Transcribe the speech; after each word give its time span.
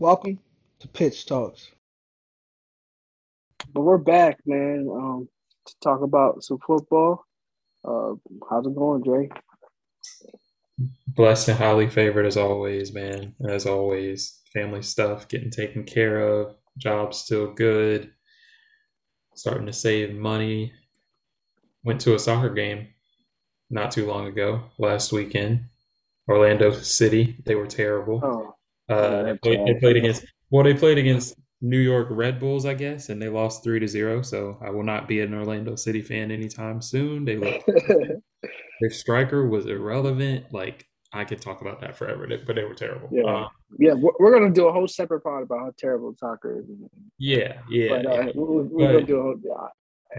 Welcome 0.00 0.38
to 0.78 0.86
Pitch 0.86 1.26
Talks. 1.26 1.72
But 3.74 3.80
we're 3.80 3.98
back, 3.98 4.38
man, 4.46 4.88
um, 4.88 5.28
to 5.66 5.74
talk 5.82 6.02
about 6.02 6.44
some 6.44 6.58
football. 6.64 7.24
Uh, 7.84 8.12
how's 8.48 8.64
it 8.64 8.76
going, 8.76 9.02
Dre? 9.02 9.28
Blessed 11.08 11.48
and 11.48 11.58
highly 11.58 11.90
favored 11.90 12.26
as 12.26 12.36
always, 12.36 12.94
man. 12.94 13.34
As 13.44 13.66
always, 13.66 14.40
family 14.52 14.82
stuff 14.82 15.26
getting 15.26 15.50
taken 15.50 15.82
care 15.82 16.20
of, 16.20 16.54
job 16.76 17.12
still 17.12 17.52
good, 17.52 18.12
starting 19.34 19.66
to 19.66 19.72
save 19.72 20.14
money. 20.14 20.72
Went 21.82 22.00
to 22.02 22.14
a 22.14 22.20
soccer 22.20 22.54
game 22.54 22.86
not 23.68 23.90
too 23.90 24.06
long 24.06 24.28
ago, 24.28 24.62
last 24.78 25.10
weekend. 25.10 25.64
Orlando 26.28 26.70
City, 26.70 27.36
they 27.44 27.56
were 27.56 27.66
terrible. 27.66 28.20
Oh, 28.22 28.54
Uh, 28.88 29.34
they, 29.42 29.56
they 29.56 29.74
played 29.80 29.96
against 29.96 30.24
well, 30.50 30.64
they 30.64 30.74
played 30.74 30.98
against 30.98 31.34
New 31.60 31.78
York 31.78 32.08
Red 32.10 32.38
Bulls, 32.38 32.64
I 32.64 32.74
guess, 32.74 33.08
and 33.08 33.20
they 33.20 33.28
lost 33.28 33.64
three 33.64 33.80
to 33.80 33.88
zero. 33.88 34.22
So 34.22 34.58
I 34.62 34.70
will 34.70 34.84
not 34.84 35.08
be 35.08 35.20
an 35.20 35.34
Orlando 35.34 35.76
City 35.76 36.02
fan 36.02 36.30
anytime 36.30 36.80
soon. 36.80 37.24
They 37.24 37.36
look 37.36 37.64
their 38.80 38.90
striker 38.90 39.48
was 39.48 39.66
irrelevant. 39.66 40.46
Like 40.52 40.86
I 41.12 41.24
could 41.24 41.40
talk 41.40 41.60
about 41.60 41.80
that 41.80 41.96
forever, 41.96 42.26
but 42.46 42.54
they 42.54 42.64
were 42.64 42.74
terrible. 42.74 43.08
Yeah. 43.10 43.24
Uh, 43.24 43.48
yeah, 43.78 43.94
we're, 43.94 44.12
we're 44.20 44.32
gonna 44.38 44.52
do 44.52 44.68
a 44.68 44.72
whole 44.72 44.88
separate 44.88 45.22
part 45.22 45.42
about 45.42 45.58
how 45.60 45.72
terrible 45.78 46.14
soccer 46.18 46.60
is. 46.60 46.66
yeah, 47.18 47.60
yeah. 47.68 47.88
but 47.88 48.06
uh, 48.06 48.10
yeah. 48.10 48.30
we're, 48.34 48.62
we're 48.62 48.86
But- 48.86 48.92
gonna 48.92 49.06
do 49.06 49.16
a 49.18 49.22
whole. 49.22 49.40
Yeah. 49.42 49.68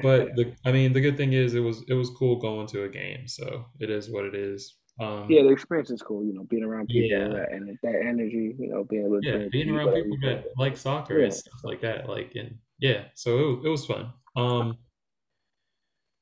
But 0.03 0.36
the, 0.36 0.53
I 0.66 0.72
mean, 0.72 0.94
the 0.94 1.02
good 1.02 1.17
thing 1.17 1.34
is 1.34 1.56
it 1.56 1.62
was 1.62 1.84
it 1.88 1.95
was 1.95 2.12
cool 2.12 2.40
going 2.40 2.67
to 2.67 2.84
a 2.84 2.90
game, 2.90 3.28
so 3.28 3.66
it 3.80 3.90
is 3.90 4.09
what 4.12 4.23
it 4.23 4.36
is. 4.36 4.75
Um, 5.00 5.28
yeah, 5.30 5.44
the 5.44 5.50
experience 5.50 5.89
is 5.92 6.02
cool. 6.02 6.25
You 6.25 6.33
know, 6.33 6.44
being 6.44 6.64
around 6.64 6.88
people 6.88 7.17
Yeah. 7.17 7.28
that, 7.30 7.52
and 7.52 7.78
that 7.83 7.95
energy. 7.95 8.55
You 8.59 8.67
know, 8.69 8.83
being 8.83 9.06
able 9.06 9.22
to 9.22 9.28
yeah, 9.28 9.47
being 9.50 9.69
around 9.69 9.94
people 9.94 10.17
that 10.23 10.45
like 10.58 10.75
soccer 10.75 11.19
Yeah. 11.19 11.25
and 11.25 11.33
stuff 11.33 11.61
like 11.64 11.81
that, 11.81 12.09
like 12.09 12.36
and 12.36 12.58
yeah, 12.80 13.06
so 13.16 13.38
it 13.39 13.44
was, 13.44 13.66
it 13.66 13.69
was 13.69 13.86
fun. 13.86 14.14
Um, 14.36 14.78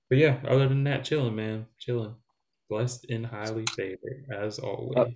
but 0.09 0.19
yeah, 0.19 0.39
other 0.47 0.67
than 0.67 0.83
that, 0.85 1.03
chilling, 1.03 1.35
man, 1.35 1.65
chilling, 1.79 2.15
blessed 2.69 3.09
and 3.09 3.25
highly 3.25 3.65
favored 3.75 4.25
as 4.31 4.59
always. 4.59 5.15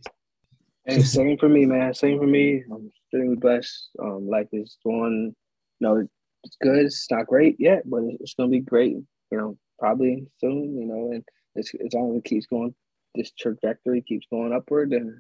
And 0.86 1.06
same 1.06 1.38
for 1.38 1.48
me, 1.48 1.66
man. 1.66 1.94
Same 1.94 2.18
for 2.18 2.26
me. 2.28 2.64
I'm 2.72 2.90
extremely 2.90 3.36
blessed. 3.36 3.90
Um, 4.02 4.28
life 4.28 4.48
is 4.52 4.78
going. 4.84 5.36
You 5.80 5.88
know, 5.88 6.08
it's 6.44 6.58
good. 6.62 6.86
It's 6.86 7.10
not 7.12 7.28
great 7.28 7.58
yet, 7.60 7.84
but 7.88 8.04
it's, 8.04 8.22
it's 8.22 8.34
gonna 8.34 8.50
be 8.50 8.60
great. 8.60 8.94
You 8.94 9.38
know, 9.38 9.58
probably 9.78 10.26
soon. 10.40 10.78
You 10.78 10.86
know, 10.88 11.12
and 11.12 11.24
it's 11.56 11.72
as 11.76 11.94
long 11.94 12.12
as 12.12 12.18
it 12.18 12.26
keeps 12.26 12.48
going, 12.48 12.74
this 13.16 13.32
trajectory 13.32 14.02
keeps 14.02 14.28
going 14.32 14.54
upward, 14.54 14.94
and 14.94 15.20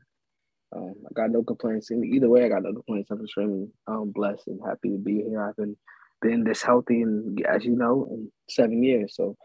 um, 0.75 0.95
I 1.05 1.13
got 1.13 1.31
no 1.31 1.43
complaints. 1.43 1.91
Either 1.91 2.29
way, 2.29 2.45
I 2.45 2.49
got 2.49 2.63
no 2.63 2.73
complaints. 2.73 3.11
I'm 3.11 3.21
extremely 3.21 3.67
um, 3.87 4.11
blessed 4.11 4.47
and 4.47 4.59
happy 4.65 4.89
to 4.89 4.97
be 4.97 5.23
here. 5.23 5.43
I've 5.43 5.55
been 5.55 5.75
been 6.21 6.43
this 6.43 6.61
healthy, 6.61 7.01
and 7.01 7.43
as 7.45 7.65
you 7.65 7.75
know, 7.75 8.07
in 8.11 8.31
seven 8.49 8.83
years. 8.83 9.15
So 9.15 9.35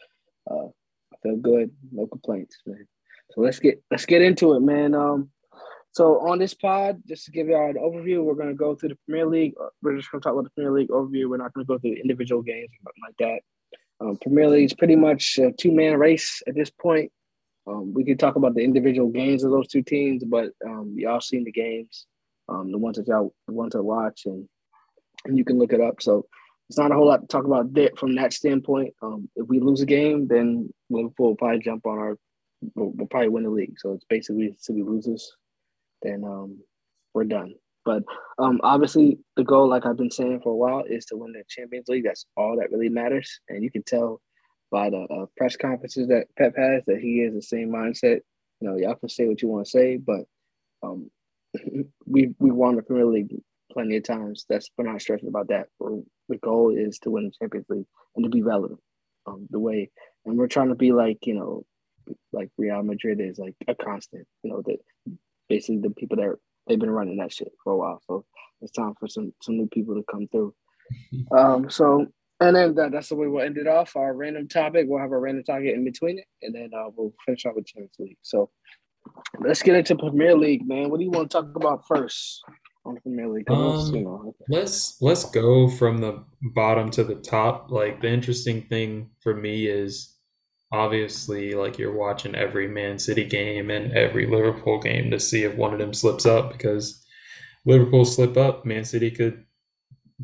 uh, 0.50 0.66
I 0.66 1.16
feel 1.22 1.36
good. 1.36 1.70
No 1.90 2.06
complaints, 2.06 2.56
man. 2.66 2.86
So 3.32 3.40
let's 3.40 3.58
get 3.58 3.82
let's 3.90 4.06
get 4.06 4.22
into 4.22 4.54
it, 4.54 4.60
man. 4.60 4.94
Um, 4.94 5.30
so 5.90 6.20
on 6.28 6.38
this 6.38 6.54
pod, 6.54 7.02
just 7.08 7.24
to 7.24 7.30
give 7.30 7.48
y'all 7.48 7.70
an 7.70 7.76
overview, 7.76 8.22
we're 8.22 8.34
gonna 8.34 8.54
go 8.54 8.74
through 8.74 8.90
the 8.90 8.98
Premier 9.06 9.26
League. 9.26 9.54
Uh, 9.60 9.68
We're 9.82 9.96
just 9.96 10.10
gonna 10.10 10.20
talk 10.20 10.34
about 10.34 10.44
the 10.44 10.50
Premier 10.50 10.72
League 10.72 10.90
overview. 10.90 11.28
We're 11.28 11.38
not 11.38 11.54
gonna 11.54 11.64
go 11.64 11.78
through 11.78 11.94
individual 11.94 12.42
games 12.42 12.68
or 12.84 12.92
like 13.02 13.16
that. 13.18 13.40
Um, 14.00 14.18
Premier 14.20 14.48
League 14.48 14.66
is 14.66 14.74
pretty 14.74 14.94
much 14.94 15.38
a 15.38 15.52
two 15.52 15.72
man 15.72 15.98
race 15.98 16.42
at 16.46 16.54
this 16.54 16.70
point. 16.70 17.10
Um, 17.66 17.92
we 17.92 18.04
could 18.04 18.18
talk 18.18 18.36
about 18.36 18.54
the 18.54 18.62
individual 18.62 19.08
games 19.08 19.42
of 19.42 19.50
those 19.50 19.68
two 19.68 19.82
teams, 19.82 20.24
but 20.24 20.50
um, 20.64 20.94
y'all 20.96 21.20
seen 21.20 21.44
the 21.44 21.52
games, 21.52 22.06
um, 22.48 22.70
the 22.70 22.78
ones 22.78 22.96
that 22.96 23.08
y'all 23.08 23.34
ones 23.48 23.72
that 23.72 23.82
watch, 23.82 24.26
and 24.26 24.48
and 25.24 25.36
you 25.36 25.44
can 25.44 25.58
look 25.58 25.72
it 25.72 25.80
up. 25.80 26.00
So 26.00 26.26
it's 26.68 26.78
not 26.78 26.92
a 26.92 26.94
whole 26.94 27.06
lot 27.06 27.22
to 27.22 27.26
talk 27.26 27.44
about 27.44 27.72
that 27.74 27.98
from 27.98 28.14
that 28.16 28.32
standpoint. 28.32 28.94
Um, 29.02 29.28
if 29.36 29.46
we 29.48 29.60
lose 29.60 29.80
a 29.80 29.86
game, 29.86 30.28
then 30.28 30.72
will 30.88 31.10
probably 31.16 31.58
jump 31.58 31.86
on 31.86 31.98
our. 31.98 32.18
We'll, 32.74 32.92
we'll 32.94 33.06
probably 33.06 33.28
win 33.28 33.44
the 33.44 33.50
league. 33.50 33.78
So 33.78 33.92
it's 33.92 34.06
basically 34.08 34.54
City 34.58 34.82
loses, 34.82 35.36
then 36.02 36.24
um, 36.24 36.58
we're 37.14 37.24
done. 37.24 37.54
But 37.84 38.02
um, 38.38 38.60
obviously, 38.64 39.18
the 39.36 39.44
goal, 39.44 39.68
like 39.68 39.86
I've 39.86 39.96
been 39.96 40.10
saying 40.10 40.40
for 40.42 40.52
a 40.52 40.56
while, 40.56 40.84
is 40.88 41.04
to 41.06 41.16
win 41.16 41.32
the 41.32 41.44
Champions 41.48 41.88
League. 41.88 42.04
That's 42.04 42.26
all 42.36 42.56
that 42.56 42.70
really 42.70 42.88
matters, 42.88 43.40
and 43.48 43.62
you 43.62 43.70
can 43.70 43.82
tell 43.82 44.20
by 44.70 44.90
the 44.90 44.98
uh, 44.98 45.26
press 45.36 45.56
conferences 45.56 46.08
that 46.08 46.26
Pep 46.36 46.54
has 46.56 46.82
that 46.86 47.00
he 47.00 47.20
is 47.20 47.34
the 47.34 47.42
same 47.42 47.70
mindset. 47.70 48.20
You 48.60 48.68
know, 48.68 48.76
y'all 48.76 48.94
can 48.94 49.08
say 49.08 49.26
what 49.26 49.42
you 49.42 49.48
want 49.48 49.66
to 49.66 49.70
say, 49.70 49.96
but 49.96 50.24
um, 50.82 51.10
we 52.06 52.34
we 52.38 52.50
won 52.50 52.76
the 52.76 52.82
Premier 52.82 53.06
League 53.06 53.34
plenty 53.72 53.96
of 53.96 54.04
times. 54.04 54.46
That's 54.48 54.70
we're 54.76 54.90
not 54.90 55.00
stressing 55.00 55.28
about 55.28 55.48
that. 55.48 55.68
We're, 55.78 56.00
the 56.28 56.38
goal 56.38 56.74
is 56.76 56.98
to 57.00 57.10
win 57.10 57.24
the 57.24 57.32
Champions 57.38 57.66
League 57.68 57.86
and 58.14 58.24
to 58.24 58.30
be 58.30 58.42
relevant. 58.42 58.80
Um, 59.26 59.46
the 59.50 59.58
way, 59.58 59.90
and 60.24 60.36
we're 60.36 60.46
trying 60.46 60.68
to 60.68 60.74
be 60.74 60.92
like 60.92 61.26
you 61.26 61.34
know, 61.34 61.64
like 62.32 62.50
Real 62.56 62.82
Madrid 62.82 63.20
is 63.20 63.38
like 63.38 63.54
a 63.68 63.74
constant. 63.74 64.26
You 64.42 64.50
know 64.50 64.62
that 64.66 64.78
basically 65.48 65.78
the 65.78 65.90
people 65.90 66.16
that 66.16 66.36
they've 66.66 66.78
been 66.78 66.90
running 66.90 67.18
that 67.18 67.32
shit 67.32 67.52
for 67.62 67.72
a 67.72 67.76
while. 67.76 68.00
So 68.06 68.24
it's 68.60 68.72
time 68.72 68.94
for 68.98 69.08
some 69.08 69.32
some 69.42 69.56
new 69.56 69.68
people 69.68 69.94
to 69.94 70.04
come 70.10 70.28
through. 70.28 70.54
Um, 71.36 71.68
so 71.68 72.06
and 72.40 72.54
then 72.54 72.74
that, 72.74 72.92
that's 72.92 73.08
the 73.08 73.16
way 73.16 73.26
we'll 73.26 73.44
end 73.44 73.56
it 73.56 73.66
off. 73.66 73.96
Our 73.96 74.14
random 74.14 74.48
topic, 74.48 74.86
we'll 74.88 75.00
have 75.00 75.12
a 75.12 75.18
random 75.18 75.44
topic 75.44 75.74
in 75.74 75.84
between 75.84 76.18
it, 76.18 76.26
and 76.42 76.54
then 76.54 76.70
uh, 76.76 76.90
we'll 76.94 77.12
finish 77.24 77.46
off 77.46 77.54
with 77.56 77.66
Champions 77.66 77.96
League. 77.98 78.18
So 78.22 78.50
let's 79.40 79.62
get 79.62 79.76
into 79.76 79.96
Premier 79.96 80.36
League, 80.36 80.66
man. 80.66 80.90
What 80.90 80.98
do 80.98 81.04
you 81.04 81.10
want 81.10 81.30
to 81.30 81.36
talk 81.36 81.56
about 81.56 81.86
first 81.86 82.42
on 82.84 82.98
Premier 83.00 83.28
League? 83.28 83.50
Um, 83.50 84.34
Let's 84.48 85.00
let's 85.00 85.24
go 85.24 85.68
from 85.68 85.98
the 85.98 86.24
bottom 86.54 86.90
to 86.90 87.04
the 87.04 87.14
top. 87.14 87.70
Like 87.70 88.02
the 88.02 88.08
interesting 88.08 88.62
thing 88.62 89.10
for 89.20 89.34
me 89.34 89.66
is 89.66 90.14
obviously 90.72 91.54
like 91.54 91.78
you're 91.78 91.96
watching 91.96 92.34
every 92.34 92.68
Man 92.68 92.98
City 92.98 93.24
game 93.24 93.70
and 93.70 93.92
every 93.92 94.26
Liverpool 94.26 94.78
game 94.78 95.10
to 95.10 95.18
see 95.20 95.44
if 95.44 95.54
one 95.54 95.72
of 95.72 95.78
them 95.78 95.94
slips 95.94 96.26
up 96.26 96.52
because 96.52 97.02
Liverpool 97.64 98.04
slip 98.04 98.36
up, 98.36 98.66
Man 98.66 98.84
City 98.84 99.10
could 99.10 99.45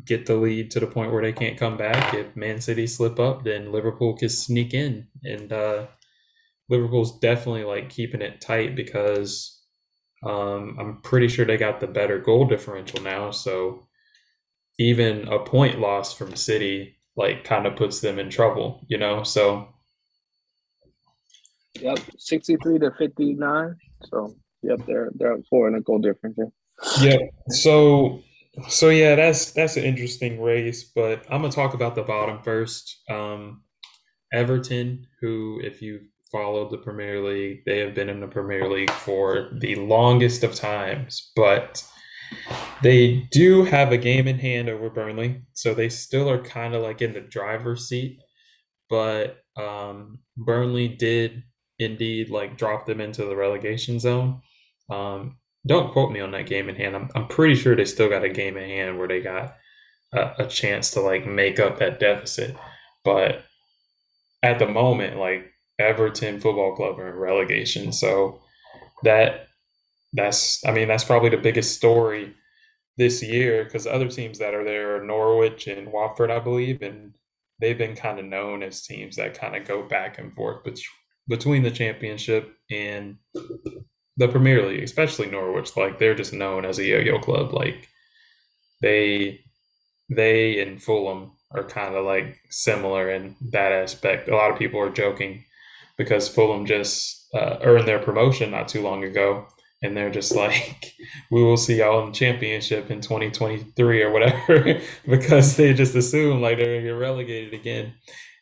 get 0.05 0.25
the 0.25 0.35
lead 0.35 0.71
to 0.71 0.79
the 0.79 0.87
point 0.87 1.11
where 1.11 1.21
they 1.21 1.33
can't 1.33 1.59
come 1.59 1.77
back. 1.77 2.13
If 2.13 2.35
Man 2.35 2.61
City 2.61 2.87
slip 2.87 3.19
up, 3.19 3.43
then 3.43 3.71
Liverpool 3.71 4.17
can 4.17 4.29
sneak 4.29 4.73
in 4.73 5.07
and 5.23 5.53
uh 5.53 5.87
Liverpool's 6.69 7.19
definitely 7.19 7.65
like 7.65 7.89
keeping 7.89 8.21
it 8.21 8.41
tight 8.41 8.75
because 8.75 9.61
um, 10.25 10.77
I'm 10.79 11.01
pretty 11.01 11.27
sure 11.27 11.45
they 11.45 11.57
got 11.57 11.79
the 11.79 11.87
better 11.87 12.17
goal 12.19 12.45
differential 12.45 13.01
now. 13.01 13.31
So 13.31 13.87
even 14.79 15.27
a 15.27 15.39
point 15.39 15.79
loss 15.79 16.13
from 16.13 16.35
City 16.35 16.97
like 17.15 17.43
kind 17.43 17.67
of 17.67 17.75
puts 17.75 17.99
them 17.99 18.17
in 18.17 18.29
trouble, 18.29 18.85
you 18.87 18.97
know. 18.97 19.23
So 19.23 19.67
yep, 21.79 21.99
sixty-three 22.17 22.79
to 22.79 22.91
fifty-nine. 22.97 23.75
So 24.09 24.35
yep, 24.63 24.79
they're 24.87 25.11
they're 25.15 25.33
up 25.33 25.41
four 25.49 25.67
in 25.67 25.75
a 25.75 25.81
goal 25.81 25.99
difference. 25.99 26.39
yeah. 27.01 27.17
So 27.49 28.23
so 28.69 28.89
yeah, 28.89 29.15
that's 29.15 29.51
that's 29.51 29.77
an 29.77 29.83
interesting 29.83 30.41
race. 30.41 30.83
But 30.83 31.25
I'm 31.29 31.41
gonna 31.41 31.51
talk 31.51 31.73
about 31.73 31.95
the 31.95 32.03
bottom 32.03 32.41
first. 32.43 33.01
Um, 33.09 33.63
Everton, 34.31 35.07
who 35.21 35.59
if 35.63 35.81
you 35.81 36.01
followed 36.31 36.71
the 36.71 36.77
Premier 36.77 37.23
League, 37.23 37.63
they 37.65 37.79
have 37.79 37.93
been 37.93 38.09
in 38.09 38.19
the 38.19 38.27
Premier 38.27 38.67
League 38.67 38.91
for 38.91 39.51
the 39.59 39.75
longest 39.75 40.43
of 40.43 40.55
times, 40.55 41.31
but 41.35 41.83
they 42.81 43.27
do 43.31 43.63
have 43.63 43.91
a 43.91 43.97
game 43.97 44.27
in 44.27 44.39
hand 44.39 44.69
over 44.69 44.89
Burnley, 44.89 45.43
so 45.53 45.73
they 45.73 45.89
still 45.89 46.29
are 46.29 46.41
kind 46.41 46.73
of 46.73 46.81
like 46.81 47.01
in 47.01 47.13
the 47.13 47.21
driver's 47.21 47.87
seat. 47.87 48.19
But 48.89 49.37
um, 49.55 50.19
Burnley 50.37 50.87
did 50.87 51.43
indeed 51.79 52.29
like 52.29 52.57
drop 52.57 52.85
them 52.85 53.01
into 53.01 53.25
the 53.25 53.35
relegation 53.35 53.99
zone. 53.99 54.41
Um, 54.89 55.37
don't 55.65 55.91
quote 55.91 56.11
me 56.11 56.19
on 56.19 56.31
that 56.31 56.45
game 56.47 56.69
in 56.69 56.75
hand. 56.75 56.95
I'm, 56.95 57.09
I'm 57.15 57.27
pretty 57.27 57.55
sure 57.55 57.75
they 57.75 57.85
still 57.85 58.09
got 58.09 58.25
a 58.25 58.29
game 58.29 58.57
in 58.57 58.69
hand 58.69 58.97
where 58.97 59.07
they 59.07 59.21
got 59.21 59.55
a, 60.13 60.31
a 60.39 60.47
chance 60.47 60.91
to 60.91 61.01
like 61.01 61.25
make 61.25 61.59
up 61.59 61.79
that 61.79 61.99
deficit. 61.99 62.55
But 63.03 63.43
at 64.41 64.59
the 64.59 64.67
moment, 64.67 65.17
like 65.17 65.51
Everton 65.79 66.39
Football 66.39 66.75
Club 66.75 66.99
are 66.99 67.09
in 67.09 67.15
relegation, 67.15 67.91
so 67.91 68.41
that 69.03 69.47
that's 70.13 70.65
I 70.65 70.71
mean 70.71 70.87
that's 70.87 71.03
probably 71.03 71.29
the 71.29 71.37
biggest 71.37 71.75
story 71.75 72.33
this 72.97 73.23
year 73.23 73.63
because 73.63 73.87
other 73.87 74.07
teams 74.07 74.37
that 74.39 74.53
are 74.53 74.63
there 74.63 74.97
are 74.97 75.03
Norwich 75.03 75.67
and 75.67 75.91
Watford, 75.91 76.29
I 76.29 76.39
believe, 76.39 76.81
and 76.81 77.13
they've 77.59 77.77
been 77.77 77.95
kind 77.95 78.19
of 78.19 78.25
known 78.25 78.63
as 78.63 78.83
teams 78.83 79.15
that 79.15 79.39
kind 79.39 79.55
of 79.55 79.65
go 79.65 79.83
back 79.83 80.19
and 80.19 80.33
forth 80.33 80.67
between 81.27 81.63
the 81.63 81.71
championship 81.71 82.53
and 82.69 83.17
the 84.17 84.27
Premier 84.27 84.67
League, 84.67 84.83
especially 84.83 85.29
Norwich. 85.29 85.75
Like 85.77 85.99
they're 85.99 86.15
just 86.15 86.33
known 86.33 86.65
as 86.65 86.79
a 86.79 86.85
yo-yo 86.85 87.19
club. 87.19 87.53
Like 87.53 87.89
they 88.81 89.41
they 90.09 90.61
and 90.61 90.81
Fulham 90.81 91.31
are 91.51 91.63
kind 91.63 91.95
of 91.95 92.05
like 92.05 92.37
similar 92.49 93.09
in 93.11 93.35
that 93.51 93.71
aspect. 93.71 94.29
A 94.29 94.35
lot 94.35 94.51
of 94.51 94.59
people 94.59 94.79
are 94.79 94.89
joking 94.89 95.45
because 95.97 96.27
Fulham 96.29 96.65
just 96.65 97.27
uh, 97.33 97.57
earned 97.61 97.87
their 97.87 97.99
promotion 97.99 98.51
not 98.51 98.67
too 98.67 98.81
long 98.81 99.03
ago, 99.03 99.47
and 99.81 99.95
they're 99.95 100.11
just 100.11 100.35
like, 100.35 100.93
"We 101.31 101.43
will 101.43 101.57
see 101.57 101.77
y'all 101.79 102.01
in 102.05 102.07
the 102.11 102.17
championship 102.17 102.91
in 102.91 103.01
2023 103.01 104.01
or 104.03 104.11
whatever," 104.11 104.81
because 105.07 105.55
they 105.57 105.73
just 105.73 105.95
assume 105.95 106.41
like 106.41 106.57
they're 106.57 106.77
gonna 106.79 106.87
get 106.87 106.99
relegated 106.99 107.53
again. 107.53 107.93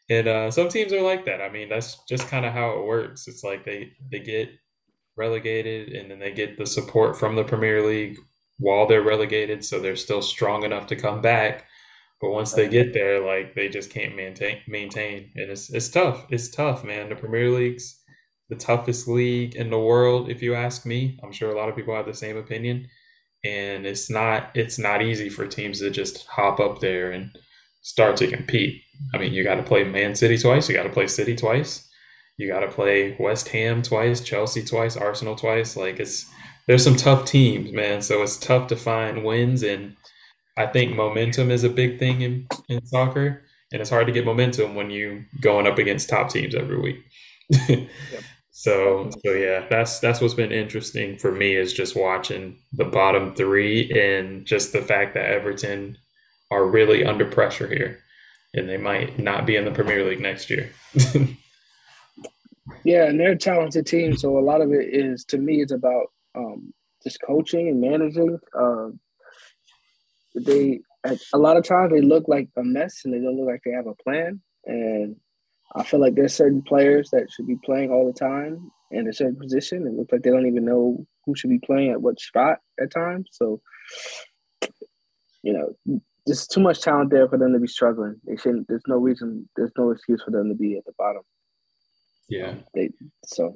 And 0.09 0.27
uh, 0.27 0.51
some 0.51 0.69
teams 0.69 0.91
are 0.93 1.01
like 1.01 1.25
that. 1.25 1.41
I 1.41 1.49
mean, 1.49 1.69
that's 1.69 1.97
just 2.09 2.27
kind 2.27 2.45
of 2.45 2.53
how 2.53 2.79
it 2.79 2.85
works. 2.85 3.27
It's 3.27 3.43
like 3.43 3.65
they 3.65 3.93
they 4.11 4.19
get 4.19 4.49
relegated 5.17 5.89
and 5.89 6.09
then 6.09 6.19
they 6.19 6.31
get 6.31 6.57
the 6.57 6.65
support 6.65 7.17
from 7.17 7.35
the 7.35 7.43
Premier 7.43 7.85
League 7.85 8.17
while 8.59 8.85
they're 8.87 9.01
relegated, 9.01 9.65
so 9.65 9.79
they're 9.79 9.95
still 9.95 10.21
strong 10.21 10.63
enough 10.63 10.87
to 10.87 10.95
come 10.95 11.21
back. 11.21 11.65
But 12.21 12.31
once 12.31 12.53
they 12.53 12.69
get 12.69 12.93
there, 12.93 13.19
like 13.25 13.55
they 13.55 13.67
just 13.67 13.89
can't 13.89 14.15
maintain 14.15 14.59
maintain, 14.67 15.31
and 15.35 15.49
it's 15.49 15.73
it's 15.73 15.89
tough. 15.89 16.27
It's 16.29 16.49
tough, 16.49 16.83
man. 16.83 17.09
The 17.09 17.15
Premier 17.15 17.49
League's 17.49 17.99
the 18.49 18.55
toughest 18.55 19.07
league 19.07 19.55
in 19.55 19.69
the 19.69 19.79
world, 19.79 20.29
if 20.29 20.41
you 20.41 20.53
ask 20.53 20.85
me. 20.85 21.17
I'm 21.23 21.31
sure 21.31 21.49
a 21.49 21.57
lot 21.57 21.69
of 21.69 21.75
people 21.75 21.95
have 21.95 22.05
the 22.05 22.13
same 22.13 22.37
opinion, 22.37 22.87
and 23.43 23.85
it's 23.87 24.09
not 24.09 24.51
it's 24.53 24.77
not 24.77 25.01
easy 25.01 25.29
for 25.29 25.47
teams 25.47 25.79
to 25.79 25.89
just 25.89 26.27
hop 26.27 26.59
up 26.59 26.79
there 26.79 27.11
and 27.11 27.35
start 27.81 28.17
to 28.17 28.27
compete. 28.27 28.81
I 29.15 29.17
mean, 29.17 29.33
you 29.33 29.43
got 29.43 29.55
to 29.55 29.63
play 29.63 29.83
Man 29.83 30.13
City 30.13 30.37
twice, 30.37 30.69
you 30.69 30.75
got 30.75 30.83
to 30.83 30.89
play 30.89 31.07
City 31.07 31.35
twice, 31.35 31.89
you 32.41 32.47
got 32.47 32.61
to 32.61 32.67
play 32.67 33.15
West 33.19 33.49
Ham 33.49 33.83
twice, 33.83 34.19
Chelsea 34.19 34.63
twice, 34.63 34.97
Arsenal 34.97 35.35
twice. 35.35 35.77
Like 35.77 35.99
it's 35.99 36.27
there's 36.67 36.83
some 36.83 36.95
tough 36.95 37.25
teams, 37.25 37.71
man. 37.71 38.01
So 38.01 38.23
it's 38.23 38.37
tough 38.37 38.67
to 38.69 38.75
find 38.75 39.23
wins, 39.23 39.61
and 39.61 39.95
I 40.57 40.65
think 40.65 40.95
momentum 40.95 41.51
is 41.51 41.63
a 41.63 41.69
big 41.69 41.99
thing 41.99 42.21
in, 42.21 42.47
in 42.67 42.83
soccer, 42.87 43.43
and 43.71 43.79
it's 43.79 43.91
hard 43.91 44.07
to 44.07 44.13
get 44.13 44.25
momentum 44.25 44.73
when 44.73 44.89
you 44.89 45.23
going 45.39 45.67
up 45.67 45.77
against 45.77 46.09
top 46.09 46.29
teams 46.29 46.55
every 46.55 46.79
week. 46.79 46.97
yep. 47.69 47.87
So, 48.53 49.09
so 49.25 49.31
yeah, 49.31 49.65
that's 49.71 49.99
that's 49.99 50.21
what's 50.21 50.35
been 50.35 50.51
interesting 50.51 51.17
for 51.17 51.31
me 51.31 51.55
is 51.55 51.73
just 51.73 51.95
watching 51.95 52.59
the 52.73 52.85
bottom 52.85 53.33
three 53.33 53.89
and 53.91 54.45
just 54.45 54.71
the 54.71 54.83
fact 54.83 55.15
that 55.15 55.31
Everton 55.31 55.97
are 56.51 56.67
really 56.67 57.03
under 57.03 57.25
pressure 57.25 57.67
here, 57.67 57.97
and 58.53 58.69
they 58.69 58.77
might 58.77 59.17
not 59.17 59.47
be 59.47 59.55
in 59.55 59.65
the 59.65 59.71
Premier 59.71 60.07
League 60.07 60.19
next 60.19 60.51
year. 60.51 60.69
yeah, 62.83 63.05
and 63.05 63.19
they're 63.19 63.31
a 63.31 63.37
talented 63.37 63.85
team, 63.85 64.15
so 64.15 64.37
a 64.37 64.39
lot 64.39 64.61
of 64.61 64.71
it 64.71 64.93
is 64.93 65.25
to 65.25 65.37
me 65.37 65.61
it's 65.61 65.71
about 65.71 66.07
um, 66.35 66.73
just 67.03 67.19
coaching 67.21 67.67
and 67.67 67.81
managing. 67.81 68.39
Uh, 68.57 68.89
they 70.35 70.81
a 71.33 71.37
lot 71.37 71.57
of 71.57 71.63
times 71.63 71.91
they 71.91 72.01
look 72.01 72.27
like 72.27 72.49
a 72.57 72.63
mess 72.63 73.01
and 73.03 73.13
they 73.13 73.19
don't 73.19 73.37
look 73.37 73.47
like 73.47 73.61
they 73.65 73.71
have 73.71 73.87
a 73.87 73.95
plan. 73.95 74.39
And 74.65 75.15
I 75.75 75.83
feel 75.83 75.99
like 75.99 76.15
there's 76.15 76.35
certain 76.35 76.61
players 76.61 77.09
that 77.11 77.31
should 77.31 77.47
be 77.47 77.57
playing 77.63 77.91
all 77.91 78.05
the 78.05 78.17
time 78.17 78.71
in 78.91 79.07
a 79.07 79.13
certain 79.13 79.37
position. 79.37 79.87
It 79.87 79.93
looks 79.93 80.11
like 80.11 80.21
they 80.21 80.29
don't 80.29 80.47
even 80.47 80.65
know 80.65 81.05
who 81.25 81.35
should 81.35 81.49
be 81.49 81.59
playing 81.59 81.91
at 81.91 82.01
what 82.01 82.19
spot 82.19 82.59
at 82.79 82.91
times. 82.91 83.29
So, 83.31 83.61
you 85.43 85.53
know, 85.53 85.99
there's 86.25 86.45
too 86.47 86.59
much 86.59 86.81
talent 86.81 87.09
there 87.09 87.27
for 87.27 87.37
them 87.37 87.53
to 87.53 87.59
be 87.59 87.67
struggling. 87.67 88.17
They 88.25 88.35
shouldn't. 88.35 88.67
There's 88.67 88.83
no 88.87 88.97
reason. 88.97 89.49
There's 89.55 89.71
no 89.77 89.91
excuse 89.91 90.21
for 90.23 90.31
them 90.31 90.49
to 90.49 90.55
be 90.55 90.77
at 90.77 90.85
the 90.85 90.93
bottom. 90.97 91.23
Yeah. 92.31 92.55
They 92.73 92.89
so 93.25 93.53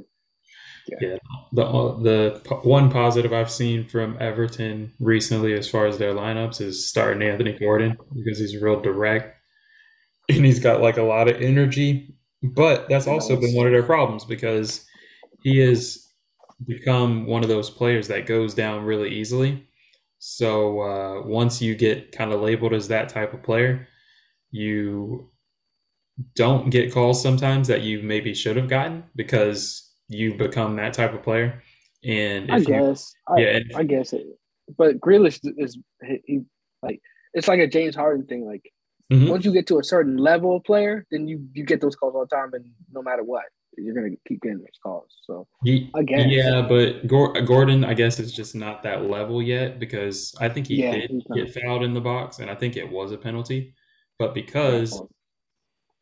yeah. 0.87 0.97
yeah. 1.01 1.17
The 1.53 1.63
the 1.63 2.55
one 2.63 2.91
positive 2.91 3.33
I've 3.33 3.49
seen 3.49 3.87
from 3.87 4.17
Everton 4.19 4.91
recently, 4.99 5.53
as 5.53 5.69
far 5.69 5.87
as 5.87 5.97
their 5.97 6.13
lineups, 6.13 6.61
is 6.61 6.87
starting 6.87 7.27
Anthony 7.27 7.53
Gordon 7.53 7.97
because 8.13 8.37
he's 8.37 8.61
real 8.61 8.81
direct 8.81 9.35
and 10.29 10.45
he's 10.45 10.59
got 10.59 10.81
like 10.81 10.97
a 10.97 11.03
lot 11.03 11.29
of 11.29 11.41
energy. 11.41 12.15
But 12.43 12.89
that's 12.89 13.07
also 13.07 13.39
been 13.39 13.55
one 13.55 13.65
of 13.65 13.71
their 13.71 13.81
problems 13.81 14.25
because 14.25 14.85
he 15.41 15.57
has 15.59 16.05
become 16.67 17.25
one 17.25 17.43
of 17.43 17.49
those 17.49 17.69
players 17.69 18.09
that 18.09 18.27
goes 18.27 18.53
down 18.53 18.83
really 18.83 19.09
easily. 19.15 19.67
So 20.19 20.81
uh, 20.81 21.27
once 21.27 21.61
you 21.61 21.75
get 21.75 22.11
kind 22.11 22.33
of 22.33 22.41
labeled 22.41 22.73
as 22.73 22.89
that 22.89 23.09
type 23.09 23.33
of 23.33 23.41
player, 23.41 23.87
you 24.51 25.31
don't 26.35 26.69
get 26.69 26.93
calls 26.93 27.21
sometimes 27.21 27.67
that 27.67 27.81
you 27.81 28.01
maybe 28.01 28.33
should 28.33 28.55
have 28.55 28.69
gotten 28.69 29.03
because 29.15 29.91
you 30.07 30.35
become 30.35 30.75
that 30.77 30.93
type 30.93 31.13
of 31.13 31.23
player. 31.23 31.61
And 32.03 32.51
I 32.51 32.59
guess, 32.59 33.13
you, 33.29 33.43
yeah, 33.43 33.59
I, 33.75 33.79
I, 33.79 33.83
guess 33.83 34.13
it. 34.13 34.25
But 34.77 34.99
Grealish 34.99 35.39
is 35.57 35.77
he, 36.03 36.21
he, 36.25 36.41
like 36.83 37.01
it's 37.33 37.47
like 37.47 37.59
a 37.59 37.67
James 37.67 37.95
Harden 37.95 38.27
thing. 38.27 38.45
Like 38.45 38.71
mm-hmm. 39.11 39.29
once 39.29 39.43
you 39.43 39.51
get 39.51 39.67
to 39.67 39.79
a 39.79 39.83
certain 39.83 40.17
level 40.17 40.57
of 40.57 40.63
player, 40.63 41.05
then 41.09 41.27
you 41.27 41.47
you 41.53 41.65
get 41.65 41.81
those 41.81 41.95
calls 41.95 42.13
all 42.13 42.25
the 42.29 42.35
time, 42.35 42.53
and 42.53 42.65
no 42.93 43.01
matter 43.01 43.23
what, 43.23 43.45
you're 43.75 43.95
gonna 43.95 44.15
keep 44.27 44.41
getting 44.41 44.59
those 44.59 44.67
calls. 44.83 45.07
So 45.25 45.47
I 45.95 46.03
guess, 46.03 46.27
yeah, 46.27 46.61
but 46.61 47.07
Gordon, 47.07 47.83
I 47.83 47.95
guess, 47.95 48.19
is 48.19 48.31
just 48.31 48.53
not 48.53 48.83
that 48.83 49.05
level 49.05 49.41
yet 49.41 49.79
because 49.79 50.35
I 50.39 50.47
think 50.47 50.67
he 50.67 50.83
yeah, 50.83 50.91
did 50.91 51.23
get 51.33 51.53
fouled 51.55 51.83
in 51.83 51.95
the 51.95 52.01
box, 52.01 52.37
and 52.37 52.51
I 52.51 52.55
think 52.55 52.77
it 52.77 52.87
was 52.87 53.11
a 53.11 53.17
penalty, 53.17 53.73
but 54.19 54.35
because 54.35 55.01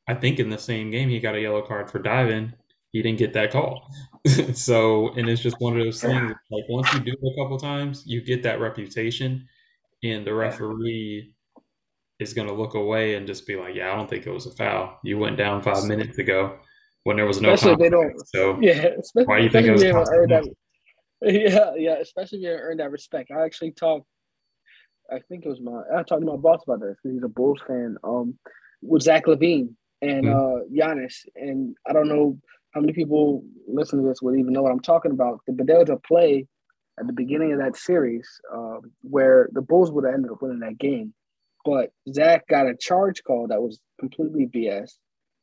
I 0.08 0.14
think 0.14 0.40
in 0.40 0.50
the 0.50 0.58
same 0.58 0.92
game 0.92 1.10
he 1.10 1.20
got 1.20 1.36
a 1.36 1.42
yellow 1.42 1.62
card 1.62 1.90
for 1.90 2.00
diving 2.00 2.54
he 2.94 3.02
didn't 3.02 3.18
get 3.18 3.34
that 3.34 3.52
call. 3.52 3.92
so, 4.54 5.10
and 5.16 5.28
it's 5.28 5.42
just 5.42 5.60
one 5.60 5.78
of 5.78 5.84
those 5.84 6.00
things. 6.00 6.34
Like 6.50 6.64
once 6.70 6.94
you 6.94 7.00
do 7.00 7.12
it 7.12 7.34
a 7.34 7.44
couple 7.44 7.58
times, 7.58 8.04
you 8.06 8.22
get 8.22 8.44
that 8.44 8.62
reputation, 8.62 9.48
and 10.04 10.26
the 10.26 10.34
referee 10.34 11.34
is 12.20 12.34
going 12.34 12.48
to 12.48 12.54
look 12.54 12.76
away 12.76 13.16
and 13.16 13.28
just 13.28 13.46
be 13.46 13.56
like, 13.56 13.76
"Yeah, 13.76 13.92
I 13.92 13.96
don't 13.96 14.10
think 14.10 14.28
it 14.28 14.32
was 14.32 14.46
a 14.46 14.52
foul. 14.52 15.00
You 15.04 15.18
went 15.18 15.38
down 15.38 15.62
five 15.62 15.86
minutes 15.86 16.20
ago 16.20 16.60
when 17.04 17.18
there 17.18 17.26
was 17.26 17.42
no." 17.42 17.54
Especially 17.54 17.88
if. 17.88 18.14
So 18.28 18.58
yeah, 18.62 18.90
why 19.26 19.40
do 19.40 19.44
you 19.44 19.50
think 19.50 19.68
it 19.68 19.72
was? 19.72 19.82
That, 19.82 20.54
yeah, 21.24 21.72
yeah. 21.76 21.96
Especially 22.00 22.38
if 22.38 22.44
you 22.44 22.50
earn 22.52 22.78
that 22.78 22.92
respect. 22.92 23.32
I 23.32 23.44
actually 23.44 23.72
talked. 23.72 24.06
I 25.12 25.18
think 25.28 25.46
it 25.46 25.50
was 25.50 25.60
my. 25.60 25.82
I 25.94 26.04
talked 26.04 26.22
to 26.22 26.28
my 26.28 26.38
boss 26.38 26.62
about 26.66 26.80
this 26.80 26.96
because 27.02 27.16
he's 27.16 27.24
a 27.24 27.28
Bulls 27.28 27.60
fan. 27.68 27.98
Um, 28.04 28.38
with 28.84 29.02
Zach 29.02 29.26
LaVine 29.26 29.74
and 30.04 30.26
mm-hmm. 30.26 30.38
uh 30.38 30.86
Giannis, 30.86 31.16
and 31.36 31.76
I 31.88 31.94
don't 31.94 32.10
know 32.10 32.38
how 32.72 32.82
many 32.82 32.94
people 32.94 33.44
listen 33.68 34.02
to 34.02 34.08
this 34.08 34.22
would 34.22 34.38
even 34.38 34.54
know 34.54 34.62
what 34.62 34.72
I'm 34.72 34.80
talking 34.80 35.12
about. 35.12 35.40
But 35.48 35.68
there 35.68 35.80
was 35.80 35.90
a 35.90 35.98
play 35.98 36.48
at 37.00 37.08
the 37.08 37.14
beginning 37.14 37.54
of 37.54 37.60
that 37.60 37.78
series 37.78 38.28
uh, 38.54 38.78
where 39.02 39.50
the 39.54 39.62
Bulls 39.62 39.92
would 39.92 40.06
have 40.06 40.14
ended 40.14 40.32
up 40.32 40.42
winning 40.42 40.60
that 40.60 40.78
game. 40.78 41.14
But 41.66 41.92
Zach 42.12 42.48
got 42.48 42.68
a 42.68 42.76
charge 42.76 43.24
call 43.24 43.48
that 43.48 43.62
was 43.62 43.80
completely 44.00 44.48
BS. 44.48 44.92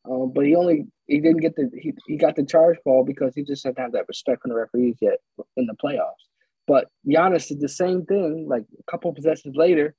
Um, 0.08 0.32
but 0.34 0.46
he 0.46 0.54
only 0.54 0.86
he 1.06 1.20
didn't 1.20 1.40
get 1.40 1.56
the 1.56 1.70
he, 1.74 1.92
he 2.06 2.16
got 2.16 2.36
the 2.36 2.44
charge 2.44 2.78
call 2.84 3.04
because 3.04 3.34
he 3.34 3.42
just 3.42 3.64
doesn't 3.64 3.78
have 3.78 3.92
that 3.92 4.08
respect 4.08 4.42
from 4.42 4.50
the 4.50 4.56
referees 4.56 4.96
yet 5.00 5.18
in 5.56 5.66
the 5.66 5.76
playoffs. 5.82 6.26
But 6.66 6.88
Giannis 7.06 7.48
did 7.48 7.60
the 7.60 7.68
same 7.68 8.06
thing 8.06 8.46
like 8.48 8.64
a 8.78 8.90
couple 8.90 9.12
possessions 9.12 9.56
later, 9.56 9.94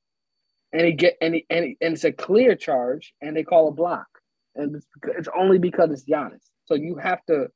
and 0.73 0.85
he 0.85 0.93
get 0.93 1.17
and 1.21 1.35
he, 1.35 1.45
and, 1.49 1.65
he, 1.65 1.77
and 1.81 1.93
it's 1.93 2.03
a 2.03 2.11
clear 2.11 2.55
charge, 2.55 3.13
and 3.21 3.35
they 3.35 3.43
call 3.43 3.67
a 3.67 3.71
block, 3.71 4.07
and 4.55 4.75
it's, 4.75 4.87
it's 5.17 5.29
only 5.37 5.57
because 5.57 5.91
it's 5.91 6.05
Giannis. 6.05 6.49
So 6.65 6.75
you 6.75 6.95
have 6.97 7.23
to 7.25 7.47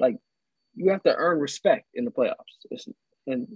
like 0.00 0.16
you 0.74 0.90
have 0.90 1.02
to 1.04 1.14
earn 1.14 1.38
respect 1.38 1.86
in 1.94 2.04
the 2.04 2.10
playoffs. 2.10 2.34
It's, 2.70 2.88
and 3.26 3.46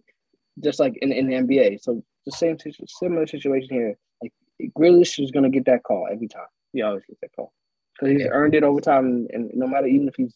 just 0.63 0.81
like 0.81 0.95
in, 1.01 1.13
in 1.13 1.29
the 1.29 1.35
NBA. 1.35 1.83
So 1.83 2.03
the 2.27 2.33
same 2.33 2.57
similar 2.87 3.27
situation 3.27 3.69
here. 3.71 3.99
Like 4.23 4.33
Grealish 4.77 5.23
is 5.23 5.31
gonna 5.31 5.51
get 5.51 5.67
that 5.67 5.83
call 5.83 6.09
every 6.11 6.29
time. 6.29 6.47
He 6.73 6.83
always 6.83 7.05
gets 7.07 7.21
that 7.21 7.33
call. 7.35 7.53
Because 7.99 8.17
he's 8.17 8.29
earned 8.31 8.55
it 8.55 8.63
over 8.63 8.81
time 8.81 9.07
and, 9.07 9.31
and, 9.33 9.51
no 9.55 9.67
matter 9.67 9.87
even 9.87 10.09
if 10.09 10.15
he's 10.17 10.35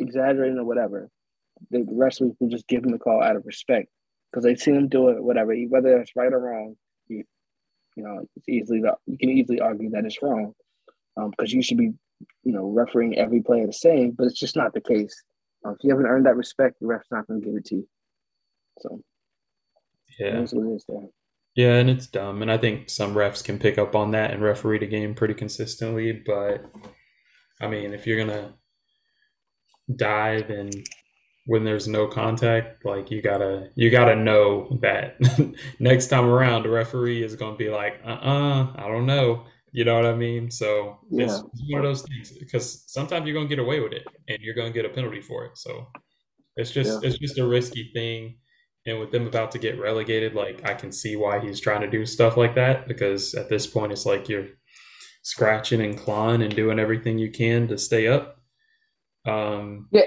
exaggerating 0.00 0.58
or 0.58 0.64
whatever, 0.64 1.08
the 1.70 1.86
wrestlers 1.88 2.32
will 2.40 2.48
just 2.48 2.66
give 2.66 2.84
him 2.84 2.90
the 2.90 2.98
call 2.98 3.22
out 3.22 3.36
of 3.36 3.46
respect. 3.46 3.88
Because 4.30 4.44
they've 4.44 4.58
seen 4.58 4.74
him 4.74 4.88
do 4.88 5.10
it, 5.10 5.22
whatever, 5.22 5.54
whether 5.68 6.00
it's 6.00 6.16
right 6.16 6.32
or 6.32 6.40
wrong, 6.40 6.74
you, 7.06 7.22
you 7.96 8.02
know, 8.02 8.26
it's 8.34 8.48
easily 8.48 8.82
you 9.06 9.18
can 9.18 9.30
easily 9.30 9.60
argue 9.60 9.90
that 9.90 10.04
it's 10.04 10.20
wrong. 10.22 10.54
Because 11.16 11.52
um, 11.52 11.56
you 11.56 11.62
should 11.62 11.78
be 11.78 11.92
you 12.42 12.52
know, 12.52 12.70
refereeing 12.70 13.16
every 13.18 13.40
player 13.40 13.66
the 13.66 13.72
same, 13.72 14.12
but 14.12 14.24
it's 14.24 14.38
just 14.38 14.56
not 14.56 14.72
the 14.74 14.80
case. 14.80 15.14
Uh, 15.64 15.70
if 15.70 15.78
you 15.82 15.90
haven't 15.90 16.06
earned 16.06 16.26
that 16.26 16.36
respect, 16.36 16.76
the 16.80 16.86
ref's 16.86 17.10
not 17.10 17.26
going 17.26 17.40
to 17.40 17.46
give 17.46 17.56
it 17.56 17.64
to 17.66 17.76
you. 17.76 17.88
So, 18.80 19.00
yeah, 20.18 20.38
that's 20.38 20.52
what 20.52 20.66
it 20.66 20.74
is 20.74 20.84
there. 20.88 21.08
Yeah, 21.54 21.74
and 21.74 21.88
it's 21.88 22.08
dumb, 22.08 22.42
and 22.42 22.50
I 22.50 22.58
think 22.58 22.90
some 22.90 23.14
refs 23.14 23.42
can 23.42 23.58
pick 23.58 23.78
up 23.78 23.94
on 23.94 24.10
that 24.10 24.32
and 24.32 24.42
referee 24.42 24.78
the 24.78 24.86
game 24.86 25.14
pretty 25.14 25.34
consistently. 25.34 26.12
But 26.12 26.64
I 27.60 27.68
mean, 27.68 27.94
if 27.94 28.06
you're 28.06 28.18
gonna 28.18 28.54
dive 29.94 30.50
and 30.50 30.74
when 31.46 31.62
there's 31.62 31.86
no 31.86 32.08
contact, 32.08 32.84
like 32.84 33.12
you 33.12 33.22
gotta 33.22 33.70
you 33.76 33.90
gotta 33.90 34.16
know 34.16 34.76
that 34.82 35.16
next 35.78 36.08
time 36.08 36.24
around 36.24 36.64
the 36.64 36.70
referee 36.70 37.22
is 37.22 37.36
gonna 37.36 37.56
be 37.56 37.70
like, 37.70 38.00
uh 38.04 38.08
uh-uh, 38.08 38.62
uh 38.62 38.72
I 38.74 38.88
don't 38.88 39.06
know. 39.06 39.44
You 39.74 39.84
know 39.84 39.96
what 39.96 40.06
I 40.06 40.14
mean? 40.14 40.52
So 40.52 41.00
yeah. 41.10 41.24
it's, 41.24 41.42
one 41.68 41.80
of 41.80 41.82
those 41.82 42.02
things 42.02 42.30
because 42.30 42.84
sometimes 42.86 43.26
you're 43.26 43.34
gonna 43.34 43.48
get 43.48 43.58
away 43.58 43.80
with 43.80 43.92
it 43.92 44.06
and 44.28 44.38
you're 44.40 44.54
gonna 44.54 44.70
get 44.70 44.84
a 44.84 44.88
penalty 44.88 45.20
for 45.20 45.46
it. 45.46 45.58
So 45.58 45.88
it's 46.54 46.70
just 46.70 47.02
yeah. 47.02 47.08
it's 47.08 47.18
just 47.18 47.38
a 47.38 47.46
risky 47.46 47.90
thing. 47.92 48.38
And 48.86 49.00
with 49.00 49.10
them 49.10 49.26
about 49.26 49.50
to 49.50 49.58
get 49.58 49.80
relegated, 49.80 50.34
like 50.34 50.64
I 50.64 50.74
can 50.74 50.92
see 50.92 51.16
why 51.16 51.40
he's 51.40 51.58
trying 51.58 51.80
to 51.80 51.90
do 51.90 52.06
stuff 52.06 52.36
like 52.36 52.54
that 52.54 52.86
because 52.86 53.34
at 53.34 53.48
this 53.48 53.66
point 53.66 53.90
it's 53.90 54.06
like 54.06 54.28
you're 54.28 54.46
scratching 55.22 55.80
and 55.80 55.98
clawing 55.98 56.42
and 56.42 56.54
doing 56.54 56.78
everything 56.78 57.18
you 57.18 57.32
can 57.32 57.66
to 57.66 57.76
stay 57.76 58.06
up. 58.06 58.36
Um, 59.26 59.88
yeah, 59.90 60.02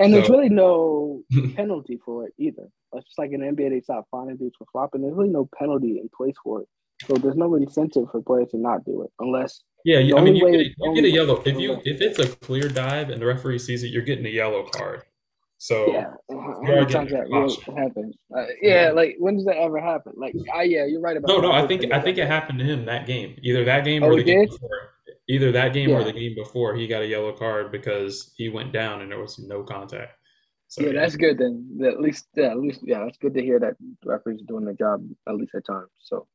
And 0.00 0.10
so, 0.10 0.16
there's 0.16 0.30
really 0.30 0.48
no 0.48 1.22
penalty 1.54 2.00
for 2.04 2.26
it 2.26 2.34
either. 2.38 2.66
It's 2.94 3.06
just 3.06 3.18
like 3.18 3.30
in 3.30 3.40
the 3.40 3.46
NBA, 3.46 3.70
they 3.70 3.80
stop 3.82 4.08
finding 4.10 4.36
dudes 4.36 4.56
for 4.58 4.66
flopping. 4.72 5.02
There's 5.02 5.14
really 5.14 5.30
no 5.30 5.48
penalty 5.56 6.00
in 6.00 6.08
place 6.12 6.34
for 6.42 6.62
it. 6.62 6.68
So 7.06 7.14
there's 7.14 7.36
no 7.36 7.54
incentive 7.54 8.10
for 8.10 8.22
players 8.22 8.50
to 8.50 8.58
not 8.58 8.84
do 8.84 9.02
it 9.02 9.10
unless. 9.18 9.62
Yeah, 9.84 10.16
I 10.16 10.20
mean, 10.20 10.36
you, 10.36 10.50
get, 10.50 10.66
you 10.78 10.94
get 10.94 11.04
a 11.04 11.10
yellow 11.10 11.42
if 11.44 11.58
you 11.58 11.80
if 11.84 12.00
it's 12.00 12.18
a 12.18 12.28
clear 12.36 12.68
dive 12.68 13.10
and 13.10 13.20
the 13.20 13.26
referee 13.26 13.58
sees 13.58 13.82
it, 13.82 13.88
you're 13.88 14.02
getting 14.02 14.26
a 14.26 14.30
yellow 14.30 14.64
card. 14.64 15.02
So 15.58 15.92
yeah, 15.92 16.10
how 16.30 16.60
many 16.62 16.86
times 16.86 17.12
that 17.12 17.28
will 17.28 17.76
happen? 17.76 18.12
Uh, 18.36 18.46
yeah, 18.60 18.90
like 18.92 19.16
when 19.18 19.36
does 19.36 19.44
that 19.46 19.56
ever 19.56 19.80
happen? 19.80 20.12
Like, 20.16 20.34
uh, 20.54 20.60
yeah, 20.60 20.86
you're 20.86 21.00
right 21.00 21.16
about. 21.16 21.28
No, 21.28 21.40
no, 21.40 21.52
I 21.52 21.66
think 21.66 21.92
I 21.92 22.00
think 22.00 22.18
it 22.18 22.26
happened 22.26 22.58
to 22.60 22.64
him 22.64 22.84
that 22.86 23.06
game. 23.06 23.36
Either 23.42 23.64
that 23.64 23.84
game 23.84 24.02
oh, 24.02 24.08
or 24.08 24.16
the 24.16 24.24
game 24.24 24.46
before. 24.46 24.90
Either 25.28 25.52
that 25.52 25.72
game 25.72 25.90
yeah. 25.90 25.96
or 25.96 26.04
the 26.04 26.12
game 26.12 26.34
before, 26.34 26.74
he 26.74 26.88
got 26.88 27.02
a 27.02 27.06
yellow 27.06 27.32
card 27.32 27.70
because 27.70 28.32
he 28.36 28.48
went 28.48 28.72
down 28.72 29.02
and 29.02 29.10
there 29.10 29.20
was 29.20 29.38
no 29.38 29.62
contact. 29.62 30.12
So, 30.66 30.82
yeah, 30.82 30.88
yeah, 30.88 31.00
that's 31.00 31.16
good 31.16 31.38
then. 31.38 31.78
At 31.86 32.00
least, 32.00 32.26
yeah, 32.34 32.50
at 32.50 32.58
least, 32.58 32.80
yeah, 32.82 33.06
it's 33.06 33.18
good 33.18 33.34
to 33.34 33.42
hear 33.42 33.60
that 33.60 33.76
referees 34.04 34.42
doing 34.48 34.64
their 34.64 34.74
job 34.74 35.06
at 35.28 35.36
least 35.36 35.54
at 35.54 35.64
times. 35.64 35.90
So, 36.00 36.26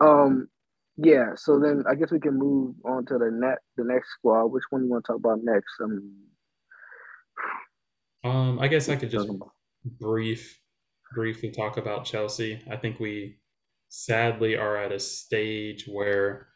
um, 0.00 0.48
yeah. 0.96 1.34
So 1.36 1.58
then 1.58 1.84
I 1.88 1.94
guess 1.94 2.10
we 2.10 2.20
can 2.20 2.38
move 2.38 2.74
on 2.84 3.06
to 3.06 3.18
the 3.18 3.30
net, 3.32 3.58
the 3.76 3.84
next 3.84 4.10
squad. 4.18 4.46
Which 4.46 4.64
one 4.70 4.82
do 4.82 4.86
you 4.86 4.92
want 4.92 5.04
to 5.04 5.12
talk 5.12 5.18
about 5.18 5.40
next? 5.42 5.72
Um, 5.82 6.14
um, 8.22 8.58
I 8.58 8.68
guess 8.68 8.88
I 8.88 8.96
could 8.96 9.10
just 9.10 9.30
brief, 9.98 10.60
briefly 11.14 11.50
talk 11.50 11.76
about 11.76 12.04
Chelsea. 12.04 12.62
I 12.70 12.76
think 12.76 13.00
we 13.00 13.38
sadly 13.88 14.56
are 14.56 14.76
at 14.76 14.92
a 14.92 15.00
stage 15.00 15.86
where 15.86 16.48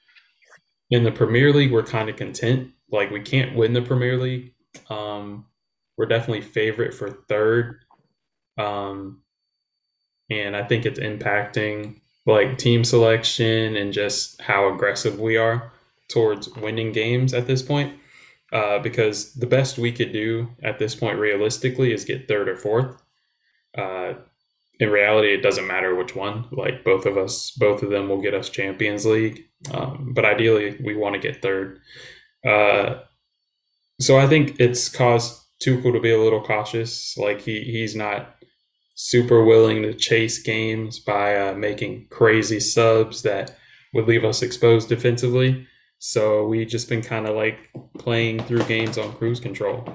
in 0.90 1.04
the 1.04 1.12
Premier 1.12 1.52
League 1.52 1.72
we're 1.72 1.82
kind 1.82 2.10
of 2.10 2.16
content. 2.16 2.70
Like 2.90 3.10
we 3.10 3.20
can't 3.20 3.56
win 3.56 3.72
the 3.72 3.82
Premier 3.82 4.18
League. 4.18 4.52
Um, 4.90 5.46
we're 5.96 6.06
definitely 6.06 6.42
favorite 6.42 6.92
for 6.92 7.10
third. 7.28 7.84
Um, 8.58 9.22
and 10.30 10.56
I 10.56 10.64
think 10.64 10.86
it's 10.86 11.00
impacting 11.00 12.00
like 12.26 12.58
team 12.58 12.84
selection 12.84 13.76
and 13.76 13.92
just 13.92 14.40
how 14.40 14.72
aggressive 14.72 15.20
we 15.20 15.36
are 15.36 15.72
towards 16.08 16.48
winning 16.56 16.92
games 16.92 17.34
at 17.34 17.46
this 17.46 17.62
point 17.62 17.94
uh, 18.52 18.78
because 18.78 19.34
the 19.34 19.46
best 19.46 19.78
we 19.78 19.92
could 19.92 20.12
do 20.12 20.48
at 20.62 20.78
this 20.78 20.94
point 20.94 21.18
realistically 21.18 21.92
is 21.92 22.04
get 22.04 22.28
third 22.28 22.48
or 22.48 22.56
fourth. 22.56 23.02
Uh, 23.76 24.14
in 24.80 24.90
reality, 24.90 25.34
it 25.34 25.42
doesn't 25.42 25.66
matter 25.66 25.94
which 25.94 26.16
one. 26.16 26.46
Like 26.50 26.84
both 26.84 27.06
of 27.06 27.16
us, 27.16 27.50
both 27.52 27.82
of 27.82 27.90
them 27.90 28.08
will 28.08 28.20
get 28.20 28.34
us 28.34 28.48
Champions 28.48 29.04
League. 29.04 29.44
Um, 29.72 30.12
but 30.14 30.24
ideally, 30.24 30.76
we 30.82 30.94
want 30.94 31.14
to 31.14 31.20
get 31.20 31.42
third. 31.42 31.80
Uh, 32.46 33.00
so 34.00 34.18
I 34.18 34.26
think 34.26 34.56
it's 34.58 34.88
caused 34.88 35.40
Tuchel 35.64 35.92
to 35.92 36.00
be 36.00 36.12
a 36.12 36.20
little 36.20 36.42
cautious. 36.42 37.16
Like 37.16 37.40
he 37.40 37.60
he's 37.62 37.94
not 37.94 38.36
super 38.94 39.44
willing 39.44 39.82
to 39.82 39.92
chase 39.94 40.38
games 40.38 40.98
by 40.98 41.36
uh, 41.36 41.54
making 41.54 42.06
crazy 42.10 42.60
subs 42.60 43.22
that 43.22 43.56
would 43.92 44.06
leave 44.06 44.24
us 44.24 44.42
exposed 44.42 44.88
defensively. 44.88 45.66
So 45.98 46.46
we 46.46 46.64
just 46.64 46.88
been 46.88 47.02
kind 47.02 47.26
of 47.26 47.34
like 47.34 47.58
playing 47.98 48.42
through 48.44 48.64
games 48.64 48.98
on 48.98 49.14
cruise 49.14 49.40
control. 49.40 49.88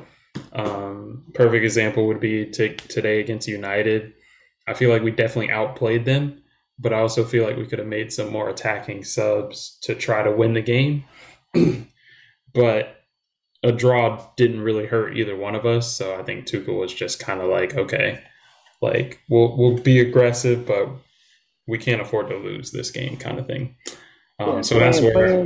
Um, 0.54 1.26
perfect 1.34 1.64
example 1.64 2.08
would 2.08 2.20
be 2.20 2.50
today 2.50 3.20
against 3.20 3.48
United. 3.48 4.14
I 4.68 4.74
feel 4.74 4.90
like 4.90 5.04
we 5.04 5.12
definitely 5.12 5.52
outplayed 5.52 6.06
them, 6.06 6.42
but 6.78 6.94
I 6.94 7.00
also 7.00 7.24
feel 7.24 7.44
like 7.46 7.58
we 7.58 7.66
could 7.66 7.80
have 7.80 7.88
made 7.88 8.12
some 8.12 8.32
more 8.32 8.50
attacking 8.50 9.04
subs 9.04 9.78
to 9.84 9.96
try 9.96 10.24
to 10.24 10.32
win 10.32 10.54
the 10.54 10.62
game. 10.62 11.06
but 12.54 12.96
a 13.64 13.72
draw 13.72 14.26
didn't 14.38 14.62
really 14.62 14.86
hurt 14.86 15.18
either 15.18 15.36
one 15.36 15.56
of 15.56 15.66
us, 15.66 15.92
so 15.96 16.18
I 16.18 16.24
think 16.24 16.46
Tuchel 16.46 16.80
was 16.80 16.94
just 16.94 17.20
kind 17.20 17.42
of 17.42 17.50
like, 17.50 17.76
okay, 17.76 18.24
like 18.82 19.22
we'll 19.30 19.58
we'll 19.58 19.78
be 19.78 20.00
aggressive, 20.00 20.66
but 20.66 20.90
we 21.68 21.78
can't 21.78 22.02
afford 22.02 22.30
to 22.30 22.38
lose 22.38 22.72
this 22.72 22.92
game, 22.92 23.18
kind 23.18 23.40
of 23.40 23.48
thing. 23.48 23.76
Um, 24.40 24.56
yeah, 24.58 24.62
so 24.62 24.80
that's 24.80 25.02
where 25.02 25.46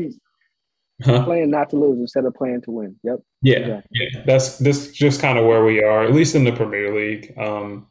Huh? 1.02 1.26
Playing 1.26 1.50
not 1.50 1.70
to 1.72 1.76
lose 1.76 2.00
instead 2.00 2.26
of 2.26 2.34
playing 2.34 2.62
to 2.62 2.72
win. 2.72 2.96
Yep. 3.04 3.20
Yeah, 3.42 3.58
exactly. 3.58 4.08
yeah. 4.14 4.24
That's 4.26 4.58
this 4.60 4.92
just 4.92 5.20
kind 5.20 5.38
of 5.38 5.46
where 5.46 5.66
we 5.66 5.84
are, 5.84 6.04
at 6.04 6.14
least 6.14 6.36
in 6.36 6.44
the 6.44 6.52
Premier 6.52 6.96
League. 6.96 7.34
Um, 7.38 7.88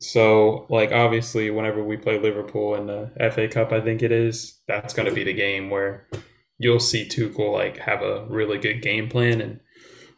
so, 0.00 0.66
like, 0.68 0.92
obviously, 0.92 1.50
whenever 1.50 1.82
we 1.82 1.96
play 1.96 2.18
Liverpool 2.18 2.74
in 2.74 2.86
the 2.86 3.10
FA 3.32 3.48
Cup, 3.48 3.72
I 3.72 3.80
think 3.80 4.02
it 4.02 4.12
is, 4.12 4.60
that's 4.68 4.94
going 4.94 5.08
to 5.08 5.14
be 5.14 5.24
the 5.24 5.32
game 5.32 5.70
where 5.70 6.08
you'll 6.58 6.80
see 6.80 7.08
Tuchel 7.08 7.52
like 7.52 7.78
have 7.78 8.02
a 8.02 8.26
really 8.26 8.58
good 8.58 8.82
game 8.82 9.08
plan 9.08 9.40
and 9.40 9.60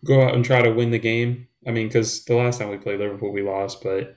go 0.05 0.23
out 0.23 0.35
and 0.35 0.45
try 0.45 0.61
to 0.61 0.71
win 0.71 0.91
the 0.91 0.99
game. 0.99 1.49
I 1.67 1.71
mean, 1.71 1.89
because 1.89 2.25
the 2.25 2.37
last 2.37 2.59
time 2.59 2.71
we 2.71 2.77
played 2.77 3.01
Liverpool, 3.01 3.33
we 3.33 3.43
lost, 3.43 3.83
but 3.83 4.17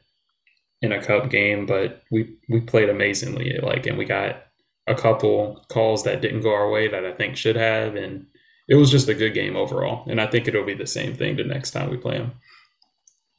in 0.82 0.92
a 0.92 1.04
cup 1.04 1.30
game, 1.30 1.66
but 1.66 2.04
we 2.12 2.38
we 2.50 2.62
played 2.62 2.90
amazingly. 2.90 3.58
Like, 3.62 3.86
and 3.88 3.98
we 3.98 4.06
got 4.06 4.44
a 4.88 4.96
couple 4.96 5.66
calls 5.70 6.04
that 6.04 6.22
didn't 6.22 6.42
go 6.42 6.54
our 6.54 6.70
way 6.70 6.88
that 6.88 7.06
I 7.06 7.14
think 7.14 7.36
should 7.36 7.56
have, 7.56 7.96
and 7.96 8.28
it 8.68 8.76
was 8.76 8.92
just 8.92 9.10
a 9.10 9.14
good 9.14 9.34
game 9.34 9.56
overall. 9.56 10.10
And 10.10 10.20
I 10.22 10.28
think 10.28 10.48
it'll 10.48 10.66
be 10.66 10.74
the 10.74 10.88
same 10.88 11.16
thing 11.16 11.36
the 11.36 11.44
next 11.44 11.72
time 11.72 11.90
we 11.90 11.98
play 11.98 12.18
them. 12.18 12.32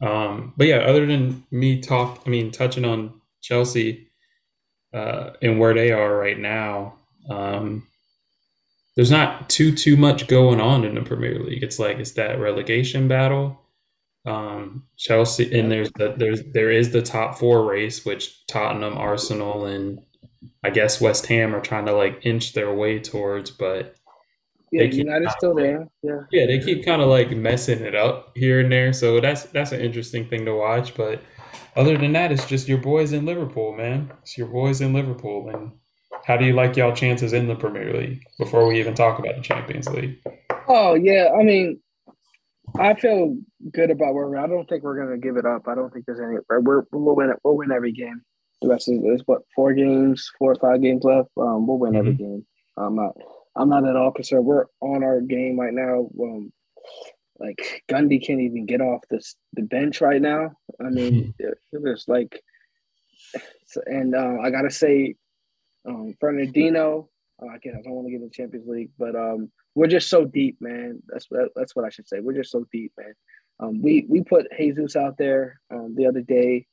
Um, 0.01 0.55
but 0.57 0.67
yeah, 0.67 0.79
other 0.79 1.07
than 1.07 1.45
me 1.51 1.81
talk, 1.81 2.23
I 2.27 2.31
mean, 2.31 2.51
touching 2.51 2.85
on 2.85 3.21
Chelsea 3.43 4.09
uh, 4.95 5.31
and 5.43 5.59
where 5.59 5.75
they 5.75 5.93
are 5.93 6.17
right 6.17 6.39
now, 6.39 6.95
um, 7.29 7.87
there's 8.97 9.11
not 9.11 9.49
too 9.49 9.75
too 9.75 9.97
much 9.97 10.27
going 10.27 10.61
on 10.61 10.85
in 10.85 10.95
the 10.95 11.03
Premier 11.03 11.39
League. 11.39 11.63
It's 11.63 11.79
like 11.79 11.99
it's 11.99 12.13
that 12.13 12.41
relegation 12.41 13.07
battle. 13.07 13.61
Um, 14.27 14.85
Chelsea 14.97 15.59
and 15.59 15.71
there's 15.71 15.91
the 15.93 16.15
there's 16.17 16.43
there 16.53 16.71
is 16.71 16.91
the 16.91 17.03
top 17.03 17.39
four 17.39 17.65
race, 17.65 18.05
which 18.05 18.47
Tottenham, 18.47 18.99
Arsenal, 18.99 19.65
and 19.65 20.01
I 20.63 20.71
guess 20.71 21.01
West 21.01 21.27
Ham 21.27 21.55
are 21.55 21.61
trying 21.61 21.87
to 21.87 21.93
like 21.93 22.21
inch 22.23 22.53
their 22.53 22.75
way 22.75 22.99
towards, 22.99 23.51
but 23.51 23.95
yeah, 24.71 24.85
United's 24.85 25.33
still 25.37 25.55
there. 25.55 25.89
Yeah, 26.03 26.21
yeah, 26.31 26.47
they 26.47 26.59
keep 26.59 26.85
kind 26.85 27.01
of 27.01 27.09
like 27.09 27.31
messing 27.31 27.81
it 27.81 27.95
up 27.95 28.33
here 28.35 28.61
and 28.61 28.71
there. 28.71 28.93
So 28.93 29.21
that's 29.21 29.45
that's 29.45 29.73
an 29.73 29.81
interesting 29.81 30.29
thing 30.29 30.45
to 30.45 30.55
watch. 30.55 30.95
But 30.95 31.23
other 31.77 31.97
than 31.97 32.13
that, 32.13 32.33
it's 32.33 32.47
just 32.47 32.69
your 32.69 32.79
boys 32.79 33.13
in 33.13 33.25
Liverpool, 33.25 33.75
man. 33.75 34.13
It's 34.23 34.37
your 34.37 34.49
boys 34.49 34.81
in 34.81 34.93
Liverpool. 34.93 35.49
And 35.49 35.73
how 36.25 36.37
do 36.37 36.45
you 36.45 36.53
like 36.53 36.77
y'all 36.77 36.95
chances 36.95 37.33
in 37.33 37.49
the 37.49 37.55
Premier 37.55 37.95
League 37.95 38.23
before 38.39 38.67
we 38.67 38.79
even 38.79 38.95
talk 38.95 39.19
about 39.19 39.37
the 39.37 39.43
Champions 39.43 39.89
League? 39.89 40.19
Oh 40.69 40.95
yeah, 40.95 41.31
I 41.39 41.43
mean, 41.43 41.81
I 42.79 42.95
feel 42.95 43.37
good 43.73 43.91
about 43.91 44.15
where 44.15 44.29
we're. 44.29 44.39
I 44.39 44.47
don't 44.47 44.69
think 44.69 44.83
we're 44.83 44.99
gonna 44.99 45.19
give 45.19 45.37
it 45.37 45.47
up. 45.47 45.69
I 45.69 45.75
don't 45.75 45.93
think 45.93 46.07
there's 46.07 46.21
any. 46.21 46.39
We're 46.49 46.85
we'll 46.93 47.17
win 47.17 47.31
it. 47.31 47.37
We'll 47.45 47.57
win 47.57 47.73
every 47.73 47.93
game 47.93 48.23
the 48.61 48.69
rest 48.69 48.89
is 48.89 49.01
there's 49.03 49.23
what 49.27 49.43
four 49.55 49.73
games, 49.73 50.31
four 50.39 50.53
or 50.53 50.57
five 50.57 50.83
games 50.83 51.05
left. 51.05 51.29
Um, 51.37 51.67
we'll 51.67 51.79
win 51.79 51.93
mm-hmm. 51.93 51.99
every 51.99 52.15
game. 52.15 52.47
I'm 52.77 52.97
not 52.97 53.13
I'm 53.57 53.69
not 53.69 53.87
at 53.87 53.97
all 53.97 54.13
concerned. 54.13 54.45
We're 54.45 54.67
on 54.81 55.03
our 55.03 55.21
game 55.21 55.59
right 55.59 55.73
now. 55.73 56.09
Um, 56.21 56.53
like 57.39 57.83
Gundy 57.89 58.25
can't 58.25 58.41
even 58.41 58.67
get 58.67 58.81
off 58.81 59.03
this 59.11 59.37
the 59.55 59.63
bench 59.63 60.01
right 60.01 60.21
now. 60.21 60.53
I 60.81 60.91
mean, 60.91 61.13
mm-hmm. 61.13 61.31
it, 61.39 61.59
it 61.73 61.83
was 61.83 62.05
like, 62.09 62.43
and 63.87 64.15
uh, 64.15 64.39
I 64.43 64.51
gotta 64.51 64.71
say, 64.71 65.15
um, 65.87 66.15
Fernandinho. 66.23 67.09
Uh, 67.41 67.55
again, 67.55 67.75
I 67.79 67.83
don't 67.83 67.93
want 67.93 68.09
to 68.09 68.11
get 68.11 68.17
in 68.17 68.25
the 68.25 68.31
Champions 68.31 68.67
League, 68.67 68.91
but 68.99 69.15
um, 69.15 69.53
we're 69.79 69.87
just 69.87 70.11
so 70.11 70.25
deep, 70.25 70.57
man. 70.61 71.01
That's 71.07 71.27
what 71.29 71.51
that's 71.55 71.77
what 71.77 71.85
I 71.85 71.91
should 71.91 72.09
say. 72.09 72.19
We're 72.19 72.33
just 72.33 72.51
so 72.51 72.67
deep, 72.73 72.93
man. 72.99 73.15
Um, 73.61 73.81
we 73.81 74.07
we 74.09 74.23
put 74.25 74.49
Jesus 74.59 74.97
out 74.97 75.17
there 75.19 75.61
um, 75.71 75.95
the 75.97 76.07
other 76.07 76.21
day 76.21 76.67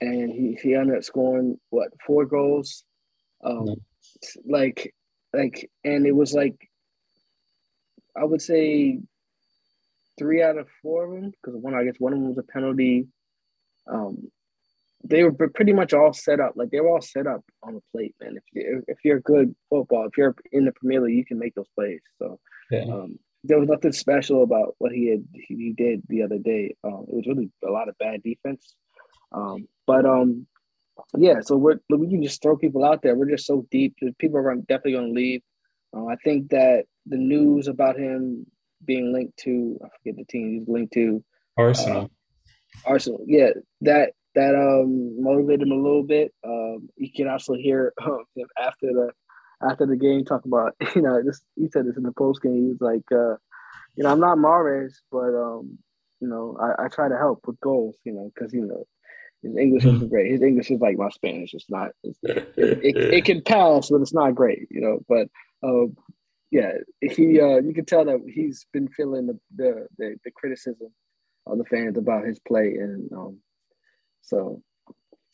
and 0.00 0.30
he, 0.30 0.56
he 0.62 0.74
ended 0.74 0.96
up 0.96 1.02
scoring 1.02 1.58
what 1.70 1.88
four 2.06 2.26
goals, 2.26 2.84
um, 3.44 3.74
like 4.48 4.94
like, 5.32 5.68
and 5.82 6.06
it 6.06 6.14
was 6.14 6.32
like 6.32 6.54
I 8.16 8.24
would 8.24 8.40
say 8.40 9.00
three 10.16 10.40
out 10.40 10.58
of 10.58 10.68
four 10.80 11.06
of 11.06 11.20
them 11.20 11.32
because 11.32 11.60
one 11.60 11.74
I 11.74 11.82
guess 11.82 11.96
one 11.98 12.12
of 12.12 12.20
them 12.20 12.28
was 12.28 12.38
a 12.38 12.44
penalty. 12.44 13.08
Um, 13.88 14.30
they 15.08 15.24
were 15.24 15.32
pretty 15.32 15.72
much 15.72 15.94
all 15.94 16.12
set 16.12 16.40
up. 16.40 16.52
Like 16.56 16.70
they 16.70 16.80
were 16.80 16.90
all 16.90 17.00
set 17.00 17.26
up 17.26 17.42
on 17.62 17.74
the 17.74 17.82
plate, 17.92 18.14
man. 18.20 18.36
If 18.36 18.44
you 18.52 18.84
if 18.86 18.98
you're 19.04 19.20
good 19.20 19.54
football, 19.70 20.06
if 20.06 20.16
you're 20.16 20.36
in 20.52 20.64
the 20.64 20.72
Premier 20.72 21.00
League, 21.00 21.16
you 21.16 21.24
can 21.24 21.38
make 21.38 21.54
those 21.54 21.68
plays. 21.74 22.00
So 22.18 22.38
yeah. 22.70 22.82
um, 22.82 23.18
there 23.44 23.58
was 23.58 23.68
nothing 23.68 23.92
special 23.92 24.42
about 24.42 24.74
what 24.78 24.92
he 24.92 25.10
had 25.10 25.24
he 25.32 25.72
did 25.76 26.02
the 26.08 26.22
other 26.22 26.38
day. 26.38 26.76
Um, 26.84 27.06
it 27.08 27.14
was 27.14 27.26
really 27.26 27.50
a 27.66 27.70
lot 27.70 27.88
of 27.88 27.98
bad 27.98 28.22
defense. 28.22 28.74
Um, 29.32 29.66
but 29.86 30.04
um, 30.04 30.46
yeah, 31.16 31.40
so 31.40 31.56
we're 31.56 31.80
we 31.88 32.08
can 32.08 32.22
just 32.22 32.42
throw 32.42 32.56
people 32.56 32.84
out 32.84 33.02
there. 33.02 33.14
We're 33.16 33.30
just 33.30 33.46
so 33.46 33.66
deep. 33.70 33.96
People 34.18 34.38
are 34.38 34.54
definitely 34.54 34.92
going 34.92 35.08
to 35.08 35.20
leave. 35.20 35.42
Uh, 35.96 36.06
I 36.06 36.16
think 36.16 36.50
that 36.50 36.84
the 37.06 37.16
news 37.16 37.66
about 37.66 37.98
him 37.98 38.46
being 38.84 39.12
linked 39.12 39.38
to 39.38 39.78
I 39.82 39.88
forget 39.96 40.18
the 40.18 40.24
team 40.24 40.58
he's 40.58 40.68
linked 40.68 40.92
to 40.94 41.24
Arsenal. 41.56 42.02
Uh, 42.02 42.08
Arsenal, 42.84 43.24
yeah, 43.26 43.50
that 43.80 44.12
that 44.38 44.54
um 44.54 45.20
motivated 45.20 45.66
him 45.66 45.72
a 45.72 45.82
little 45.82 46.04
bit. 46.04 46.32
Um, 46.46 46.88
you 46.96 47.10
can 47.14 47.28
also 47.28 47.54
hear 47.54 47.92
um, 48.04 48.24
after 48.58 48.86
the 48.86 49.10
after 49.68 49.86
the 49.86 49.96
game 49.96 50.24
talk 50.24 50.44
about 50.44 50.74
you 50.94 51.02
know 51.02 51.20
this. 51.22 51.40
He 51.56 51.68
said 51.68 51.86
this 51.86 51.96
in 51.96 52.04
the 52.04 52.12
post 52.12 52.42
game. 52.42 52.54
He 52.54 52.68
was 52.68 52.80
like, 52.80 53.04
uh, 53.12 53.36
you 53.96 54.04
know, 54.04 54.12
I'm 54.12 54.20
not 54.20 54.38
Mahrez, 54.38 54.92
but 55.10 55.34
um, 55.34 55.78
you 56.20 56.28
know, 56.28 56.56
I, 56.60 56.84
I 56.84 56.88
try 56.88 57.08
to 57.08 57.16
help 57.16 57.40
with 57.46 57.60
goals, 57.60 57.96
you 58.04 58.12
know, 58.12 58.30
because 58.32 58.52
you 58.54 58.64
know 58.64 58.86
his 59.42 59.56
English 59.56 59.84
isn't 59.84 60.08
great. 60.08 60.30
His 60.30 60.42
English 60.42 60.70
is 60.70 60.80
like 60.80 60.96
my 60.96 61.08
Spanish. 61.10 61.54
It's 61.54 61.68
not. 61.68 61.90
It's, 62.04 62.18
it, 62.22 62.54
it, 62.56 62.96
it, 62.96 63.24
can 63.24 63.42
pass, 63.42 63.90
but 63.90 64.00
it's 64.00 64.14
not 64.14 64.36
great, 64.36 64.68
you 64.70 64.80
know. 64.80 65.00
But 65.08 65.28
uh, 65.66 65.86
yeah, 66.52 66.72
he 67.00 67.40
uh, 67.40 67.58
you 67.58 67.72
can 67.74 67.86
tell 67.86 68.04
that 68.04 68.20
he's 68.32 68.66
been 68.72 68.88
feeling 68.88 69.26
the 69.26 69.38
the, 69.56 69.86
the, 69.98 70.16
the 70.24 70.30
criticism 70.30 70.92
of 71.46 71.58
the 71.58 71.64
fans 71.64 71.98
about 71.98 72.24
his 72.24 72.38
play, 72.38 72.76
and 72.78 73.12
um, 73.12 73.38
so 74.28 74.62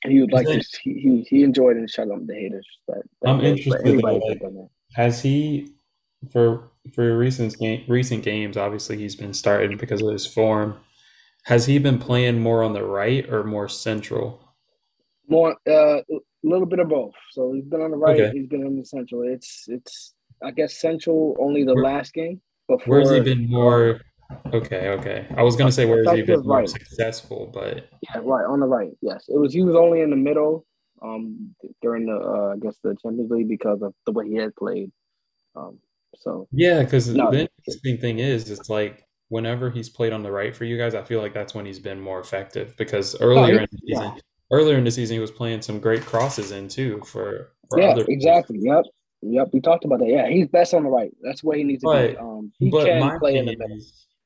he 0.06 0.20
would 0.20 0.32
like 0.32 0.46
to. 0.46 0.62
He, 0.82 1.26
he 1.28 1.42
enjoyed 1.42 1.76
and 1.76 1.88
shut 1.88 2.10
up 2.10 2.26
the 2.26 2.34
haters. 2.34 2.66
But, 2.86 2.98
but 3.20 3.30
I'm 3.30 3.40
interested. 3.40 4.02
like, 4.02 4.22
has 4.94 5.22
he 5.22 5.72
for 6.30 6.70
for 6.92 7.16
recent 7.16 7.58
game, 7.58 7.84
recent 7.88 8.22
games? 8.22 8.56
Obviously, 8.56 8.96
he's 8.96 9.16
been 9.16 9.34
starting 9.34 9.76
because 9.76 10.02
of 10.02 10.12
his 10.12 10.26
form. 10.26 10.76
Has 11.44 11.66
he 11.66 11.78
been 11.78 11.98
playing 11.98 12.40
more 12.40 12.62
on 12.62 12.72
the 12.72 12.84
right 12.84 13.28
or 13.30 13.44
more 13.44 13.68
central? 13.68 14.40
More, 15.28 15.56
uh, 15.68 16.00
a 16.00 16.20
little 16.42 16.66
bit 16.66 16.78
of 16.78 16.88
both. 16.88 17.14
So 17.32 17.52
he's 17.52 17.64
been 17.64 17.80
on 17.80 17.90
the 17.90 17.96
right. 17.96 18.20
Okay. 18.20 18.38
He's 18.38 18.46
been 18.46 18.64
on 18.64 18.78
the 18.78 18.84
central. 18.84 19.22
It's 19.22 19.64
it's 19.68 20.14
I 20.42 20.50
guess 20.50 20.80
central 20.80 21.36
only 21.40 21.64
the 21.64 21.74
where, 21.74 21.84
last 21.84 22.12
game. 22.12 22.40
Before, 22.68 23.02
where's 23.02 23.10
he 23.10 23.20
been 23.20 23.50
more? 23.50 24.00
Okay, 24.52 24.88
okay. 24.88 25.26
I 25.36 25.42
was 25.42 25.56
gonna 25.56 25.72
say 25.72 25.84
where's 25.84 26.10
he 26.10 26.22
been 26.22 26.42
more 26.42 26.58
right. 26.58 26.68
successful, 26.68 27.50
but 27.52 27.88
yeah, 28.02 28.20
right 28.22 28.44
on 28.44 28.60
the 28.60 28.66
right. 28.66 28.92
Yes, 29.00 29.24
it 29.28 29.38
was. 29.38 29.52
He 29.52 29.62
was 29.62 29.74
only 29.74 30.00
in 30.00 30.10
the 30.10 30.16
middle 30.16 30.66
um 31.02 31.54
during 31.82 32.06
the 32.06 32.16
uh, 32.16 32.54
I 32.54 32.58
guess 32.58 32.76
the 32.82 32.96
Champions 33.02 33.30
League 33.30 33.48
because 33.48 33.82
of 33.82 33.94
the 34.06 34.12
way 34.12 34.28
he 34.28 34.36
had 34.36 34.54
played. 34.56 34.90
Um, 35.56 35.78
so 36.16 36.48
yeah, 36.52 36.82
because 36.82 37.08
no, 37.08 37.30
the 37.30 37.48
interesting 37.66 37.98
thing 37.98 38.18
is, 38.18 38.50
it's 38.50 38.70
like 38.70 39.06
whenever 39.28 39.70
he's 39.70 39.88
played 39.88 40.12
on 40.12 40.22
the 40.22 40.30
right 40.30 40.54
for 40.54 40.64
you 40.64 40.78
guys, 40.78 40.94
I 40.94 41.02
feel 41.02 41.20
like 41.20 41.34
that's 41.34 41.54
when 41.54 41.66
he's 41.66 41.80
been 41.80 42.00
more 42.00 42.20
effective 42.20 42.76
because 42.76 43.14
oh, 43.16 43.24
earlier 43.24 43.60
oh, 43.60 43.62
in 43.62 43.68
the 43.70 43.78
season, 43.86 44.12
yeah. 44.14 44.20
earlier 44.52 44.76
in 44.76 44.84
the 44.84 44.90
season, 44.90 45.14
he 45.14 45.20
was 45.20 45.30
playing 45.30 45.62
some 45.62 45.80
great 45.80 46.04
crosses 46.04 46.50
in 46.50 46.68
too 46.68 47.02
for, 47.04 47.52
for 47.68 47.80
yeah, 47.80 47.96
exactly. 48.08 48.58
Yep. 48.60 48.84
Yep, 49.26 49.48
we 49.54 49.60
talked 49.62 49.86
about 49.86 50.00
that. 50.00 50.08
Yeah, 50.08 50.28
he's 50.28 50.48
best 50.48 50.74
on 50.74 50.82
the 50.82 50.90
right. 50.90 51.10
That's 51.22 51.42
where 51.42 51.56
he 51.56 51.64
needs 51.64 51.82
to 51.82 51.86
but, 51.86 52.10
be. 52.10 52.16
Um, 52.18 52.52
he 52.58 52.70
can 52.70 53.18
play 53.18 53.38
in 53.38 53.46
the 53.46 53.56
middle. 53.56 53.78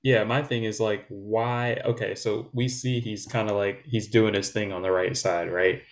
Yeah, 0.03 0.25
my 0.25 0.43
thing 0.43 0.65
is 0.65 0.81
like, 0.81 1.05
why? 1.09 1.81
Okay, 1.85 2.15
so 2.15 2.51
we 2.53 2.69
see 2.69 3.01
he's 3.01 3.27
kind 3.27 3.51
of 3.51 3.57
like 3.57 3.85
he's 3.85 4.09
doing 4.09 4.35
his 4.35 4.51
thing 4.51 4.73
on 4.73 4.83
the 4.83 4.93
right 4.93 5.17
side, 5.17 5.53
right? 5.53 5.83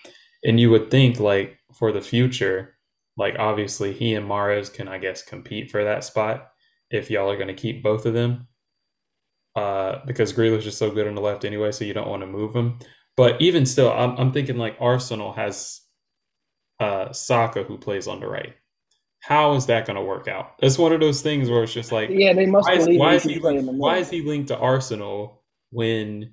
And 0.45 0.61
you 0.61 0.71
would 0.71 0.91
think 0.91 1.19
like 1.19 1.59
for 1.79 1.93
the 1.93 2.01
future, 2.01 2.77
like 3.17 3.37
obviously 3.39 3.93
he 3.93 4.15
and 4.15 4.29
Mahrez 4.29 4.73
can, 4.73 4.89
I 4.89 4.99
guess, 4.99 5.23
compete 5.23 5.71
for 5.71 5.85
that 5.85 6.05
spot 6.05 6.49
if 6.91 7.11
y'all 7.11 7.31
are 7.31 7.37
going 7.37 7.49
to 7.49 7.55
keep 7.55 7.83
both 7.83 8.07
of 8.07 8.15
them 8.15 8.47
uh, 9.57 10.01
because 10.07 10.33
Grealish 10.33 10.67
is 10.67 10.77
so 10.77 10.91
good 10.91 11.09
on 11.09 11.15
the 11.15 11.21
left 11.21 11.45
anyway, 11.45 11.73
so 11.73 11.85
you 11.85 11.95
don't 11.95 12.09
want 12.09 12.23
to 12.23 12.27
move 12.27 12.55
him. 12.55 12.79
But 13.17 13.41
even 13.41 13.65
still, 13.65 13.91
I'm, 13.91 14.15
I'm 14.17 14.33
thinking 14.33 14.59
like 14.59 14.77
Arsenal 14.79 15.33
has 15.33 15.81
uh, 16.79 17.13
Saka 17.13 17.63
who 17.63 17.79
plays 17.79 18.07
on 18.07 18.21
the 18.21 18.29
right. 18.29 18.55
How 19.27 19.55
is 19.55 19.67
that 19.67 19.87
going 19.87 19.97
to 19.97 20.03
work 20.03 20.29
out? 20.29 20.55
It's 20.61 20.79
one 20.79 20.93
of 20.93 21.01
those 21.01 21.21
things 21.21 21.51
where 21.51 21.65
it's 21.65 21.73
just 21.73 21.91
like, 21.91 22.11
yeah, 22.13 22.33
they 22.33 22.47
must 22.47 22.69
why 22.69 22.75
is, 22.77 22.87
why 22.91 23.15
is 23.15 23.25
he 23.25 23.41
why 23.41 23.97
is 23.97 24.09
he 24.09 24.23
linked 24.23 24.47
to 24.49 24.57
Arsenal 24.57 25.43
when 25.73 26.33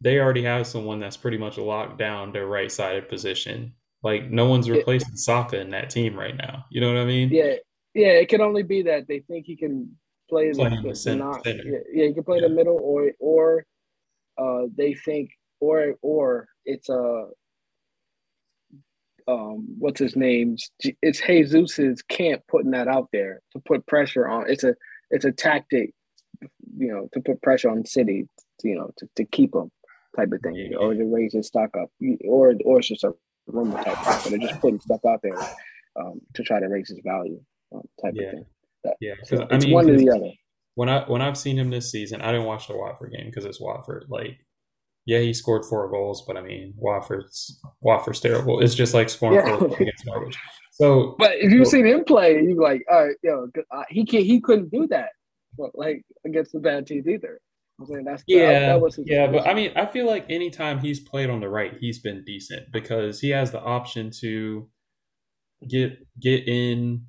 they 0.00 0.20
already 0.20 0.44
have 0.44 0.68
someone 0.68 1.00
that's 1.00 1.16
pretty 1.16 1.38
much 1.38 1.58
locked 1.58 1.98
down 1.98 2.30
their 2.30 2.46
right 2.46 2.70
sided 2.70 3.08
position? 3.08 3.74
Like 4.04 4.30
no 4.30 4.46
one's 4.46 4.70
replacing 4.70 5.16
Saka 5.16 5.60
in 5.60 5.70
that 5.70 5.90
team 5.90 6.14
right 6.14 6.36
now. 6.36 6.66
You 6.70 6.80
know 6.82 6.94
what 6.94 7.00
I 7.00 7.04
mean? 7.04 7.30
Yeah, 7.30 7.54
yeah. 7.94 8.12
It 8.12 8.28
can 8.28 8.40
only 8.40 8.62
be 8.62 8.82
that 8.82 9.08
they 9.08 9.18
think 9.18 9.46
he 9.46 9.56
can 9.56 9.90
play, 10.30 10.52
play 10.52 10.68
the, 10.68 10.90
the 10.90 10.94
center, 10.94 11.24
not, 11.24 11.42
center. 11.42 11.64
Yeah, 11.64 11.78
yeah, 11.92 12.04
you 12.04 12.14
can 12.14 12.22
play 12.22 12.38
yeah. 12.40 12.46
the 12.46 12.54
middle, 12.54 12.78
or 12.80 13.10
or 13.18 13.66
uh, 14.38 14.68
they 14.76 14.94
think, 14.94 15.30
or 15.58 15.94
or 16.00 16.46
it's 16.64 16.90
a 16.90 16.94
uh, 16.94 17.24
um, 19.26 19.66
what's 19.78 20.00
his 20.00 20.16
name? 20.16 20.56
It's 21.02 21.20
Jesus's 21.20 22.02
camp 22.02 22.42
putting 22.48 22.72
that 22.72 22.88
out 22.88 23.08
there 23.12 23.40
to 23.52 23.60
put 23.60 23.86
pressure 23.86 24.28
on. 24.28 24.50
It's 24.50 24.64
a 24.64 24.74
it's 25.10 25.24
a 25.24 25.32
tactic, 25.32 25.92
you 26.76 26.88
know, 26.88 27.08
to 27.12 27.20
put 27.20 27.42
pressure 27.42 27.70
on 27.70 27.86
City, 27.86 28.28
to, 28.60 28.68
you 28.68 28.76
know, 28.76 28.90
to, 28.98 29.08
to 29.16 29.24
keep 29.24 29.52
them 29.52 29.70
type 30.16 30.32
of 30.32 30.40
thing, 30.42 30.68
yeah. 30.70 30.76
or 30.76 30.94
to 30.94 31.04
raise 31.04 31.32
his 31.32 31.46
stock 31.46 31.70
up, 31.80 31.90
or 32.26 32.54
or 32.64 32.78
it's 32.78 32.88
just 32.88 33.04
a 33.04 33.12
rumor 33.46 33.82
type 33.82 33.96
thing. 33.98 34.18
So 34.20 34.30
they're 34.30 34.38
just 34.48 34.60
putting 34.60 34.80
stuff 34.80 35.00
out 35.06 35.20
there 35.22 35.38
um, 35.98 36.20
to 36.34 36.42
try 36.42 36.60
to 36.60 36.66
raise 36.66 36.88
his 36.88 37.00
value 37.04 37.40
um, 37.74 37.82
type 38.02 38.14
yeah. 38.14 38.26
of 38.26 38.32
thing. 38.32 38.44
That, 38.84 38.96
yeah, 39.00 39.14
so, 39.22 39.42
it's 39.42 39.52
I 39.52 39.58
mean, 39.66 39.74
one 39.74 39.88
or 39.88 39.96
the 39.96 40.10
other. 40.10 40.30
When 40.74 40.88
I 40.88 41.04
when 41.04 41.22
I've 41.22 41.38
seen 41.38 41.58
him 41.58 41.70
this 41.70 41.90
season, 41.90 42.20
I 42.20 42.32
didn't 42.32 42.46
watch 42.46 42.68
the 42.68 42.76
Watford 42.76 43.12
game 43.12 43.26
because 43.26 43.44
it's 43.44 43.60
Watford. 43.60 44.06
Like, 44.08 44.38
yeah, 45.06 45.18
he 45.18 45.34
scored 45.34 45.64
four 45.64 45.90
goals, 45.90 46.24
but 46.26 46.36
I 46.36 46.42
mean, 46.42 46.74
Watford's 46.76 47.60
Watford's 47.80 48.20
terrible. 48.20 48.60
It's 48.60 48.74
just 48.74 48.94
like 48.94 49.08
scoring 49.10 49.36
yeah. 49.36 49.56
four 49.56 49.68
goals 49.68 49.80
against 49.80 50.06
Norwich. 50.06 50.36
So, 50.72 51.14
but 51.18 51.32
if 51.34 51.52
you've 51.52 51.66
so, 51.66 51.72
seen 51.72 51.86
him 51.86 52.04
play, 52.04 52.42
you're 52.42 52.60
like, 52.60 52.82
all 52.90 53.06
right, 53.06 53.16
yo, 53.22 53.48
uh, 53.70 53.82
he 53.88 54.04
can't, 54.04 54.24
he 54.24 54.40
couldn't 54.40 54.70
do 54.70 54.88
that, 54.88 55.10
like 55.74 56.02
against 56.26 56.52
the 56.52 56.58
bad 56.58 56.86
teams 56.86 57.06
either. 57.06 57.40
I'm 57.78 57.86
saying 57.86 58.04
that's 58.04 58.22
yeah, 58.26 58.76
that 58.78 59.04
yeah, 59.04 59.26
but 59.26 59.46
I 59.48 59.54
mean, 59.54 59.72
I 59.74 59.86
feel 59.86 60.06
like 60.06 60.26
anytime 60.30 60.78
he's 60.78 61.00
played 61.00 61.28
on 61.28 61.40
the 61.40 61.48
right, 61.48 61.74
he's 61.80 61.98
been 61.98 62.22
decent 62.24 62.72
because 62.72 63.20
he 63.20 63.30
has 63.30 63.50
the 63.50 63.60
option 63.60 64.10
to 64.20 64.68
get 65.68 65.98
get 66.20 66.46
in 66.46 67.06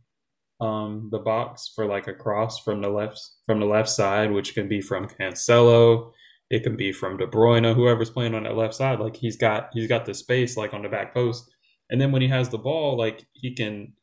um, 0.60 1.10
the 1.12 1.20
box 1.20 1.72
for 1.76 1.86
like 1.86 2.08
a 2.08 2.14
cross 2.14 2.60
from 2.60 2.82
the 2.82 2.90
left 2.90 3.20
from 3.46 3.60
the 3.60 3.66
left 3.66 3.90
side, 3.90 4.32
which 4.32 4.54
can 4.56 4.68
be 4.68 4.82
from 4.82 5.08
Cancelo, 5.08 6.12
it 6.50 6.64
can 6.64 6.76
be 6.76 6.92
from 6.92 7.18
De 7.18 7.28
Bruyne, 7.28 7.66
or 7.66 7.74
whoever's 7.74 8.10
playing 8.10 8.36
on 8.36 8.44
that 8.44 8.56
left 8.56 8.76
side. 8.76 9.00
Like 9.00 9.16
he's 9.16 9.38
got 9.38 9.70
he's 9.74 9.88
got 9.88 10.06
the 10.06 10.14
space 10.14 10.58
like 10.58 10.74
on 10.74 10.84
the 10.84 10.90
back 10.90 11.14
post, 11.14 11.50
and 11.90 12.00
then 12.00 12.12
when 12.12 12.22
he 12.22 12.28
has 12.28 12.50
the 12.50 12.58
ball, 12.58 12.98
like 12.98 13.26
he 13.34 13.54
can. 13.54 13.94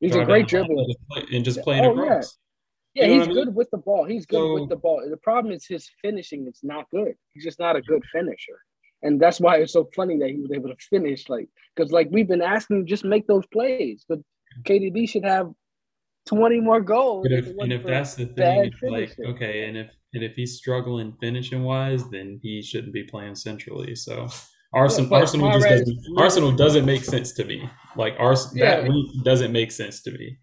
He's 0.00 0.16
a 0.16 0.24
great 0.24 0.48
dribbler 0.48 0.84
and 1.32 1.44
just 1.44 1.60
play, 1.62 1.78
playing 1.78 1.84
oh, 1.84 1.92
across. 1.92 2.36
Yeah, 2.94 3.06
yeah 3.06 3.18
he's 3.18 3.28
good 3.28 3.38
I 3.38 3.44
mean? 3.44 3.54
with 3.54 3.70
the 3.70 3.78
ball. 3.78 4.04
He's 4.04 4.26
good 4.26 4.38
so, 4.38 4.54
with 4.54 4.68
the 4.68 4.76
ball. 4.76 5.00
The 5.08 5.16
problem 5.16 5.54
is 5.54 5.64
his 5.64 5.88
finishing. 6.02 6.48
is 6.48 6.58
not 6.64 6.90
good. 6.90 7.14
He's 7.32 7.44
just 7.44 7.60
not 7.60 7.76
a 7.76 7.82
good 7.82 8.02
finisher 8.12 8.58
and 9.04 9.20
that's 9.20 9.40
why 9.40 9.56
it's 9.56 9.72
so 9.72 9.88
funny 9.96 10.16
that 10.18 10.30
he 10.30 10.38
was 10.38 10.52
able 10.52 10.68
to 10.68 10.76
finish 10.88 11.28
like 11.28 11.48
because 11.74 11.90
like 11.90 12.06
we've 12.12 12.28
been 12.28 12.40
asking 12.40 12.76
him 12.76 12.86
just 12.86 13.04
make 13.04 13.26
those 13.26 13.44
plays 13.46 14.04
but 14.08 14.20
KDB 14.64 15.08
should 15.08 15.24
have 15.24 15.50
20 16.26 16.60
more 16.60 16.80
goals. 16.80 17.26
But 17.28 17.32
if, 17.32 17.46
and 17.58 17.72
if 17.72 17.84
that's 17.84 18.14
the 18.14 18.26
thing, 18.26 18.72
like 18.82 19.16
okay, 19.26 19.66
and 19.66 19.76
if 19.76 19.94
and 20.14 20.22
if 20.22 20.34
he's 20.34 20.56
struggling 20.56 21.14
finishing 21.20 21.64
wise, 21.64 22.08
then 22.10 22.38
he 22.42 22.62
shouldn't 22.62 22.92
be 22.92 23.04
playing 23.04 23.34
centrally. 23.34 23.94
So 23.94 24.28
Arsenal, 24.74 25.10
yeah, 25.10 25.18
Arsenal 25.18 25.52
just 25.52 25.68
doesn't, 25.68 25.98
Arsenal 26.18 26.52
doesn't 26.52 26.84
make 26.84 27.04
sense 27.04 27.32
to 27.34 27.44
me. 27.44 27.68
Like 27.96 28.14
Ars, 28.18 28.50
yeah. 28.54 28.82
that 28.82 28.88
week 28.88 29.24
doesn't 29.24 29.52
make 29.52 29.72
sense 29.72 30.02
to 30.02 30.12
me 30.12 30.38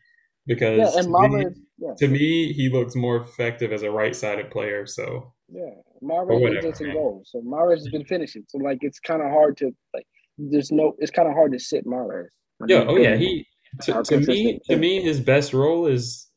because 0.48 0.96
yeah, 0.96 1.02
Mahrez, 1.04 1.56
yeah. 1.78 1.94
to 1.98 2.08
me 2.08 2.54
he 2.54 2.70
looks 2.70 2.96
more 2.96 3.18
effective 3.18 3.72
as 3.72 3.84
a 3.84 3.92
right-sided 3.92 4.52
player. 4.52 4.86
So 4.86 5.34
yeah, 5.50 5.70
Mahrez 6.04 6.62
gets 6.62 6.82
in 6.82 6.94
goals. 6.94 7.30
So 7.32 7.42
Mahrez 7.42 7.78
has 7.78 7.90
been 7.90 8.06
finishing. 8.06 8.44
So 8.48 8.60
like 8.60 8.80
it's 8.82 9.00
kind 9.00 9.22
of 9.22 9.30
hard 9.30 9.58
to 9.58 9.72
like. 9.94 10.06
There's 10.42 10.72
no. 10.72 10.96
It's 11.00 11.12
kind 11.12 11.28
of 11.28 11.34
hard 11.34 11.52
to 11.52 11.60
sit 11.60 11.86
Mahrez. 11.86 12.28
Yeah. 12.66 12.86
Oh 12.88 12.96
yeah. 12.96 13.18
He 13.18 13.46
to, 13.82 14.02
to 14.04 14.20
me, 14.20 14.60
to 14.70 14.78
me, 14.78 15.02
his 15.02 15.20
best 15.20 15.54
role 15.54 15.86
is 15.86 16.29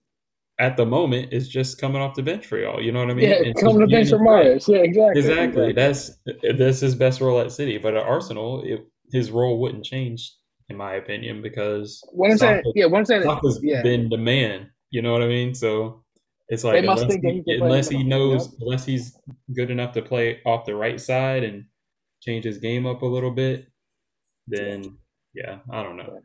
at 0.63 0.77
the 0.77 0.87
moment 0.87 1.33
is 1.33 1.49
just 1.49 1.81
coming 1.81 2.01
off 2.01 2.15
the 2.15 2.23
bench 2.23 2.47
for 2.47 2.57
y'all. 2.57 2.81
You 2.81 2.93
know 2.93 3.01
what 3.01 3.11
I 3.11 3.15
mean? 3.15 3.29
Yeah, 3.29 3.53
coming 3.61 3.81
to 3.81 3.87
bench 3.89 4.11
for 4.11 4.21
Mahrez. 4.21 4.69
Yeah, 4.69 4.79
exactly. 4.79 5.21
Exactly. 5.21 5.73
That's 5.73 6.19
that's 6.57 6.79
his 6.79 6.95
best 6.95 7.21
role 7.21 7.41
at 7.41 7.51
City, 7.51 7.79
but 7.79 7.97
at 7.97 8.05
Arsenal, 8.05 8.63
it, 8.65 8.87
his 9.11 9.33
role 9.33 9.59
wouldn't 9.59 9.85
change, 9.85 10.33
in 10.69 10.77
my 10.77 10.95
opinion, 10.95 11.43
because 11.43 12.01
once 12.13 12.41
that, 12.41 12.63
yeah, 12.77 12.87
once 12.87 13.09
that, 13.09 13.25
Saka's 13.25 13.59
yeah. 13.61 13.83
been 13.83 14.09
the 14.09 14.17
man. 14.17 14.71
You 14.91 15.03
know 15.03 15.13
what 15.13 15.23
I 15.23 15.27
mean? 15.27 15.53
So 15.53 16.05
it's 16.49 16.63
like 16.63 16.79
unless, 16.79 17.13
he, 17.13 17.43
he 17.45 17.55
unless 17.55 17.89
he 17.89 18.05
knows, 18.05 18.55
unless 18.61 18.85
he's 18.85 19.19
good 19.57 19.71
enough 19.71 19.93
to 19.95 20.03
play 20.03 20.43
off 20.47 20.65
the 20.65 20.77
right 20.77 21.01
side 21.01 21.43
and 21.43 21.65
change 22.21 22.45
his 22.45 22.59
game 22.59 22.87
up 22.87 23.03
a 23.03 23.07
little 23.07 23.33
bit, 23.33 23.67
then 24.47 24.97
yeah, 25.35 25.59
I 25.73 25.83
don't 25.83 25.97
know. 25.97 26.21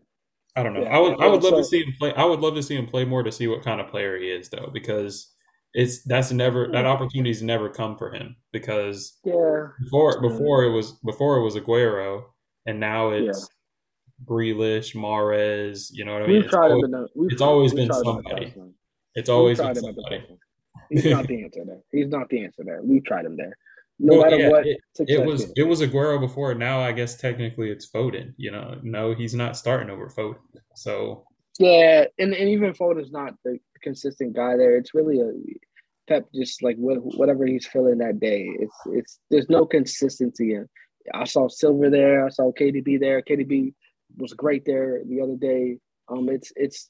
I 0.58 0.64
don't 0.64 0.74
know. 0.74 0.82
Yeah, 0.82 0.98
I 0.98 1.00
would 1.00 1.22
I 1.22 1.28
would 1.28 1.44
love 1.44 1.52
so, 1.52 1.58
to 1.58 1.64
see 1.64 1.84
him 1.84 1.94
play. 2.00 2.14
I 2.16 2.26
would 2.26 2.40
love 2.40 2.56
to 2.56 2.64
see 2.64 2.76
him 2.76 2.88
play 2.88 3.06
more 3.06 3.22
to 3.22 3.32
see 3.32 3.48
what 3.48 3.64
kind 3.64 3.80
of 3.80 3.88
player 3.88 4.18
he 4.18 4.26
is, 4.26 4.50
though, 4.50 4.70
because 4.74 5.32
it's 5.74 6.04
that's 6.04 6.32
never 6.32 6.68
that 6.72 6.86
hmm. 6.86 6.92
opportunity's 6.92 7.44
never 7.44 7.70
come 7.70 7.98
for 7.98 8.12
him 8.12 8.36
because 8.52 9.20
yeah 9.24 9.68
before 9.84 10.20
before 10.22 10.64
it 10.64 10.72
was 10.72 10.94
before 11.06 11.38
it 11.38 11.44
was 11.44 11.56
Aguero 11.56 12.24
and 12.66 12.80
now 12.80 13.10
it's 13.12 13.40
yeah. 13.40 14.26
Grealish, 14.26 14.96
Mahrez. 14.96 15.90
You 15.92 16.04
know 16.04 16.14
what 16.14 16.24
I 16.24 16.26
mean? 16.26 16.36
We've 16.38 16.44
it's 16.46 16.52
tried 16.52 16.72
always, 16.72 16.92
him. 16.92 17.08
We've, 17.16 17.32
it's 17.32 17.42
always 17.42 17.74
been 17.74 17.94
somebody. 17.94 18.54
It's 19.14 19.30
always 19.30 19.60
been 19.60 19.76
somebody. 19.76 20.26
He's 20.90 21.06
not 21.06 21.28
the 21.28 21.44
answer 21.44 21.64
there. 21.66 21.82
He's 21.92 22.08
not 22.08 22.28
the 22.30 22.44
answer 22.44 22.64
there. 22.66 22.82
We've 22.82 23.06
tried 23.06 23.26
him 23.26 23.38
there 23.38 23.56
no 24.00 24.18
well, 24.18 24.24
matter 24.24 24.38
yeah, 24.38 24.50
what. 24.50 24.68
It, 24.68 24.80
it 25.00 25.26
was 25.26 25.52
it 25.56 25.64
was 25.64 25.82
Aguero 25.82 26.20
before. 26.20 26.54
Now 26.54 26.82
I 26.82 26.92
guess 26.92 27.16
technically 27.16 27.72
it's 27.72 27.90
Foden. 27.90 28.34
You 28.38 28.52
know, 28.52 28.80
no, 28.84 29.16
he's 29.16 29.34
not 29.34 29.58
starting 29.58 29.90
over 29.90 30.10
Foden. 30.10 30.38
So 30.76 31.26
yeah, 31.60 32.06
and, 32.20 32.34
and 32.34 32.50
even 32.50 32.74
Foden's 32.74 33.12
not 33.12 33.34
the 33.44 33.60
consistent 33.82 34.36
guy 34.36 34.56
there. 34.58 34.78
It's 34.78 34.94
really 34.94 35.20
a 35.20 35.32
Pep 36.08 36.26
just 36.34 36.64
like 36.64 36.78
whatever 36.78 37.46
he's 37.46 37.68
feeling 37.68 37.98
that 37.98 38.20
day. 38.20 38.48
It's 38.60 38.76
it's 38.88 39.20
there's 39.30 39.50
no 39.50 39.66
consistency 39.66 40.54
in. 40.54 40.68
I 41.14 41.26
saw 41.26 41.48
Silva 41.48 41.90
there. 41.90 42.26
I 42.26 42.30
saw 42.30 42.52
KDB 42.52 43.00
there. 43.00 43.22
KDB 43.22 43.74
was 44.18 44.34
great 44.34 44.64
there 44.66 45.02
the 45.06 45.22
other 45.22 45.36
day. 45.36 45.80
Um, 46.10 46.30
it's 46.30 46.52
it's 46.56 46.90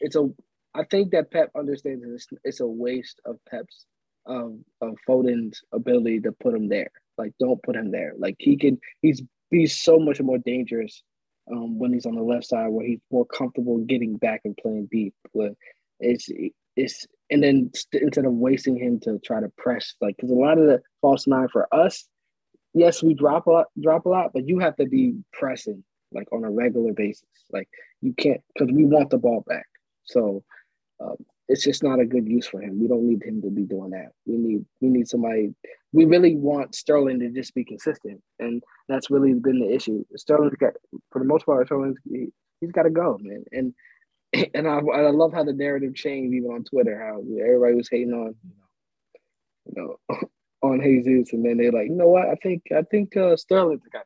it's 0.00 0.16
a. 0.16 0.28
I 0.74 0.84
think 0.84 1.10
that 1.12 1.30
Pep 1.30 1.50
understands 1.56 2.04
it's, 2.06 2.26
it's 2.44 2.60
a 2.60 2.66
waste 2.66 3.20
of 3.24 3.36
Pep's 3.48 3.86
of 4.26 4.58
of 4.80 4.96
Foden's 5.06 5.62
ability 5.72 6.20
to 6.20 6.32
put 6.32 6.54
him 6.54 6.68
there. 6.68 6.90
Like, 7.18 7.32
don't 7.40 7.62
put 7.62 7.76
him 7.76 7.90
there. 7.90 8.12
Like 8.18 8.36
he 8.38 8.56
can. 8.56 8.78
He's 9.02 9.22
he's 9.50 9.76
so 9.76 9.98
much 9.98 10.20
more 10.20 10.38
dangerous 10.38 11.02
um, 11.50 11.78
when 11.78 11.92
he's 11.92 12.06
on 12.06 12.14
the 12.14 12.22
left 12.22 12.46
side, 12.46 12.68
where 12.68 12.86
he's 12.86 13.00
more 13.10 13.26
comfortable 13.26 13.78
getting 13.78 14.16
back 14.16 14.42
and 14.44 14.56
playing 14.56 14.88
deep. 14.90 15.14
But 15.34 15.52
it's 16.00 16.28
it's 16.76 17.06
and 17.30 17.42
then 17.42 17.70
st- 17.74 18.02
instead 18.02 18.24
of 18.24 18.32
wasting 18.32 18.76
him 18.76 19.00
to 19.00 19.18
try 19.24 19.40
to 19.40 19.50
press, 19.56 19.94
like 20.00 20.16
because 20.16 20.30
a 20.30 20.34
lot 20.34 20.58
of 20.58 20.66
the 20.66 20.80
false 21.00 21.26
nine 21.26 21.48
for 21.48 21.72
us, 21.74 22.06
yes, 22.74 23.02
we 23.02 23.14
drop 23.14 23.46
a 23.46 23.50
lot, 23.50 23.66
drop 23.80 24.06
a 24.06 24.08
lot, 24.08 24.30
but 24.32 24.46
you 24.46 24.58
have 24.58 24.76
to 24.76 24.86
be 24.86 25.14
pressing 25.32 25.82
like 26.12 26.28
on 26.32 26.44
a 26.44 26.50
regular 26.50 26.92
basis. 26.92 27.24
Like 27.50 27.68
you 28.00 28.14
can't 28.14 28.40
because 28.54 28.72
we 28.72 28.84
want 28.84 29.10
the 29.10 29.18
ball 29.18 29.44
back. 29.46 29.66
So 30.04 30.44
um, 31.00 31.16
it's 31.48 31.62
just 31.62 31.82
not 31.82 32.00
a 32.00 32.04
good 32.04 32.26
use 32.26 32.46
for 32.46 32.60
him. 32.60 32.80
We 32.80 32.88
don't 32.88 33.08
need 33.08 33.22
him 33.22 33.40
to 33.42 33.50
be 33.50 33.62
doing 33.62 33.90
that. 33.90 34.12
We 34.26 34.36
need 34.36 34.64
we 34.80 34.88
need 34.88 35.08
somebody. 35.08 35.54
We 35.92 36.04
really 36.04 36.36
want 36.36 36.74
Sterling 36.74 37.20
to 37.20 37.30
just 37.30 37.54
be 37.54 37.64
consistent, 37.64 38.20
and 38.38 38.62
that's 38.88 39.10
really 39.10 39.32
been 39.34 39.60
the 39.60 39.72
issue. 39.72 40.04
Sterling's 40.16 40.56
got 40.56 40.74
for 41.10 41.20
the 41.20 41.24
most 41.24 41.46
part. 41.46 41.66
Sterling 41.66 41.96
he, 42.10 42.28
has 42.62 42.72
got 42.72 42.82
to 42.82 42.90
go, 42.90 43.18
man. 43.20 43.44
And 43.52 43.74
and 44.54 44.66
I, 44.66 44.78
I 44.78 45.10
love 45.10 45.32
how 45.32 45.44
the 45.44 45.52
narrative 45.52 45.94
changed 45.94 46.34
even 46.34 46.50
on 46.50 46.64
Twitter. 46.64 46.98
How 46.98 47.20
everybody 47.20 47.74
was 47.74 47.88
hating 47.88 48.12
on 48.12 48.34
you 49.66 49.74
know, 49.76 49.96
you 50.08 50.16
know 50.20 50.28
on 50.62 50.80
Jesus, 50.80 51.32
and 51.32 51.44
then 51.44 51.58
they're 51.58 51.72
like, 51.72 51.88
you 51.88 51.94
know 51.94 52.08
what? 52.08 52.28
I 52.28 52.34
think 52.42 52.62
I 52.76 52.82
think 52.82 53.16
uh, 53.16 53.36
Sterling's 53.36 53.86
got 53.92 54.04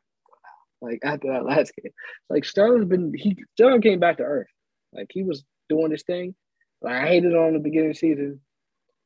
like 0.81 0.99
after 1.03 1.31
that 1.31 1.45
last 1.45 1.73
game. 1.75 1.91
Like 2.29 2.45
Sterling's 2.45 2.85
been 2.85 3.13
he 3.15 3.35
Sterling 3.55 3.81
came 3.81 3.99
back 3.99 4.17
to 4.17 4.23
earth. 4.23 4.47
Like 4.93 5.07
he 5.11 5.23
was 5.23 5.43
doing 5.69 5.91
his 5.91 6.03
thing. 6.03 6.35
Like 6.81 6.95
I 6.95 7.07
hated 7.07 7.33
him 7.33 7.39
on 7.39 7.53
the 7.53 7.59
beginning 7.59 7.89
of 7.89 7.95
the 7.95 7.99
season. 7.99 8.39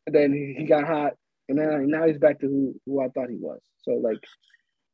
And 0.08 0.16
then 0.16 0.34
he, 0.34 0.56
he 0.58 0.66
got 0.66 0.86
hot. 0.86 1.14
And 1.48 1.58
now 1.58 1.78
now 1.80 2.08
he's 2.08 2.18
back 2.18 2.40
to 2.40 2.48
who, 2.48 2.76
who 2.86 3.02
I 3.02 3.10
thought 3.10 3.30
he 3.30 3.38
was. 3.40 3.62
So 3.84 3.92
like 3.92 4.24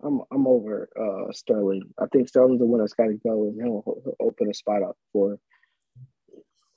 I'm 0.03 0.21
I'm 0.31 0.47
over 0.47 0.89
uh, 0.99 1.31
Sterling. 1.31 1.83
I 1.99 2.05
think 2.11 2.27
Sterling's 2.27 2.59
the 2.59 2.65
one 2.65 2.79
that's 2.79 2.93
got 2.93 3.05
to 3.05 3.19
go, 3.25 3.43
and 3.43 3.55
he'll, 3.61 3.83
he'll, 3.85 4.15
open 4.19 4.49
a 4.49 4.53
spot 4.53 4.83
up 4.83 4.97
for 5.13 5.37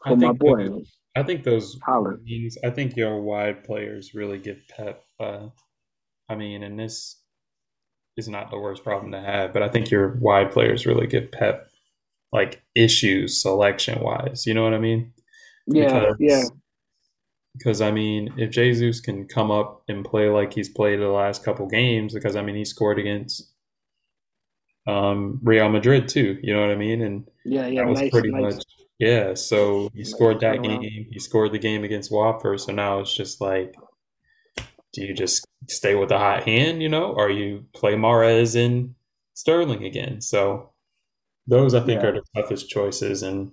for 0.06 0.16
my 0.16 0.32
boy. 0.32 0.68
Those, 0.68 0.96
I 1.16 1.22
think 1.22 1.44
those 1.44 1.78
means, 2.22 2.58
I 2.64 2.70
think 2.70 2.96
your 2.96 3.20
wide 3.20 3.64
players 3.64 4.14
really 4.14 4.38
get 4.38 4.68
Pep. 4.68 5.04
Uh, 5.18 5.48
I 6.28 6.34
mean, 6.34 6.62
and 6.62 6.78
this 6.78 7.20
is 8.16 8.28
not 8.28 8.50
the 8.50 8.58
worst 8.58 8.84
problem 8.84 9.12
to 9.12 9.20
have, 9.20 9.52
but 9.52 9.62
I 9.62 9.68
think 9.68 9.90
your 9.90 10.16
wide 10.20 10.52
players 10.52 10.86
really 10.86 11.06
get 11.06 11.32
Pep 11.32 11.68
like 12.32 12.62
issues 12.74 13.40
selection 13.40 14.02
wise. 14.02 14.46
You 14.46 14.54
know 14.54 14.64
what 14.64 14.74
I 14.74 14.78
mean? 14.78 15.13
Yeah, 15.66 16.00
because, 16.00 16.16
yeah. 16.18 16.42
Because 17.56 17.80
I 17.80 17.90
mean, 17.90 18.34
if 18.36 18.50
Jesus 18.50 19.00
can 19.00 19.26
come 19.26 19.50
up 19.50 19.82
and 19.88 20.04
play 20.04 20.28
like 20.28 20.52
he's 20.52 20.68
played 20.68 21.00
the 21.00 21.08
last 21.08 21.44
couple 21.44 21.66
games, 21.66 22.14
because 22.14 22.36
I 22.36 22.42
mean, 22.42 22.56
he 22.56 22.64
scored 22.64 22.98
against 22.98 23.52
um, 24.86 25.40
Real 25.42 25.68
Madrid 25.68 26.08
too. 26.08 26.38
You 26.42 26.54
know 26.54 26.60
what 26.60 26.70
I 26.70 26.76
mean? 26.76 27.02
And 27.02 27.28
yeah, 27.44 27.66
yeah, 27.66 27.82
that 27.82 27.90
was 27.90 28.00
nice, 28.00 28.10
pretty 28.10 28.30
nice. 28.30 28.54
much 28.56 28.64
yeah. 28.98 29.34
So 29.34 29.90
he 29.94 30.04
scored 30.04 30.40
that 30.40 30.62
game. 30.62 31.06
He 31.10 31.18
scored 31.18 31.52
the 31.52 31.58
game 31.58 31.84
against 31.84 32.12
Watford. 32.12 32.60
So 32.60 32.72
now 32.72 33.00
it's 33.00 33.14
just 33.14 33.40
like 33.40 33.74
do 34.94 35.04
you 35.04 35.12
just 35.12 35.46
stay 35.68 35.94
with 35.94 36.08
the 36.08 36.18
hot 36.18 36.44
hand, 36.44 36.80
you 36.80 36.88
know, 36.88 37.12
or 37.12 37.28
you 37.28 37.64
play 37.74 37.94
Mahrez 37.94 38.54
and 38.54 38.94
Sterling 39.34 39.84
again? 39.84 40.20
So 40.20 40.70
those 41.46 41.74
I 41.74 41.80
think 41.80 42.02
yeah. 42.02 42.08
are 42.08 42.12
the 42.12 42.22
toughest 42.34 42.68
choices 42.68 43.22
and 43.22 43.52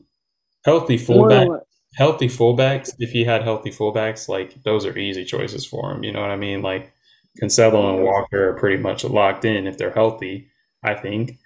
healthy 0.64 0.98
fullback 0.98 1.50
well, 1.50 1.68
healthy 1.96 2.28
fullbacks, 2.28 2.94
if 3.00 3.12
he 3.12 3.24
had 3.24 3.44
healthy 3.44 3.72
fullbacks, 3.72 4.28
like 4.28 4.62
those 4.64 4.86
are 4.86 4.98
easy 4.98 5.26
choices 5.26 5.66
for 5.66 5.92
him. 5.92 6.04
You 6.04 6.12
know 6.12 6.22
what 6.22 6.32
I 6.32 6.36
mean? 6.36 6.62
Like 6.62 6.94
Cancelo 7.42 7.96
and 7.96 8.04
Walker 8.04 8.50
are 8.50 8.60
pretty 8.60 8.82
much 8.82 9.04
locked 9.04 9.46
in 9.46 9.68
if 9.68 9.78
they're 9.78 9.92
healthy, 9.92 10.50
I 10.84 10.96
think. 10.96 11.38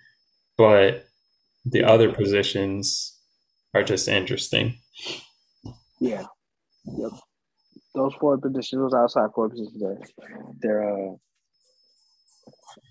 But 0.58 1.06
the 1.66 1.84
other 1.84 2.12
positions 2.12 3.18
are 3.74 3.84
just 3.84 4.08
interesting. 4.08 4.78
Yeah. 6.00 6.26
Yep 6.86 7.12
those 7.96 8.14
four 8.20 8.38
positions, 8.38 8.82
those 8.82 8.94
outside 8.94 9.30
four 9.34 9.50
positions, 9.50 9.80
they're, 9.80 10.00
they're 10.62 10.84
uh, 10.84 11.16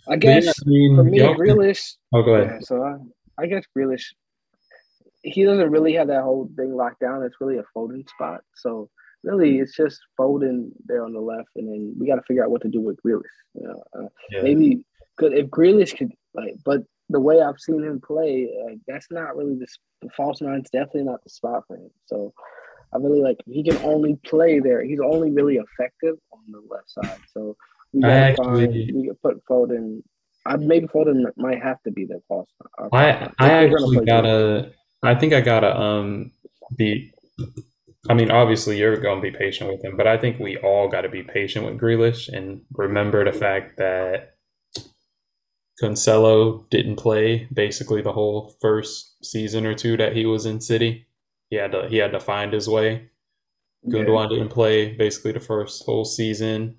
I 0.08 0.16
guess 0.16 0.48
I 0.48 0.52
mean, 0.66 0.96
for 0.96 1.04
me, 1.04 1.18
Grealish. 1.18 1.94
Oh, 2.12 2.22
go 2.22 2.34
ahead. 2.34 2.48
Yeah, 2.54 2.58
so 2.60 2.82
I, 2.82 3.42
I 3.42 3.46
guess 3.46 3.64
Grealish, 3.76 4.04
he 5.24 5.44
doesn't 5.44 5.70
really 5.70 5.94
have 5.94 6.08
that 6.08 6.22
whole 6.22 6.48
thing 6.56 6.74
locked 6.76 7.00
down. 7.00 7.22
It's 7.22 7.40
really 7.40 7.58
a 7.58 7.64
Foden 7.76 8.08
spot. 8.08 8.42
So 8.54 8.90
really, 9.22 9.52
mm-hmm. 9.52 9.62
it's 9.62 9.74
just 9.74 9.98
Foden 10.18 10.68
there 10.84 11.04
on 11.04 11.12
the 11.12 11.20
left, 11.20 11.48
and 11.56 11.68
then 11.68 11.94
we 11.98 12.06
got 12.06 12.16
to 12.16 12.22
figure 12.22 12.44
out 12.44 12.50
what 12.50 12.62
to 12.62 12.68
do 12.68 12.80
with 12.80 12.98
Grealish. 13.04 13.22
You 13.54 13.68
know, 13.68 13.82
uh, 13.98 14.08
yeah. 14.30 14.42
maybe 14.42 14.84
could 15.16 15.32
if 15.32 15.46
Grealish 15.46 15.96
could 15.96 16.12
like, 16.34 16.56
but 16.64 16.82
the 17.08 17.20
way 17.20 17.40
I've 17.40 17.58
seen 17.58 17.82
him 17.82 18.00
play, 18.00 18.48
like 18.64 18.78
that's 18.87 19.06
not 19.10 19.37
really 19.37 19.56
the, 19.56 19.66
the 20.02 20.10
false 20.16 20.40
nine's 20.40 20.70
definitely 20.70 21.04
not 21.04 21.22
the 21.24 21.30
spot 21.30 21.64
for 21.66 21.76
him. 21.76 21.90
So 22.06 22.32
I 22.92 22.98
really 22.98 23.20
like 23.20 23.38
he 23.46 23.62
can 23.64 23.76
only 23.78 24.16
play 24.24 24.60
there. 24.60 24.84
He's 24.84 25.00
only 25.00 25.30
really 25.30 25.56
effective 25.56 26.16
on 26.32 26.40
the 26.48 26.62
left 26.68 26.90
side. 26.90 27.20
So 27.32 27.56
we 27.92 28.02
got 28.02 28.10
actually, 28.10 28.66
find, 28.66 28.96
we 28.96 29.10
put 29.22 29.44
Foden. 29.46 30.02
I 30.46 30.56
maybe 30.56 30.87
Foden 30.87 31.24
might 31.37 31.62
have 31.62 31.82
to 31.84 31.90
be 31.90 32.04
the 32.04 32.20
false. 32.28 32.48
Uh, 32.78 32.88
I 32.92 33.30
I 33.38 33.50
actually 33.50 34.04
gotta. 34.04 34.72
I 35.04 35.14
think 35.14 35.32
I 35.32 35.40
gotta 35.40 35.76
um 35.78 36.32
be. 36.76 37.12
I 38.08 38.14
mean, 38.14 38.30
obviously 38.30 38.78
you're 38.78 38.96
gonna 38.96 39.20
be 39.20 39.30
patient 39.30 39.70
with 39.70 39.84
him, 39.84 39.96
but 39.96 40.06
I 40.06 40.18
think 40.18 40.38
we 40.38 40.56
all 40.58 40.88
got 40.88 41.02
to 41.02 41.08
be 41.08 41.22
patient 41.22 41.64
with 41.64 41.80
Grealish 41.80 42.28
and 42.28 42.60
remember 42.74 43.24
the 43.24 43.32
fact 43.32 43.78
that 43.78 44.34
Cancelo 45.82 46.68
didn't 46.68 46.96
play 46.96 47.48
basically 47.52 48.02
the 48.02 48.12
whole 48.12 48.54
first 48.60 49.24
season 49.24 49.64
or 49.64 49.74
two 49.74 49.96
that 49.96 50.14
he 50.14 50.26
was 50.26 50.44
in 50.44 50.60
City 50.60 51.06
he 51.54 51.60
had 51.60 51.72
to 51.72 51.88
he 51.88 51.98
had 51.98 52.12
to 52.12 52.20
find 52.20 52.52
his 52.52 52.68
way. 52.68 53.10
Gundogan 53.88 54.30
yeah. 54.30 54.38
didn't 54.38 54.52
play 54.52 54.92
basically 54.94 55.32
the 55.32 55.40
first 55.40 55.84
whole 55.84 56.04
season. 56.04 56.76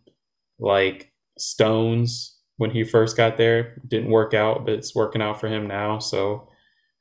Like 0.60 1.14
Stones, 1.38 2.38
when 2.58 2.72
he 2.72 2.84
first 2.84 3.16
got 3.16 3.38
there, 3.38 3.82
didn't 3.88 4.10
work 4.10 4.34
out, 4.34 4.66
but 4.66 4.74
it's 4.74 4.94
working 4.96 5.22
out 5.22 5.40
for 5.40 5.48
him 5.48 5.68
now. 5.68 6.00
So 6.00 6.50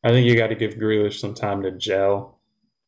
I 0.04 0.10
think 0.10 0.26
you 0.26 0.36
got 0.36 0.48
to 0.48 0.54
give 0.54 0.74
Grealish 0.74 1.18
some 1.18 1.34
time 1.34 1.62
to 1.62 1.70
gel. 1.72 2.38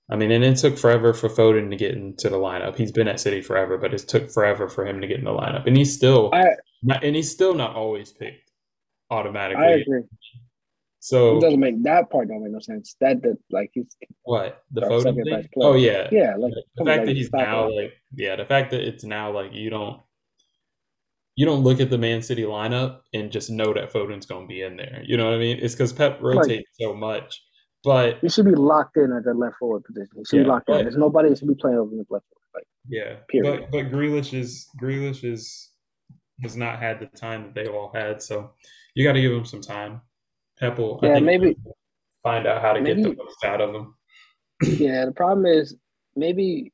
I 0.09 0.17
mean, 0.17 0.31
and 0.31 0.45
it 0.45 0.57
took 0.59 0.79
forever 0.79 1.13
for 1.13 1.29
Foden 1.29 1.71
to 1.71 1.77
get 1.77 1.95
into 1.95 2.29
the 2.29 2.37
lineup. 2.37 2.77
He's 2.77 2.93
been 2.93 3.09
at 3.09 3.19
City 3.19 3.41
forever, 3.41 3.77
but 3.79 3.93
it 3.93 4.07
took 4.07 4.31
forever 4.31 4.69
for 4.69 4.87
him 4.87 5.01
to 5.01 5.07
get 5.07 5.19
in 5.19 5.25
the 5.25 5.33
lineup, 5.33 5.67
and 5.67 5.77
he's 5.77 5.93
still 5.93 6.31
I, 6.33 6.45
not, 6.83 7.03
and 7.03 7.17
he's 7.17 7.31
still 7.31 7.55
not 7.55 7.75
always 7.75 8.13
picked 8.13 8.53
automatically. 9.11 9.65
I 9.65 9.71
agree. 9.71 10.03
So 11.01 11.39
it 11.39 11.41
doesn't 11.41 11.61
make 11.61 11.83
that 11.85 12.11
part 12.11 12.29
don't 12.29 12.43
make 12.43 12.53
no 12.53 12.61
sense. 12.61 12.97
That 13.01 13.23
that 13.23 13.39
like 13.51 13.71
he's 13.73 13.97
what 14.23 14.63
the 14.71 14.83
Foden 14.83 15.15
thing? 15.25 15.49
Oh 15.61 15.75
yeah, 15.75 16.09
yeah. 16.13 16.35
Like 16.37 16.53
the 16.77 16.85
fact 16.85 16.99
like, 16.99 17.07
that 17.07 17.17
he's 17.17 17.33
now 17.33 17.71
like 17.71 17.95
yeah, 18.15 18.37
the 18.37 18.45
fact 18.45 18.73
that 18.73 18.81
it's 18.81 19.05
now 19.05 19.33
like 19.33 19.53
you 19.53 19.71
don't 19.71 20.01
you 21.37 21.45
don't 21.47 21.63
look 21.63 21.81
at 21.81 21.91
the 21.91 21.99
Man 21.99 22.23
City 22.23 22.43
lineup 22.43 23.01
and 23.13 23.31
just 23.31 23.51
know 23.51 23.73
that 23.75 23.93
Foden's 23.93 24.27
going 24.27 24.43
to 24.43 24.49
be 24.49 24.63
in 24.63 24.77
there. 24.77 25.03
You 25.05 25.17
know 25.17 25.27
what 25.27 25.35
I 25.35 25.39
mean? 25.39 25.59
It's 25.61 25.75
because 25.75 25.93
Pep 25.93 26.21
rotates 26.21 26.71
so 26.81 26.95
much. 26.95 27.43
But 27.85 28.19
he 28.21 28.29
should 28.29 28.47
be 28.47 28.55
locked 28.55 28.97
in 28.97 29.13
at 29.13 29.25
the 29.25 29.35
left 29.35 29.57
forward 29.59 29.85
position. 29.85 30.15
He 30.17 30.25
should 30.25 30.37
yeah, 30.39 30.43
be 30.43 30.49
locked 30.49 30.67
but, 30.67 30.81
in. 30.81 30.87
There's 30.87 30.97
nobody 30.97 31.29
that 31.29 31.39
should 31.39 31.49
be 31.49 31.55
playing 31.55 31.79
over 31.79 31.91
the 31.91 31.99
left 31.99 32.09
forward. 32.09 32.43
Like 32.55 32.65
yeah, 32.89 33.17
period. 33.29 33.69
But 33.71 33.71
but 33.71 33.93
Grealish 33.93 34.33
is 34.33 34.67
Grealish 34.83 35.25
is 35.25 35.71
has 36.43 36.57
not 36.57 36.81
had 36.81 36.99
the 37.01 37.07
time 37.07 37.45
that 37.45 37.55
they 37.55 37.69
all 37.69 37.93
had. 37.95 38.23
So 38.23 38.53
you 38.95 39.05
got 39.05 39.13
to 39.13 39.21
give 39.21 39.33
him 39.33 39.45
some 39.45 39.61
time. 39.61 40.01
Apple. 40.61 40.99
Yeah, 41.03 41.21
maybe 41.21 41.57
find 42.23 42.47
out 42.47 42.63
how 42.63 42.73
to 42.73 42.81
maybe, 42.81 43.03
get 43.03 43.17
the 43.17 43.23
most 43.23 43.45
out 43.45 43.61
of 43.61 43.73
them. 43.73 43.95
Yeah, 44.63 45.05
the 45.05 45.13
problem 45.13 45.45
is 45.45 45.77
maybe, 46.17 46.73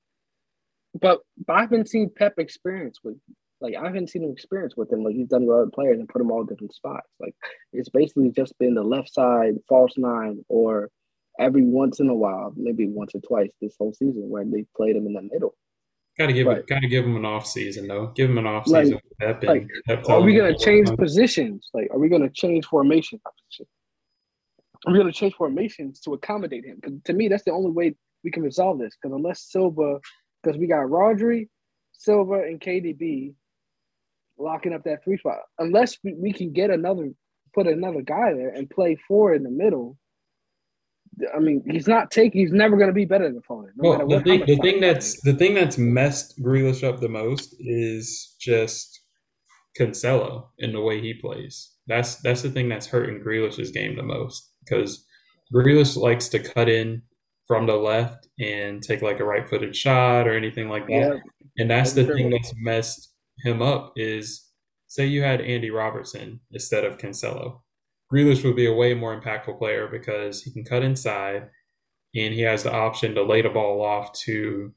but, 1.00 1.18
but 1.44 1.52
I 1.52 1.60
haven't 1.62 1.88
seen 1.88 2.12
Pep 2.14 2.34
experience 2.38 3.00
with 3.02 3.16
like 3.62 3.74
I 3.76 3.84
haven't 3.84 4.10
seen 4.10 4.24
him 4.24 4.32
experience 4.32 4.76
with 4.76 4.92
him. 4.92 5.04
Like 5.04 5.14
he's 5.14 5.28
done 5.28 5.46
with 5.46 5.56
other 5.56 5.70
players 5.70 5.98
and 5.98 6.08
put 6.08 6.18
them 6.18 6.30
all 6.30 6.44
different 6.44 6.74
spots. 6.74 7.08
Like 7.20 7.34
it's 7.72 7.88
basically 7.88 8.30
just 8.30 8.58
been 8.58 8.74
the 8.74 8.82
left 8.82 9.14
side, 9.14 9.54
false 9.68 9.92
nine, 9.96 10.44
or 10.48 10.90
every 11.38 11.62
once 11.62 12.00
in 12.00 12.08
a 12.08 12.14
while, 12.14 12.52
maybe 12.56 12.88
once 12.88 13.14
or 13.14 13.20
twice 13.20 13.50
this 13.60 13.76
whole 13.78 13.94
season 13.94 14.28
where 14.28 14.44
they 14.44 14.66
played 14.76 14.96
him 14.96 15.06
in 15.06 15.14
the 15.14 15.22
middle. 15.22 15.54
Got 16.18 16.26
to 16.26 16.32
give 16.34 16.46
right. 16.46 16.66
got 16.66 16.80
to 16.80 16.88
give 16.88 17.06
him 17.06 17.16
an 17.16 17.24
off 17.24 17.46
season 17.46 17.88
though. 17.88 18.08
Give 18.08 18.28
him 18.28 18.38
an 18.38 18.46
off 18.46 18.66
season. 18.66 19.00
Like, 19.20 19.42
like 19.44 19.66
are 20.08 20.20
we 20.20 20.34
gonna 20.34 20.58
change 20.58 20.94
positions? 20.96 21.70
Like, 21.72 21.88
are 21.90 21.98
we 21.98 22.08
gonna 22.08 22.28
change 22.28 22.66
formation? 22.66 23.20
Are 24.86 24.92
we 24.92 24.98
gonna 24.98 25.12
change 25.12 25.34
formations 25.34 26.00
to 26.00 26.12
accommodate 26.14 26.66
him? 26.66 26.80
Because 26.82 27.00
to 27.04 27.12
me, 27.12 27.28
that's 27.28 27.44
the 27.44 27.52
only 27.52 27.70
way 27.70 27.94
we 28.24 28.30
can 28.30 28.42
resolve 28.42 28.78
this. 28.78 28.94
Because 29.00 29.16
unless 29.16 29.50
Silva, 29.50 30.00
because 30.42 30.58
we 30.58 30.66
got 30.66 30.86
Rodri, 30.86 31.48
Silva 31.92 32.42
and 32.42 32.60
KDB 32.60 33.34
locking 34.42 34.72
up 34.72 34.84
that 34.84 35.04
three 35.04 35.16
spot. 35.16 35.38
Unless 35.58 35.98
we, 36.02 36.14
we 36.14 36.32
can 36.32 36.52
get 36.52 36.70
another, 36.70 37.10
put 37.54 37.66
another 37.66 38.02
guy 38.02 38.32
there 38.32 38.50
and 38.50 38.68
play 38.68 38.96
four 39.08 39.34
in 39.34 39.42
the 39.42 39.50
middle. 39.50 39.96
I 41.34 41.40
mean, 41.40 41.62
he's 41.70 41.86
not 41.86 42.10
taking. 42.10 42.40
He's 42.40 42.52
never 42.52 42.76
going 42.76 42.88
to 42.88 42.94
be 42.94 43.04
better 43.04 43.30
than 43.30 43.42
Foden. 43.42 43.68
No 43.76 43.98
well, 44.04 44.18
the 44.18 44.20
thing, 44.24 44.44
the 44.46 44.56
thing 44.56 44.80
that's 44.80 45.20
the 45.20 45.34
thing 45.34 45.52
that's 45.54 45.76
messed 45.76 46.40
Grealish 46.42 46.82
up 46.82 47.00
the 47.00 47.08
most 47.08 47.54
is 47.58 48.34
just 48.40 49.02
Cancelo 49.78 50.46
in 50.58 50.72
the 50.72 50.80
way 50.80 51.02
he 51.02 51.12
plays. 51.12 51.72
That's 51.86 52.16
that's 52.16 52.40
the 52.40 52.50
thing 52.50 52.70
that's 52.70 52.86
hurting 52.86 53.22
Grealish's 53.22 53.72
game 53.72 53.94
the 53.94 54.02
most 54.02 54.52
because 54.64 55.04
Grealish 55.54 55.96
likes 55.96 56.28
to 56.30 56.38
cut 56.38 56.70
in 56.70 57.02
from 57.46 57.66
the 57.66 57.76
left 57.76 58.28
and 58.38 58.82
take 58.82 59.02
like 59.02 59.20
a 59.20 59.24
right-footed 59.24 59.76
shot 59.76 60.26
or 60.26 60.34
anything 60.34 60.70
like 60.70 60.86
that. 60.86 60.92
Yeah. 60.92 61.14
And 61.58 61.70
that's 61.70 61.92
the 61.92 62.06
thing 62.06 62.30
that's 62.30 62.54
messed 62.56 63.11
him 63.42 63.62
up 63.62 63.92
is 63.96 64.48
say 64.88 65.06
you 65.06 65.22
had 65.22 65.40
Andy 65.40 65.70
Robertson 65.70 66.40
instead 66.50 66.84
of 66.84 66.98
Cancelo. 66.98 67.60
Grealish 68.12 68.44
would 68.44 68.56
be 68.56 68.66
a 68.66 68.74
way 68.74 68.92
more 68.94 69.18
impactful 69.18 69.58
player 69.58 69.88
because 69.90 70.42
he 70.42 70.50
can 70.50 70.64
cut 70.64 70.82
inside 70.82 71.48
and 72.14 72.34
he 72.34 72.42
has 72.42 72.62
the 72.62 72.72
option 72.72 73.14
to 73.14 73.22
lay 73.22 73.40
the 73.40 73.48
ball 73.48 73.82
off 73.82 74.12
to 74.12 74.72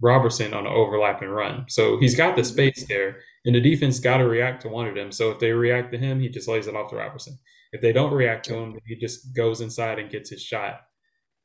Robertson 0.00 0.54
on 0.54 0.66
an 0.66 0.72
overlapping 0.72 1.28
run. 1.28 1.66
So 1.68 1.98
he's 1.98 2.16
got 2.16 2.36
the 2.36 2.44
space 2.44 2.86
there, 2.88 3.18
and 3.44 3.54
the 3.54 3.60
defense 3.60 4.00
got 4.00 4.18
to 4.18 4.24
react 4.24 4.62
to 4.62 4.68
one 4.68 4.86
of 4.86 4.94
them. 4.94 5.12
So 5.12 5.30
if 5.30 5.38
they 5.38 5.52
react 5.52 5.92
to 5.92 5.98
him, 5.98 6.20
he 6.20 6.28
just 6.28 6.48
lays 6.48 6.66
it 6.66 6.76
off 6.76 6.90
to 6.90 6.96
Robertson. 6.96 7.38
If 7.72 7.80
they 7.80 7.92
don't 7.92 8.12
react 8.12 8.46
to 8.46 8.54
him, 8.54 8.78
he 8.86 8.96
just 8.96 9.34
goes 9.34 9.60
inside 9.60 9.98
and 9.98 10.10
gets 10.10 10.30
his 10.30 10.42
shot. 10.42 10.80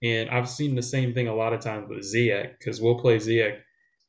And 0.01 0.29
I've 0.29 0.49
seen 0.49 0.75
the 0.75 0.81
same 0.81 1.13
thing 1.13 1.27
a 1.27 1.35
lot 1.35 1.53
of 1.53 1.59
times 1.59 1.87
with 1.89 1.99
Ziyech 1.99 2.53
because 2.57 2.81
we'll 2.81 2.99
play 2.99 3.17
Ziyech 3.17 3.59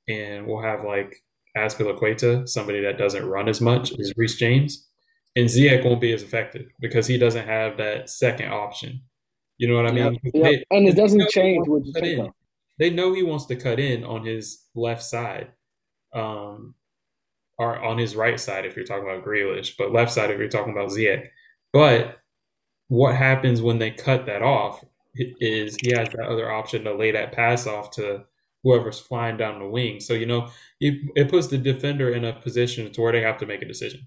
and 0.09 0.47
we'll 0.47 0.63
have 0.63 0.85
like 0.85 1.17
Azpilicueta, 1.57 2.49
somebody 2.49 2.81
that 2.83 2.99
doesn't 2.99 3.25
run 3.25 3.49
as 3.49 3.61
much 3.61 3.93
as 3.99 4.13
Reece 4.17 4.37
James, 4.37 4.87
and 5.35 5.47
Ziyech 5.47 5.85
won't 5.85 6.01
be 6.01 6.13
as 6.13 6.23
effective 6.23 6.67
because 6.81 7.07
he 7.07 7.19
doesn't 7.19 7.47
have 7.47 7.77
that 7.79 8.11
second 8.11 8.53
option. 8.53 9.03
You 9.59 9.69
know 9.69 9.75
what 9.75 9.87
I 9.87 9.93
mean? 9.93 10.13
Yep, 10.13 10.35
yep. 10.35 10.45
They, 10.45 10.65
and 10.77 10.89
it 10.89 10.97
doesn't 10.97 11.29
change 11.31 11.67
what 11.67 11.85
you 11.85 11.93
think. 11.93 12.33
They 12.79 12.91
know 12.91 13.15
he 13.15 13.23
wants 13.23 13.47
to 13.47 13.57
cut 13.57 13.81
in 13.81 14.05
on 14.05 14.25
his 14.25 14.65
left 14.75 15.03
side, 15.03 15.53
um, 16.15 16.75
or 17.59 17.83
on 17.83 17.97
his 17.97 18.15
right 18.15 18.39
side 18.39 18.67
if 18.67 18.77
you're 18.77 18.85
talking 18.85 19.09
about 19.09 19.25
Grealish, 19.25 19.73
but 19.79 19.93
left 19.93 20.13
side 20.13 20.31
if 20.31 20.39
you're 20.39 20.49
talking 20.49 20.73
about 20.73 20.91
Ziyech. 20.91 21.29
But 21.73 22.19
what 22.89 23.17
happens 23.17 23.63
when 23.63 23.79
they 23.79 23.91
cut 23.91 24.27
that 24.27 24.43
off 24.43 24.85
is 25.15 25.77
he 25.81 25.93
has 25.97 26.09
that 26.11 26.29
other 26.29 26.51
option 26.51 26.85
to 26.85 26.95
lay 26.95 27.11
that 27.13 27.33
pass 27.33 27.67
off 27.67 27.91
to 27.93 28.25
whoever's 28.63 28.99
flying 28.99 29.37
down 29.37 29.59
the 29.59 29.69
wing. 29.69 30.01
So 30.01 30.15
you 30.15 30.27
know, 30.27 30.49
it, 30.81 30.95
it 31.15 31.31
puts 31.31 31.47
the 31.47 31.59
defender 31.59 32.11
in 32.11 32.25
a 32.25 32.33
position 32.33 32.91
to 32.93 33.01
where 33.01 33.13
they 33.13 33.23
have 33.23 33.39
to 33.39 33.47
make 33.47 33.63
a 33.63 33.69
decision. 33.69 34.07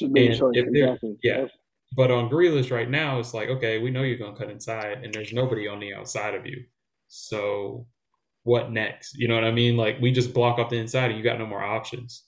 Exactly. 0.00 1.16
Yeah. 1.22 1.46
But 1.94 2.10
on 2.10 2.30
Grealish 2.30 2.70
right 2.70 2.88
now, 2.88 3.18
it's 3.18 3.34
like, 3.34 3.48
okay, 3.48 3.78
we 3.78 3.90
know 3.90 4.02
you're 4.02 4.16
going 4.16 4.32
to 4.32 4.38
cut 4.38 4.50
inside, 4.50 5.04
and 5.04 5.12
there's 5.12 5.32
nobody 5.32 5.68
on 5.68 5.78
the 5.78 5.92
outside 5.92 6.34
of 6.34 6.46
you. 6.46 6.64
So 7.08 7.86
what 8.44 8.72
next? 8.72 9.18
You 9.18 9.28
know 9.28 9.34
what 9.34 9.44
I 9.44 9.50
mean? 9.50 9.76
Like 9.76 9.98
we 10.00 10.10
just 10.10 10.32
block 10.32 10.58
up 10.58 10.70
the 10.70 10.78
inside, 10.78 11.10
and 11.10 11.18
you 11.18 11.24
got 11.24 11.38
no 11.38 11.46
more 11.46 11.62
options. 11.62 12.24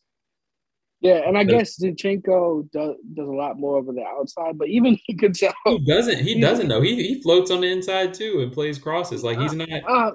Yeah, 1.00 1.20
and 1.26 1.36
I 1.36 1.44
guess 1.44 1.78
Zinchenko 1.78 2.70
does, 2.70 2.94
does 3.12 3.28
a 3.28 3.32
lot 3.32 3.58
more 3.58 3.76
over 3.76 3.92
the 3.92 4.04
outside, 4.04 4.56
but 4.56 4.68
even 4.68 4.98
he 5.06 5.14
could 5.14 5.34
tell 5.34 5.52
he 5.66 5.84
doesn't. 5.84 6.20
He 6.20 6.40
doesn't 6.40 6.68
know. 6.68 6.80
He 6.80 6.96
he 6.96 7.22
floats 7.22 7.50
on 7.50 7.60
the 7.60 7.70
inside 7.70 8.14
too 8.14 8.40
and 8.40 8.52
plays 8.52 8.78
crosses. 8.78 9.22
Like 9.22 9.38
he's 9.38 9.52
not. 9.52 9.68
Uh, 9.86 10.12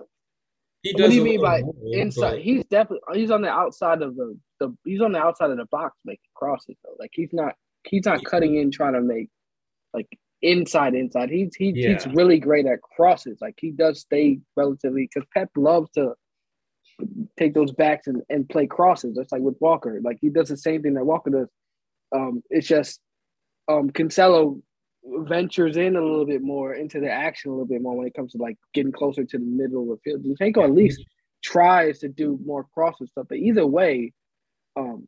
he 0.81 0.93
does. 0.93 1.01
What 1.01 1.09
do 1.09 1.15
you 1.15 1.23
mean 1.23 1.41
by 1.41 1.63
inside? 1.91 2.31
But... 2.31 2.41
He's 2.41 2.63
definitely 2.65 3.19
he's 3.19 3.31
on 3.31 3.41
the 3.41 3.49
outside 3.49 4.01
of 4.01 4.15
the, 4.15 4.37
the 4.59 4.75
he's 4.85 5.01
on 5.01 5.11
the 5.11 5.19
outside 5.19 5.51
of 5.51 5.57
the 5.57 5.65
box 5.65 5.95
making 6.05 6.21
crosses 6.35 6.75
though. 6.83 6.95
Like 6.99 7.11
he's 7.13 7.33
not 7.33 7.55
he's 7.83 8.05
not 8.05 8.23
cutting 8.23 8.55
in 8.55 8.71
trying 8.71 8.93
to 8.93 9.01
make 9.01 9.29
like 9.93 10.07
inside 10.41 10.95
inside. 10.95 11.29
He's 11.29 11.55
he, 11.55 11.73
yeah. 11.75 11.93
he's 11.93 12.07
really 12.07 12.39
great 12.39 12.65
at 12.65 12.81
crosses. 12.81 13.37
Like 13.41 13.55
he 13.59 13.71
does 13.71 13.99
stay 13.99 14.39
relatively 14.55 15.09
because 15.13 15.27
Pep 15.33 15.49
loves 15.57 15.89
to 15.91 16.13
take 17.37 17.53
those 17.53 17.71
backs 17.71 18.07
and, 18.07 18.23
and 18.29 18.47
play 18.47 18.67
crosses. 18.67 19.15
That's 19.15 19.31
like 19.31 19.41
with 19.41 19.57
Walker. 19.59 19.99
Like 20.03 20.17
he 20.21 20.29
does 20.29 20.49
the 20.49 20.57
same 20.57 20.81
thing 20.81 20.93
that 20.95 21.05
Walker 21.05 21.29
does. 21.29 21.47
Um, 22.15 22.41
it's 22.49 22.67
just 22.67 22.99
um, 23.67 23.89
Cancelo 23.91 24.61
ventures 25.27 25.77
in 25.77 25.95
a 25.95 26.01
little 26.01 26.25
bit 26.25 26.41
more 26.41 26.73
into 26.73 26.99
the 26.99 27.09
action 27.09 27.51
a 27.51 27.53
little 27.53 27.67
bit 27.67 27.81
more 27.81 27.95
when 27.95 28.07
it 28.07 28.13
comes 28.13 28.31
to 28.33 28.37
like 28.37 28.57
getting 28.73 28.91
closer 28.91 29.23
to 29.23 29.37
the 29.37 29.45
middle 29.45 29.83
of 29.83 29.99
the 30.03 30.11
field. 30.11 30.23
Zinchenko 30.23 30.63
at 30.63 30.73
least 30.73 31.03
tries 31.43 31.99
to 31.99 32.09
do 32.09 32.39
more 32.45 32.65
crosses 32.73 33.09
stuff, 33.11 33.27
but 33.29 33.37
either 33.37 33.65
way, 33.65 34.13
um, 34.75 35.07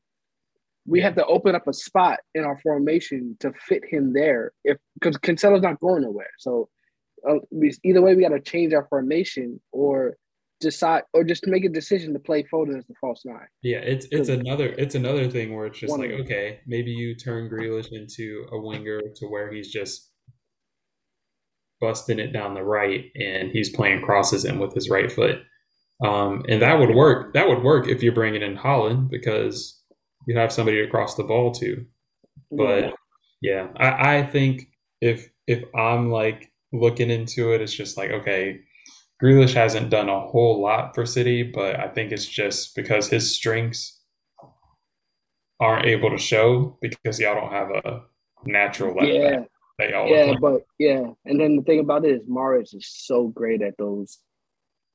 we 0.85 1.01
have 1.01 1.15
to 1.15 1.25
open 1.25 1.55
up 1.55 1.67
a 1.67 1.73
spot 1.73 2.19
in 2.33 2.43
our 2.43 2.59
formation 2.59 3.37
to 3.39 3.53
fit 3.53 3.83
him 3.87 4.13
there. 4.13 4.51
If 4.63 4.77
because 4.95 5.17
Cancelo's 5.17 5.61
not 5.61 5.79
going 5.79 6.03
nowhere, 6.03 6.31
so 6.39 6.69
uh, 7.29 7.35
either 7.83 8.01
way, 8.01 8.15
we 8.15 8.23
got 8.23 8.29
to 8.29 8.39
change 8.39 8.73
our 8.73 8.87
formation 8.89 9.61
or 9.71 10.15
decide 10.61 11.03
or 11.13 11.23
just 11.23 11.45
make 11.47 11.65
a 11.65 11.69
decision 11.69 12.13
to 12.13 12.19
play 12.19 12.43
Foden 12.43 12.77
as 12.77 12.85
the 12.85 12.93
false 13.01 13.23
nine. 13.25 13.47
Yeah, 13.61 13.79
it's 13.79 14.07
it's 14.11 14.29
another 14.29 14.67
it's 14.77 14.95
another 14.95 15.29
thing 15.29 15.55
where 15.55 15.65
it's 15.65 15.79
just 15.79 15.97
like 15.97 16.11
okay, 16.11 16.59
maybe 16.65 16.91
you 16.91 17.15
turn 17.15 17.49
Grealish 17.49 17.91
into 17.91 18.45
a 18.51 18.59
winger 18.59 19.01
to 19.15 19.25
where 19.27 19.51
he's 19.51 19.71
just 19.71 20.09
busting 21.81 22.19
it 22.19 22.31
down 22.31 22.53
the 22.53 22.63
right 22.63 23.05
and 23.15 23.51
he's 23.51 23.75
playing 23.75 24.03
crosses 24.03 24.45
in 24.45 24.59
with 24.59 24.73
his 24.73 24.89
right 24.89 25.11
foot. 25.11 25.39
Um, 26.05 26.45
and 26.47 26.61
that 26.61 26.79
would 26.79 26.95
work. 26.95 27.33
That 27.33 27.47
would 27.47 27.63
work 27.63 27.87
if 27.87 28.01
you're 28.01 28.13
bringing 28.13 28.41
in 28.41 28.55
Haaland 28.55 29.09
because 29.09 29.79
you 30.27 30.37
have 30.37 30.51
somebody 30.51 30.81
to 30.81 30.89
cross 30.89 31.15
the 31.15 31.23
ball 31.23 31.51
to. 31.55 31.85
But 32.51 32.93
yeah, 33.41 33.67
yeah 33.67 33.67
I, 33.77 34.17
I 34.17 34.23
think 34.23 34.69
if 35.01 35.29
if 35.47 35.63
I'm 35.75 36.11
like 36.11 36.51
looking 36.71 37.09
into 37.09 37.53
it, 37.53 37.61
it's 37.61 37.73
just 37.73 37.97
like 37.97 38.11
okay, 38.11 38.61
Grealish 39.21 39.53
hasn't 39.53 39.89
done 39.89 40.09
a 40.09 40.19
whole 40.19 40.61
lot 40.61 40.95
for 40.95 41.05
City, 41.05 41.43
but 41.43 41.79
I 41.79 41.87
think 41.87 42.11
it's 42.11 42.25
just 42.25 42.75
because 42.75 43.07
his 43.07 43.35
strengths 43.35 43.99
aren't 45.59 45.85
able 45.85 46.09
to 46.09 46.17
show 46.17 46.77
because 46.81 47.19
y'all 47.19 47.35
don't 47.35 47.51
have 47.51 47.69
a 47.69 48.03
natural 48.45 48.95
left 48.95 49.07
yeah. 49.07 49.39
back. 49.39 49.47
yeah, 50.07 50.33
but 50.39 50.61
yeah, 50.79 51.03
and 51.25 51.39
then 51.39 51.55
the 51.55 51.61
thing 51.63 51.79
about 51.79 52.05
it 52.05 52.11
is 52.11 52.27
Mahrez 52.27 52.75
is 52.75 52.87
so 52.87 53.27
great 53.27 53.61
at 53.61 53.77
those 53.77 54.19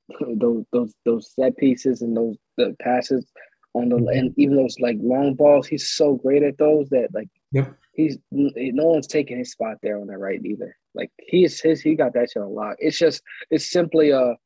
those 0.36 0.64
those 0.72 0.94
those 1.04 1.32
set 1.34 1.56
pieces 1.56 2.02
and 2.02 2.16
those 2.16 2.36
the 2.56 2.74
passes 2.80 3.26
on 3.74 3.88
the 3.88 3.96
mm-hmm. 3.96 4.08
and 4.08 4.34
even 4.36 4.56
those 4.56 4.76
like 4.80 4.96
long 5.00 5.34
balls. 5.34 5.66
He's 5.66 5.88
so 5.88 6.14
great 6.14 6.42
at 6.42 6.58
those 6.58 6.88
that 6.90 7.08
like 7.14 7.28
yep. 7.52 7.76
He's 7.96 8.18
no 8.30 8.84
one's 8.84 9.06
taking 9.06 9.38
his 9.38 9.52
spot 9.52 9.78
there 9.82 9.98
on 9.98 10.06
the 10.06 10.16
right 10.16 10.40
either. 10.44 10.76
Like 10.94 11.10
he's 11.18 11.60
his 11.60 11.80
he 11.80 11.94
got 11.94 12.14
that 12.14 12.30
shit 12.30 12.42
a 12.42 12.46
lot. 12.46 12.76
It's 12.78 12.98
just 12.98 13.22
it's 13.50 13.70
simply 13.70 14.10
a 14.10 14.36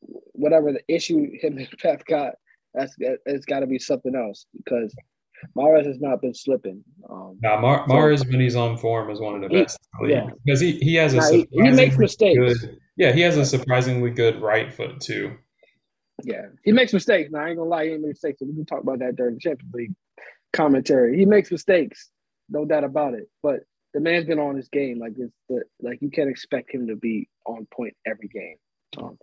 whatever 0.00 0.72
the 0.72 0.82
issue 0.88 1.30
him 1.40 1.58
and 1.58 1.68
Pep 1.78 2.04
got. 2.06 2.34
That's 2.74 2.94
it's 3.00 3.46
got 3.46 3.60
to 3.60 3.66
be 3.66 3.80
something 3.80 4.14
else 4.14 4.46
because 4.56 4.94
Mahrez 5.56 5.86
has 5.86 5.98
not 6.00 6.20
been 6.20 6.34
slipping. 6.34 6.84
Um, 7.08 7.36
nah, 7.42 7.60
Mar- 7.60 7.84
so, 7.88 7.94
Mahrez 7.94 8.30
when 8.30 8.38
he's 8.38 8.54
on 8.54 8.76
form 8.76 9.10
is 9.10 9.18
one 9.18 9.34
of 9.34 9.40
the 9.40 9.48
best. 9.48 9.76
Yeah, 10.06 10.28
because 10.44 10.60
he 10.60 10.78
he 10.78 10.94
has 10.94 11.14
a 11.14 11.16
nah, 11.16 11.30
he, 11.30 11.48
he, 11.50 11.70
makes 11.70 11.98
mistakes. 11.98 12.38
Good, 12.38 12.78
yeah, 12.96 13.12
he 13.12 13.22
has 13.22 13.36
a 13.36 13.44
surprisingly 13.44 14.10
good 14.10 14.40
right 14.40 14.72
foot 14.72 15.00
too. 15.00 15.36
Yeah, 16.22 16.46
he 16.64 16.70
makes 16.70 16.92
mistakes. 16.92 17.30
Now 17.32 17.40
I 17.40 17.48
ain't 17.48 17.56
gonna 17.56 17.68
lie, 17.68 17.86
he 17.86 17.92
makes 17.92 18.22
mistakes. 18.22 18.40
We 18.40 18.54
can 18.54 18.66
talk 18.66 18.82
about 18.82 19.00
that 19.00 19.16
during 19.16 19.34
the 19.34 19.40
Champions 19.40 19.74
League 19.74 19.94
commentary. 20.52 21.18
He 21.18 21.24
makes 21.24 21.50
mistakes, 21.50 22.10
no 22.50 22.64
doubt 22.64 22.84
about 22.84 23.14
it. 23.14 23.28
But 23.42 23.60
the 23.94 24.00
man's 24.00 24.26
been 24.26 24.38
on 24.38 24.56
his 24.56 24.68
game. 24.68 24.98
Like 24.98 25.12
it's 25.16 25.32
the, 25.48 25.62
like 25.80 26.00
you 26.02 26.10
can't 26.10 26.30
expect 26.30 26.72
him 26.72 26.88
to 26.88 26.96
be 26.96 27.28
on 27.46 27.66
point 27.72 27.94
every 28.06 28.28
game. 28.28 28.56
Um, 28.98 29.18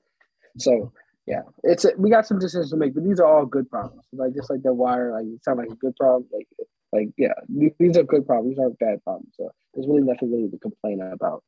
so 0.58 0.92
yeah, 1.26 1.42
it's 1.64 1.86
a, 1.86 1.92
we 1.98 2.10
got 2.10 2.26
some 2.26 2.40
decisions 2.40 2.72
to 2.72 2.78
make, 2.78 2.94
but 2.94 3.04
these 3.04 3.20
are 3.20 3.26
all 3.26 3.46
good 3.46 3.70
problems. 3.70 4.04
Like 4.14 4.34
just 4.34 4.50
like 4.50 4.64
the 4.64 4.74
wire, 4.74 5.12
like 5.12 5.26
it 5.26 5.44
sound 5.44 5.60
like 5.60 5.70
a 5.70 5.76
good 5.76 5.96
problem. 5.96 6.26
Like 6.34 6.48
like 6.94 7.10
yeah, 7.18 7.34
these 7.50 7.98
are 7.98 8.04
good 8.04 8.26
problems. 8.26 8.56
These 8.56 8.64
aren't 8.64 8.80
bad 8.80 9.04
problems. 9.04 9.34
So 9.36 9.52
there's 9.74 9.88
really 9.88 10.04
nothing 10.04 10.32
really 10.32 10.50
to 10.50 10.58
complain 10.58 11.02
about. 11.02 11.44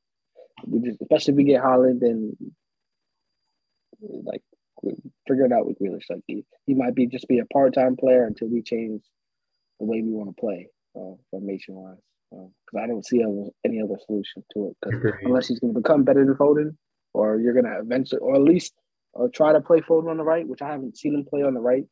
We 0.65 0.80
just, 0.82 1.02
especially 1.02 1.34
if 1.34 1.38
we 1.38 1.44
get 1.46 1.63
Haaland 1.63 2.02
and 2.02 2.36
like 4.02 4.42
figure 5.28 5.46
it 5.46 5.54
out 5.54 5.65
with 5.65 5.80
Grealish. 5.80 6.10
Like 6.10 6.24
he, 6.28 6.46
he 6.65 6.74
might 6.74 6.96
be 6.96 7.08
just 7.08 7.28
be 7.28 7.39
a 7.39 7.46
part 7.46 7.74
time 7.74 7.96
player 7.96 8.26
until 8.26 8.50
we 8.50 8.62
change 8.62 9.02
the 9.80 9.86
way 9.86 10.02
we 10.02 10.12
want 10.12 10.36
to 10.36 10.39
play 10.39 10.68
uh, 10.95 11.15
formation 11.32 11.75
wise 11.75 11.97
because 12.32 12.75
um, 12.75 12.84
I 12.84 12.88
don't 12.88 13.06
see 13.06 13.21
any 13.65 13.82
other 13.82 13.97
solution 14.06 14.43
to 14.54 14.71
it. 14.84 15.15
unless 15.23 15.47
he's 15.47 15.60
going 15.60 15.73
to 15.73 15.80
become 15.80 16.04
better 16.04 16.25
than 16.25 16.36
Foden, 16.36 16.75
or 17.13 17.39
you're 17.39 17.54
going 17.54 17.65
to 17.65 17.80
eventually, 17.80 18.19
or 18.21 18.36
at 18.36 18.41
least, 18.41 18.73
or 19.13 19.30
try 19.30 19.52
to 19.54 19.62
play 19.62 19.80
Foden 19.80 20.10
on 20.10 20.17
the 20.17 20.23
right, 20.23 20.47
which 20.47 20.62
I 20.62 20.69
haven't 20.69 20.97
seen 20.97 21.15
him 21.15 21.25
play 21.25 21.41
on 21.41 21.54
the 21.54 21.60
right. 21.60 21.86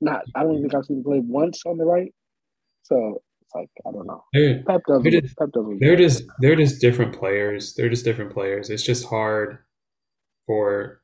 Not, 0.00 0.22
I 0.34 0.42
don't 0.42 0.52
even 0.52 0.62
think 0.62 0.74
I've 0.74 0.84
seen 0.84 0.98
him 0.98 1.04
play 1.04 1.20
once 1.20 1.62
on 1.64 1.78
the 1.78 1.84
right. 1.84 2.12
So 2.82 3.22
it's 3.40 3.54
like 3.54 3.70
I 3.86 3.92
don't 3.92 4.06
know. 4.06 4.22
They're, 4.32 4.62
Pep 4.64 4.82
doesn't. 4.86 5.10
They're 5.10 5.20
just, 5.20 5.36
Pep 5.38 5.52
doesn't. 5.52 5.78
They're 5.80 5.96
just 5.96 6.24
they're 6.40 6.56
just 6.56 6.80
different 6.80 7.16
players. 7.16 7.74
They're 7.74 7.88
just 7.88 8.04
different 8.04 8.32
players. 8.32 8.70
It's 8.70 8.82
just 8.82 9.06
hard 9.06 9.58
for 10.46 11.00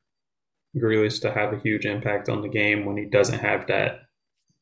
Grealish 0.77 1.21
to 1.21 1.31
have 1.31 1.53
a 1.53 1.59
huge 1.59 1.85
impact 1.85 2.29
on 2.29 2.41
the 2.41 2.49
game 2.49 2.85
when 2.85 2.97
he 2.97 3.05
doesn't 3.05 3.39
have 3.39 3.67
that 3.67 4.01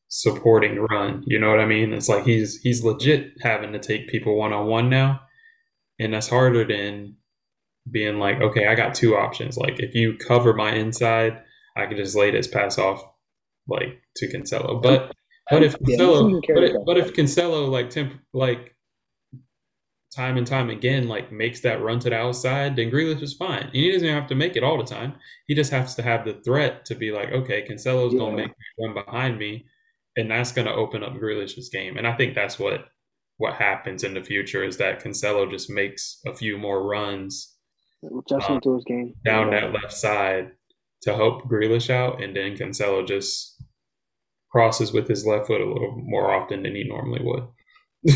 supporting 0.08 0.80
run. 0.90 1.22
You 1.26 1.38
know 1.38 1.50
what 1.50 1.60
I 1.60 1.66
mean? 1.66 1.92
It's 1.92 2.08
like 2.08 2.24
he's 2.24 2.60
he's 2.60 2.84
legit 2.84 3.32
having 3.42 3.72
to 3.72 3.78
take 3.78 4.08
people 4.08 4.36
one 4.36 4.52
on 4.52 4.66
one 4.66 4.90
now, 4.90 5.20
and 5.98 6.12
that's 6.12 6.28
harder 6.28 6.64
than 6.64 7.16
being 7.90 8.18
like, 8.18 8.40
okay, 8.40 8.66
I 8.66 8.74
got 8.74 8.94
two 8.94 9.16
options. 9.16 9.56
Like 9.56 9.78
if 9.78 9.94
you 9.94 10.16
cover 10.16 10.52
my 10.52 10.74
inside, 10.74 11.42
I 11.76 11.86
can 11.86 11.96
just 11.96 12.16
lay 12.16 12.30
this 12.30 12.48
pass 12.48 12.78
off 12.78 13.02
like 13.68 14.02
to 14.16 14.28
Cancelo. 14.28 14.82
But 14.82 15.14
but 15.50 15.62
if 15.62 15.78
Cancelo, 15.78 16.40
yeah, 16.48 16.54
but, 16.54 16.64
if, 16.64 16.76
but 16.84 16.98
if 16.98 17.14
Cancelo 17.14 17.68
like 17.68 17.90
temp 17.90 18.14
like 18.32 18.74
time 20.14 20.38
and 20.38 20.46
time 20.46 20.70
again 20.70 21.06
like 21.06 21.30
makes 21.30 21.60
that 21.60 21.82
run 21.82 21.98
to 22.00 22.10
the 22.10 22.16
outside, 22.16 22.76
then 22.76 22.90
Grealish 22.90 23.22
is 23.22 23.34
fine. 23.34 23.62
And 23.62 23.72
he 23.72 23.92
doesn't 23.92 24.08
have 24.08 24.26
to 24.28 24.34
make 24.34 24.56
it 24.56 24.64
all 24.64 24.78
the 24.78 24.84
time. 24.84 25.14
He 25.46 25.54
just 25.54 25.70
has 25.70 25.94
to 25.96 26.02
have 26.02 26.24
the 26.24 26.40
threat 26.44 26.84
to 26.86 26.94
be 26.94 27.12
like, 27.12 27.30
okay, 27.30 27.66
Cancelo's 27.68 28.14
yeah. 28.14 28.20
gonna 28.20 28.36
make 28.36 28.52
one 28.76 28.94
behind 28.94 29.38
me, 29.38 29.66
and 30.18 30.30
that's 30.30 30.52
gonna 30.52 30.72
open 30.72 31.02
up 31.02 31.14
Grealish's 31.14 31.68
game. 31.68 31.96
And 31.96 32.06
I 32.06 32.14
think 32.16 32.34
that's 32.34 32.58
what 32.58 32.86
what 33.38 33.54
happens 33.54 34.04
in 34.04 34.14
the 34.14 34.22
future 34.22 34.64
is 34.64 34.76
that 34.78 35.02
Cancelo 35.02 35.50
just 35.50 35.70
makes 35.70 36.20
a 36.26 36.34
few 36.34 36.58
more 36.58 36.86
runs 36.86 37.56
just 38.28 38.50
um, 38.50 38.60
his 38.62 38.84
game 38.84 39.14
down 39.24 39.52
yeah. 39.52 39.60
that 39.60 39.72
left 39.72 39.92
side 39.92 40.52
to 41.02 41.14
help 41.14 41.44
Grealish 41.44 41.90
out, 41.90 42.22
and 42.22 42.36
then 42.36 42.56
Cancelo 42.56 43.06
just 43.06 43.62
crosses 44.50 44.92
with 44.92 45.08
his 45.08 45.26
left 45.26 45.46
foot 45.46 45.60
a 45.60 45.64
little 45.64 46.00
more 46.04 46.30
often 46.30 46.62
than 46.62 46.74
he 46.74 46.84
normally 46.84 47.20
would 47.22 47.46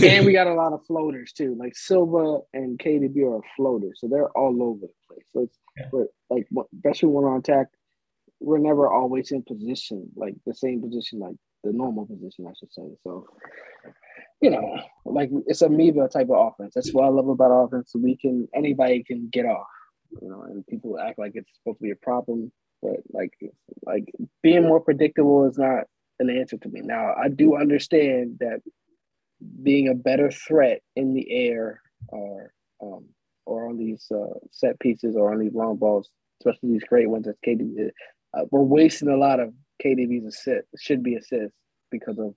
and 0.03 0.27
we 0.27 0.33
got 0.33 0.47
a 0.47 0.55
lot 0.55 0.73
of 0.73 0.85
floaters 0.87 1.33
too. 1.33 1.57
Like 1.59 1.77
Silva 1.77 2.41
and 2.53 2.79
KDB 2.79 3.25
are 3.25 3.43
floaters, 3.57 3.99
so 4.01 4.09
they're 4.09 4.31
all 4.31 4.63
over 4.63 4.87
the 4.87 4.93
place. 5.09 5.27
So 5.33 5.43
it's 5.43 5.59
yeah. 5.77 5.87
we're, 5.93 6.07
like 6.31 6.47
especially 6.77 7.09
when 7.11 7.25
we're 7.25 7.33
on 7.35 7.41
attack, 7.41 7.69
we're 8.41 8.59
never 8.59 8.91
always 8.91 9.33
in 9.33 9.43
position, 9.43 10.09
like 10.17 10.35
the 10.47 10.55
same 10.55 10.81
position, 10.83 11.19
like 11.19 11.37
the 11.65 11.73
normal 11.73 12.07
position, 12.07 12.47
I 12.47 12.53
should 12.59 12.73
say. 12.73 12.83
So 13.05 13.27
you 14.41 14.51
know, 14.51 14.77
like 15.05 15.31
it's 15.47 15.63
amoeba 15.63 16.09
type 16.09 16.29
of 16.31 16.53
offense. 16.53 16.75
That's 16.75 16.93
what 16.93 17.05
I 17.05 17.09
love 17.09 17.29
about 17.29 17.65
offense. 17.65 17.93
We 17.95 18.17
can 18.17 18.49
anybody 18.55 19.05
can 19.05 19.29
get 19.33 19.47
off, 19.47 19.67
you 20.21 20.29
know, 20.29 20.43
and 20.43 20.67
people 20.67 20.99
act 20.99 21.19
like 21.19 21.33
it's 21.35 21.49
supposed 21.55 21.79
to 21.79 21.85
be 21.85 21.93
a 21.93 21.97
problem, 21.97 22.51
but 22.83 22.97
like 23.11 23.33
like 23.85 24.05
being 24.43 24.65
more 24.65 24.81
predictable 24.81 25.49
is 25.49 25.59
not 25.59 25.85
an 26.19 26.29
answer 26.29 26.57
to 26.59 26.69
me. 26.69 26.81
Now 26.83 27.15
I 27.15 27.29
do 27.29 27.57
understand 27.57 28.39
that 28.41 28.61
being 29.63 29.89
a 29.89 29.95
better 29.95 30.31
threat 30.31 30.81
in 30.97 31.15
the 31.15 31.31
air 31.31 31.81
or 32.09 32.53
um, 32.83 33.07
or 33.47 33.69
on 33.69 33.79
these 33.79 34.07
uh, 34.13 34.39
set 34.51 34.79
pieces 34.81 35.15
or 35.17 35.33
on 35.33 35.39
these 35.39 35.55
long 35.55 35.77
balls, 35.77 36.11
especially 36.41 36.73
these 36.73 36.85
great 36.85 37.09
ones 37.09 37.27
that 37.27 37.37
KD 37.47 37.91
uh, 38.35 38.45
we're 38.51 38.63
wasting 38.63 39.09
a 39.09 39.17
lot 39.17 39.41
of 39.41 39.53
KDB's 39.85 40.27
assist 40.27 40.67
should 40.79 41.03
be 41.03 41.17
assists 41.17 41.57
because 41.91 42.19
of 42.19 42.35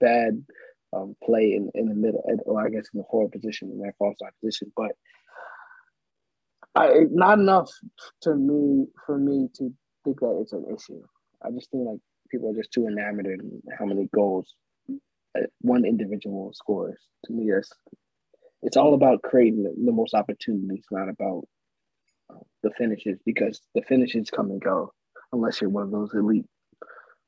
bad 0.00 0.44
um, 0.94 1.16
play 1.22 1.54
in, 1.54 1.70
in 1.74 1.88
the 1.88 1.94
middle 1.94 2.22
or 2.44 2.64
I 2.64 2.70
guess 2.70 2.86
in 2.92 2.98
the 2.98 3.06
forward 3.10 3.32
position 3.32 3.70
in 3.70 3.78
that 3.80 3.94
false 3.98 4.18
position. 4.40 4.72
But 4.76 4.92
I, 6.74 7.06
not 7.10 7.38
enough 7.38 7.70
to 8.22 8.34
me 8.34 8.86
for 9.06 9.18
me 9.18 9.48
to 9.56 9.72
think 10.04 10.20
that 10.20 10.38
it's 10.42 10.52
an 10.52 10.66
issue. 10.66 11.02
I 11.44 11.50
just 11.50 11.70
think 11.70 11.86
like 11.86 12.00
people 12.30 12.50
are 12.50 12.56
just 12.56 12.72
too 12.72 12.86
enamored 12.86 13.26
in 13.26 13.62
how 13.78 13.84
many 13.84 14.08
goals 14.14 14.54
one 15.60 15.84
individual 15.84 16.52
scores. 16.52 16.98
To 17.26 17.32
me, 17.32 17.50
that's 17.50 17.70
it's 18.62 18.76
all 18.76 18.94
about 18.94 19.22
creating 19.22 19.64
the, 19.64 19.74
the 19.84 19.92
most 19.92 20.14
opportunities, 20.14 20.84
not 20.90 21.08
about 21.08 21.44
uh, 22.30 22.38
the 22.62 22.70
finishes, 22.70 23.18
because 23.26 23.60
the 23.74 23.82
finishes 23.82 24.30
come 24.30 24.50
and 24.50 24.60
go 24.60 24.92
unless 25.32 25.60
you're 25.60 25.70
one 25.70 25.84
of 25.84 25.90
those 25.90 26.14
elite 26.14 26.46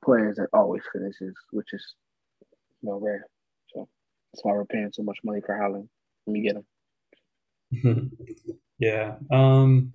players 0.05 0.37
that 0.37 0.49
always 0.53 0.83
finishes, 0.93 1.35
which 1.51 1.73
is 1.73 1.85
you 2.83 2.91
know 2.91 2.99
rare. 3.01 3.27
So 3.75 3.89
that's 4.33 4.45
why 4.45 4.53
we're 4.53 4.65
paying 4.65 4.91
so 4.93 5.03
much 5.03 5.19
money 5.25 5.41
for 5.45 5.55
Haaland 5.55 5.89
Let 6.27 6.33
me 6.33 6.43
get 6.43 6.57
him. 7.73 8.13
yeah. 8.79 9.17
Um. 9.31 9.93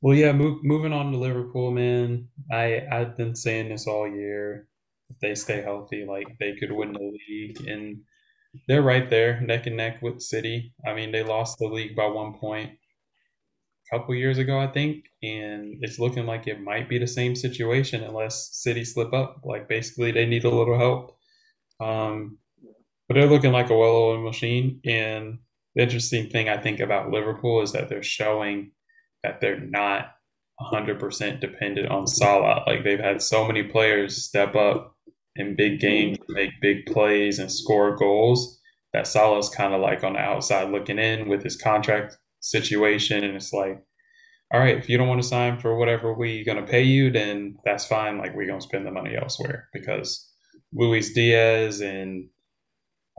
Well, 0.00 0.16
yeah. 0.16 0.32
Move, 0.32 0.62
moving 0.62 0.92
on 0.92 1.12
to 1.12 1.18
Liverpool, 1.18 1.70
man. 1.70 2.28
I 2.50 2.82
I've 2.90 3.16
been 3.16 3.34
saying 3.34 3.68
this 3.68 3.86
all 3.86 4.08
year 4.08 4.68
if 5.10 5.18
they 5.20 5.34
stay 5.34 5.62
healthy, 5.62 6.04
like 6.08 6.26
they 6.40 6.56
could 6.56 6.72
win 6.72 6.92
the 6.92 6.98
league. 7.28 7.66
And 7.68 8.02
they're 8.68 8.82
right 8.82 9.08
there, 9.10 9.40
neck 9.40 9.66
and 9.66 9.76
neck 9.76 10.00
with 10.02 10.20
City. 10.20 10.72
I 10.86 10.94
mean, 10.94 11.12
they 11.12 11.22
lost 11.22 11.58
the 11.58 11.66
league 11.66 11.96
by 11.96 12.06
one 12.06 12.34
point 12.34 12.72
couple 13.98 14.14
years 14.14 14.38
ago, 14.38 14.58
I 14.58 14.66
think, 14.66 15.06
and 15.22 15.76
it's 15.80 15.98
looking 15.98 16.26
like 16.26 16.46
it 16.46 16.60
might 16.60 16.88
be 16.88 16.98
the 16.98 17.06
same 17.06 17.36
situation 17.36 18.02
unless 18.02 18.50
City 18.52 18.84
slip 18.84 19.12
up. 19.12 19.40
Like 19.44 19.68
basically, 19.68 20.12
they 20.12 20.26
need 20.26 20.44
a 20.44 20.50
little 20.50 20.78
help. 20.78 21.16
Um, 21.80 22.38
but 23.08 23.14
they're 23.14 23.28
looking 23.28 23.52
like 23.52 23.70
a 23.70 23.76
well-oiled 23.76 24.24
machine. 24.24 24.80
And 24.84 25.38
the 25.74 25.82
interesting 25.82 26.28
thing 26.28 26.48
I 26.48 26.56
think 26.56 26.80
about 26.80 27.10
Liverpool 27.10 27.62
is 27.62 27.72
that 27.72 27.88
they're 27.88 28.02
showing 28.02 28.72
that 29.22 29.40
they're 29.40 29.60
not 29.60 30.14
100% 30.60 31.40
dependent 31.40 31.88
on 31.88 32.06
Salah. 32.06 32.64
Like 32.66 32.84
they've 32.84 32.98
had 32.98 33.22
so 33.22 33.46
many 33.46 33.62
players 33.62 34.22
step 34.22 34.54
up 34.54 34.96
in 35.36 35.56
big 35.56 35.80
games, 35.80 36.18
make 36.28 36.60
big 36.60 36.86
plays, 36.86 37.38
and 37.38 37.50
score 37.50 37.96
goals. 37.96 38.60
That 38.92 39.06
Salah's 39.08 39.48
kind 39.48 39.74
of 39.74 39.80
like 39.80 40.04
on 40.04 40.12
the 40.12 40.20
outside 40.20 40.70
looking 40.70 41.00
in 41.00 41.28
with 41.28 41.42
his 41.42 41.56
contract 41.56 42.16
situation, 42.44 43.24
and 43.24 43.36
it's 43.36 43.52
like, 43.52 43.82
all 44.52 44.60
right, 44.60 44.76
if 44.76 44.88
you 44.88 44.98
don't 44.98 45.08
want 45.08 45.22
to 45.22 45.28
sign 45.28 45.58
for 45.58 45.76
whatever 45.76 46.12
we're 46.12 46.44
gonna 46.44 46.66
pay 46.66 46.82
you, 46.82 47.10
then 47.10 47.56
that's 47.64 47.86
fine. 47.86 48.18
Like 48.18 48.34
we're 48.34 48.46
gonna 48.46 48.60
spend 48.60 48.86
the 48.86 48.90
money 48.90 49.16
elsewhere 49.16 49.68
because 49.72 50.30
Luis 50.72 51.12
Diaz 51.12 51.80
and 51.80 52.28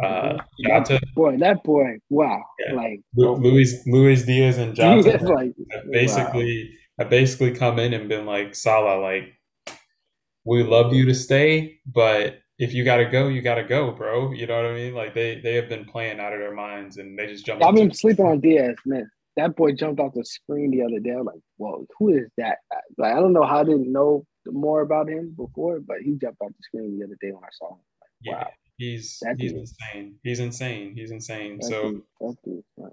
uh, 0.03 0.37
Jota. 0.65 1.01
Boy, 1.15 1.37
that 1.37 1.63
boy, 1.63 1.99
wow! 2.09 2.43
Yeah. 2.67 2.75
Like 2.75 3.01
Luis 3.15 3.85
Luis 3.87 4.23
Diaz 4.23 4.57
and 4.57 4.75
Jota, 4.75 5.17
like, 5.23 5.53
basically, 5.91 6.69
wow. 6.97 7.07
basically 7.07 7.51
come 7.51 7.79
in 7.79 7.93
and 7.93 8.07
been 8.07 8.25
like 8.25 8.55
Salah, 8.55 9.01
like 9.01 9.33
we 10.45 10.63
love 10.63 10.93
you 10.93 11.05
to 11.05 11.15
stay, 11.15 11.79
but 11.85 12.39
if 12.57 12.73
you 12.73 12.85
got 12.85 12.97
to 12.97 13.05
go, 13.05 13.27
you 13.27 13.41
got 13.41 13.55
to 13.55 13.63
go, 13.63 13.91
bro. 13.91 14.31
You 14.31 14.47
know 14.47 14.55
what 14.55 14.71
I 14.71 14.75
mean? 14.75 14.93
Like 14.93 15.13
they 15.13 15.41
they 15.41 15.55
have 15.55 15.67
been 15.67 15.85
playing 15.85 16.19
out 16.19 16.33
of 16.33 16.39
their 16.39 16.53
minds 16.53 16.97
and 16.97 17.17
they 17.17 17.27
just 17.27 17.45
jumped. 17.45 17.63
I've 17.63 17.75
been 17.75 17.93
sleeping 17.93 18.25
on 18.25 18.39
Diaz, 18.39 18.75
man. 18.85 19.09
That 19.37 19.55
boy 19.55 19.73
jumped 19.73 19.99
off 19.99 20.13
the 20.13 20.23
screen 20.23 20.71
the 20.71 20.83
other 20.83 20.99
day. 20.99 21.11
I'm 21.11 21.25
like, 21.25 21.41
whoa, 21.57 21.85
who 21.99 22.09
is 22.09 22.29
that? 22.37 22.59
Like 22.97 23.13
I 23.13 23.19
don't 23.19 23.33
know 23.33 23.43
how 23.43 23.59
I 23.59 23.63
didn't 23.63 23.91
know 23.91 24.25
more 24.47 24.81
about 24.81 25.09
him 25.09 25.33
before, 25.35 25.79
but 25.79 25.97
he 26.03 26.15
jumped 26.21 26.41
off 26.41 26.49
the 26.49 26.63
screen 26.63 26.97
the 26.97 27.05
other 27.05 27.17
day 27.21 27.31
when 27.31 27.43
I 27.43 27.49
saw 27.51 27.73
him. 27.73 27.79
Like, 28.01 28.39
wow, 28.39 28.49
he's 28.77 29.21
he's 29.37 29.53
insane. 29.53 30.15
He's 30.23 30.39
insane. 30.39 30.93
He's 30.95 31.11
insane. 31.11 31.57
That 31.59 31.67
so. 31.67 32.01
Dude, 32.43 32.63
nice. 32.77 32.91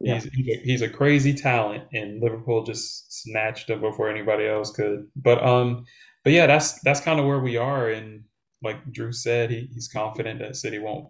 Yeah. 0.00 0.14
He's, 0.14 0.24
he's 0.32 0.48
a, 0.48 0.60
he's 0.64 0.82
a 0.82 0.88
crazy 0.88 1.32
talent, 1.32 1.84
and 1.92 2.20
Liverpool 2.20 2.64
just 2.64 3.22
snatched 3.22 3.70
him 3.70 3.80
before 3.80 4.10
anybody 4.10 4.46
else 4.46 4.72
could. 4.72 5.06
But 5.14 5.44
um, 5.44 5.84
but 6.24 6.32
yeah, 6.32 6.46
that's 6.46 6.80
that's 6.80 7.00
kind 7.00 7.20
of 7.20 7.26
where 7.26 7.38
we 7.38 7.56
are. 7.56 7.88
And 7.88 8.24
like 8.62 8.92
Drew 8.92 9.12
said, 9.12 9.50
he, 9.50 9.68
he's 9.72 9.88
confident 9.88 10.40
that 10.40 10.56
City 10.56 10.78
won't 10.78 11.08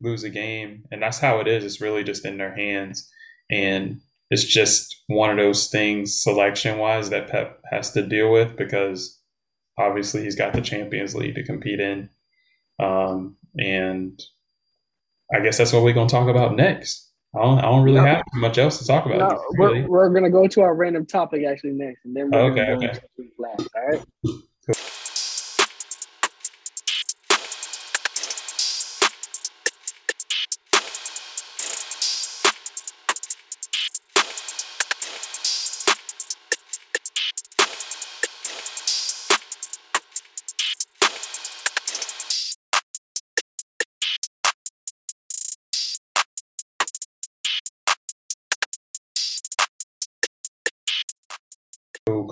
lose 0.00 0.24
a 0.24 0.30
game, 0.30 0.84
and 0.90 1.02
that's 1.02 1.18
how 1.18 1.38
it 1.40 1.48
is. 1.48 1.64
It's 1.64 1.80
really 1.80 2.02
just 2.02 2.24
in 2.24 2.38
their 2.38 2.54
hands, 2.56 3.08
and 3.50 4.00
it's 4.30 4.44
just 4.44 5.02
one 5.06 5.30
of 5.30 5.36
those 5.36 5.68
things 5.68 6.20
selection 6.20 6.78
wise 6.78 7.10
that 7.10 7.28
Pep 7.28 7.60
has 7.70 7.92
to 7.92 8.02
deal 8.02 8.30
with 8.30 8.56
because 8.56 9.18
obviously 9.78 10.22
he's 10.22 10.36
got 10.36 10.52
the 10.52 10.60
Champions 10.60 11.14
League 11.14 11.34
to 11.36 11.44
compete 11.44 11.80
in, 11.80 12.10
um, 12.78 13.36
and 13.56 14.20
I 15.34 15.40
guess 15.40 15.58
that's 15.58 15.72
what 15.72 15.82
we're 15.82 15.94
going 15.94 16.08
to 16.08 16.14
talk 16.14 16.28
about 16.28 16.56
next. 16.56 17.06
I 17.34 17.42
don't, 17.42 17.58
I 17.58 17.62
don't 17.62 17.84
really 17.84 18.00
no. 18.00 18.06
have 18.06 18.22
much 18.34 18.56
else 18.56 18.78
to 18.78 18.86
talk 18.86 19.04
about. 19.04 19.18
No, 19.18 19.44
really. 19.58 19.82
we're, 19.82 19.88
we're 19.88 20.10
going 20.10 20.24
to 20.24 20.30
go 20.30 20.46
to 20.46 20.62
our 20.62 20.74
random 20.74 21.04
topic 21.04 21.44
actually 21.44 21.72
next, 21.72 22.04
and 22.04 22.16
then 22.16 22.30
we're 22.30 22.40
okay, 22.50 22.66
going 22.66 22.80
to 22.80 22.86
go 22.86 22.92
okay. 22.92 23.28
last. 23.38 23.68
All 23.74 23.86
right. 23.88 24.42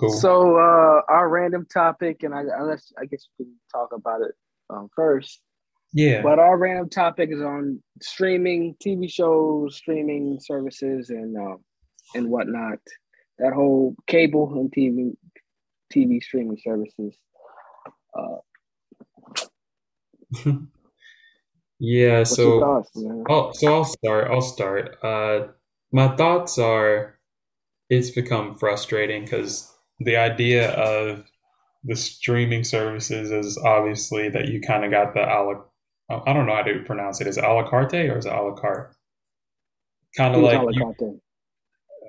Cool. 0.08 0.20
So 0.20 0.56
uh, 0.56 1.02
our 1.08 1.28
random 1.28 1.66
topic, 1.72 2.22
and 2.22 2.34
I, 2.34 2.42
unless 2.58 2.92
I 3.00 3.06
guess 3.06 3.28
we 3.38 3.46
can 3.46 3.54
talk 3.72 3.90
about 3.92 4.20
it 4.22 4.32
um, 4.70 4.88
first. 4.94 5.40
Yeah. 5.92 6.22
But 6.22 6.38
our 6.38 6.58
random 6.58 6.88
topic 6.88 7.30
is 7.32 7.40
on 7.40 7.82
streaming 8.02 8.76
TV 8.84 9.10
shows, 9.10 9.76
streaming 9.76 10.38
services, 10.40 11.10
and 11.10 11.36
um, 11.36 11.58
and 12.14 12.28
whatnot. 12.28 12.78
That 13.38 13.52
whole 13.52 13.94
cable 14.06 14.52
and 14.54 14.72
TV 14.72 15.16
TV 15.94 16.22
streaming 16.22 16.58
services. 16.62 17.16
Uh, 18.18 18.36
yeah. 21.78 22.24
So, 22.24 22.60
thoughts, 22.60 22.90
I'll, 23.28 23.54
so 23.54 23.74
I'll 23.74 23.84
start. 23.84 24.30
I'll 24.30 24.40
start. 24.40 24.98
Uh, 25.02 25.48
my 25.92 26.08
thoughts 26.16 26.58
are, 26.58 27.18
it's 27.88 28.10
become 28.10 28.56
frustrating 28.56 29.22
because 29.24 29.75
the 30.00 30.16
idea 30.16 30.70
of 30.72 31.24
the 31.84 31.96
streaming 31.96 32.64
services 32.64 33.30
is 33.30 33.56
obviously 33.58 34.28
that 34.28 34.48
you 34.48 34.60
kind 34.60 34.84
of 34.84 34.90
got 34.90 35.14
the 35.14 35.20
a 35.20 35.38
la, 35.42 36.22
I 36.26 36.32
don't 36.32 36.46
know 36.46 36.54
how 36.54 36.62
to 36.62 36.82
pronounce 36.84 37.20
it. 37.20 37.26
Is 37.26 37.38
it 37.38 37.44
a 37.44 37.52
la 37.52 37.68
carte 37.68 37.94
or 37.94 38.18
is 38.18 38.26
it 38.26 38.32
a 38.32 38.42
la 38.42 38.54
carte? 38.54 38.94
Kind 40.16 40.34
of 40.34 40.42
like 40.42 40.60
you, 40.74 41.20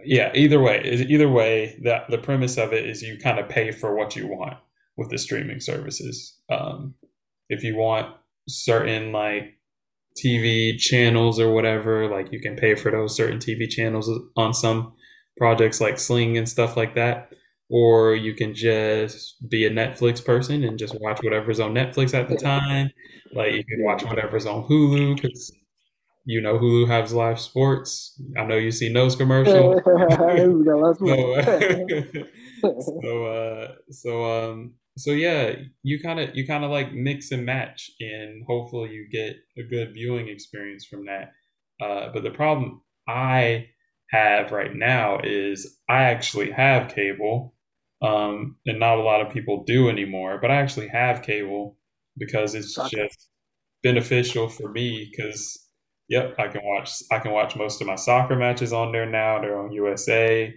yeah. 0.04 0.32
Either 0.34 0.60
way, 0.60 0.82
either 0.84 1.30
way, 1.30 1.78
that 1.84 2.10
the 2.10 2.18
premise 2.18 2.58
of 2.58 2.74
it 2.74 2.86
is 2.88 3.02
you 3.02 3.18
kind 3.18 3.40
of 3.40 3.50
pay 3.50 3.72
for 3.72 3.96
what 3.96 4.16
you 4.16 4.28
want 4.28 4.58
with 4.96 5.10
the 5.10 5.18
streaming 5.18 5.60
services. 5.60 6.38
Um, 6.50 6.96
if 7.50 7.64
you 7.64 7.76
want 7.76 8.16
certain 8.48 9.12
like 9.12 9.58
TV 10.18 10.78
channels 10.78 11.40
or 11.40 11.52
whatever, 11.52 12.10
like 12.10 12.32
you 12.32 12.40
can 12.40 12.56
pay 12.56 12.76
for 12.76 12.92
those 12.92 13.16
certain 13.16 13.40
TV 13.40 13.70
channels 13.70 14.10
on 14.36 14.54
some 14.54 14.94
projects 15.38 15.82
like 15.82 16.00
Sling 16.00 16.38
and 16.38 16.50
stuff 16.50 16.76
like 16.76 16.96
that 16.96 17.32
or 17.70 18.16
you 18.16 18.34
can 18.34 18.54
just 18.54 19.36
be 19.50 19.66
a 19.66 19.70
Netflix 19.70 20.24
person 20.24 20.64
and 20.64 20.80
just 20.80 20.96
watch 21.02 21.20
whatever's 21.22 21.60
on 21.60 21.74
Netflix 21.74 22.14
at 22.14 22.30
the 22.30 22.38
time. 22.38 22.90
Like 23.34 23.54
you 23.54 23.64
can 23.66 23.84
watch 23.84 24.04
whatever's 24.04 24.46
on 24.46 24.64
Hulu 24.64 25.16
because 25.16 25.52
you 26.26 26.42
know 26.42 26.58
Hulu 26.58 26.88
has 26.88 27.14
live 27.14 27.40
sports. 27.40 28.20
I 28.38 28.46
know 28.46 28.56
you 28.56 28.72
see 28.72 28.92
Nose 28.92 29.16
commercial. 29.16 29.82
so, 29.86 29.92
so, 33.02 33.26
uh, 33.26 33.72
so, 33.92 34.26
um, 34.26 34.74
so 34.98 35.12
yeah, 35.12 35.56
you 35.84 36.00
kind 36.02 36.20
of 36.20 36.36
you 36.36 36.48
kind 36.48 36.64
of 36.64 36.72
like 36.72 36.94
mix 36.94 37.32
and 37.32 37.46
match, 37.46 37.92
and 38.00 38.46
hopefully 38.48 38.92
you 38.92 39.10
get 39.12 39.36
a 39.58 39.64
good 39.64 39.94
viewing 39.94 40.30
experience 40.30 40.86
from 40.86 41.06
that. 41.08 41.34
Uh, 41.86 42.12
but 42.14 42.24
the 42.24 42.32
problem 42.32 42.82
I 43.08 43.68
have 44.12 44.52
right 44.52 44.74
now 44.74 45.20
is 45.22 45.80
I 45.90 46.04
actually 46.04 46.52
have 46.52 46.96
cable 46.96 47.54
um, 48.02 48.58
and 48.66 48.80
not 48.80 48.98
a 48.98 49.04
lot 49.04 49.22
of 49.22 49.34
people 49.34 49.64
do 49.66 49.90
anymore. 49.90 50.40
But 50.42 50.52
I 50.52 50.56
actually 50.56 50.88
have 50.90 51.22
cable 51.22 51.78
because 52.18 52.56
it's 52.56 52.76
just 52.90 53.30
beneficial 53.84 54.50
for 54.50 54.72
me 54.72 55.10
because 55.10 55.58
yep, 56.10 56.36
I 56.40 56.48
can 56.48 56.62
watch 56.64 56.92
I 57.12 57.20
can 57.20 57.32
watch 57.32 57.56
most 57.56 57.82
of 57.82 57.88
my 57.88 57.96
soccer 57.96 58.36
matches 58.36 58.74
on 58.74 58.92
there 58.92 59.10
now. 59.10 59.40
They're 59.40 59.60
on 59.60 59.72
USA, 59.72 60.54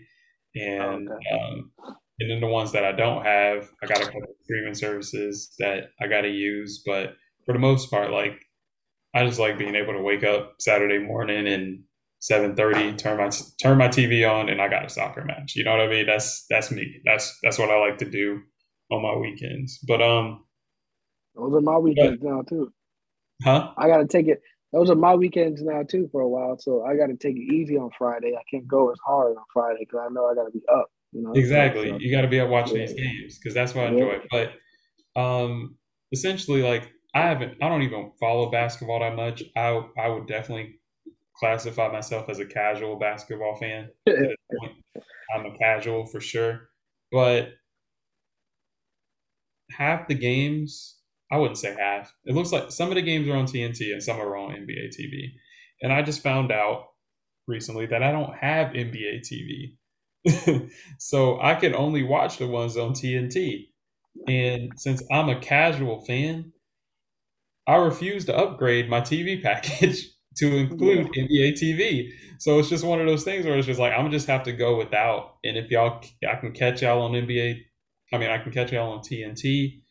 and 0.54 1.08
okay. 1.08 1.40
um, 1.40 1.72
and 2.18 2.30
then 2.30 2.40
the 2.40 2.46
ones 2.46 2.72
that 2.72 2.84
I 2.84 2.92
don't 2.92 3.24
have, 3.24 3.70
I 3.82 3.86
got 3.86 4.02
a 4.02 4.06
couple 4.06 4.22
of 4.24 4.36
streaming 4.42 4.74
services 4.74 5.54
that 5.58 5.90
I 6.00 6.06
got 6.06 6.22
to 6.22 6.28
use. 6.28 6.82
But 6.84 7.14
for 7.46 7.52
the 7.52 7.58
most 7.58 7.90
part, 7.90 8.10
like 8.10 8.40
I 9.14 9.24
just 9.26 9.40
like 9.40 9.58
being 9.58 9.74
able 9.74 9.94
to 9.94 10.02
wake 10.02 10.24
up 10.24 10.56
Saturday 10.60 10.98
morning 10.98 11.48
and 11.48 11.82
seven 12.20 12.54
thirty, 12.54 12.94
turn 12.94 13.18
my 13.18 13.30
turn 13.60 13.78
my 13.78 13.88
TV 13.88 14.30
on, 14.30 14.48
and 14.48 14.62
I 14.62 14.68
got 14.68 14.84
a 14.84 14.88
soccer 14.88 15.24
match. 15.24 15.54
You 15.56 15.64
know 15.64 15.72
what 15.72 15.80
I 15.80 15.88
mean? 15.88 16.06
That's 16.06 16.46
that's 16.48 16.70
me. 16.70 17.00
That's 17.04 17.36
that's 17.42 17.58
what 17.58 17.70
I 17.70 17.78
like 17.78 17.98
to 17.98 18.08
do 18.08 18.40
on 18.90 19.02
my 19.02 19.16
weekends. 19.16 19.78
But 19.86 20.00
um, 20.02 20.44
those 21.34 21.54
are 21.54 21.60
my 21.60 21.78
weekends 21.78 22.20
but, 22.22 22.28
now 22.28 22.42
too. 22.42 22.72
Huh? 23.42 23.72
I 23.76 23.88
got 23.88 23.98
to 23.98 24.06
take 24.06 24.28
it. 24.28 24.40
Those 24.72 24.90
are 24.90 24.94
my 24.94 25.14
weekends 25.14 25.62
now 25.62 25.82
too 25.82 26.08
for 26.12 26.20
a 26.20 26.28
while. 26.28 26.56
So 26.58 26.84
I 26.84 26.96
got 26.96 27.06
to 27.06 27.16
take 27.16 27.36
it 27.36 27.52
easy 27.52 27.76
on 27.76 27.90
Friday. 27.96 28.34
I 28.38 28.42
can't 28.50 28.68
go 28.68 28.90
as 28.90 28.98
hard 29.04 29.36
on 29.36 29.44
Friday 29.52 29.80
because 29.80 30.06
I 30.08 30.12
know 30.12 30.26
I 30.26 30.34
got 30.34 30.44
to 30.44 30.52
be 30.52 30.62
up. 30.72 30.88
You 31.12 31.22
know? 31.22 31.32
Exactly. 31.32 31.88
So, 31.88 31.98
you 31.98 32.10
got 32.10 32.22
to 32.22 32.28
be 32.28 32.38
up 32.38 32.48
watching 32.48 32.76
yeah. 32.76 32.86
these 32.86 32.94
games 32.94 33.38
because 33.38 33.54
that's 33.54 33.74
what 33.74 33.86
I 33.86 33.88
enjoy. 33.88 34.20
Yeah. 34.32 34.48
But 35.14 35.20
um, 35.20 35.76
essentially, 36.12 36.62
like 36.62 36.88
I 37.14 37.22
haven't. 37.22 37.54
I 37.62 37.68
don't 37.68 37.82
even 37.82 38.12
follow 38.20 38.50
basketball 38.50 39.00
that 39.00 39.16
much. 39.16 39.42
I 39.56 39.82
I 39.98 40.08
would 40.08 40.26
definitely 40.26 40.79
classify 41.40 41.90
myself 41.90 42.28
as 42.28 42.38
a 42.38 42.46
casual 42.46 42.96
basketball 42.96 43.56
fan. 43.56 43.88
I'm 44.08 45.46
a 45.46 45.58
casual 45.58 46.06
for 46.06 46.20
sure. 46.20 46.68
But 47.10 47.48
half 49.70 50.06
the 50.06 50.14
games, 50.14 50.98
I 51.32 51.38
wouldn't 51.38 51.58
say 51.58 51.74
half. 51.78 52.12
It 52.24 52.34
looks 52.34 52.52
like 52.52 52.70
some 52.70 52.90
of 52.90 52.94
the 52.94 53.02
games 53.02 53.28
are 53.28 53.36
on 53.36 53.46
TNT 53.46 53.92
and 53.92 54.02
some 54.02 54.20
are 54.20 54.36
on 54.36 54.52
NBA 54.52 54.90
TV. 54.98 55.32
And 55.82 55.92
I 55.92 56.02
just 56.02 56.22
found 56.22 56.52
out 56.52 56.88
recently 57.46 57.86
that 57.86 58.02
I 58.02 58.12
don't 58.12 58.36
have 58.36 58.68
NBA 58.68 59.22
TV. 59.22 60.70
so 60.98 61.40
I 61.40 61.54
can 61.54 61.74
only 61.74 62.02
watch 62.02 62.36
the 62.38 62.46
ones 62.46 62.76
on 62.76 62.92
TNT. 62.92 63.68
And 64.28 64.72
since 64.76 65.02
I'm 65.10 65.28
a 65.28 65.40
casual 65.40 66.04
fan, 66.04 66.52
I 67.66 67.76
refuse 67.76 68.24
to 68.26 68.36
upgrade 68.36 68.90
my 68.90 69.00
TV 69.00 69.42
package 69.42 70.10
to 70.36 70.56
include 70.56 71.10
yeah. 71.14 71.24
NBA 71.24 71.52
TV. 71.60 72.10
So 72.38 72.58
it's 72.58 72.68
just 72.68 72.84
one 72.84 73.00
of 73.00 73.06
those 73.06 73.24
things 73.24 73.44
where 73.44 73.56
it's 73.58 73.66
just 73.66 73.80
like 73.80 73.92
I'm 73.92 74.10
just 74.10 74.26
have 74.26 74.44
to 74.44 74.52
go 74.52 74.76
without. 74.76 75.36
And 75.44 75.56
if 75.56 75.70
y'all, 75.70 76.02
I 76.28 76.36
can 76.36 76.52
catch 76.52 76.82
y'all 76.82 77.02
on 77.02 77.12
NBA. 77.12 77.60
I 78.12 78.18
mean, 78.18 78.30
I 78.30 78.38
can 78.38 78.52
catch 78.52 78.72
y'all 78.72 78.92
on 78.92 79.00
TNT. 79.00 79.82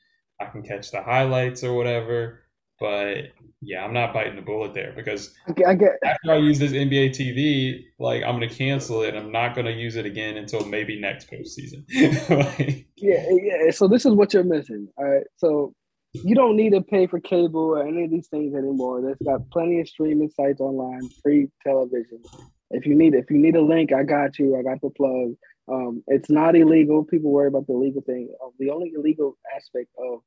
I 0.42 0.46
can 0.46 0.64
catch 0.64 0.92
the 0.92 1.02
highlights 1.02 1.64
or 1.64 1.74
whatever. 1.74 2.42
But 2.80 3.34
yeah, 3.62 3.84
I'm 3.84 3.94
not 3.94 4.14
biting 4.14 4.38
the 4.38 4.42
bullet 4.42 4.74
there 4.74 4.94
because 4.96 5.36
I 5.68 5.74
get, 5.74 5.92
after 6.06 6.32
I 6.32 6.38
use 6.38 6.60
this 6.60 6.72
NBA 6.72 7.10
TV, 7.10 7.84
like 8.00 8.24
I'm 8.24 8.36
gonna 8.36 8.50
cancel 8.50 9.02
it. 9.02 9.16
I'm 9.16 9.34
not 9.34 9.54
gonna 9.54 9.72
use 9.72 9.98
it 9.98 10.06
again 10.06 10.38
until 10.38 10.66
maybe 10.66 11.00
next 11.00 11.30
postseason. 11.30 11.84
like, 12.30 12.88
yeah, 12.96 13.26
yeah. 13.30 13.72
So 13.72 13.90
this 13.90 14.06
is 14.06 14.14
what 14.14 14.34
you're 14.34 14.46
missing. 14.46 14.88
All 14.98 15.06
right. 15.06 15.26
So 15.36 15.74
you 16.14 16.36
don't 16.36 16.56
need 16.56 16.72
to 16.72 16.82
pay 16.82 17.08
for 17.08 17.20
cable 17.20 17.62
or 17.62 17.86
any 17.86 18.06
of 18.06 18.12
these 18.12 18.28
things 18.28 18.56
anymore. 18.56 19.02
There's 19.02 19.18
got 19.24 19.50
plenty 19.52 19.80
of 19.80 19.88
streaming 19.88 20.30
sites 20.30 20.60
online, 20.60 21.10
free 21.22 21.50
television. 21.64 22.24
If 22.72 22.86
you 22.86 22.96
need 22.96 23.14
if 23.14 23.30
you 23.30 23.38
need 23.38 23.56
a 23.56 23.62
link, 23.62 23.94
I 23.94 24.04
got 24.04 24.40
you. 24.40 24.58
I 24.58 24.64
got 24.64 24.82
the 24.82 24.90
plug. 24.90 25.36
Um, 25.72 26.04
it's 26.08 26.30
not 26.30 26.56
illegal. 26.56 27.04
People 27.04 27.32
worry 27.32 27.48
about 27.48 27.68
the 27.68 27.74
legal 27.74 28.02
thing. 28.02 28.30
Um, 28.44 28.52
the 28.58 28.72
only 28.72 28.92
illegal 28.96 29.38
aspect 29.56 29.90
of 30.00 30.22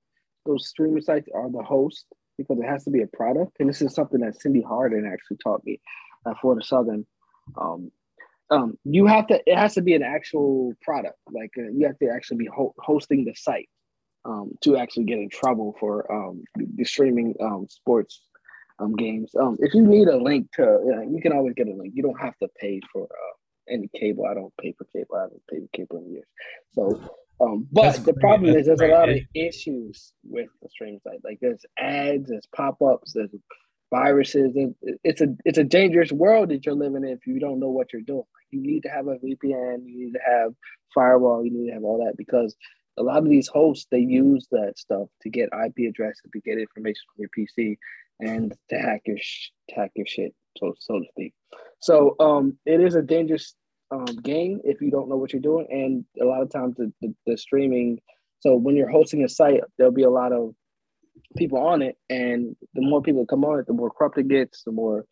those 0.46 0.68
streaming 0.68 1.02
sites 1.02 1.28
are 1.34 1.50
the 1.50 1.62
host 1.62 2.06
because 2.38 2.58
it 2.58 2.66
has 2.66 2.84
to 2.84 2.90
be 2.90 3.02
a 3.02 3.06
product. 3.08 3.52
And 3.58 3.68
this 3.68 3.82
is 3.82 3.94
something 3.94 4.20
that 4.20 4.40
Cindy 4.40 4.62
Harden 4.62 5.10
actually 5.12 5.38
taught 5.38 5.64
me 5.64 5.80
uh, 6.26 6.34
for 6.40 6.54
the 6.54 6.62
Southern. 6.62 7.06
Um, 7.60 7.90
um, 8.50 8.78
you 8.84 9.06
have 9.06 9.26
to. 9.28 9.40
It 9.46 9.56
has 9.56 9.74
to 9.74 9.82
be 9.82 9.94
an 9.94 10.02
actual 10.02 10.74
product. 10.82 11.18
Like 11.30 11.52
uh, 11.58 11.70
you 11.72 11.86
have 11.86 11.98
to 11.98 12.08
actually 12.08 12.38
be 12.38 12.48
ho- 12.54 12.74
hosting 12.78 13.24
the 13.24 13.34
site 13.34 13.68
um, 14.24 14.52
to 14.62 14.76
actually 14.76 15.04
get 15.04 15.18
in 15.18 15.28
trouble 15.28 15.74
for 15.78 16.10
um, 16.12 16.44
the 16.56 16.84
streaming 16.84 17.34
um, 17.40 17.66
sports 17.68 18.22
um, 18.78 18.94
games. 18.94 19.32
Um, 19.40 19.56
if 19.60 19.74
you 19.74 19.82
need 19.82 20.08
a 20.08 20.16
link 20.16 20.48
to, 20.54 21.06
you, 21.10 21.20
can 21.22 21.32
always 21.32 21.54
get 21.54 21.68
a 21.68 21.74
link. 21.74 21.92
You 21.94 22.02
don't 22.02 22.20
have 22.20 22.36
to 22.38 22.48
pay 22.60 22.80
for 22.92 23.04
uh, 23.04 23.72
any 23.72 23.88
cable. 23.98 24.26
I 24.26 24.34
don't 24.34 24.52
pay 24.60 24.74
for 24.76 24.84
cable. 24.92 25.16
I 25.16 25.22
haven't 25.22 25.42
paid 25.50 25.62
for 25.62 25.76
cable 25.76 25.98
in 25.98 26.12
years. 26.12 26.26
So, 26.72 27.16
um, 27.40 27.66
but 27.72 27.82
That's 27.82 27.98
the 28.00 28.14
problem 28.14 28.54
is 28.54 28.66
there's 28.66 28.80
a 28.80 28.86
lot 28.86 29.08
of 29.08 29.18
issues 29.34 30.12
with 30.24 30.48
the 30.62 30.68
stream 30.68 30.98
site. 31.02 31.20
Like 31.24 31.38
there's 31.40 31.64
ads, 31.78 32.28
there's 32.28 32.46
pop 32.54 32.80
ups, 32.82 33.12
there's 33.14 33.34
viruses. 33.92 34.56
It's 35.04 35.20
a 35.20 35.28
it's 35.44 35.58
a 35.58 35.64
dangerous 35.64 36.12
world 36.12 36.50
that 36.50 36.64
you're 36.64 36.74
living 36.74 37.04
in 37.04 37.10
if 37.10 37.26
you 37.26 37.40
don't 37.40 37.60
know 37.60 37.70
what 37.70 37.92
you're 37.92 38.02
doing. 38.02 38.24
you 38.50 38.62
need 38.62 38.82
to 38.84 38.88
have 38.88 39.06
a 39.08 39.16
VPN. 39.16 39.84
You 39.86 40.06
need 40.06 40.12
to 40.12 40.20
have 40.26 40.52
firewall. 40.94 41.44
You 41.44 41.52
need 41.52 41.68
to 41.68 41.74
have 41.74 41.84
all 41.84 42.04
that 42.04 42.16
because 42.16 42.54
a 42.98 43.02
lot 43.02 43.18
of 43.18 43.28
these 43.28 43.48
hosts 43.48 43.86
they 43.90 43.98
use 43.98 44.46
that 44.50 44.78
stuff 44.78 45.08
to 45.22 45.30
get 45.30 45.48
IP 45.52 45.88
addresses 45.88 46.22
to 46.32 46.40
get 46.40 46.58
information 46.58 47.02
from 47.14 47.24
your 47.24 47.30
PC 47.36 47.76
and 48.20 48.54
to 48.70 48.78
hack 48.78 49.02
your 49.06 49.18
sh- 49.18 49.50
hack 49.74 49.90
your 49.94 50.06
shit, 50.06 50.34
so 50.58 50.74
so 50.78 50.98
to 50.98 51.04
speak. 51.10 51.34
So 51.80 52.14
um, 52.20 52.56
it 52.64 52.80
is 52.80 52.94
a 52.94 53.02
dangerous 53.02 53.54
um, 53.90 54.16
game 54.22 54.60
if 54.64 54.80
you 54.80 54.90
don't 54.90 55.08
know 55.08 55.16
what 55.16 55.32
you're 55.32 55.42
doing, 55.42 55.66
and 55.70 56.04
a 56.20 56.24
lot 56.24 56.42
of 56.42 56.50
times 56.50 56.76
the, 56.76 56.92
the, 57.00 57.14
the 57.26 57.36
streaming. 57.36 58.00
So 58.40 58.56
when 58.56 58.76
you're 58.76 58.90
hosting 58.90 59.24
a 59.24 59.28
site, 59.28 59.60
there'll 59.78 59.92
be 59.92 60.02
a 60.02 60.10
lot 60.10 60.32
of 60.32 60.54
people 61.36 61.58
on 61.58 61.82
it, 61.82 61.96
and 62.08 62.56
the 62.74 62.82
more 62.82 63.02
people 63.02 63.26
come 63.26 63.44
on 63.44 63.58
it, 63.58 63.66
the 63.66 63.72
more 63.72 63.90
corrupt 63.90 64.18
it 64.18 64.28
gets, 64.28 64.62
the 64.64 64.72
more 64.72 65.04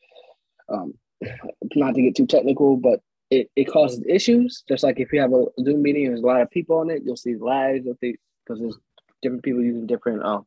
um, 0.68 0.95
not 1.74 1.95
to 1.95 2.03
get 2.03 2.16
too 2.16 2.26
technical, 2.26 2.76
but 2.76 3.01
it, 3.31 3.51
it 3.57 3.64
causes 3.64 4.03
issues. 4.09 4.64
Just 4.68 4.83
like 4.83 4.99
if 4.99 5.12
you 5.12 5.20
have 5.20 5.33
a 5.33 5.47
Zoom 5.62 5.83
meeting 5.83 6.07
and 6.07 6.14
there's 6.14 6.22
a 6.22 6.26
lot 6.26 6.41
of 6.41 6.51
people 6.51 6.78
on 6.78 6.91
it, 6.91 7.03
you'll 7.05 7.16
see 7.16 7.37
lags 7.37 7.87
because 8.01 8.61
there's 8.61 8.78
different 9.22 9.45
people 9.45 9.62
using 9.62 9.87
different 9.87 10.24
um, 10.24 10.47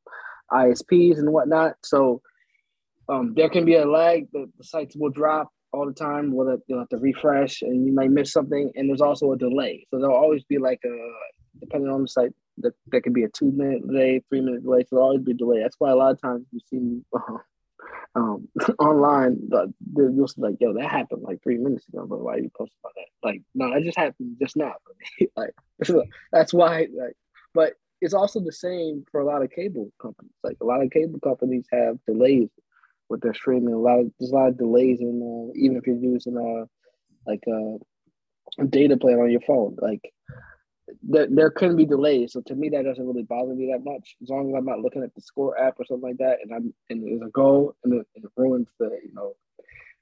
ISPs 0.52 1.18
and 1.18 1.32
whatnot. 1.32 1.76
So 1.84 2.22
um, 3.10 3.34
there 3.36 3.50
can 3.50 3.66
be 3.66 3.76
a 3.76 3.86
lag. 3.86 4.28
The, 4.32 4.50
the 4.58 4.64
sites 4.64 4.96
will 4.96 5.10
drop 5.10 5.50
all 5.72 5.86
the 5.86 5.94
time. 5.94 6.34
Will 6.34 6.58
you'll 6.68 6.80
have 6.80 6.90
to 6.90 6.98
refresh, 6.98 7.62
and 7.62 7.86
you 7.86 7.94
might 7.94 8.12
miss 8.12 8.32
something. 8.32 8.72
And 8.76 8.90
there's 8.90 9.02
also 9.02 9.32
a 9.32 9.38
delay. 9.38 9.88
So 9.90 10.00
there'll 10.00 10.16
always 10.16 10.44
be 10.44 10.58
like 10.58 10.80
a 10.86 10.98
depending 11.60 11.90
on 11.90 12.04
the 12.04 12.08
site. 12.08 12.32
That, 12.60 12.74
that 12.92 13.02
could 13.02 13.16
be 13.16 13.24
a 13.24 13.30
two 13.30 13.52
minute 13.52 13.88
delay, 13.88 14.22
three 14.30 14.42
minute 14.42 14.64
delay. 14.64 14.82
So 14.82 14.90
there'll 14.92 15.08
always 15.08 15.24
be 15.24 15.34
delay. 15.34 15.62
That's 15.62 15.76
why 15.80 15.90
a 15.90 15.96
lot 15.96 16.12
of 16.12 16.22
times 16.22 16.46
you 16.52 16.60
see 16.70 17.02
uh, 17.16 17.38
um, 18.16 18.48
online, 18.80 19.50
you'll 19.96 20.28
see 20.28 20.42
like, 20.42 20.56
yo, 20.60 20.74
that 20.74 20.90
happened 20.90 21.24
like 21.24 21.42
three 21.42 21.58
minutes 21.58 21.88
ago, 21.88 22.06
but 22.08 22.22
why 22.22 22.36
are 22.36 22.40
you 22.40 22.52
posting 22.56 22.78
about 22.84 22.94
that? 22.96 23.28
Like, 23.28 23.42
no, 23.56 23.74
that 23.74 23.84
just 23.84 23.98
happened 23.98 24.38
just 24.42 24.56
now. 24.56 24.74
like, 25.36 25.54
that's 26.32 26.54
why, 26.54 26.88
like, 26.96 27.16
But 27.54 27.74
it's 28.04 28.14
also 28.14 28.40
the 28.42 28.52
same 28.52 29.06
for 29.12 29.22
a 29.22 29.26
lot 29.26 29.42
of 29.42 29.52
cable 29.52 29.90
companies. 30.02 30.34
Like 30.44 30.58
a 30.62 30.66
lot 30.66 30.84
of 30.84 30.92
cable 30.92 31.20
companies 31.22 31.66
have 31.72 31.98
delays 32.06 32.50
with 33.10 33.22
their 33.22 33.34
streaming. 33.34 33.74
A 33.74 33.78
lot 33.78 34.00
of 34.00 34.12
there's 34.20 34.32
a 34.32 34.36
lot 34.36 34.50
of 34.50 34.58
delays 34.58 35.00
in 35.00 35.22
uh, 35.22 35.54
even 35.56 35.78
if 35.78 35.88
you're 35.88 35.96
using 35.96 36.38
uh 36.38 36.66
like 37.26 37.44
uh, 37.48 37.78
a 38.60 38.68
data 38.68 38.98
plan 38.98 39.20
on 39.20 39.32
your 39.32 39.40
phone. 39.42 39.78
Like 39.82 40.02
there, 41.02 41.28
there 41.30 41.50
can 41.50 41.76
be 41.76 41.86
delays. 41.86 42.34
So 42.34 42.42
to 42.42 42.56
me, 42.56 42.70
that 42.70 42.84
doesn't 42.84 43.06
really 43.06 43.24
bother 43.24 43.54
me 43.54 43.72
that 43.72 43.84
much. 43.84 44.16
As 44.22 44.30
long 44.30 44.50
as 44.50 44.56
I'm 44.58 44.66
not 44.66 44.82
looking 44.82 45.04
at 45.04 45.14
the 45.16 45.22
score 45.22 45.58
app 45.60 45.80
or 45.80 45.86
something 45.86 46.10
like 46.10 46.18
that, 46.18 46.40
and 46.44 46.54
I'm 46.54 46.74
and 46.90 47.04
there's 47.04 47.22
a 47.22 47.32
goal 47.32 47.76
and 47.84 47.94
it, 47.94 48.08
it 48.16 48.24
ruins 48.36 48.68
the 48.80 48.90
you 49.04 49.14
know, 49.14 49.36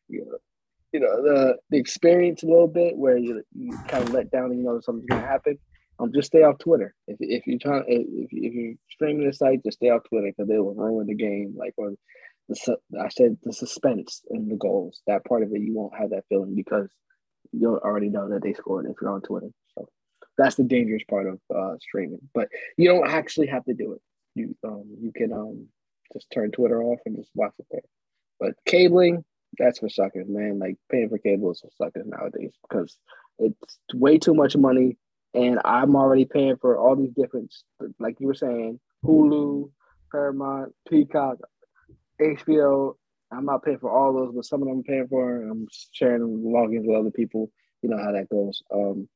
you 0.07 0.25
know, 0.25 0.37
you 0.93 0.99
know 0.99 1.21
the 1.21 1.57
the 1.69 1.77
experience 1.77 2.43
a 2.43 2.47
little 2.47 2.67
bit 2.67 2.97
where 2.97 3.17
you 3.17 3.43
you 3.55 3.77
kind 3.87 4.03
of 4.03 4.13
let 4.13 4.31
down 4.31 4.45
and 4.45 4.57
you 4.57 4.63
know 4.63 4.79
something's 4.79 5.07
gonna 5.07 5.21
happen. 5.21 5.57
Um, 5.99 6.11
just 6.13 6.27
stay 6.27 6.41
off 6.43 6.57
Twitter. 6.57 6.95
If 7.07 7.17
if 7.19 7.45
you're 7.45 7.59
trying 7.59 7.83
if 7.87 8.29
if 8.31 8.53
you're 8.53 8.73
streaming 8.89 9.27
the 9.27 9.33
site, 9.33 9.63
just 9.63 9.77
stay 9.77 9.89
off 9.89 10.03
Twitter 10.09 10.27
because 10.27 10.47
they 10.47 10.57
will 10.57 10.73
ruin 10.73 11.07
the 11.07 11.15
game. 11.15 11.53
Like 11.55 11.73
or 11.77 11.93
the 12.49 12.77
I 12.99 13.09
said 13.09 13.37
the 13.43 13.53
suspense 13.53 14.23
and 14.29 14.51
the 14.51 14.55
goals. 14.55 15.01
That 15.07 15.25
part 15.25 15.43
of 15.43 15.53
it, 15.53 15.61
you 15.61 15.73
won't 15.73 15.95
have 15.95 16.09
that 16.09 16.25
feeling 16.27 16.55
because 16.55 16.89
you'll 17.51 17.77
already 17.77 18.09
know 18.09 18.29
that 18.29 18.41
they 18.41 18.53
scored 18.53 18.85
if 18.85 18.95
you're 19.01 19.11
on 19.11 19.21
Twitter. 19.21 19.49
That's 20.41 20.55
the 20.55 20.63
dangerous 20.63 21.03
part 21.09 21.27
of 21.27 21.39
uh, 21.55 21.77
streaming. 21.79 22.27
But 22.33 22.49
you 22.77 22.89
don't 22.89 23.07
actually 23.07 23.47
have 23.47 23.65
to 23.65 23.73
do 23.73 23.93
it. 23.93 24.01
You 24.33 24.55
um 24.63 24.85
you 25.01 25.11
can 25.13 25.31
um 25.33 25.67
just 26.13 26.27
turn 26.31 26.51
Twitter 26.51 26.81
off 26.81 26.99
and 27.05 27.17
just 27.17 27.29
watch 27.35 27.53
it 27.59 27.65
there. 27.69 27.81
But 28.39 28.53
cabling, 28.65 29.23
that's 29.57 29.79
for 29.79 29.89
suckers, 29.89 30.27
man. 30.27 30.59
Like 30.59 30.77
paying 30.91 31.09
for 31.09 31.17
cable 31.17 31.51
is 31.51 31.61
for 31.61 31.69
suckers 31.77 32.05
nowadays 32.07 32.51
because 32.61 32.97
it's 33.39 33.75
way 33.93 34.17
too 34.17 34.33
much 34.33 34.55
money. 34.55 34.97
And 35.33 35.59
I'm 35.63 35.95
already 35.95 36.25
paying 36.25 36.57
for 36.57 36.77
all 36.77 36.95
these 36.95 37.13
different, 37.13 37.53
like 37.99 38.19
you 38.19 38.27
were 38.27 38.33
saying, 38.33 38.79
Hulu, 39.05 39.69
Paramount, 40.11 40.73
Peacock, 40.89 41.37
HBO. 42.19 42.95
I'm 43.31 43.45
not 43.45 43.63
paying 43.63 43.79
for 43.79 43.89
all 43.89 44.13
those, 44.13 44.33
but 44.35 44.45
some 44.45 44.61
of 44.61 44.67
them 44.67 44.79
I'm 44.79 44.83
paying 44.83 45.07
for. 45.07 45.43
I'm 45.43 45.67
sharing 45.93 46.43
logins 46.43 46.85
with 46.85 46.97
other 46.97 47.11
people. 47.11 47.49
You 47.81 47.89
know 47.89 47.97
how 47.97 48.11
that 48.11 48.29
goes. 48.29 48.61
Um, 48.73 49.07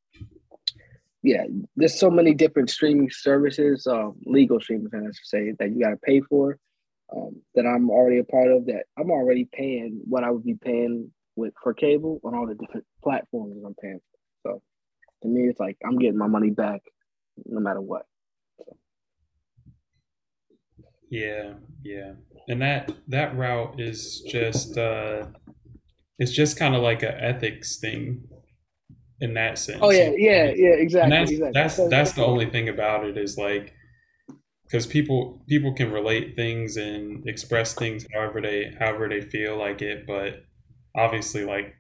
yeah, 1.26 1.43
there's 1.76 1.99
so 1.99 2.11
many 2.11 2.36
different 2.36 2.69
streaming 2.69 3.09
services, 3.09 3.88
uh, 3.88 4.09
legal 4.26 4.59
streaming, 4.59 4.91
I 4.93 5.05
should 5.07 5.26
say, 5.26 5.53
that 5.57 5.71
you 5.71 5.82
got 5.84 5.89
to 5.89 5.97
pay 5.97 6.21
for. 6.21 6.59
Um, 7.15 7.41
that 7.55 7.65
I'm 7.65 7.89
already 7.89 8.19
a 8.19 8.23
part 8.23 8.51
of. 8.51 8.65
That 8.67 8.84
I'm 8.97 9.09
already 9.09 9.47
paying 9.51 10.01
what 10.05 10.23
I 10.23 10.30
would 10.30 10.43
be 10.43 10.55
paying 10.55 11.11
with 11.36 11.53
for 11.61 11.73
cable 11.73 12.19
on 12.23 12.36
all 12.36 12.47
the 12.47 12.53
different 12.55 12.86
platforms 13.03 13.55
that 13.55 13.65
I'm 13.65 13.76
paying 13.76 13.99
for. 14.43 14.51
So 14.51 14.61
to 15.23 15.28
me, 15.28 15.47
it's 15.49 15.59
like 15.59 15.78
I'm 15.84 15.97
getting 15.97 16.17
my 16.17 16.28
money 16.28 16.51
back 16.51 16.82
no 17.45 17.59
matter 17.59 17.82
what. 17.82 18.05
So. 18.59 18.78
Yeah, 21.09 21.53
yeah, 21.84 22.13
and 22.47 22.61
that 22.61 22.91
that 23.07 23.36
route 23.36 23.80
is 23.80 24.21
just 24.28 24.78
uh, 24.78 25.26
it's 26.19 26.32
just 26.32 26.57
kind 26.57 26.76
of 26.76 26.84
like 26.84 27.01
an 27.01 27.15
ethics 27.19 27.78
thing 27.78 28.28
in 29.22 29.34
that 29.36 29.57
sense. 29.57 29.80
Oh 29.82 29.91
yeah, 29.91 30.11
yeah, 30.16 30.51
yeah, 30.55 30.76
exactly. 30.76 31.01
And 31.01 31.11
that's 31.11 31.32
exactly. 31.32 31.53
that's 31.53 31.89
that's 31.89 32.11
the 32.13 32.26
only 32.26 32.49
thing 32.49 32.70
about 32.70 33.05
it 33.05 33.18
is 33.18 33.38
like 33.38 33.74
because 34.66 34.86
people 34.86 35.43
people 35.47 35.74
can 35.74 35.91
relate 35.91 36.36
things 36.36 36.78
and 36.78 37.28
express 37.28 37.74
things 37.74 38.05
however 38.13 38.41
they 38.41 38.74
however 38.80 39.07
they 39.07 39.22
feel 39.22 39.57
like 39.57 39.82
it, 39.82 40.05
but 40.05 40.43
obviously 40.95 41.45
like 41.45 41.76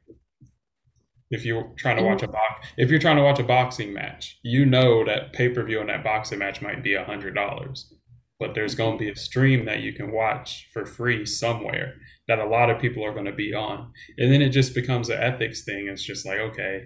if 1.31 1.43
you're 1.43 1.73
trying 1.77 1.97
to 1.97 2.03
mm-hmm. 2.03 2.11
watch 2.11 2.23
a 2.23 2.27
box 2.27 2.67
if 2.77 2.89
you're 2.89 2.99
trying 2.99 3.17
to 3.17 3.23
watch 3.23 3.39
a 3.39 3.43
boxing 3.43 3.93
match, 3.93 4.39
you 4.43 4.65
know 4.65 5.03
that 5.05 5.33
pay 5.33 5.49
per 5.49 5.63
view 5.63 5.79
on 5.79 5.87
that 5.87 6.03
boxing 6.03 6.39
match 6.39 6.61
might 6.61 6.83
be 6.83 6.93
a 6.93 7.03
hundred 7.03 7.35
dollars 7.35 7.91
but 8.39 8.53
there's 8.53 8.75
going 8.75 8.97
to 8.97 9.03
be 9.03 9.09
a 9.09 9.15
stream 9.15 9.65
that 9.65 9.79
you 9.79 9.93
can 9.93 10.11
watch 10.11 10.67
for 10.73 10.85
free 10.85 11.25
somewhere 11.25 11.93
that 12.27 12.39
a 12.39 12.45
lot 12.45 12.69
of 12.69 12.81
people 12.81 13.05
are 13.05 13.13
going 13.13 13.25
to 13.25 13.31
be 13.31 13.53
on 13.53 13.91
and 14.17 14.31
then 14.31 14.41
it 14.41 14.49
just 14.49 14.75
becomes 14.75 15.09
an 15.09 15.21
ethics 15.21 15.63
thing 15.63 15.87
it's 15.87 16.03
just 16.03 16.25
like 16.25 16.39
okay 16.39 16.85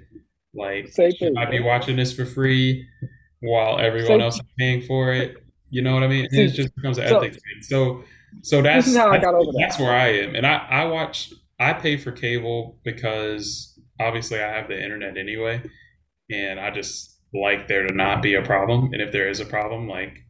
like 0.54 0.88
Same 0.90 1.12
should 1.12 1.38
i 1.38 1.46
be 1.50 1.60
watching 1.60 1.96
this 1.96 2.14
for 2.14 2.26
free 2.26 2.88
while 3.42 3.80
everyone 3.80 4.08
Same. 4.08 4.22
else 4.22 4.36
is 4.36 4.46
paying 4.58 4.82
for 4.82 5.14
it. 5.14 5.38
You 5.70 5.82
know 5.82 5.94
what 5.94 6.04
i 6.04 6.08
mean? 6.08 6.28
And 6.32 6.42
it 6.42 6.50
just 6.50 6.76
becomes 6.76 6.98
an 6.98 7.08
so, 7.08 7.20
ethics 7.20 7.38
thing. 7.38 7.62
So 7.62 8.04
so 8.42 8.62
that's 8.62 8.96
how 8.96 9.12
that's, 9.12 9.22
I 9.22 9.26
got 9.26 9.36
over 9.36 9.52
that's 9.58 9.78
that. 9.78 9.84
where 9.84 9.96
i 9.96 10.08
am. 10.08 10.36
And 10.36 10.46
i 10.46 10.58
i 10.70 10.84
watch 10.86 11.34
i 11.60 11.74
pay 11.74 11.98
for 11.98 12.12
cable 12.12 12.80
because 12.84 13.80
obviously 14.00 14.40
i 14.42 14.48
have 14.48 14.68
the 14.68 14.82
internet 14.82 15.18
anyway 15.18 15.62
and 16.30 16.60
i 16.60 16.70
just 16.72 17.20
like 17.34 17.68
there 17.68 17.86
to 17.88 17.94
not 17.94 18.22
be 18.22 18.36
a 18.36 18.42
problem. 18.42 18.94
And 18.94 19.02
if 19.02 19.12
there 19.12 19.30
is 19.30 19.40
a 19.40 19.46
problem 19.46 19.88
like 19.88 20.26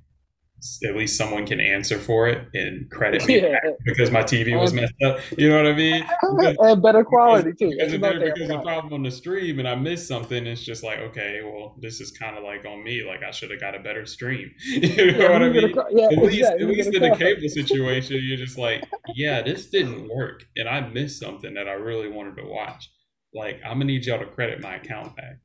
at 0.84 0.96
least 0.96 1.18
someone 1.18 1.46
can 1.46 1.60
answer 1.60 1.98
for 1.98 2.28
it 2.28 2.48
and 2.54 2.90
credit 2.90 3.26
me 3.26 3.42
yeah. 3.42 3.60
because 3.86 4.12
my 4.12 4.24
TV 4.24 4.60
was 4.60 4.74
messed 4.74 4.94
up. 5.06 5.20
You 5.38 5.50
know 5.50 5.58
what 5.58 5.68
I 5.68 5.74
mean? 5.74 6.04
Because, 6.22 6.56
and 6.60 6.82
better 6.82 7.04
quality 7.04 7.52
because, 7.52 7.60
too. 7.60 7.70
Because, 7.78 7.94
if 7.94 8.02
there, 8.02 8.34
because 8.34 8.50
a 8.50 8.60
problem 8.60 8.94
on 8.94 9.04
the 9.04 9.12
stream 9.12 9.60
and 9.60 9.68
I 9.68 9.76
missed 9.76 10.08
something, 10.08 10.46
it's 10.46 10.64
just 10.64 10.84
like, 10.84 11.00
okay, 11.00 11.42
well, 11.44 11.76
this 11.80 12.02
is 12.02 12.12
kind 12.12 12.38
of 12.38 12.44
like 12.44 12.66
on 12.66 12.84
me. 12.84 13.04
Like 13.06 13.24
I 13.24 13.32
should 13.32 13.52
have 13.52 13.60
got 13.60 13.76
a 13.76 13.80
better 13.80 14.06
stream. 14.06 14.52
you 14.66 15.12
know 15.12 15.18
yeah, 15.18 15.32
what 15.32 15.44
I 15.44 15.50
mean? 15.50 15.74
yeah, 15.92 16.06
at 16.06 16.18
least, 16.24 16.44
at 16.44 16.62
least 16.62 16.94
in 16.94 17.02
the 17.02 17.16
cable 17.16 17.50
situation, 17.50 18.20
you're 18.22 18.38
just 18.38 18.58
like, 18.58 18.84
yeah, 19.16 19.42
this 19.42 19.70
didn't 19.70 20.10
work, 20.10 20.44
and 20.56 20.68
I 20.68 20.82
missed 20.82 21.20
something 21.20 21.54
that 21.54 21.68
I 21.68 21.74
really 21.74 22.10
wanted 22.10 22.38
to 22.38 22.46
watch. 22.46 22.90
Like 23.34 23.62
I'm 23.64 23.74
gonna 23.74 23.86
need 23.86 24.06
y'all 24.06 24.20
to 24.20 24.26
credit 24.26 24.62
my 24.62 24.76
account 24.76 25.16
back 25.16 25.40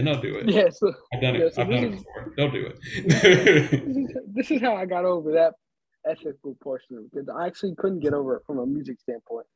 and 0.00 0.08
they'll 0.08 0.20
do 0.20 0.36
it. 0.36 0.48
Yeah, 0.48 0.70
so, 0.70 0.92
I've 1.12 1.20
done 1.20 1.34
yeah, 1.34 1.42
it. 1.42 1.54
So 1.54 1.62
I've 1.62 1.68
done 1.68 1.84
is, 1.84 2.00
it 2.00 2.06
before. 2.06 2.32
They'll 2.36 2.50
do 2.50 2.66
it. 2.66 4.24
this, 4.34 4.50
is, 4.50 4.60
how 4.62 4.74
I 4.74 4.86
got 4.86 5.04
over 5.04 5.32
that 5.32 5.52
ethical 6.06 6.56
portion 6.62 6.96
of 6.96 7.04
it 7.04 7.10
because 7.12 7.28
I 7.28 7.46
actually 7.46 7.74
couldn't 7.76 8.00
get 8.00 8.14
over 8.14 8.36
it 8.36 8.42
from 8.46 8.58
a 8.58 8.66
music 8.66 8.98
standpoint 9.00 9.46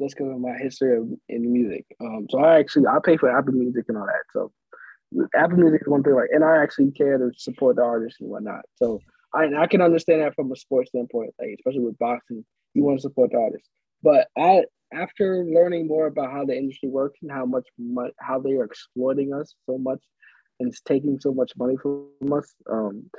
just 0.00 0.16
because 0.16 0.32
of 0.32 0.40
my 0.40 0.56
history 0.58 0.98
of, 0.98 1.06
in 1.28 1.52
music. 1.52 1.86
Um, 2.00 2.26
so 2.28 2.40
I 2.40 2.58
actually 2.58 2.86
I 2.88 2.98
pay 3.04 3.16
for 3.16 3.36
Apple 3.36 3.52
Music 3.52 3.84
and 3.88 3.96
all 3.96 4.06
that. 4.06 4.24
So 4.32 4.52
Apple 5.36 5.58
Music 5.58 5.82
is 5.82 5.88
one 5.88 6.02
thing, 6.02 6.14
like, 6.14 6.30
and 6.32 6.42
I 6.42 6.60
actually 6.60 6.90
care 6.90 7.18
to 7.18 7.30
support 7.36 7.76
the 7.76 7.82
artists 7.82 8.20
and 8.20 8.28
whatnot. 8.28 8.62
So 8.74 9.00
I 9.32 9.44
I 9.56 9.66
can 9.68 9.82
understand 9.82 10.22
that 10.22 10.34
from 10.34 10.50
a 10.50 10.56
sports 10.56 10.90
standpoint, 10.90 11.30
like 11.38 11.54
especially 11.60 11.84
with 11.84 11.98
boxing, 11.98 12.44
you 12.74 12.82
want 12.82 12.98
to 12.98 13.02
support 13.02 13.30
the 13.30 13.38
artists. 13.38 13.68
But 14.02 14.26
I 14.36 14.64
after 14.92 15.44
learning 15.44 15.86
more 15.86 16.06
about 16.06 16.32
how 16.32 16.44
the 16.44 16.56
industry 16.56 16.88
works 16.88 17.18
and 17.22 17.30
how 17.30 17.44
much 17.44 17.66
how 18.18 18.40
they 18.40 18.52
are 18.52 18.64
exploiting 18.64 19.32
us 19.32 19.54
so 19.66 19.78
much 19.78 20.00
and 20.60 20.72
taking 20.86 21.18
so 21.20 21.32
much 21.32 21.52
money 21.56 21.76
from 21.80 22.08
us, 22.32 22.54
um, 22.70 23.10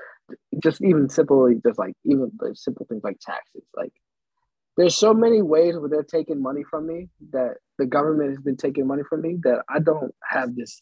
just 0.61 0.82
even 0.82 1.09
simply 1.09 1.55
just 1.65 1.80
like 1.80 1.95
even 2.05 2.32
the 2.39 2.55
simple 2.55 2.86
things 2.88 3.03
like 3.03 3.19
taxes, 3.19 3.63
like 3.76 3.93
there's 4.78 4.95
so 4.95 5.13
many 5.13 5.41
ways 5.41 5.78
where 5.78 5.89
they're 5.89 6.03
taking 6.03 6.41
money 6.41 6.63
from 6.69 6.88
me 6.88 7.09
that 7.32 7.57
the 7.78 7.86
government 7.86 8.32
has 8.32 8.39
been 8.39 8.57
taking 8.57 8.88
money 8.88 9.03
from 9.07 9.21
me 9.21 9.38
that 9.43 9.63
I 9.69 9.80
don't 9.80 10.13
have 10.28 10.55
this 10.55 10.82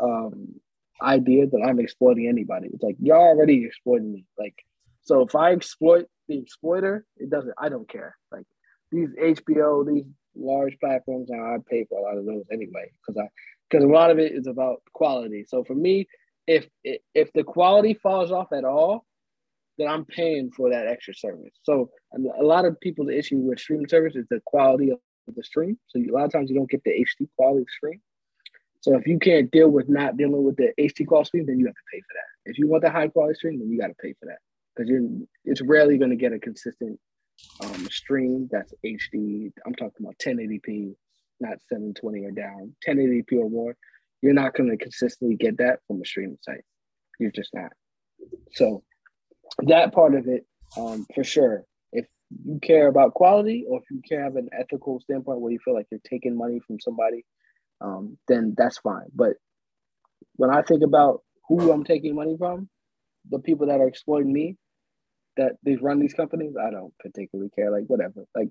um, 0.00 0.54
idea 1.02 1.46
that 1.46 1.62
I'm 1.66 1.80
exploiting 1.80 2.28
anybody. 2.28 2.68
It's 2.72 2.82
like 2.82 2.96
y'all 3.00 3.18
already 3.18 3.64
exploiting 3.64 4.12
me. 4.12 4.24
Like, 4.38 4.54
so 5.02 5.22
if 5.22 5.34
I 5.34 5.52
exploit 5.52 6.06
the 6.28 6.38
exploiter, 6.38 7.04
it 7.16 7.28
doesn't. 7.28 7.54
I 7.58 7.68
don't 7.68 7.88
care. 7.88 8.16
Like, 8.30 8.46
these 8.92 9.08
HBO, 9.20 9.86
these 9.86 10.04
large 10.36 10.78
platforms, 10.78 11.28
now 11.30 11.54
I 11.54 11.56
pay 11.68 11.84
for 11.84 11.98
a 11.98 12.02
lot 12.02 12.18
of 12.18 12.26
those 12.26 12.44
anyway 12.52 12.90
because 13.00 13.20
I 13.20 13.28
because 13.68 13.84
a 13.84 13.88
lot 13.88 14.10
of 14.10 14.18
it 14.18 14.32
is 14.32 14.46
about 14.46 14.82
quality. 14.92 15.44
So 15.48 15.64
for 15.64 15.74
me, 15.74 16.06
if 16.46 16.68
if 16.84 17.32
the 17.32 17.44
quality 17.44 17.94
falls 17.94 18.30
off 18.30 18.52
at 18.52 18.64
all, 18.64 19.06
then 19.78 19.88
I'm 19.88 20.04
paying 20.04 20.50
for 20.50 20.70
that 20.70 20.86
extra 20.86 21.14
service. 21.14 21.54
So 21.62 21.90
a 22.14 22.44
lot 22.44 22.64
of 22.64 22.78
people's 22.80 23.10
issue 23.10 23.38
with 23.38 23.58
streaming 23.58 23.88
service 23.88 24.14
is 24.14 24.26
the 24.30 24.40
quality 24.44 24.90
of 24.90 24.98
the 25.34 25.42
stream. 25.42 25.78
So 25.88 25.98
a 25.98 26.12
lot 26.12 26.24
of 26.24 26.32
times 26.32 26.50
you 26.50 26.56
don't 26.56 26.70
get 26.70 26.84
the 26.84 26.90
HD 26.90 27.28
quality 27.36 27.66
stream. 27.76 28.00
So 28.80 28.96
if 28.96 29.06
you 29.06 29.18
can't 29.18 29.50
deal 29.50 29.68
with 29.68 29.88
not 29.88 30.16
dealing 30.16 30.42
with 30.42 30.56
the 30.56 30.72
HD 30.78 31.06
quality 31.06 31.28
stream, 31.28 31.46
then 31.46 31.58
you 31.58 31.66
have 31.66 31.74
to 31.74 31.80
pay 31.92 32.00
for 32.00 32.14
that. 32.14 32.50
If 32.50 32.58
you 32.58 32.68
want 32.68 32.82
the 32.82 32.90
high 32.90 33.08
quality 33.08 33.34
stream, 33.34 33.58
then 33.60 33.70
you 33.70 33.80
got 33.80 33.88
to 33.88 33.94
pay 33.94 34.12
for 34.18 34.26
that 34.26 34.38
because 34.74 34.90
you're 34.90 35.08
it's 35.44 35.62
rarely 35.62 35.98
going 35.98 36.10
to 36.10 36.16
get 36.16 36.32
a 36.32 36.38
consistent 36.38 36.98
um, 37.62 37.88
stream 37.90 38.48
that's 38.50 38.72
HD. 38.84 39.52
I'm 39.66 39.74
talking 39.74 40.04
about 40.04 40.18
1080p, 40.24 40.94
not 41.40 41.58
720 41.68 42.24
or 42.24 42.30
down. 42.30 42.74
1080p 42.86 43.32
or 43.38 43.50
more. 43.50 43.76
You're 44.20 44.34
not 44.34 44.54
going 44.54 44.70
to 44.70 44.76
consistently 44.76 45.36
get 45.36 45.58
that 45.58 45.80
from 45.86 46.00
a 46.00 46.04
streaming 46.04 46.38
site. 46.42 46.64
You're 47.18 47.32
just 47.32 47.50
not. 47.54 47.72
So 48.52 48.82
that 49.64 49.92
part 49.92 50.14
of 50.14 50.26
it, 50.28 50.46
um, 50.76 51.06
for 51.14 51.24
sure. 51.24 51.64
If 51.92 52.06
you 52.44 52.58
care 52.62 52.86
about 52.86 53.14
quality, 53.14 53.64
or 53.68 53.80
if 53.80 53.84
you 53.90 54.00
care 54.08 54.22
have 54.22 54.36
an 54.36 54.48
ethical 54.58 55.00
standpoint 55.00 55.40
where 55.40 55.52
you 55.52 55.58
feel 55.64 55.74
like 55.74 55.86
you're 55.90 56.00
taking 56.08 56.36
money 56.36 56.60
from 56.66 56.80
somebody, 56.80 57.24
um, 57.80 58.16
then 58.28 58.54
that's 58.56 58.78
fine. 58.78 59.08
But 59.14 59.34
when 60.36 60.50
I 60.50 60.62
think 60.62 60.82
about 60.82 61.22
who 61.48 61.72
I'm 61.72 61.84
taking 61.84 62.14
money 62.14 62.36
from, 62.38 62.68
the 63.28 63.38
people 63.38 63.66
that 63.66 63.80
are 63.80 63.88
exploiting 63.88 64.32
me, 64.32 64.56
that 65.36 65.52
they 65.64 65.76
run 65.76 65.98
these 65.98 66.14
companies, 66.14 66.54
I 66.60 66.70
don't 66.70 66.92
particularly 66.98 67.50
care. 67.56 67.70
Like 67.70 67.84
whatever. 67.86 68.24
Like 68.34 68.48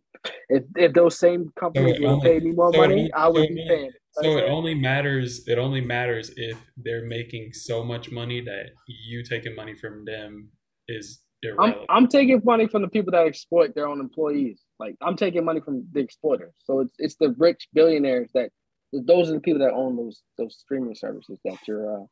if 0.49 0.63
if 0.75 0.93
those 0.93 1.17
same 1.17 1.51
companies 1.59 1.97
So 1.97 2.03
it 2.03 2.07
would 2.07 2.21
pay 2.21 2.39
me 2.39 2.51
more 2.51 2.71
so 2.73 2.79
money, 2.79 2.93
only- 2.93 3.13
I 3.13 3.27
would 3.27 3.47
so 3.49 3.55
be 3.55 3.65
paying. 3.67 3.85
it. 3.85 3.95
So 4.13 4.37
it 4.37 4.45
only 4.49 4.73
matters. 4.75 5.47
It 5.47 5.57
only 5.57 5.81
matters 5.81 6.31
if 6.35 6.57
they're 6.77 7.05
making 7.05 7.53
so 7.53 7.83
much 7.83 8.11
money 8.11 8.41
that 8.41 8.71
you 8.87 9.23
taking 9.23 9.55
money 9.55 9.73
from 9.75 10.03
them 10.05 10.49
is 10.87 11.21
I'm 11.43 11.49
irrelevant. 11.53 11.85
I'm 11.89 12.07
taking 12.07 12.41
money 12.43 12.67
from 12.67 12.81
the 12.81 12.87
people 12.89 13.11
that 13.11 13.25
exploit 13.25 13.73
their 13.73 13.87
own 13.87 13.99
employees. 13.99 14.61
Like 14.79 14.95
I'm 15.01 15.15
taking 15.15 15.45
money 15.45 15.61
from 15.61 15.87
the 15.93 16.01
exploiters. 16.01 16.53
So 16.65 16.81
it's 16.81 16.95
it's 16.99 17.15
the 17.15 17.33
rich 17.37 17.67
billionaires 17.73 18.31
that 18.33 18.49
those 18.91 19.29
are 19.29 19.33
the 19.33 19.39
people 19.39 19.59
that 19.61 19.71
own 19.71 19.95
those 19.95 20.21
those 20.37 20.57
streaming 20.59 20.95
services 20.95 21.39
that 21.45 21.57
you're 21.67 22.01
uh 22.01 22.05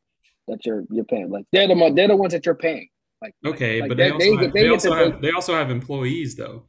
that 0.48 0.66
you're 0.66 0.84
you're 0.90 1.04
paying. 1.06 1.30
Like 1.30 1.46
they're 1.52 1.68
the 1.68 1.92
they're 1.96 2.08
the 2.08 2.16
ones 2.16 2.34
that 2.34 2.46
you're 2.46 2.56
paying. 2.56 2.88
Like 3.22 3.34
okay, 3.46 3.82
like 3.82 3.90
but 3.90 3.98
they, 3.98 4.12
they- 4.12 4.12
also 4.12 4.20
they 4.20 4.44
have, 4.44 4.54
they 4.54 4.62
they 4.62 4.70
also 4.70 4.94
have 4.94 5.22
they 5.22 5.32
also 5.32 5.54
have 5.56 5.70
employees 5.72 6.36
though. 6.36 6.66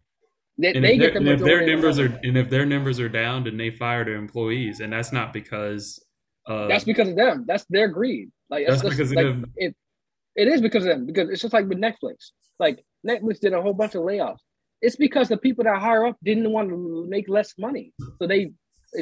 they, 0.58 0.74
And 0.74 0.84
if, 0.84 1.12
the 1.12 1.18
and 1.18 1.28
if 1.28 1.40
their 1.40 1.60
of 1.62 1.68
numbers 1.68 1.98
are 1.98 2.18
and 2.22 2.36
if 2.36 2.50
their 2.50 2.66
numbers 2.66 2.98
are 2.98 3.08
down, 3.08 3.44
then 3.44 3.56
they 3.56 3.70
fire 3.70 4.04
their 4.04 4.16
employees, 4.16 4.80
and 4.80 4.92
that's 4.92 5.12
not 5.12 5.32
because 5.32 6.04
of 6.46 6.68
That's 6.68 6.84
because 6.84 7.08
of 7.08 7.16
them. 7.16 7.44
That's 7.46 7.64
their 7.70 7.88
greed. 7.88 8.30
Like 8.48 8.66
That's 8.66 8.82
that's, 8.82 8.94
because 8.96 9.12
of 9.12 9.16
like, 9.16 9.26
them. 9.26 9.44
It, 9.56 9.76
it 10.34 10.48
is 10.48 10.60
because 10.60 10.84
of 10.84 10.90
them. 10.90 11.06
Because 11.06 11.28
it's 11.30 11.42
just 11.42 11.54
like 11.54 11.68
with 11.68 11.78
Netflix. 11.78 12.30
Like 12.58 12.84
Netflix 13.06 13.40
did 13.40 13.52
a 13.52 13.62
whole 13.62 13.72
bunch 13.74 13.94
of 13.94 14.02
layoffs. 14.02 14.38
It's 14.82 14.96
because 14.96 15.28
the 15.28 15.36
people 15.36 15.64
that 15.64 15.78
hire 15.78 16.06
up 16.06 16.16
didn't 16.24 16.50
want 16.50 16.70
to 16.70 17.06
make 17.08 17.28
less 17.28 17.54
money, 17.58 17.92
so 18.18 18.26
they, 18.26 18.50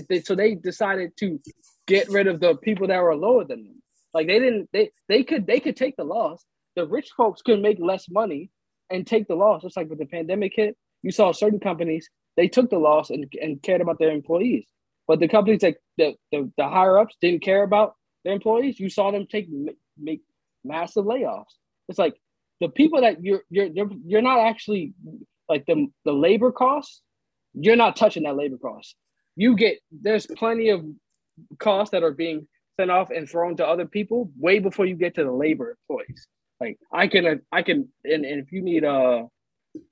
they 0.09 0.21
so 0.21 0.35
they 0.35 0.57
decided 0.57 1.17
to 1.19 1.41
get 1.87 2.09
rid 2.11 2.27
of 2.27 2.41
the 2.41 2.57
people 2.57 2.89
that 2.89 3.01
were 3.01 3.15
lower 3.15 3.45
than 3.45 3.65
them. 3.65 3.83
Like 4.13 4.27
they 4.27 4.39
didn't. 4.39 4.69
They 4.73 4.91
they 5.09 5.23
could 5.23 5.47
they 5.47 5.61
could 5.61 5.77
take 5.77 5.97
the 5.97 6.05
loss. 6.05 6.45
The 6.79 6.87
rich 6.87 7.11
folks 7.17 7.43
could 7.43 7.61
make 7.61 7.81
less 7.81 8.09
money 8.09 8.51
and 8.89 9.05
take 9.05 9.27
the 9.27 9.35
loss. 9.35 9.65
It's 9.65 9.77
like 9.77 9.91
with 9.91 9.99
the 9.99 10.07
pandemic 10.07 10.53
hit, 10.55 10.77
you 11.03 11.11
saw 11.11 11.33
certain 11.33 11.59
companies 11.59 12.09
they 12.37 12.47
took 12.47 12.71
the 12.71 12.79
loss 12.79 13.11
and, 13.11 13.27
and 13.43 13.61
cared 13.61 13.81
about 13.81 13.99
their 13.99 14.13
employees. 14.13 14.65
But 15.09 15.19
the 15.19 15.27
companies 15.27 15.65
like 15.65 15.79
the, 15.97 16.15
the, 16.31 16.53
the 16.57 16.69
higher 16.69 16.97
ups 16.97 17.17
didn't 17.21 17.43
care 17.43 17.65
about 17.65 17.95
their 18.25 18.33
employees. 18.33 18.79
You 18.79 18.91
saw 18.91 19.11
them 19.11 19.27
take 19.27 19.49
make 19.99 20.21
massive 20.65 21.05
layoffs. 21.05 21.57
It's 21.89 21.99
like 21.99 22.15
the 22.61 22.69
people 22.69 23.01
that 23.01 23.25
you're 23.25 23.43
you're 23.51 23.67
you're, 23.67 23.91
you're 24.07 24.23
not 24.23 24.39
actually 24.39 24.95
like 25.49 25.67
the 25.67 25.89
the 26.05 26.13
labor 26.13 26.53
costs. 26.53 27.03
You're 27.55 27.75
not 27.75 27.97
touching 27.97 28.23
that 28.23 28.37
labor 28.37 28.59
cost. 28.59 28.95
You 29.35 29.57
get 29.57 29.81
there's 29.91 30.29
plenty 30.29 30.69
of 30.69 30.85
costs 31.59 31.91
that 31.91 32.05
are 32.05 32.13
being 32.13 32.47
sent 32.79 32.93
off 32.93 33.11
and 33.11 33.29
thrown 33.29 33.57
to 33.57 33.67
other 33.67 33.87
people 33.87 34.31
way 34.39 34.61
before 34.61 34.87
you 34.87 34.95
get 34.95 35.17
to 35.17 35.25
the 35.25 35.33
labor 35.33 35.77
employees. 35.89 36.29
Like 36.61 36.79
I 36.93 37.07
can 37.09 37.41
I 37.53 37.63
can 37.63 37.89
and, 38.05 38.25
and 38.25 38.41
if 38.43 38.53
you 38.53 38.63
need 38.63 38.85
uh 38.85 39.25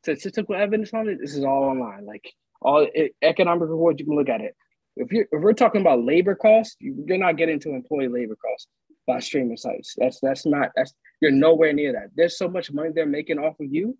statistical 0.03 0.55
evidence 0.55 0.93
on 0.95 1.09
it, 1.09 1.19
this 1.21 1.35
is 1.37 1.45
all 1.45 1.65
online. 1.65 2.07
Like 2.07 2.25
all 2.63 2.85
e- 2.85 3.11
economic 3.23 3.69
reports, 3.69 4.01
you 4.01 4.07
can 4.07 4.17
look 4.17 4.29
at 4.29 4.41
it. 4.41 4.55
If 4.97 5.13
you're 5.13 5.27
if 5.31 5.43
we're 5.43 5.53
talking 5.53 5.81
about 5.81 6.03
labor 6.05 6.35
costs, 6.35 6.77
you- 6.81 7.05
you're 7.07 7.19
not 7.19 7.37
getting 7.37 7.61
to 7.61 7.71
employee 7.71 8.09
labor 8.09 8.37
costs 8.37 8.69
by 9.07 9.21
streaming 9.21 9.57
sites. 9.57 9.95
That's 9.97 10.19
that's 10.21 10.47
not 10.47 10.71
that's 10.75 10.95
you're 11.21 11.31
nowhere 11.31 11.73
near 11.73 11.93
that. 11.93 12.09
There's 12.17 12.39
so 12.39 12.49
much 12.49 12.73
money 12.73 12.91
they're 12.95 13.07
making 13.07 13.39
off 13.39 13.61
of 13.61 13.67
you 13.73 13.97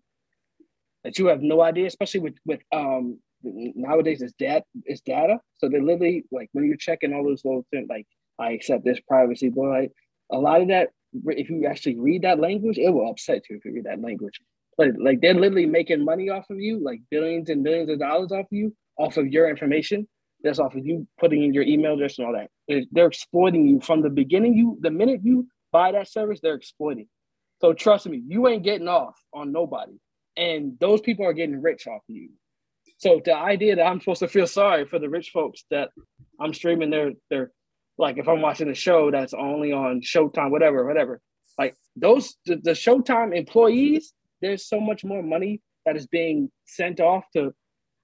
that 1.03 1.17
you 1.17 1.27
have 1.27 1.41
no 1.41 1.61
idea, 1.61 1.85
especially 1.87 2.21
with 2.21 2.35
with 2.45 2.61
um 2.73 3.19
nowadays 3.43 4.21
it's 4.21 4.33
data 4.39 4.63
it's 4.85 5.01
data. 5.01 5.39
So 5.57 5.69
they're 5.69 5.81
literally 5.83 6.25
like 6.31 6.49
when 6.53 6.65
you're 6.65 6.77
checking 6.77 7.13
all 7.13 7.23
those 7.23 7.45
little 7.45 7.65
things 7.71 7.87
like 7.89 8.05
I 8.39 8.51
accept 8.51 8.83
this 8.83 8.99
privacy, 9.07 9.49
but 9.49 9.65
like 9.67 9.91
a 10.31 10.37
lot 10.37 10.61
of 10.61 10.67
that 10.69 10.89
if 11.13 11.49
you 11.49 11.65
actually 11.65 11.97
read 11.97 12.23
that 12.23 12.39
language, 12.39 12.77
it 12.77 12.89
will 12.89 13.09
upset 13.09 13.43
you 13.49 13.57
if 13.57 13.65
you 13.65 13.73
read 13.73 13.85
that 13.85 14.01
language. 14.01 14.39
But 14.77 14.89
like 14.99 15.21
they're 15.21 15.33
literally 15.33 15.65
making 15.65 16.05
money 16.05 16.29
off 16.29 16.49
of 16.49 16.59
you, 16.59 16.79
like 16.83 17.01
billions 17.09 17.49
and 17.49 17.63
billions 17.63 17.89
of 17.89 17.99
dollars 17.99 18.31
off 18.31 18.41
of 18.41 18.51
you, 18.51 18.75
off 18.97 19.17
of 19.17 19.27
your 19.27 19.49
information. 19.49 20.07
That's 20.43 20.59
off 20.59 20.75
of 20.75 20.85
you 20.85 21.07
putting 21.19 21.43
in 21.43 21.53
your 21.53 21.63
email 21.63 21.95
address 21.95 22.19
and 22.19 22.27
all 22.27 22.33
that. 22.33 22.49
They're, 22.67 22.83
they're 22.91 23.07
exploiting 23.07 23.67
you 23.67 23.81
from 23.81 24.01
the 24.01 24.09
beginning. 24.09 24.53
You 24.53 24.77
the 24.81 24.91
minute 24.91 25.21
you 25.23 25.47
buy 25.71 25.91
that 25.93 26.09
service, 26.09 26.39
they're 26.41 26.55
exploiting. 26.55 27.07
So 27.59 27.73
trust 27.73 28.07
me, 28.07 28.21
you 28.27 28.47
ain't 28.47 28.63
getting 28.63 28.87
off 28.87 29.15
on 29.33 29.51
nobody, 29.51 29.93
and 30.35 30.77
those 30.79 31.01
people 31.01 31.25
are 31.25 31.33
getting 31.33 31.59
rich 31.59 31.87
off 31.87 32.03
of 32.07 32.15
you. 32.15 32.29
So 32.99 33.19
the 33.23 33.35
idea 33.35 33.75
that 33.75 33.85
I'm 33.85 33.99
supposed 33.99 34.19
to 34.19 34.27
feel 34.27 34.47
sorry 34.47 34.85
for 34.85 34.99
the 34.99 35.09
rich 35.09 35.31
folks 35.31 35.63
that 35.71 35.89
I'm 36.39 36.53
streaming 36.53 36.91
their 36.91 37.13
their 37.31 37.51
like 37.97 38.17
if 38.17 38.27
I'm 38.27 38.41
watching 38.41 38.69
a 38.69 38.75
show 38.75 39.11
that's 39.11 39.33
only 39.33 39.71
on 39.71 40.01
Showtime, 40.01 40.51
whatever, 40.51 40.85
whatever. 40.85 41.19
Like 41.57 41.75
those 41.95 42.35
the, 42.45 42.57
the 42.57 42.71
Showtime 42.71 43.35
employees, 43.35 44.13
there's 44.41 44.67
so 44.67 44.79
much 44.79 45.03
more 45.03 45.23
money 45.23 45.61
that 45.85 45.95
is 45.95 46.05
being 46.05 46.51
sent 46.65 46.99
off 46.99 47.23
to 47.33 47.53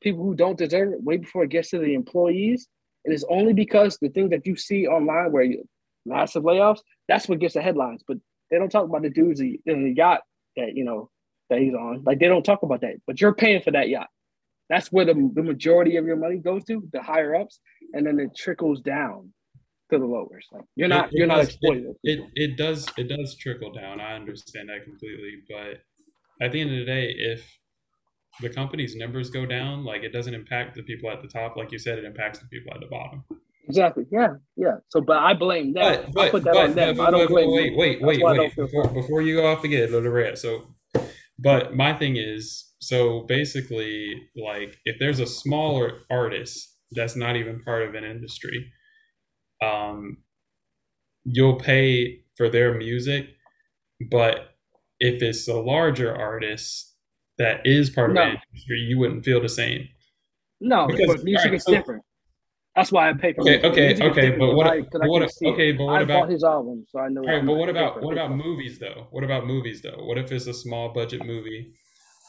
people 0.02 0.24
who 0.24 0.36
don't 0.36 0.58
deserve 0.58 0.94
it 0.94 1.04
way 1.04 1.18
before 1.18 1.44
it 1.44 1.50
gets 1.50 1.70
to 1.70 1.80
the 1.80 1.94
employees. 1.94 2.68
And 3.06 3.14
it's 3.14 3.26
only 3.30 3.54
because 3.54 3.98
the 3.98 4.10
thing 4.10 4.30
that 4.30 4.48
you 4.48 4.56
see 4.56 4.88
online 4.88 5.32
where 5.32 5.44
you, 5.44 5.68
massive 6.06 6.44
layoffs, 6.44 6.80
that's 7.08 7.28
what 7.28 7.40
gets 7.40 7.54
the 7.54 7.62
headlines. 7.62 8.02
But 8.08 8.18
they 8.50 8.58
don't 8.58 8.70
talk 8.70 8.86
about 8.86 9.04
the 9.04 9.10
dudes 9.10 9.42
in 9.42 9.60
the 9.66 9.94
yacht 9.96 10.22
that 10.58 10.76
you 10.76 10.84
know 10.84 11.10
that 11.50 11.60
he's 11.60 11.74
on. 11.74 12.04
Like 12.04 12.20
they 12.20 12.28
don't 12.28 12.46
talk 12.46 12.64
about 12.64 12.82
that. 12.82 12.96
But 13.06 13.22
you're 13.22 13.36
paying 13.36 13.62
for 13.62 13.72
that 13.72 13.90
yacht. 13.90 14.08
That's 14.70 14.92
where 14.92 15.06
the, 15.06 15.14
the 15.34 15.44
majority 15.44 15.98
of 15.98 16.06
your 16.06 16.16
money 16.16 16.38
goes 16.38 16.64
to, 16.66 16.88
the 16.94 17.02
higher 17.02 17.36
ups, 17.36 17.60
and 17.94 18.08
then 18.08 18.20
it 18.20 18.36
trickles 18.36 18.82
down 18.82 19.34
to 19.94 20.00
the 20.00 20.06
lowers. 20.06 20.46
Like 20.52 20.66
you're 20.76 20.88
not 20.88 21.06
It- 21.06 21.14
it 21.14 21.18
you're 21.18 21.28
not 21.28 21.46
does- 21.46 21.58
those 21.62 21.96
It 22.04 22.20
it 22.36 22.58
does 22.58 22.88
it 22.98 23.08
does 23.08 23.36
trickle 23.38 23.72
down. 23.72 24.00
I 24.00 24.16
understand 24.16 24.70
that 24.70 24.84
completely, 24.84 25.42
but 25.50 25.82
at 26.46 26.52
the 26.52 26.62
end 26.62 26.72
of 26.72 26.78
the 26.80 26.86
day, 26.86 27.10
if 27.18 27.60
the 28.42 28.50
company's 28.50 28.96
numbers 28.96 29.30
go 29.30 29.46
down, 29.46 29.86
like 29.86 30.04
it 30.04 30.12
doesn't 30.12 30.34
impact 30.34 30.76
the 30.76 30.84
people 30.84 31.10
at 31.12 31.22
the 31.22 31.28
top, 31.28 31.56
like 31.56 31.72
you 31.72 31.78
said, 31.80 31.98
it 32.00 32.06
impacts 32.06 32.40
the 32.40 32.48
people 32.48 32.74
at 32.74 32.80
the 32.82 32.88
bottom. 32.88 33.24
Exactly. 33.68 34.06
Yeah. 34.12 34.36
Yeah. 34.58 34.78
So, 34.90 35.00
but 35.02 35.18
I 35.18 35.34
blame 35.36 35.72
them. 35.74 35.84
But 35.84 36.00
I 36.10 36.12
but 36.12 36.32
put 36.32 36.44
that 36.46 36.54
but, 36.54 36.70
on 36.70 36.76
them. 36.76 36.98
but- 36.98 37.08
I 37.08 37.12
don't 37.12 37.28
blame 37.28 37.52
wait 37.52 37.78
wait 37.78 38.02
wait 38.02 38.18
I 38.18 38.34
don't 38.36 38.38
wait 38.40 38.56
before, 38.56 38.88
before 38.90 39.22
you 39.22 39.36
go 39.38 39.46
off 39.48 39.62
the 39.62 39.68
gate, 39.70 39.90
little 39.92 40.12
red. 40.12 40.38
So, 40.38 40.74
but 41.40 41.76
my 41.76 41.94
thing 41.94 42.16
is, 42.18 42.74
so 42.80 43.22
basically, 43.22 44.16
like 44.36 44.76
if 44.86 44.98
there's 45.00 45.20
a 45.20 45.26
smaller 45.28 46.00
artist 46.12 46.76
that's 46.92 47.16
not 47.16 47.36
even 47.38 47.62
part 47.64 47.84
of 47.84 47.96
an 47.96 48.04
industry, 48.04 48.72
um, 49.64 50.18
you'll 51.24 51.56
pay 51.56 52.22
for 52.36 52.50
their 52.50 52.74
music, 52.78 53.28
but 54.10 54.56
if 55.00 55.22
it's 55.22 55.48
a 55.48 55.56
larger 55.56 56.16
artist 56.16 56.96
that 57.38 57.66
is 57.66 57.90
part 57.90 58.10
of 58.12 58.16
No. 58.16 58.22
an 58.24 58.38
industry, 58.52 58.80
you 58.80 58.98
wouldn't 59.00 59.24
feel 59.26 59.42
the 59.42 59.50
same. 59.50 59.88
No, 60.62 60.88
Because- 60.88 61.08
but 61.08 61.24
music 61.24 61.46
alright, 61.46 61.56
is 61.58 61.64
so- 61.64 61.72
different. 61.72 62.04
That's 62.76 62.92
why 62.92 63.10
I 63.10 63.14
pay 63.14 63.34
for 63.34 63.42
Okay, 63.42 63.58
music. 63.62 63.72
okay, 63.72 64.04
okay, 64.10 64.30
but 64.38 64.56
what- 64.56 64.66
I- 64.66 64.80
what- 65.08 65.20
can 65.22 65.30
see 65.30 65.48
it. 65.48 65.52
okay, 65.54 65.72
but 65.74 65.86
what 65.86 66.00
I 66.00 66.02
about- 66.04 66.30
his 66.30 66.44
album, 66.44 66.86
so 66.90 67.00
I 67.00 67.10
know. 67.10 67.22
All 67.22 67.28
right, 67.28 67.46
but 67.46 67.54
what 67.56 67.70
about 67.70 68.02
what 68.02 68.14
about 68.14 68.32
movies 68.32 68.80
though? 68.80 69.08
What 69.12 69.24
about 69.24 69.46
movies 69.46 69.82
though? 69.84 70.04
What 70.04 70.18
if 70.18 70.32
it's 70.32 70.48
a 70.48 70.54
small 70.56 70.90
budget 70.90 71.24
movie 71.24 71.72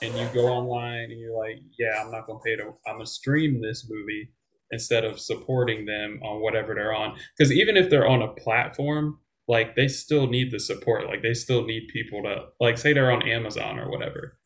and 0.02 0.14
you 0.18 0.26
go 0.34 0.48
online 0.48 1.10
and 1.10 1.18
you're 1.18 1.36
like, 1.38 1.56
yeah, 1.78 2.02
I'm 2.04 2.10
not 2.10 2.26
gonna 2.26 2.40
pay 2.44 2.56
to 2.56 2.64
I'm 2.86 2.96
gonna 2.96 3.06
stream 3.06 3.62
this 3.62 3.88
movie 3.88 4.32
instead 4.74 5.04
of 5.04 5.18
supporting 5.18 5.86
them 5.86 6.20
on 6.22 6.42
whatever 6.42 6.74
they're 6.74 6.94
on. 6.94 7.16
Because 7.38 7.50
even 7.52 7.76
if 7.76 7.88
they're 7.88 8.06
on 8.06 8.20
a 8.22 8.28
platform, 8.28 9.18
like 9.48 9.76
they 9.76 9.88
still 9.88 10.26
need 10.26 10.50
the 10.50 10.60
support. 10.60 11.06
Like 11.06 11.22
they 11.22 11.32
still 11.34 11.64
need 11.64 11.88
people 11.88 12.22
to 12.24 12.46
like 12.60 12.76
say 12.76 12.92
they're 12.92 13.12
on 13.12 13.26
Amazon 13.26 13.78
or 13.78 13.90
whatever. 13.90 14.36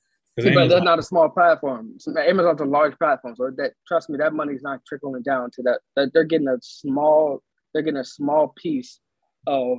See, 0.41 0.55
but 0.55 0.68
they're 0.68 0.81
not 0.81 1.01
a 1.01 1.03
small 1.03 1.29
platform. 1.29 1.95
So 1.99 2.16
Amazon's 2.16 2.61
a 2.61 2.64
large 2.64 2.97
platform, 2.99 3.35
so 3.35 3.51
that 3.57 3.72
trust 3.89 4.09
me, 4.09 4.18
that 4.18 4.33
money's 4.35 4.62
not 4.62 4.85
trickling 4.87 5.22
down 5.22 5.51
to 5.55 5.62
that. 5.62 5.81
that 5.97 6.12
they're 6.14 6.22
getting 6.22 6.47
a 6.47 6.59
small, 6.61 7.43
they're 7.72 7.83
getting 7.83 7.99
a 7.99 8.05
small 8.05 8.55
piece 8.57 9.01
of 9.49 9.79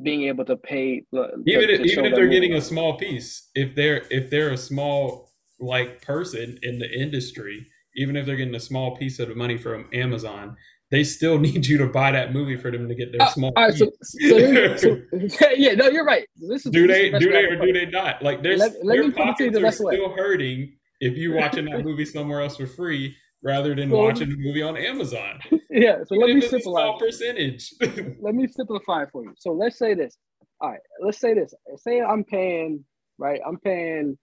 being 0.00 0.22
able 0.24 0.44
to 0.44 0.56
pay. 0.56 1.02
the- 1.10 1.42
even 1.46 1.70
if, 1.70 1.80
even 1.80 2.04
if 2.04 2.14
they're 2.14 2.28
getting 2.28 2.54
a 2.54 2.60
small 2.60 2.96
piece, 2.96 3.50
if 3.56 3.74
they're 3.74 4.02
if 4.10 4.30
they're 4.30 4.50
a 4.52 4.56
small 4.56 5.30
like 5.58 6.02
person 6.02 6.58
in 6.62 6.78
the 6.78 6.90
industry, 7.04 7.66
even 7.96 8.16
if 8.16 8.26
they're 8.26 8.36
getting 8.36 8.54
a 8.54 8.60
small 8.60 8.96
piece 8.96 9.18
of 9.18 9.28
the 9.28 9.34
money 9.34 9.56
from 9.58 9.88
Amazon, 9.92 10.56
they 10.90 11.02
still 11.04 11.38
need 11.46 11.66
you 11.66 11.78
to 11.78 11.86
buy 11.86 12.12
that 12.12 12.32
movie 12.32 12.56
for 12.56 12.70
them 12.70 12.88
to 12.88 12.94
get 12.94 13.10
their 13.12 13.22
Uh, 13.22 13.30
small. 13.30 13.52
all 13.56 13.64
right, 13.64 13.74
so, 13.74 13.90
so, 14.02 14.76
so 14.76 14.96
yeah, 15.56 15.74
no, 15.74 15.88
you're 15.88 16.04
right. 16.04 16.26
This 16.36 16.66
is 16.66 16.72
do 16.72 16.86
this 16.86 16.96
is 16.96 17.02
they 17.02 17.10
the 17.10 17.18
do 17.18 17.32
they 17.32 17.44
or 17.44 17.56
do 17.66 17.72
they 17.72 17.86
not? 17.86 18.22
Like 18.22 18.42
their 18.42 18.56
Let- 18.56 18.84
let 18.84 18.94
their 18.94 19.04
me 19.04 19.10
put 19.12 19.28
it 19.28 19.36
to 19.38 19.44
you 19.44 19.50
pockets 19.50 19.58
are 19.58 19.62
best 19.62 19.80
way. 19.80 19.94
still 19.96 20.10
hurting 20.16 20.76
if 21.00 21.16
you're 21.16 21.34
watching 21.36 21.64
that 21.66 21.84
movie 21.84 22.04
somewhere 22.04 22.40
else 22.40 22.56
for 22.56 22.66
free 22.66 23.14
rather 23.42 23.74
than 23.74 23.90
Well- 23.90 24.02
watching 24.04 24.30
the 24.30 24.36
movie 24.36 24.62
on 24.62 24.76
Amazon. 24.76 25.40
Yeah, 25.70 26.04
so 26.06 26.14
let 26.14 26.28
me 26.28 26.38
if 26.38 26.44
it's 26.44 26.52
a 26.54 26.60
small 26.60 26.98
simplify. 26.98 27.04
percentage. 27.06 27.74
let 28.20 28.34
me 28.34 28.46
simplify 28.48 29.04
for 29.12 29.24
you. 29.24 29.34
So 29.36 29.52
let's 29.52 29.76
say 29.78 29.94
this. 29.94 30.16
All 30.60 30.70
right, 30.70 30.80
let's 31.02 31.18
say 31.18 31.34
this. 31.34 31.52
Say 31.76 32.00
I'm 32.00 32.24
paying, 32.24 32.82
right? 33.18 33.40
I'm 33.46 33.58
paying 33.58 34.16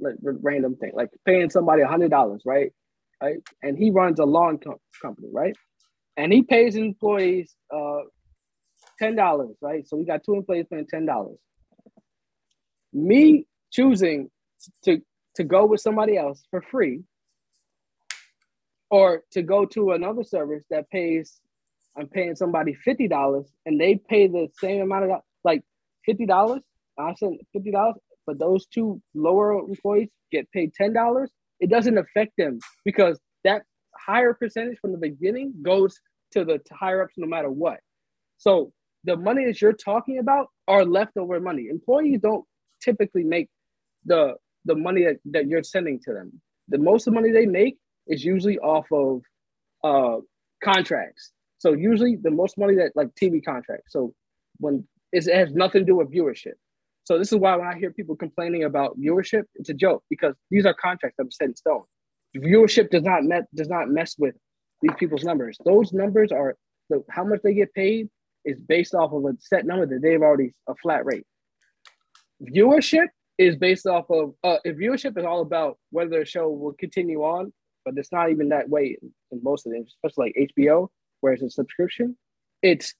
like 0.00 0.14
random 0.22 0.74
thing, 0.76 0.90
like 0.94 1.08
paying 1.24 1.50
somebody 1.50 1.82
a 1.82 1.86
hundred 1.86 2.10
dollars, 2.10 2.42
right? 2.44 2.72
Right, 3.22 3.38
and 3.62 3.78
he 3.78 3.90
runs 3.90 4.20
a 4.20 4.24
lawn 4.24 4.58
co- 4.58 4.80
company, 5.02 5.28
right? 5.32 5.56
And 6.16 6.32
he 6.32 6.42
pays 6.42 6.76
employees 6.76 7.54
uh 7.74 8.00
ten 8.98 9.16
dollars, 9.16 9.56
right? 9.62 9.86
So 9.88 9.96
we 9.96 10.04
got 10.04 10.24
two 10.24 10.34
employees 10.34 10.66
paying 10.70 10.86
ten 10.88 11.06
dollars. 11.06 11.38
Me 12.92 13.46
choosing 13.72 14.30
to 14.84 15.00
to 15.36 15.44
go 15.44 15.66
with 15.66 15.80
somebody 15.80 16.16
else 16.18 16.44
for 16.50 16.62
free 16.62 17.02
or 18.90 19.24
to 19.32 19.42
go 19.42 19.66
to 19.66 19.92
another 19.92 20.24
service 20.24 20.64
that 20.70 20.90
pays 20.90 21.40
i'm 21.98 22.08
paying 22.08 22.36
somebody 22.36 22.76
$50 22.86 23.10
and 23.66 23.80
they 23.80 23.96
pay 23.96 24.28
the 24.28 24.48
same 24.60 24.82
amount 24.82 25.10
of 25.12 25.20
like 25.44 25.62
$50 26.08 26.28
i 26.98 27.14
said 27.16 27.32
$50 27.56 27.72
but 28.26 28.40
those 28.40 28.66
two 28.66 29.02
lower 29.14 29.52
employees 29.60 30.10
get 30.32 30.50
paid 30.52 30.72
$10 30.80 30.94
it 31.60 31.70
doesn't 31.70 31.98
affect 31.98 32.32
them 32.36 32.58
because 32.84 33.18
that 33.44 33.62
higher 33.96 34.34
percentage 34.34 34.78
from 34.80 34.92
the 34.92 34.98
beginning 34.98 35.52
goes 35.62 36.00
to 36.32 36.44
the 36.44 36.60
higher 36.72 37.02
ups 37.02 37.14
no 37.16 37.26
matter 37.26 37.50
what 37.50 37.80
so 38.36 38.72
the 39.04 39.16
money 39.16 39.46
that 39.46 39.60
you're 39.60 39.72
talking 39.72 40.18
about 40.18 40.48
are 40.66 40.84
leftover 40.84 41.40
money 41.40 41.68
employees 41.70 42.20
don't 42.20 42.44
typically 42.82 43.24
make 43.24 43.48
the 44.04 44.34
the 44.64 44.74
money 44.74 45.04
that, 45.04 45.16
that 45.24 45.46
you're 45.46 45.62
sending 45.62 45.98
to 45.98 46.12
them 46.12 46.40
the 46.68 46.78
most 46.78 47.06
of 47.06 47.14
the 47.14 47.20
money 47.20 47.32
they 47.32 47.46
make 47.46 47.78
is 48.06 48.24
usually 48.24 48.58
off 48.58 48.86
of 48.92 49.22
uh, 49.84 50.20
contracts. 50.62 51.32
So 51.58 51.72
usually 51.72 52.16
the 52.16 52.30
most 52.30 52.58
money 52.58 52.74
that 52.76 52.92
like 52.94 53.08
TV 53.20 53.44
contracts. 53.44 53.92
So 53.92 54.14
when 54.58 54.86
it 55.12 55.26
has 55.32 55.52
nothing 55.52 55.82
to 55.82 55.86
do 55.86 55.96
with 55.96 56.12
viewership. 56.12 56.54
So 57.08 57.18
this 57.18 57.32
is 57.32 57.38
why 57.38 57.56
when 57.56 57.66
I 57.66 57.78
hear 57.78 57.90
people 57.90 58.16
complaining 58.16 58.64
about 58.64 59.00
viewership, 59.00 59.44
it's 59.54 59.70
a 59.70 59.74
joke 59.74 60.04
because 60.10 60.34
these 60.50 60.66
are 60.66 60.74
contracts 60.74 61.16
that 61.16 61.26
are 61.26 61.30
set 61.30 61.48
in 61.48 61.56
stone. 61.56 61.84
Viewership 62.36 62.90
does 62.90 63.02
not 63.02 63.24
met 63.24 63.44
does 63.54 63.70
not 63.70 63.88
mess 63.88 64.14
with 64.18 64.34
these 64.82 64.92
people's 64.98 65.24
numbers. 65.24 65.56
Those 65.64 65.94
numbers 65.94 66.30
are 66.32 66.54
the 66.90 67.02
how 67.08 67.24
much 67.24 67.40
they 67.42 67.54
get 67.54 67.72
paid 67.72 68.10
is 68.44 68.60
based 68.60 68.94
off 68.94 69.14
of 69.14 69.24
a 69.24 69.32
set 69.40 69.64
number 69.64 69.86
that 69.86 70.02
they've 70.02 70.20
already 70.20 70.52
a 70.68 70.74
flat 70.74 71.06
rate. 71.06 71.24
Viewership 72.42 73.06
is 73.38 73.56
based 73.56 73.86
off 73.86 74.04
of 74.10 74.34
uh, 74.44 74.58
if 74.64 74.76
viewership 74.76 75.16
is 75.16 75.24
all 75.24 75.40
about 75.40 75.78
whether 75.88 76.20
a 76.20 76.26
show 76.26 76.50
will 76.50 76.74
continue 76.74 77.20
on 77.20 77.50
but 77.86 77.96
it's 77.96 78.12
not 78.12 78.30
even 78.30 78.50
that 78.50 78.68
way 78.68 78.98
in, 79.00 79.42
most 79.42 79.66
of 79.66 79.72
them, 79.72 79.82
especially 79.86 80.34
like 80.36 80.50
HBO, 80.58 80.88
where 81.22 81.32
it's 81.32 81.42
a 81.42 81.48
subscription. 81.48 82.18
It's 82.60 82.92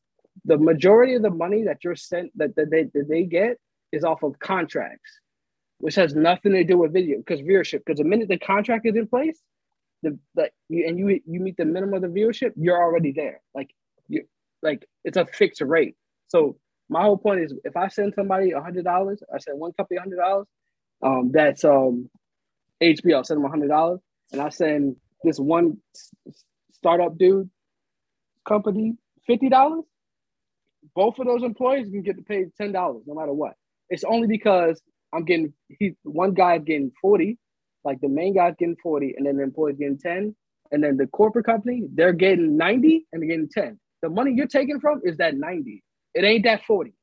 the 0.47 0.57
majority 0.57 1.13
of 1.13 1.21
the 1.21 1.31
money 1.31 1.65
that 1.65 1.85
you're 1.85 1.95
sent 1.95 2.31
that, 2.39 2.57
that 2.57 2.71
they 2.71 2.85
that 2.95 3.07
they 3.07 3.25
get 3.25 3.59
is 3.93 4.05
off 4.05 4.23
of 4.23 4.39
contracts, 4.39 5.21
which 5.79 5.95
has 5.95 6.15
nothing 6.15 6.53
to 6.53 6.65
do 6.65 6.79
with 6.79 6.93
video 6.93 7.19
because 7.19 7.41
viewership. 7.41 7.81
Because 7.87 7.99
the 7.99 8.05
minute 8.05 8.29
the 8.29 8.39
contract 8.39 8.87
is 8.87 8.97
in 8.97 9.07
place, 9.07 9.41
the, 10.03 10.19
the 10.35 10.51
you, 10.69 10.87
and 10.87 10.99
you 10.99 11.21
you 11.27 11.41
meet 11.41 11.57
the 11.57 11.65
minimum 11.65 12.03
of 12.03 12.03
the 12.03 12.21
viewership, 12.21 12.53
you're 12.57 12.81
already 12.81 13.13
there. 13.13 13.41
Like 13.55 13.71
you 14.09 14.25
like 14.63 14.87
it's 15.05 15.17
a 15.17 15.27
fixed 15.27 15.61
rate. 15.61 15.97
So 16.29 16.57
my 16.89 17.03
whole 17.03 17.19
point 17.19 17.41
is 17.41 17.55
if 17.65 17.77
I 17.77 17.89
send 17.89 18.15
somebody 18.15 18.53
a 18.53 18.61
hundred 18.61 18.85
dollars, 18.85 19.23
I 19.33 19.39
send 19.39 19.59
one 19.59 19.73
company 19.73 19.99
a 19.99 20.01
hundred 20.01 20.17
dollars, 20.17 20.47
um, 21.03 21.31
that's 21.33 21.65
um 21.65 22.09
HBO, 22.83 23.19
I 23.19 23.23
send 23.23 23.39
them 23.39 23.47
a 23.47 23.51
hundred 23.51 23.69
dollars 23.69 24.01
and 24.33 24.41
I 24.41 24.49
send 24.51 24.97
this 25.25 25.39
one 25.39 25.79
startup 26.73 27.19
dude 27.19 27.51
company 28.47 28.97
fifty 29.27 29.49
dollars, 29.49 29.85
both 30.95 31.19
of 31.19 31.27
those 31.27 31.43
employees 31.43 31.89
can 31.91 32.03
get 32.03 32.25
paid 32.27 32.49
ten 32.57 32.73
dollars 32.73 33.03
no 33.07 33.15
matter 33.15 33.33
what. 33.33 33.55
It's 33.91 34.05
only 34.05 34.29
because 34.29 34.81
I'm 35.15 35.25
getting 35.25 35.53
he 35.69 35.95
one 36.03 36.35
guy's 36.35 36.63
getting 36.65 36.93
forty, 37.01 37.39
like 37.85 38.01
the 38.01 38.09
main 38.09 38.35
guy's 38.35 38.55
getting 38.59 38.77
forty, 38.83 39.15
and 39.17 39.27
then 39.27 39.37
the 39.37 39.43
employee's 39.43 39.79
getting 39.79 39.99
ten, 39.99 40.35
and 40.73 40.83
then 40.83 40.97
the 40.97 41.07
corporate 41.07 41.47
company 41.47 41.85
they're 41.95 42.13
getting 42.13 42.57
ninety 42.57 43.07
and 43.13 43.23
they're 43.23 43.29
getting 43.29 43.49
ten. 43.49 43.79
The 44.03 44.09
money 44.09 44.33
you're 44.35 44.47
taking 44.47 44.81
from 44.81 45.01
is 45.05 45.17
that 45.17 45.37
ninety. 45.37 45.83
It 46.15 46.25
ain't 46.25 46.45
that 46.45 46.63
forty. 46.67 46.95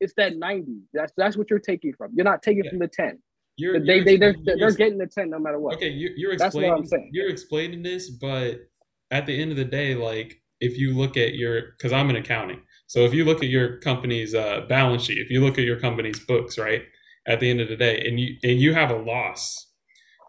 It's 0.00 0.14
that 0.16 0.36
ninety. 0.36 0.80
That's 0.92 1.12
that's 1.16 1.36
what 1.36 1.50
you're 1.50 1.58
taking 1.58 1.92
from. 1.96 2.12
You're 2.14 2.24
not 2.24 2.42
taking 2.42 2.64
yeah. 2.64 2.70
from 2.70 2.80
the 2.80 2.88
ten. 2.88 3.18
You're, 3.56 3.78
they, 3.78 3.96
you're, 3.96 4.04
they, 4.04 4.16
they're, 4.16 4.34
they're, 4.44 4.56
they're 4.58 4.72
getting 4.72 4.98
the 4.98 5.06
10 5.06 5.30
no 5.30 5.38
matter 5.38 5.60
what. 5.60 5.76
Okay, 5.76 5.88
you're, 5.88 6.10
you're 6.16 6.32
explaining, 6.32 6.70
That's 6.70 6.72
what 6.72 6.78
I'm 6.78 6.86
saying. 6.86 7.10
You're 7.12 7.28
explaining 7.28 7.82
this, 7.82 8.10
but 8.10 8.62
at 9.10 9.26
the 9.26 9.40
end 9.40 9.52
of 9.52 9.56
the 9.56 9.64
day, 9.64 9.94
like 9.94 10.42
if 10.60 10.76
you 10.76 10.96
look 10.96 11.16
at 11.16 11.34
your, 11.34 11.62
because 11.78 11.92
I'm 11.92 12.10
in 12.10 12.16
accounting. 12.16 12.62
So 12.94 13.00
if 13.00 13.12
you 13.12 13.24
look 13.24 13.42
at 13.42 13.48
your 13.48 13.78
company's 13.78 14.36
uh, 14.36 14.60
balance 14.68 15.02
sheet, 15.02 15.18
if 15.18 15.28
you 15.28 15.40
look 15.40 15.58
at 15.58 15.64
your 15.64 15.80
company's 15.80 16.20
books, 16.20 16.56
right, 16.56 16.82
at 17.26 17.40
the 17.40 17.50
end 17.50 17.60
of 17.60 17.68
the 17.68 17.74
day, 17.74 18.00
and 18.06 18.20
you 18.20 18.36
and 18.44 18.60
you 18.60 18.72
have 18.72 18.92
a 18.92 18.96
loss, 18.96 19.72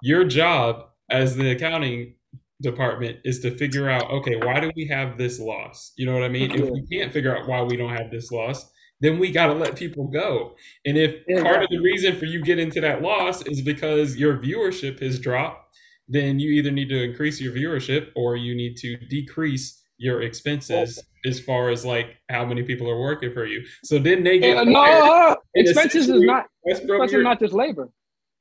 your 0.01 0.23
job 0.23 0.87
as 1.11 1.35
the 1.35 1.51
accounting 1.51 2.15
department 2.63 3.19
is 3.23 3.39
to 3.41 3.55
figure 3.55 3.87
out, 3.87 4.09
okay, 4.09 4.37
why 4.37 4.59
do 4.59 4.71
we 4.75 4.87
have 4.87 5.15
this 5.19 5.39
loss? 5.39 5.93
You 5.95 6.07
know 6.07 6.13
what 6.13 6.23
I 6.23 6.27
mean? 6.27 6.49
If 6.49 6.67
we 6.67 6.87
can't 6.91 7.13
figure 7.13 7.37
out 7.37 7.47
why 7.47 7.61
we 7.61 7.77
don't 7.77 7.95
have 7.95 8.09
this 8.09 8.31
loss, 8.31 8.67
then 8.99 9.19
we 9.19 9.29
got 9.29 9.45
to 9.45 9.53
let 9.53 9.75
people 9.75 10.07
go. 10.07 10.55
And 10.87 10.97
if 10.97 11.17
yeah, 11.27 11.43
part 11.43 11.61
of 11.61 11.69
the 11.69 11.77
reason 11.77 12.17
for 12.17 12.25
you 12.25 12.41
getting 12.41 12.71
to 12.71 12.81
that 12.81 13.03
loss 13.03 13.45
is 13.45 13.61
because 13.61 14.17
your 14.17 14.39
viewership 14.39 15.03
has 15.03 15.19
dropped, 15.19 15.77
then 16.07 16.39
you 16.39 16.49
either 16.49 16.71
need 16.71 16.89
to 16.89 17.03
increase 17.03 17.39
your 17.39 17.53
viewership 17.53 18.07
or 18.15 18.35
you 18.35 18.55
need 18.55 18.75
to 18.77 18.97
decrease 19.05 19.83
your 19.97 20.21
expenses 20.21 20.99
oh. 20.99 21.29
as 21.29 21.39
far 21.39 21.69
as 21.69 21.85
like 21.85 22.17
how 22.29 22.45
many 22.45 22.63
people 22.63 22.89
are 22.89 22.99
working 22.99 23.33
for 23.33 23.45
you. 23.45 23.65
So 23.83 23.99
then 23.99 24.23
they 24.23 24.39
get 24.39 24.57
uh, 24.57 24.63
no 24.63 24.81
uh, 24.81 25.35
expenses 25.55 26.09
is 26.09 26.21
not 26.21 26.45
expenses 26.65 27.11
your, 27.11 27.23
not 27.23 27.39
just 27.39 27.53
labor. 27.53 27.89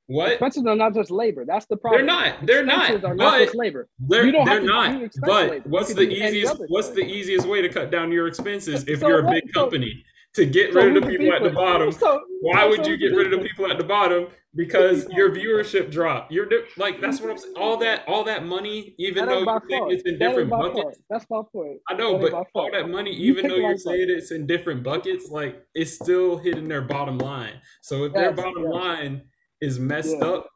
What 0.07 0.33
expenses 0.33 0.67
are 0.67 0.77
not 0.77 0.95
just 0.95 1.11
labor. 1.11 1.45
That's 1.47 1.67
the 1.67 1.77
problem. 1.77 2.07
They're 2.07 2.15
not. 2.15 2.47
They're 2.47 2.65
expenses 2.65 3.03
not. 3.03 3.11
Are 3.11 3.15
not 3.15 3.39
just 3.39 3.55
labor. 3.55 3.89
They're, 3.99 4.31
they're 4.31 4.61
not. 4.61 5.11
But 5.21 5.51
labor. 5.51 5.69
what's 5.69 5.95
the 5.95 6.03
easiest? 6.03 6.57
What's 6.69 6.91
the 6.91 7.05
easiest 7.05 7.47
way 7.49 7.63
to 7.63 7.69
cut 7.69 7.91
down 7.91 8.13
your 8.13 8.27
expenses 8.27 8.85
if 8.87 9.01
so 9.01 9.09
you're 9.09 9.27
a 9.27 9.31
big 9.31 9.53
company? 9.53 10.05
To 10.35 10.45
get 10.45 10.73
so 10.73 10.81
rid 10.81 10.97
of 10.97 11.03
the 11.03 11.09
people, 11.09 11.27
people, 11.27 11.37
at 11.37 11.43
the 11.43 11.51
bottom. 11.51 11.93
So, 11.93 12.21
Why 12.41 12.67
would 12.67 12.87
you 12.87 12.97
get 12.97 13.15
rid 13.15 13.33
of 13.33 13.41
the 13.41 13.47
people 13.47 13.71
at 13.71 13.79
the 13.79 13.85
bottom? 13.85 14.29
Because 14.57 15.07
your 15.11 15.31
viewership 15.31 15.91
dropped. 15.91 16.31
You're 16.31 16.49
like 16.77 17.01
that's 17.01 17.21
what 17.21 17.31
I'm 17.31 17.39
saying. 17.39 17.55
All 17.57 17.77
that 17.79 18.05
all 18.07 18.23
that 18.25 18.45
money, 18.45 18.95
even 18.99 19.27
though 19.27 19.41
you 19.41 19.61
think 19.69 19.93
it's 19.93 20.03
in 20.05 20.19
different 20.19 20.51
buckets. 20.51 21.01
That's 21.11 21.27
my 21.29 21.43
point. 21.53 21.81
I 21.89 21.95
know, 21.95 22.19
but 22.19 22.33
all 22.55 22.71
that 22.73 22.89
money, 22.89 23.11
even 23.13 23.49
though 23.49 23.57
you're 23.57 23.77
saying 23.77 24.07
it's 24.11 24.31
in 24.31 24.47
different 24.47 24.85
buckets, 24.85 25.29
like 25.31 25.65
it's 25.75 25.95
still 25.95 26.39
hitting 26.39 26.69
their 26.69 26.83
bottom 26.83 27.19
line. 27.19 27.55
So 27.83 28.05
if 28.05 28.13
their 28.13 28.33
bottom 28.33 28.65
line 28.65 29.23
is 29.61 29.79
messed 29.79 30.21
up, 30.21 30.49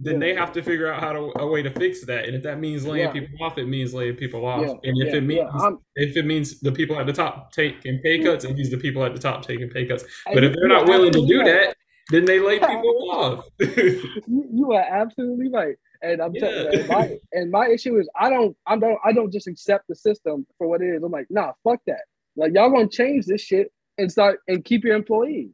then 0.00 0.20
they 0.20 0.34
have 0.34 0.52
to 0.52 0.62
figure 0.62 0.92
out 0.92 1.00
how 1.00 1.12
to 1.12 1.32
a 1.40 1.46
way 1.46 1.60
to 1.60 1.70
fix 1.70 2.04
that. 2.04 2.24
And 2.24 2.36
if 2.36 2.42
that 2.44 2.60
means 2.60 2.86
laying 2.86 3.06
yeah. 3.06 3.12
people 3.12 3.44
off, 3.44 3.58
it 3.58 3.66
means 3.66 3.92
laying 3.92 4.14
people 4.14 4.46
off. 4.46 4.60
Yeah. 4.60 4.74
And 4.84 5.02
if 5.02 5.12
it 5.12 5.22
means 5.22 5.50
if 5.96 6.16
it 6.16 6.24
means 6.24 6.60
the 6.60 6.70
people 6.70 6.98
at 6.98 7.06
the 7.06 7.12
top 7.12 7.52
taking 7.52 7.98
pay 7.98 8.18
hmm. 8.18 8.24
cuts, 8.24 8.44
it 8.44 8.54
means 8.54 8.70
the 8.70 8.76
people 8.76 9.04
at 9.04 9.12
the 9.12 9.20
top 9.20 9.44
taking 9.44 9.68
pay 9.68 9.86
cuts. 9.86 10.04
But 10.32 10.44
if 10.44 10.54
they're 10.54 10.68
not 10.68 10.86
willing 10.86 11.12
to 11.12 11.26
do 11.26 11.42
that, 11.42 11.76
then 12.10 12.24
they 12.24 12.38
lay 12.38 12.60
people 12.60 13.10
off. 13.10 13.44
you 13.58 14.72
are 14.72 14.84
absolutely 14.88 15.48
right. 15.48 15.74
And 16.00 16.22
I'm 16.22 16.32
telling 16.32 16.72
you, 16.72 16.84
my, 16.86 17.18
and 17.32 17.50
my 17.50 17.66
issue 17.66 17.98
is 17.98 18.08
I 18.18 18.30
don't 18.30 18.56
I 18.66 18.78
don't 18.78 18.98
I 19.04 19.12
don't 19.12 19.32
just 19.32 19.48
accept 19.48 19.88
the 19.88 19.96
system 19.96 20.46
for 20.58 20.68
what 20.68 20.80
it 20.80 20.94
is. 20.94 21.02
I'm 21.02 21.10
like, 21.10 21.26
nah, 21.28 21.52
fuck 21.64 21.80
that. 21.88 22.02
Like 22.36 22.52
y'all 22.54 22.70
gonna 22.70 22.88
change 22.88 23.26
this 23.26 23.40
shit 23.40 23.72
and 23.98 24.10
start 24.10 24.38
and 24.46 24.64
keep 24.64 24.84
your 24.84 24.94
employees. 24.94 25.50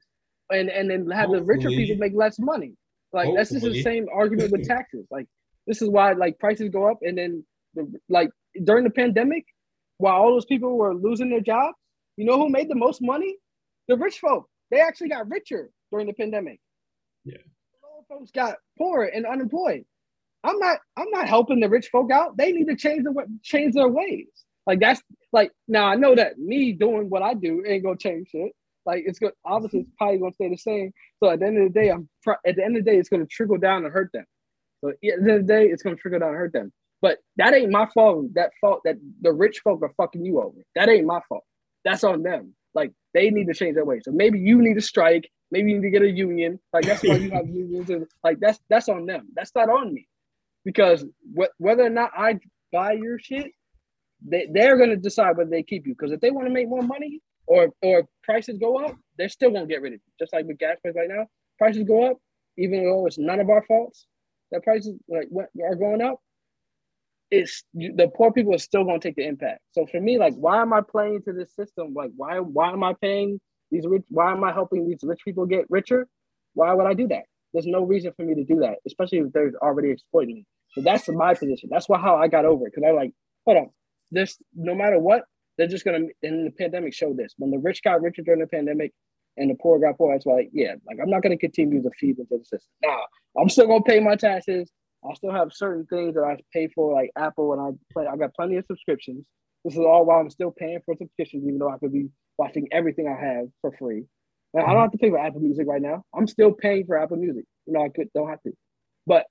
And 0.51 0.69
and 0.69 0.91
then 0.91 1.11
have 1.11 1.31
Hopefully. 1.31 1.41
the 1.41 1.47
richer 1.47 1.69
people 1.71 1.97
make 1.97 2.13
less 2.15 2.39
money. 2.39 2.75
Like 3.15 3.27
Hopefully. 3.27 3.37
that's 3.39 3.51
just 3.53 3.65
the 3.65 3.83
same 3.83 4.07
argument 4.13 4.51
with 4.51 4.67
taxes. 4.69 5.07
Like 5.11 5.27
this 5.67 5.81
is 5.81 5.89
why 5.89 6.13
like 6.13 6.39
prices 6.39 6.69
go 6.71 6.91
up, 6.91 6.99
and 7.03 7.17
then 7.17 7.45
the, 7.75 7.91
like 8.09 8.31
during 8.65 8.85
the 8.85 8.91
pandemic, 8.91 9.45
while 9.99 10.15
all 10.15 10.33
those 10.33 10.45
people 10.45 10.77
were 10.77 10.95
losing 10.95 11.31
their 11.31 11.41
jobs, 11.41 11.77
you 12.17 12.25
know 12.25 12.37
who 12.37 12.49
made 12.49 12.69
the 12.69 12.75
most 12.75 13.01
money? 13.01 13.37
The 13.89 13.97
rich 13.97 14.19
folk. 14.19 14.49
They 14.71 14.81
actually 14.81 15.11
got 15.11 15.31
richer 15.31 15.71
during 15.93 16.09
the 16.09 16.13
pandemic. 16.13 16.61
Yeah. 17.25 17.39
The 17.39 18.15
folks 18.15 18.33
got 18.33 18.57
poorer 18.77 19.05
and 19.05 19.25
unemployed. 19.25 19.85
I'm 20.43 20.59
not. 20.59 20.79
I'm 20.97 21.11
not 21.11 21.29
helping 21.29 21.61
the 21.61 21.69
rich 21.69 21.89
folk 21.93 22.11
out. 22.11 22.37
They 22.37 22.53
need 22.53 22.67
to 22.67 22.77
change 22.77 23.05
the 23.05 23.15
change 23.43 23.75
their 23.75 23.89
ways. 23.89 24.27
Like 24.67 24.81
that's 24.81 25.01
like 25.33 25.53
now 25.69 25.87
I 25.87 25.95
know 25.95 26.15
that 26.17 26.39
me 26.39 26.73
doing 26.73 27.09
what 27.09 27.23
I 27.23 27.35
do 27.35 27.63
ain't 27.67 27.85
gonna 27.85 27.97
change 27.97 28.29
shit. 28.31 28.53
Like 28.87 29.05
it's 29.07 29.19
good. 29.19 29.33
Obviously, 29.45 29.81
it's 29.81 29.91
probably 29.99 30.19
gonna 30.19 30.33
stay 30.33 30.49
the 30.49 30.57
same. 30.57 30.93
So 31.23 31.31
at 31.31 31.41
the 31.41 31.47
end 31.47 31.59
of 31.59 31.73
the 31.73 31.81
day, 31.81 31.91
I'm 31.91 32.09
at 32.47 32.57
the 32.57 32.65
end 32.65 32.77
of 32.77 32.85
the 32.85 32.91
day, 32.91 32.99
it's 32.99 33.09
gonna 33.09 33.27
trickle 33.27 33.59
down 33.59 33.85
and 33.85 33.93
hurt 33.93 34.11
them. 34.13 34.25
So 34.81 34.91
at 34.91 34.97
the 35.01 35.13
end 35.13 35.31
of 35.31 35.47
the 35.47 35.53
day, 35.53 35.67
it's 35.67 35.83
gonna 35.83 35.97
trickle 35.97 36.21
down 36.21 36.31
and 36.31 36.39
hurt 36.39 36.53
them. 36.53 36.73
But 37.01 37.19
that 37.37 37.55
ain't 37.55 37.71
my 37.71 37.87
fault. 37.93 38.27
That 38.35 38.51
fault 38.61 38.81
that 38.85 38.97
the 39.21 39.33
rich 39.33 39.61
folk 39.63 39.83
are 39.83 39.93
fucking 39.97 40.25
you 40.25 40.41
over. 40.41 40.57
That 40.75 40.89
ain't 40.89 41.07
my 41.07 41.21
fault. 41.29 41.45
That's 41.85 42.05
on 42.05 42.23
them. 42.23 42.55
Like 42.75 42.93
they 43.13 43.31
need 43.31 43.47
to 43.47 43.55
change 43.55 43.75
their 43.75 43.85
way. 43.85 44.01
So 44.03 44.11
maybe 44.11 44.39
you 44.39 44.61
need 44.61 44.75
to 44.75 44.81
strike. 44.81 45.29
Maybe 45.51 45.71
you 45.71 45.79
need 45.79 45.87
to 45.87 45.91
get 45.91 46.03
a 46.03 46.11
union. 46.11 46.59
Like 46.73 46.87
that's 46.87 47.03
why 47.03 47.17
you 47.17 47.31
have 47.33 47.47
unions. 47.53 47.91
And 47.91 48.07
like 48.23 48.41
that's 48.41 48.59
that's 48.69 48.89
on 48.89 49.07
them. 49.07 49.29
That's 49.35 49.55
not 49.55 49.69
on 49.69 49.93
me. 49.93 50.09
Because 50.65 51.05
wh- 51.39 51.53
whether 51.61 51.85
or 51.85 51.91
not 51.91 52.11
I 52.17 52.39
buy 52.73 52.93
your 52.93 53.19
shit, 53.19 53.53
they, 54.27 54.49
they're 54.51 54.79
gonna 54.79 54.97
decide 54.97 55.37
whether 55.37 55.51
they 55.51 55.63
keep 55.63 55.87
you. 55.87 55.95
Because 55.95 56.13
if 56.13 56.21
they 56.21 56.31
want 56.31 56.47
to 56.49 56.53
make 56.53 56.69
more 56.69 56.83
money, 56.83 57.21
or 57.47 57.69
or 57.83 58.05
prices 58.23 58.59
go 58.59 58.79
up, 58.85 58.97
they're 59.19 59.29
still 59.29 59.51
gonna 59.51 59.67
get 59.67 59.83
rid 59.83 59.95
of 59.95 60.01
you. 60.01 60.13
Just 60.19 60.33
like 60.33 60.47
with 60.47 60.59
gas 60.59 60.77
prices 60.83 60.97
right 60.97 61.09
now, 61.09 61.27
prices 61.59 61.85
go 61.85 62.11
up, 62.11 62.19
even 62.59 62.85
though 62.85 63.07
it's 63.07 63.19
none 63.19 63.41
of 63.41 63.51
our 63.51 63.63
faults. 63.63 64.07
That 64.53 64.63
prices 64.63 64.95
like 65.09 65.29
are 65.63 65.75
going 65.75 66.03
up. 66.03 66.21
It's 67.31 67.65
the 67.75 68.11
poor 68.15 68.33
people 68.33 68.55
are 68.55 68.59
still 68.59 68.85
gonna 68.85 69.01
take 69.01 69.17
the 69.17 69.27
impact. 69.27 69.61
So 69.73 69.87
for 69.87 70.01
me, 70.01 70.19
like, 70.19 70.35
why 70.35 70.63
am 70.63 70.73
I 70.73 70.81
playing 70.81 71.23
to 71.23 71.33
this 71.33 71.55
system? 71.55 71.95
Like, 71.95 72.11
why 72.17 72.39
why 72.39 72.71
am 72.71 72.85
I 72.85 72.95
paying 73.01 73.41
these 73.71 73.87
rich? 73.87 74.05
Why 74.09 74.33
am 74.33 74.45
I 74.45 74.53
helping 74.53 74.89
these 74.89 75.01
rich 75.03 75.21
people 75.25 75.47
get 75.47 75.67
richer? 75.71 76.07
Why 76.55 76.73
would 76.73 76.87
I 76.87 76.95
do 76.95 77.09
that? 77.09 77.25
there's 77.55 77.67
no 77.67 77.85
reason 77.85 78.13
for 78.17 78.25
me 78.25 78.35
to 78.35 78.45
do 78.45 78.61
that, 78.61 78.79
especially 78.85 79.19
if 79.19 79.33
they're 79.33 79.53
already 79.63 79.91
exploiting 79.91 80.35
me. 80.35 80.47
So 80.73 80.83
that's 80.83 81.09
my 81.09 81.35
position. 81.35 81.71
That's 81.73 81.89
why 81.89 82.01
how 82.01 82.17
I 82.17 82.27
got 82.27 82.45
over 82.45 82.67
it. 82.67 82.75
Cause 82.75 82.83
I 82.87 82.91
like, 82.91 83.13
hold 83.47 83.59
on, 83.59 83.71
this 84.11 84.37
no 84.55 84.75
matter 84.75 84.99
what, 84.99 85.23
they're 85.57 85.69
just 85.69 85.85
gonna 85.85 86.07
and 86.23 86.47
the 86.47 86.51
pandemic 86.51 86.95
showed 86.95 87.17
this. 87.17 87.35
When 87.39 87.51
the 87.51 87.59
rich 87.59 87.83
got 87.83 88.03
richer 88.03 88.23
during 88.23 88.41
the 88.41 88.47
pandemic 88.47 88.93
and 89.37 89.51
the 89.51 89.55
poor 89.55 89.79
got 89.79 89.99
poor, 89.99 90.15
that's 90.15 90.27
why 90.27 90.49
yeah, 90.53 90.75
like 90.87 90.99
I'm 91.03 91.11
not 91.11 91.23
gonna 91.23 91.37
continue 91.37 91.83
to 91.83 91.91
feed 91.99 92.19
into 92.19 92.39
the 92.39 92.45
system. 92.45 92.71
Now 92.83 93.01
I'm 93.39 93.49
still 93.49 93.67
gonna 93.67 93.83
pay 93.83 94.01
my 94.01 94.17
taxes. 94.17 94.71
I 95.09 95.15
still 95.15 95.33
have 95.33 95.53
certain 95.53 95.85
things 95.87 96.15
that 96.15 96.23
I 96.23 96.39
pay 96.53 96.69
for, 96.75 96.95
like 96.95 97.11
Apple, 97.17 97.53
and 97.53 97.61
I 97.61 97.71
play. 97.93 98.07
I 98.07 98.17
got 98.17 98.35
plenty 98.35 98.57
of 98.57 98.65
subscriptions. 98.67 99.25
This 99.65 99.75
is 99.75 99.81
all 99.81 100.05
while 100.05 100.21
I'm 100.21 100.31
still 100.31 100.51
paying 100.51 100.79
for 100.85 100.95
subscriptions, 100.97 101.45
even 101.47 101.59
though 101.59 101.71
I 101.71 101.79
could 101.79 101.93
be 101.93 102.09
watching 102.39 102.69
everything 102.73 103.07
I 103.09 103.23
have 103.23 103.47
for 103.61 103.73
free. 103.79 104.05
I 104.57 104.61
don't 104.61 104.83
have 104.83 104.93
to 104.93 104.99
pay 104.99 105.11
for 105.11 105.19
Apple 105.19 105.41
Music 105.41 105.67
right 105.67 105.83
now. 105.83 106.05
I'm 106.17 106.29
still 106.29 106.53
paying 106.53 106.87
for 106.87 106.97
Apple 106.97 107.17
Music. 107.17 107.45
You 107.67 107.73
know, 107.73 107.85
I 107.85 107.89
could 107.89 108.09
don't 108.15 108.29
have 108.29 108.41
to, 108.43 108.53
but 109.07 109.27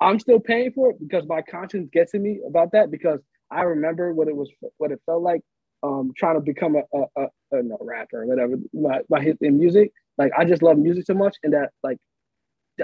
I'm 0.00 0.20
still 0.20 0.38
paying 0.38 0.72
for 0.72 0.90
it 0.90 0.96
because 1.00 1.24
my 1.26 1.42
conscience 1.42 1.88
gets 1.92 2.12
to 2.12 2.18
me 2.18 2.40
about 2.46 2.72
that 2.72 2.90
because 2.90 3.20
I 3.50 3.62
remember 3.62 4.14
what 4.14 4.28
it 4.28 4.36
was, 4.36 4.50
what 4.76 4.92
it 4.92 5.00
felt 5.04 5.22
like, 5.22 5.40
um, 5.82 6.12
trying 6.16 6.34
to 6.34 6.40
become 6.40 6.76
a 6.76 6.82
a, 6.96 7.22
a, 7.22 7.26
a 7.58 7.62
no, 7.62 7.78
rapper 7.80 8.22
or 8.22 8.26
whatever. 8.26 8.56
My, 8.72 9.00
my 9.08 9.20
hit 9.20 9.38
in 9.40 9.58
music, 9.58 9.92
like 10.16 10.32
I 10.36 10.44
just 10.44 10.62
love 10.62 10.78
music 10.78 11.06
so 11.06 11.14
much, 11.14 11.36
and 11.42 11.52
that 11.52 11.70
like 11.82 11.98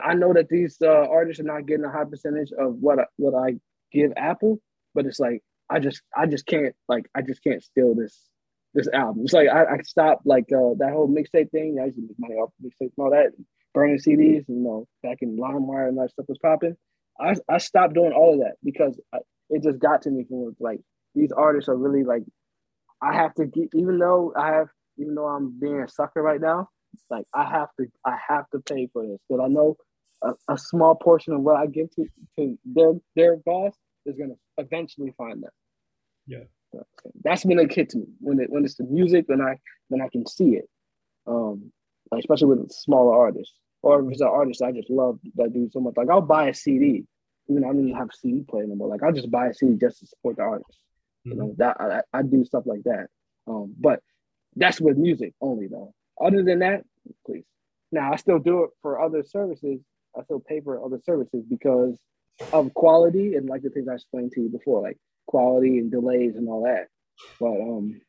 I 0.02 0.14
know 0.14 0.32
that 0.32 0.48
these 0.48 0.76
uh, 0.82 0.88
artists 0.88 1.40
are 1.40 1.44
not 1.44 1.66
getting 1.66 1.84
a 1.84 1.90
high 1.90 2.04
percentage 2.04 2.50
of 2.58 2.76
what 2.80 2.98
I, 2.98 3.04
what 3.16 3.34
I 3.34 3.54
give 3.92 4.12
Apple, 4.16 4.58
but 4.94 5.06
it's 5.06 5.20
like 5.20 5.42
I 5.70 5.78
just 5.78 6.02
I 6.16 6.26
just 6.26 6.46
can't 6.46 6.74
like 6.88 7.06
I 7.14 7.22
just 7.22 7.42
can't 7.42 7.62
steal 7.62 7.94
this 7.94 8.18
this 8.74 8.88
album. 8.92 9.22
It's 9.24 9.32
like 9.32 9.48
I, 9.48 9.64
I 9.64 9.78
stopped 9.84 10.26
like 10.26 10.46
uh, 10.52 10.74
that 10.78 10.92
whole 10.92 11.08
mixtape 11.08 11.50
thing. 11.50 11.78
I 11.80 11.86
used 11.86 11.96
to 11.96 12.02
make 12.02 12.18
money 12.18 12.34
off 12.34 12.50
mixtapes 12.62 12.92
and 12.96 13.04
all 13.04 13.10
that, 13.10 13.32
burning 13.72 13.98
CDs. 13.98 14.44
You 14.48 14.56
know, 14.56 14.86
back 15.02 15.18
in 15.20 15.36
LimeWire 15.36 15.88
and 15.88 15.98
that 15.98 16.10
stuff 16.10 16.26
was 16.28 16.38
popping. 16.38 16.76
I 17.20 17.34
I 17.48 17.58
stopped 17.58 17.94
doing 17.94 18.12
all 18.12 18.34
of 18.34 18.40
that 18.40 18.54
because 18.64 19.00
I, 19.12 19.18
it 19.50 19.62
just 19.62 19.78
got 19.78 20.02
to 20.02 20.10
me 20.10 20.24
from 20.24 20.54
like 20.60 20.80
these 21.14 21.32
artists 21.32 21.68
are 21.68 21.76
really 21.76 22.04
like 22.04 22.22
I 23.04 23.14
have 23.14 23.34
to 23.34 23.44
get 23.44 23.68
even 23.74 23.98
though 23.98 24.32
I 24.36 24.48
have 24.48 24.68
even 24.96 25.14
though 25.14 25.26
I'm 25.26 25.58
being 25.60 25.80
a 25.80 25.88
sucker 25.88 26.22
right 26.22 26.40
now, 26.40 26.68
like 27.10 27.26
I 27.34 27.44
have 27.44 27.68
to 27.78 27.86
I 28.04 28.16
have 28.28 28.48
to 28.50 28.60
pay 28.60 28.88
for 28.92 29.06
this 29.06 29.18
because 29.28 29.42
I 29.44 29.48
know 29.48 29.76
a, 30.22 30.32
a, 30.48 30.56
small 30.56 30.94
portion 30.94 31.34
of 31.34 31.42
what 31.42 31.56
I 31.56 31.66
give 31.66 31.90
to, 31.96 32.06
to 32.38 32.58
their 32.64 32.92
their 33.14 33.36
boss 33.36 33.74
is 34.06 34.16
gonna 34.16 34.34
eventually 34.56 35.12
find 35.18 35.42
them. 35.42 35.50
Yeah. 36.72 36.80
That's 37.22 37.44
when 37.44 37.58
it 37.58 37.72
hits 37.72 37.94
me 37.94 38.06
when 38.20 38.40
it 38.40 38.50
when 38.50 38.64
it's 38.64 38.76
the 38.76 38.84
music 38.84 39.26
when 39.28 39.40
I 39.40 39.58
when 39.88 40.00
I 40.00 40.08
can 40.08 40.26
see 40.26 40.56
it, 40.56 40.68
um, 41.26 41.70
like 42.10 42.20
especially 42.20 42.48
with 42.48 42.72
smaller 42.72 43.14
artists 43.14 43.54
or 43.82 44.02
if 44.02 44.10
it's 44.10 44.20
an 44.20 44.28
artist 44.28 44.62
I 44.62 44.72
just 44.72 44.90
love 44.90 45.18
that 45.36 45.52
do 45.52 45.68
so 45.70 45.80
much. 45.80 45.94
Like 45.96 46.08
I'll 46.10 46.20
buy 46.20 46.48
a 46.48 46.54
CD, 46.54 47.04
even 47.48 47.62
though 47.62 47.68
I 47.68 47.72
don't 47.72 47.88
even 47.88 47.98
have 47.98 48.08
a 48.08 48.16
CD 48.16 48.42
player 48.48 48.64
anymore. 48.64 48.88
Like 48.88 49.02
I'll 49.02 49.12
just 49.12 49.30
buy 49.30 49.48
a 49.48 49.54
CD 49.54 49.76
just 49.76 50.00
to 50.00 50.06
support 50.06 50.36
the 50.36 50.42
artist. 50.42 50.78
You 51.24 51.34
know 51.34 51.46
mm-hmm. 51.48 51.62
that 51.62 51.76
I, 51.80 52.18
I 52.18 52.22
do 52.22 52.44
stuff 52.44 52.64
like 52.66 52.82
that. 52.84 53.08
Um, 53.46 53.74
but 53.78 54.00
that's 54.56 54.80
with 54.80 54.96
music 54.96 55.34
only 55.40 55.66
though. 55.66 55.92
Other 56.20 56.42
than 56.42 56.60
that, 56.60 56.84
please. 57.26 57.44
Now 57.92 58.12
I 58.12 58.16
still 58.16 58.38
do 58.38 58.64
it 58.64 58.70
for 58.82 59.00
other 59.00 59.22
services. 59.22 59.80
I 60.16 60.22
still 60.22 60.40
pay 60.40 60.60
for 60.60 60.84
other 60.84 61.00
services 61.04 61.44
because 61.48 61.98
of 62.52 62.72
quality 62.74 63.34
and 63.34 63.48
like 63.48 63.62
the 63.62 63.70
things 63.70 63.88
I 63.88 63.94
explained 63.94 64.32
to 64.32 64.42
you 64.42 64.48
before, 64.48 64.82
like 64.82 64.98
quality 65.26 65.78
and 65.78 65.90
delays 65.90 66.36
and 66.36 66.48
all 66.48 66.64
that. 66.64 66.88
But 67.40 67.60
um, 67.60 68.00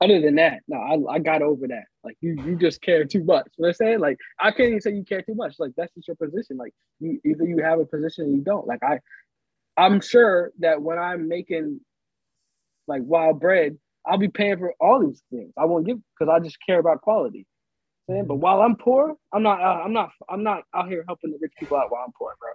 other 0.00 0.20
than 0.20 0.36
that, 0.36 0.60
no, 0.68 0.76
I, 0.76 1.14
I 1.14 1.18
got 1.18 1.42
over 1.42 1.66
that. 1.68 1.84
Like 2.02 2.16
you, 2.20 2.36
you 2.44 2.56
just 2.56 2.82
care 2.82 3.04
too 3.04 3.24
much. 3.24 3.46
You 3.56 3.62
know 3.62 3.68
what 3.68 3.68
I'm 3.68 3.74
saying? 3.74 4.00
Like 4.00 4.18
I 4.40 4.50
can't 4.50 4.68
even 4.68 4.80
say 4.80 4.92
you 4.92 5.04
care 5.04 5.22
too 5.22 5.34
much. 5.34 5.56
Like 5.58 5.72
that's 5.76 5.92
just 5.94 6.08
your 6.08 6.16
position. 6.16 6.56
Like 6.56 6.74
you 7.00 7.20
either 7.24 7.44
you 7.44 7.62
have 7.62 7.80
a 7.80 7.86
position 7.86 8.26
or 8.26 8.28
you 8.28 8.42
don't. 8.42 8.66
Like 8.66 8.82
I, 8.82 9.00
I'm 9.76 10.00
sure 10.00 10.52
that 10.60 10.82
when 10.82 10.98
I'm 10.98 11.28
making 11.28 11.80
like 12.86 13.02
wild 13.04 13.40
bread, 13.40 13.76
I'll 14.06 14.18
be 14.18 14.28
paying 14.28 14.58
for 14.58 14.74
all 14.80 15.00
these 15.00 15.22
things. 15.30 15.52
I 15.58 15.64
won't 15.64 15.86
give 15.86 15.98
because 16.18 16.32
I 16.32 16.42
just 16.42 16.58
care 16.64 16.78
about 16.78 17.00
quality. 17.00 17.46
Saying, 18.08 18.26
but 18.26 18.36
while 18.36 18.60
I'm 18.60 18.76
poor, 18.76 19.14
I'm 19.32 19.42
not. 19.42 19.60
Uh, 19.60 19.82
I'm 19.82 19.92
not. 19.92 20.10
I'm 20.28 20.42
not 20.42 20.64
out 20.74 20.88
here 20.88 21.04
helping 21.06 21.30
the 21.30 21.38
rich 21.40 21.52
people 21.58 21.78
out 21.78 21.90
while 21.90 22.02
I'm 22.04 22.12
poor, 22.12 22.34
bro. 22.38 22.50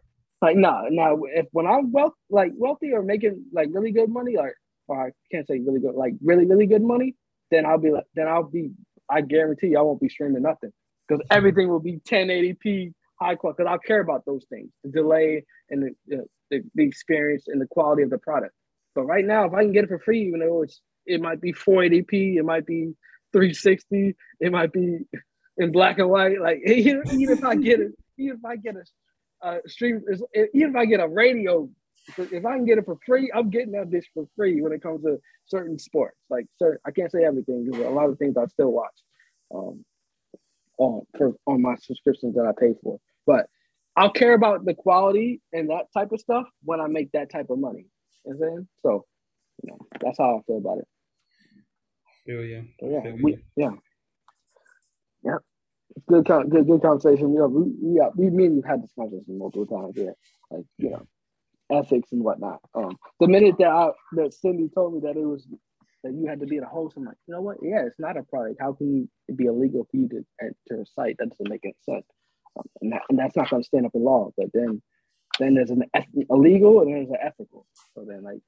Like, 0.48 0.58
nah, 0.58 0.84
nah. 0.90 1.16
If 1.34 1.48
when 1.52 1.66
I'm 1.66 1.92
wealth, 1.92 2.14
like 2.30 2.52
wealthy 2.56 2.92
or 2.94 3.02
making 3.02 3.46
like 3.52 3.70
really 3.72 3.92
good 3.92 4.10
money, 4.10 4.38
or 4.38 4.54
or 4.88 5.08
I 5.08 5.12
can't 5.32 5.48
say 5.48 5.60
really 5.60 5.80
good, 5.80 5.96
like 5.96 6.14
really 6.24 6.46
really 6.46 6.68
good 6.68 6.84
money, 6.84 7.16
then 7.50 7.66
I'll 7.66 7.80
be 7.80 7.90
like, 7.92 8.06
then 8.14 8.28
I'll 8.28 8.44
be. 8.44 8.72
I 9.10 9.22
guarantee 9.22 9.70
you, 9.70 9.80
I 9.80 9.82
won't 9.82 10.00
be 10.00 10.08
streaming 10.08 10.44
nothing 10.44 10.72
because 11.08 11.26
everything 11.32 11.68
will 11.68 11.80
be 11.80 12.00
1080p 12.08 12.94
high 13.20 13.34
quality. 13.34 13.64
Because 13.64 13.74
I 13.74 13.88
care 13.88 14.02
about 14.02 14.24
those 14.28 14.46
things, 14.52 14.70
the 14.84 14.92
delay 14.92 15.44
and 15.72 15.96
the, 16.08 16.26
the 16.50 16.62
the 16.76 16.84
experience 16.84 17.46
and 17.48 17.60
the 17.60 17.66
quality 17.66 18.04
of 18.04 18.12
the 18.12 18.20
product. 18.20 18.54
But 18.96 19.04
right 19.04 19.26
now, 19.26 19.46
if 19.46 19.54
I 19.54 19.64
can 19.64 19.72
get 19.72 19.86
it 19.86 19.90
for 19.90 20.00
free, 20.00 20.28
even 20.28 20.40
though 20.40 20.64
it's 20.64 20.82
it 21.06 21.22
might 21.22 21.42
be 21.42 21.54
480p, 21.54 22.38
it 22.38 22.44
might 22.44 22.66
be 22.66 22.94
360, 23.34 24.16
it 24.40 24.52
might 24.52 24.72
be 24.72 25.00
in 25.58 25.72
black 25.72 26.00
and 26.00 26.10
white. 26.10 26.42
Like 26.42 26.60
even, 26.66 27.04
if 27.10 27.44
I 27.44 27.56
get 27.56 27.80
it, 27.80 27.92
even 28.18 28.38
if 28.38 28.46
I 28.46 28.56
get 28.56 28.76
a 29.42 29.60
stream, 29.68 30.04
even 30.34 30.70
if 30.70 30.76
I 30.76 30.86
get 30.86 31.00
a 31.00 31.08
radio, 31.08 31.70
if 32.18 32.46
I 32.46 32.56
can 32.56 32.66
get 32.66 32.78
it 32.78 32.86
for 32.86 32.98
free, 33.06 33.32
I'm 33.34 33.50
getting 33.50 33.72
that 33.74 33.90
bitch 33.90 34.06
for 34.14 34.28
free 34.36 34.62
when 34.62 34.72
it 34.72 34.82
comes 34.82 35.04
to 35.04 35.20
certain 35.46 35.78
sports. 35.78 36.18
Like, 36.30 36.48
sir, 36.58 36.80
I 36.86 36.92
can't 36.92 37.12
say 37.12 37.24
everything 37.24 37.66
because 37.66 37.80
a 37.80 37.90
lot 37.90 38.10
of 38.10 38.18
things 38.18 38.36
I 38.38 38.46
still 38.48 38.72
watch 38.72 38.96
um, 39.54 39.86
on 40.78 41.04
for 41.18 41.34
on 41.46 41.62
my 41.62 41.76
subscriptions 41.76 42.36
that 42.36 42.46
I 42.46 42.52
pay 42.60 42.74
for. 42.84 43.00
But 43.26 43.48
I'll 43.96 44.12
care 44.12 44.34
about 44.34 44.66
the 44.66 44.74
quality 44.74 45.42
and 45.52 45.70
that 45.70 45.92
type 45.94 46.12
of 46.12 46.20
stuff 46.20 46.48
when 46.64 46.80
I 46.80 46.88
make 46.88 47.12
that 47.12 47.30
type 47.30 47.50
of 47.50 47.60
money. 47.60 47.86
You 48.34 48.46
I'm 48.46 48.50
saying? 48.50 48.68
So, 48.84 49.06
you 49.64 49.72
know, 49.72 49.80
that's 50.02 50.18
how 50.18 50.38
I 50.38 50.42
feel 50.44 50.58
about 50.58 50.80
it. 50.80 50.88
Feel 52.26 52.44
you. 52.44 52.66
So, 52.80 52.90
yeah, 52.90 53.02
feel 53.02 53.18
we, 53.22 53.32
you. 53.32 53.40
yeah, 53.56 53.72
yeah 55.24 55.38
good, 56.08 56.26
good, 56.26 56.68
good 56.68 56.82
conversation. 56.82 57.34
You 57.34 57.40
know, 57.40 57.48
we, 57.48 57.64
we, 57.82 58.02
we, 58.16 58.30
me 58.30 58.46
and 58.46 58.56
you 58.58 58.64
had 58.68 58.84
this 58.84 58.92
conversation 58.98 59.38
multiple 59.38 59.66
times. 59.66 59.94
Yeah, 59.96 60.12
like 60.52 60.66
you 60.78 60.92
know, 60.92 61.08
ethics 61.72 62.12
and 62.12 62.24
whatnot. 62.24 62.60
Um, 62.76 62.98
the 63.20 63.28
minute 63.28 63.56
that 63.60 63.68
I, 63.68 63.90
that 64.14 64.34
Cindy 64.34 64.70
told 64.74 64.94
me 64.94 65.00
that 65.02 65.18
it 65.18 65.26
was 65.26 65.48
that 66.04 66.14
you 66.14 66.28
had 66.28 66.40
to 66.40 66.46
be 66.46 66.60
the 66.60 66.66
host, 66.66 66.96
I'm 66.98 67.06
like, 67.06 67.18
you 67.28 67.34
know 67.34 67.42
what? 67.42 67.58
Yeah, 67.62 67.86
it's 67.86 68.00
not 68.00 68.18
a 68.18 68.24
product. 68.24 68.58
How 68.62 68.74
can 68.74 69.10
it 69.28 69.36
be 69.36 69.46
illegal 69.46 69.86
for 69.90 69.98
you 69.98 70.08
to 70.10 70.26
enter 70.42 70.82
a 70.82 70.86
site? 70.86 71.18
That 71.20 71.30
doesn't 71.30 71.50
make 71.50 71.66
any 71.66 71.76
sense. 71.84 72.06
Um, 72.58 72.66
and, 72.82 72.94
that, 72.94 73.02
and 73.10 73.20
that's 73.20 73.36
not 73.36 73.50
going 73.50 73.62
to 73.62 73.68
stand 73.68 73.86
up 73.86 73.92
in 73.94 74.04
law. 74.04 74.32
But 74.38 74.48
then, 74.54 74.82
then 75.40 75.56
there's 75.56 75.72
an 75.72 75.84
illegal 76.30 76.82
and 76.82 76.94
there's 76.94 77.10
an 77.10 77.18
ethical. 77.22 77.66
So 77.96 78.06
then, 78.08 78.24
like, 78.24 78.42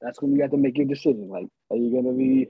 that's 0.00 0.20
when 0.20 0.32
you 0.32 0.42
have 0.42 0.50
to 0.50 0.56
make 0.56 0.78
your 0.78 0.86
decision. 0.86 1.28
Like, 1.28 1.46
are 1.70 1.76
you 1.76 2.02
to 2.02 2.12
be 2.12 2.48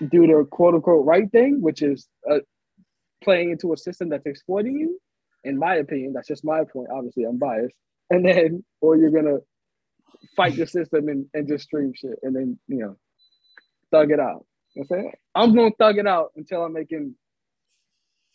do 0.00 0.26
the 0.26 0.46
quote 0.50 0.74
unquote 0.74 1.06
right 1.06 1.30
thing, 1.30 1.60
which 1.60 1.82
is 1.82 2.06
uh, 2.30 2.38
playing 3.22 3.50
into 3.50 3.72
a 3.72 3.76
system 3.76 4.10
that's 4.10 4.26
exploiting 4.26 4.76
you, 4.76 5.00
in 5.44 5.58
my 5.58 5.76
opinion, 5.76 6.12
that's 6.12 6.28
just 6.28 6.44
my 6.44 6.64
point. 6.64 6.88
Obviously, 6.94 7.24
I'm 7.24 7.38
biased. 7.38 7.74
And 8.10 8.24
then, 8.24 8.64
or 8.80 8.96
you're 8.96 9.10
gonna 9.10 9.38
fight 10.36 10.56
the 10.56 10.66
system 10.66 11.08
and, 11.08 11.26
and 11.34 11.48
just 11.48 11.64
stream 11.64 11.92
shit 11.94 12.18
and 12.22 12.34
then, 12.34 12.58
you 12.68 12.78
know, 12.78 12.96
thug 13.90 14.10
it 14.10 14.20
out. 14.20 14.46
You 14.74 14.84
know 14.90 14.96
I'm? 14.98 15.10
I'm 15.34 15.54
gonna 15.54 15.70
thug 15.78 15.98
it 15.98 16.06
out 16.06 16.32
until 16.36 16.62
I'm 16.64 16.72
making 16.72 17.14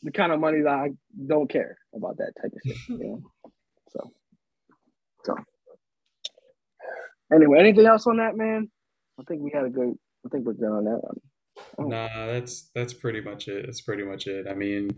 the 0.01 0.11
kind 0.11 0.31
of 0.31 0.39
money 0.39 0.61
that 0.61 0.69
I 0.69 0.89
don't 1.27 1.49
care 1.49 1.77
about 1.93 2.17
that 2.17 2.33
type 2.41 2.51
of 2.53 2.59
shit. 2.65 2.77
You 2.87 2.97
know? 2.97 3.21
So 3.89 4.11
so 5.25 5.35
anyway, 7.33 7.59
anything 7.59 7.85
else 7.85 8.07
on 8.07 8.17
that, 8.17 8.37
man? 8.37 8.69
I 9.19 9.23
think 9.23 9.41
we 9.41 9.51
had 9.53 9.65
a 9.65 9.69
good 9.69 9.95
I 10.25 10.29
think 10.29 10.45
we're 10.45 10.53
done 10.53 10.71
on 10.71 10.83
that 10.85 11.03
one. 11.03 11.19
Oh. 11.77 11.83
Nah, 11.83 12.27
that's 12.27 12.69
that's 12.73 12.93
pretty 12.93 13.21
much 13.21 13.47
it. 13.47 13.65
That's 13.65 13.81
pretty 13.81 14.03
much 14.03 14.27
it. 14.27 14.47
I 14.47 14.53
mean, 14.53 14.97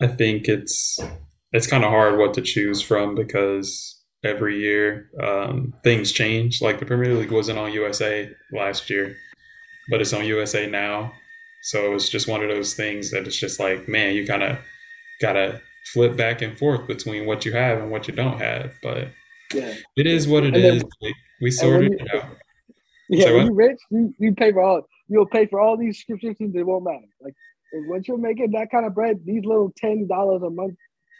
I 0.00 0.06
think 0.06 0.48
it's 0.48 0.98
it's 1.52 1.66
kind 1.66 1.84
of 1.84 1.90
hard 1.90 2.18
what 2.18 2.34
to 2.34 2.42
choose 2.42 2.80
from 2.80 3.14
because 3.14 4.00
every 4.24 4.58
year 4.60 5.10
um, 5.22 5.74
things 5.82 6.12
change. 6.12 6.62
Like 6.62 6.78
the 6.78 6.86
Premier 6.86 7.14
League 7.14 7.32
wasn't 7.32 7.58
on 7.58 7.72
USA 7.72 8.30
last 8.52 8.88
year, 8.90 9.16
but 9.90 10.00
it's 10.00 10.12
on 10.12 10.24
USA 10.24 10.66
now. 10.66 11.12
So 11.62 11.94
it's 11.94 12.08
just 12.08 12.28
one 12.28 12.42
of 12.42 12.48
those 12.48 12.74
things 12.74 13.10
that 13.12 13.26
it's 13.26 13.38
just 13.38 13.60
like, 13.60 13.88
man, 13.88 14.14
you 14.14 14.26
kind 14.26 14.42
of 14.42 14.58
gotta 15.20 15.60
flip 15.92 16.16
back 16.16 16.42
and 16.42 16.58
forth 16.58 16.86
between 16.86 17.26
what 17.26 17.44
you 17.44 17.52
have 17.52 17.78
and 17.78 17.90
what 17.90 18.08
you 18.08 18.14
don't 18.14 18.38
have. 18.38 18.72
But 18.82 19.08
yeah. 19.52 19.74
it 19.96 20.06
is 20.06 20.28
what 20.28 20.44
it 20.44 20.54
and 20.54 20.64
is. 20.64 20.82
Then, 21.00 21.12
we 21.40 21.50
sorted 21.50 21.92
it 21.92 22.14
out. 22.14 22.36
Yeah, 23.08 23.26
so 23.26 23.36
when 23.36 23.46
you 23.46 23.54
rich, 23.54 23.80
you, 23.90 24.14
you 24.18 24.34
pay 24.34 24.52
for 24.52 24.62
all 24.62 24.88
you'll 25.08 25.26
pay 25.26 25.46
for 25.46 25.60
all 25.60 25.76
these 25.76 26.02
subscriptions. 26.06 26.54
It 26.56 26.66
won't 26.66 26.84
matter. 26.84 27.04
Like 27.20 27.34
once 27.86 28.08
you're 28.08 28.18
making 28.18 28.52
that 28.52 28.70
kind 28.70 28.86
of 28.86 28.94
bread, 28.94 29.20
these 29.24 29.44
little 29.44 29.72
ten 29.76 30.06
dollars 30.06 30.42
a 30.42 30.50
month, 30.50 30.76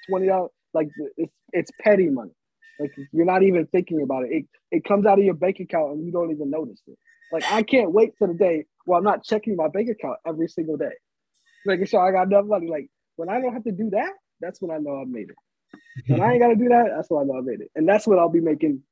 twenty 0.09 0.29
dollars, 0.29 0.51
like 0.73 0.89
it's 1.17 1.33
it's 1.53 1.71
petty 1.81 2.09
money. 2.09 2.33
Like 2.81 2.93
you're 3.13 3.27
not 3.27 3.43
even 3.43 3.67
thinking 3.67 4.03
about 4.03 4.25
it. 4.25 4.31
It 4.33 4.45
it 4.71 4.85
comes 4.85 5.07
out 5.07 5.19
of 5.19 5.25
your 5.25 5.35
bank 5.35 5.59
account 5.61 5.93
and 5.93 6.07
you 6.07 6.13
don't 6.13 6.31
even 6.31 6.51
notice 6.51 6.81
it. 6.87 6.97
Like 7.33 7.45
I 7.51 7.63
can't 7.63 7.93
wait 7.93 8.17
to 8.19 8.27
the 8.27 8.35
day 8.35 8.65
where 8.87 8.99
I'm 8.99 9.05
not 9.05 9.25
checking 9.25 9.57
my 9.57 9.69
bank 9.69 9.89
account 9.91 10.19
every 10.27 10.49
single 10.49 10.77
day, 10.77 10.95
making 11.67 11.87
sure 11.87 12.01
I 12.01 12.13
got 12.13 12.29
enough 12.29 12.47
money. 12.47 12.69
Like 12.69 12.89
when 13.17 13.29
I 13.29 13.41
don't 13.41 13.53
have 13.53 13.65
to 13.65 13.73
do 13.73 13.91
that, 13.91 14.13
that's 14.43 14.61
when 14.61 14.71
I 14.71 14.79
know 14.79 15.01
I 15.01 15.05
made 15.07 15.31
it. 15.31 15.37
When 16.09 16.21
I 16.21 16.33
ain't 16.33 16.43
gotta 16.43 16.57
do 16.57 16.69
that, 16.69 16.89
that's 16.95 17.09
when 17.09 17.23
I 17.23 17.25
know 17.25 17.39
I 17.39 17.43
made 17.43 17.61
it. 17.61 17.71
And 17.75 17.89
that's 17.89 18.07
what 18.07 18.19
I'll 18.19 18.29
be 18.29 18.41
making 18.41 18.83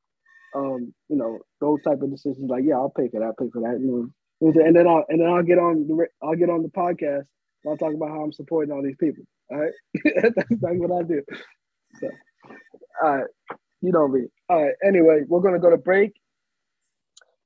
um, 0.54 0.92
you 1.08 1.16
know, 1.16 1.38
those 1.60 1.82
type 1.82 2.00
of 2.02 2.10
decisions 2.10 2.50
like, 2.50 2.64
yeah, 2.66 2.74
I'll 2.74 2.90
pay 2.90 3.08
for 3.08 3.20
that, 3.20 3.38
pay 3.38 3.48
for 3.52 3.60
that. 3.60 3.76
And, 3.76 4.76
then 4.76 4.88
I'll 4.88 5.04
and 5.08 5.20
then 5.20 5.28
I'll 5.28 5.42
get 5.42 5.58
on 5.58 5.86
the 5.86 6.06
I'll 6.22 6.36
get 6.36 6.50
on 6.50 6.62
the 6.62 6.68
podcast. 6.68 7.26
I'll 7.66 7.76
talk 7.76 7.94
about 7.94 8.10
how 8.10 8.22
I'm 8.22 8.32
supporting 8.32 8.72
all 8.72 8.82
these 8.82 8.96
people. 8.98 9.24
All 9.50 9.58
right. 9.58 9.72
that's, 10.22 10.34
that's 10.34 10.58
what 10.60 10.98
I 10.98 11.06
do. 11.06 11.22
So 12.00 12.08
all 13.02 13.16
right. 13.16 13.26
You 13.82 13.92
know 13.92 14.08
me. 14.08 14.22
All 14.48 14.64
right. 14.64 14.74
Anyway, 14.84 15.22
we're 15.28 15.40
gonna 15.40 15.58
go 15.58 15.70
to 15.70 15.76
break 15.76 16.12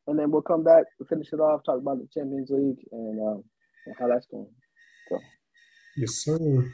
and 0.06 0.18
then 0.18 0.30
we'll 0.30 0.42
come 0.42 0.62
back, 0.62 0.84
we'll 0.98 1.06
finish 1.06 1.32
it 1.32 1.40
off, 1.40 1.62
talk 1.64 1.78
about 1.78 1.98
the 1.98 2.08
Champions 2.12 2.50
League 2.50 2.78
and, 2.92 3.20
um, 3.20 3.44
and 3.86 3.94
how 3.98 4.08
that's 4.08 4.26
going. 4.26 4.46
So 5.08 5.18
Yes, 5.96 6.10
sir. 6.24 6.72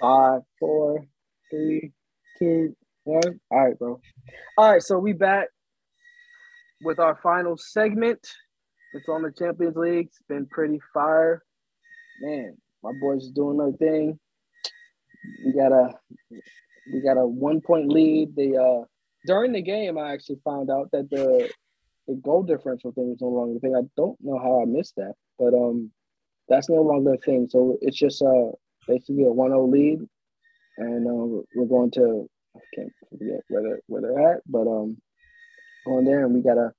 Five, 0.00 0.40
four, 0.58 1.04
three, 1.50 1.92
two, 2.38 2.74
one. 3.04 3.40
All 3.50 3.66
right, 3.66 3.78
bro. 3.78 4.00
All 4.58 4.72
right, 4.72 4.82
so 4.82 4.98
we 4.98 5.12
back 5.12 5.48
with 6.82 6.98
our 6.98 7.18
final 7.22 7.56
segment. 7.56 8.26
It's 8.94 9.08
on 9.08 9.22
the 9.22 9.32
Champions 9.32 9.76
League. 9.76 10.06
It's 10.06 10.22
been 10.28 10.46
pretty 10.46 10.80
fire. 10.92 11.42
Man, 12.20 12.56
my 12.82 12.92
boys 13.00 13.28
doing 13.30 13.56
their 13.56 13.72
thing. 13.72 14.18
We 15.44 15.52
got 15.52 15.72
a 15.72 15.94
we 16.92 17.00
got 17.00 17.16
a 17.16 17.26
one 17.26 17.60
point 17.60 17.88
lead. 17.88 18.34
The 18.36 18.56
uh 18.56 18.84
during 19.26 19.52
the 19.52 19.62
game 19.62 19.96
I 19.98 20.12
actually 20.12 20.40
found 20.44 20.70
out 20.70 20.90
that 20.92 21.08
the 21.10 21.50
the 22.06 22.14
goal 22.14 22.42
differential 22.42 22.92
thing 22.92 23.12
is 23.12 23.20
no 23.20 23.28
longer 23.28 23.56
a 23.56 23.60
thing. 23.60 23.76
I 23.76 23.88
don't 23.96 24.18
know 24.20 24.38
how 24.38 24.60
I 24.60 24.64
missed 24.66 24.96
that, 24.96 25.14
but 25.38 25.54
um 25.54 25.90
that's 26.48 26.68
no 26.68 26.82
longer 26.82 27.14
a 27.14 27.18
thing. 27.18 27.48
So 27.48 27.78
it's 27.80 27.96
just 27.96 28.20
uh 28.20 28.50
basically 28.86 29.24
a 29.24 29.26
1-0 29.26 29.70
lead. 29.70 30.00
And 30.78 31.06
uh, 31.06 31.42
we're 31.54 31.66
going 31.66 31.90
to 31.92 32.28
I 32.56 32.60
can't 32.74 32.92
forget 33.10 33.40
where 33.48 33.62
they're, 33.62 33.80
where 33.86 34.02
they're 34.02 34.32
at, 34.34 34.42
but 34.46 34.66
um, 34.66 34.96
going 35.86 36.04
there 36.04 36.24
and 36.24 36.34
we 36.34 36.42
gotta 36.42 36.72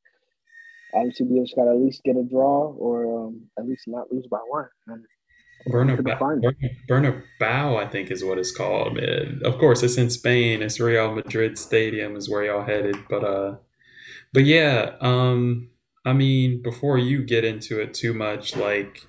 obviously 0.93 1.25
we 1.27 1.39
just 1.41 1.55
gotta 1.55 1.71
at 1.71 1.77
least 1.77 2.03
get 2.03 2.15
a 2.15 2.23
draw 2.23 2.71
or 2.73 3.25
um, 3.25 3.41
at 3.57 3.67
least 3.67 3.83
not 3.87 4.11
lose 4.11 4.27
by 4.27 4.39
one. 4.47 4.67
And 4.87 5.03
Bernabeu, 6.89 7.77
I 7.77 7.87
think 7.87 8.11
is 8.11 8.23
what 8.23 8.37
it's 8.37 8.55
called. 8.55 8.99
Of 8.99 9.57
course, 9.57 9.81
it's 9.81 9.97
in 9.97 10.09
Spain. 10.09 10.61
It's 10.61 10.79
Real 10.79 11.13
Madrid 11.13 11.57
Stadium 11.57 12.15
is 12.15 12.29
where 12.29 12.43
y'all 12.43 12.65
headed, 12.65 12.97
but 13.09 13.23
uh, 13.23 13.55
but 14.33 14.43
yeah, 14.43 14.95
um, 14.99 15.69
I 16.05 16.13
mean, 16.13 16.61
before 16.61 16.97
you 16.97 17.23
get 17.23 17.45
into 17.45 17.79
it 17.79 17.93
too 17.93 18.13
much, 18.13 18.55
like 18.55 19.07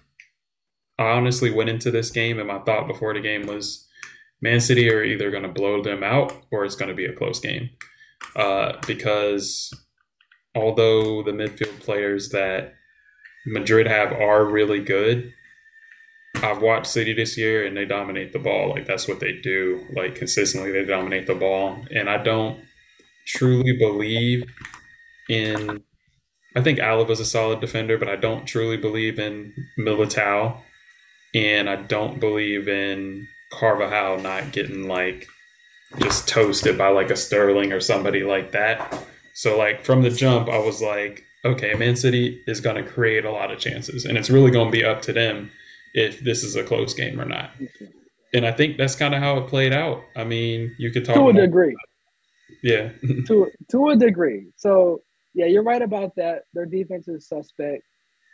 I 0.98 1.10
honestly 1.10 1.50
went 1.50 1.70
into 1.70 1.90
this 1.90 2.10
game 2.10 2.38
and 2.38 2.48
my 2.48 2.60
thought 2.60 2.86
before 2.86 3.14
the 3.14 3.20
game 3.20 3.46
was 3.46 3.86
Man 4.40 4.60
City 4.60 4.90
are 4.90 5.02
either 5.02 5.30
going 5.30 5.42
to 5.42 5.48
blow 5.48 5.82
them 5.82 6.02
out 6.02 6.32
or 6.50 6.64
it's 6.64 6.76
going 6.76 6.90
to 6.90 6.94
be 6.94 7.06
a 7.06 7.12
close 7.12 7.40
game. 7.40 7.70
Uh, 8.36 8.72
because 8.86 9.72
although 10.54 11.22
the 11.22 11.32
midfield 11.32 11.80
players 11.80 12.28
that 12.30 12.74
Madrid 13.46 13.86
have 13.86 14.12
are 14.12 14.44
really 14.44 14.80
good, 14.80 15.32
I've 16.36 16.62
watched 16.62 16.88
City 16.88 17.12
this 17.12 17.38
year 17.38 17.64
and 17.64 17.76
they 17.76 17.84
dominate 17.84 18.32
the 18.32 18.38
ball. 18.38 18.70
Like 18.70 18.86
that's 18.86 19.08
what 19.08 19.20
they 19.20 19.32
do. 19.32 19.86
Like 19.94 20.14
consistently, 20.14 20.72
they 20.72 20.84
dominate 20.84 21.26
the 21.26 21.34
ball. 21.34 21.84
And 21.90 22.10
I 22.10 22.22
don't 22.22 22.60
truly 23.26 23.76
believe 23.76 24.44
in. 25.28 25.82
I 26.56 26.62
think 26.62 26.78
Alaba's 26.78 27.20
a 27.20 27.24
solid 27.24 27.60
defender, 27.60 27.98
but 27.98 28.08
I 28.08 28.16
don't 28.16 28.46
truly 28.46 28.76
believe 28.76 29.18
in 29.18 29.52
Militao, 29.78 30.60
and 31.34 31.68
I 31.68 31.76
don't 31.76 32.20
believe 32.20 32.68
in 32.68 33.26
Carvajal 33.52 34.20
not 34.20 34.52
getting 34.52 34.88
like 34.88 35.28
just 35.98 36.28
toasted 36.28 36.78
by 36.78 36.88
like 36.88 37.10
a 37.10 37.16
Sterling 37.16 37.72
or 37.72 37.80
somebody 37.80 38.22
like 38.22 38.52
that. 38.52 39.04
So 39.34 39.58
like 39.58 39.84
from 39.84 40.02
the 40.02 40.10
jump, 40.10 40.48
I 40.48 40.58
was 40.58 40.80
like, 40.80 41.24
okay, 41.44 41.74
Man 41.74 41.96
City 41.96 42.42
is 42.46 42.60
going 42.60 42.76
to 42.76 42.88
create 42.88 43.24
a 43.24 43.30
lot 43.30 43.50
of 43.50 43.58
chances, 43.58 44.04
and 44.04 44.16
it's 44.16 44.30
really 44.30 44.50
going 44.50 44.66
to 44.66 44.72
be 44.72 44.84
up 44.84 45.02
to 45.02 45.12
them 45.12 45.50
if 45.92 46.20
this 46.20 46.42
is 46.42 46.56
a 46.56 46.64
close 46.64 46.94
game 46.94 47.20
or 47.20 47.24
not. 47.24 47.50
And 48.32 48.46
I 48.46 48.52
think 48.52 48.78
that's 48.78 48.96
kind 48.96 49.14
of 49.14 49.20
how 49.20 49.38
it 49.38 49.48
played 49.48 49.72
out. 49.72 50.02
I 50.16 50.24
mean, 50.24 50.74
you 50.78 50.90
could 50.90 51.04
talk 51.04 51.14
to 51.16 51.28
a 51.28 51.32
degree. 51.32 51.76
Yeah. 52.62 52.90
to 53.26 53.50
to 53.70 53.88
a 53.88 53.96
degree. 53.96 54.46
So 54.56 55.02
yeah, 55.34 55.46
you're 55.46 55.62
right 55.62 55.82
about 55.82 56.14
that. 56.16 56.42
Their 56.52 56.66
defense 56.66 57.08
is 57.08 57.28
suspect. 57.28 57.82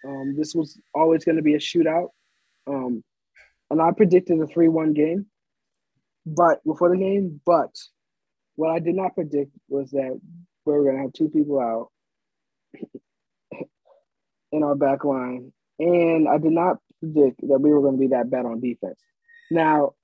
Um, 0.07 0.35
this 0.37 0.55
was 0.55 0.81
always 0.95 1.25
going 1.25 1.37
to 1.37 1.43
be 1.43 1.55
a 1.55 1.59
shootout. 1.59 2.09
Um, 2.71 3.05
and 3.71 3.81
I 3.81 3.91
predicted 3.93 4.41
a 4.41 4.47
3 4.47 4.69
1 4.69 4.93
game, 4.95 5.27
but 6.27 6.63
before 6.65 6.91
the 6.91 6.97
game, 6.97 7.41
but 7.45 7.75
what 8.57 8.71
I 8.71 8.79
did 8.79 8.95
not 8.95 9.15
predict 9.15 9.53
was 9.69 9.91
that 9.91 10.21
we 10.65 10.73
were 10.73 10.85
going 10.85 10.97
to 10.97 11.03
have 11.03 11.13
two 11.13 11.29
people 11.29 11.61
out 11.61 11.89
in 14.53 14.63
our 14.63 14.75
back 14.75 15.05
line. 15.05 15.53
And 15.79 16.29
I 16.29 16.39
did 16.39 16.53
not 16.53 16.77
predict 17.01 17.41
that 17.49 17.61
we 17.61 17.73
were 17.73 17.81
going 17.81 17.95
to 17.95 18.01
be 18.01 18.09
that 18.09 18.31
bad 18.31 18.45
on 18.45 18.61
defense. 18.61 18.99
Now, 19.51 19.95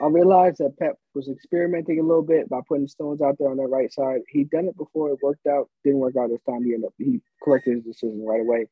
I 0.00 0.06
realized 0.06 0.58
that 0.58 0.78
Pep 0.78 0.96
was 1.14 1.28
experimenting 1.28 2.00
a 2.00 2.02
little 2.02 2.22
bit 2.22 2.48
by 2.48 2.60
putting 2.66 2.88
Stones 2.88 3.20
out 3.20 3.36
there 3.38 3.50
on 3.50 3.58
the 3.58 3.64
right 3.64 3.92
side. 3.92 4.20
He'd 4.28 4.50
done 4.50 4.66
it 4.66 4.76
before; 4.76 5.10
it 5.10 5.18
worked 5.22 5.46
out. 5.46 5.68
Didn't 5.84 6.00
work 6.00 6.16
out 6.16 6.30
this 6.30 6.42
time. 6.48 6.64
He 6.64 6.72
ended 6.72 6.88
up 6.88 6.94
he 6.98 7.20
corrected 7.42 7.74
his 7.74 7.84
decision 7.84 8.24
right 8.24 8.40
away. 8.40 8.66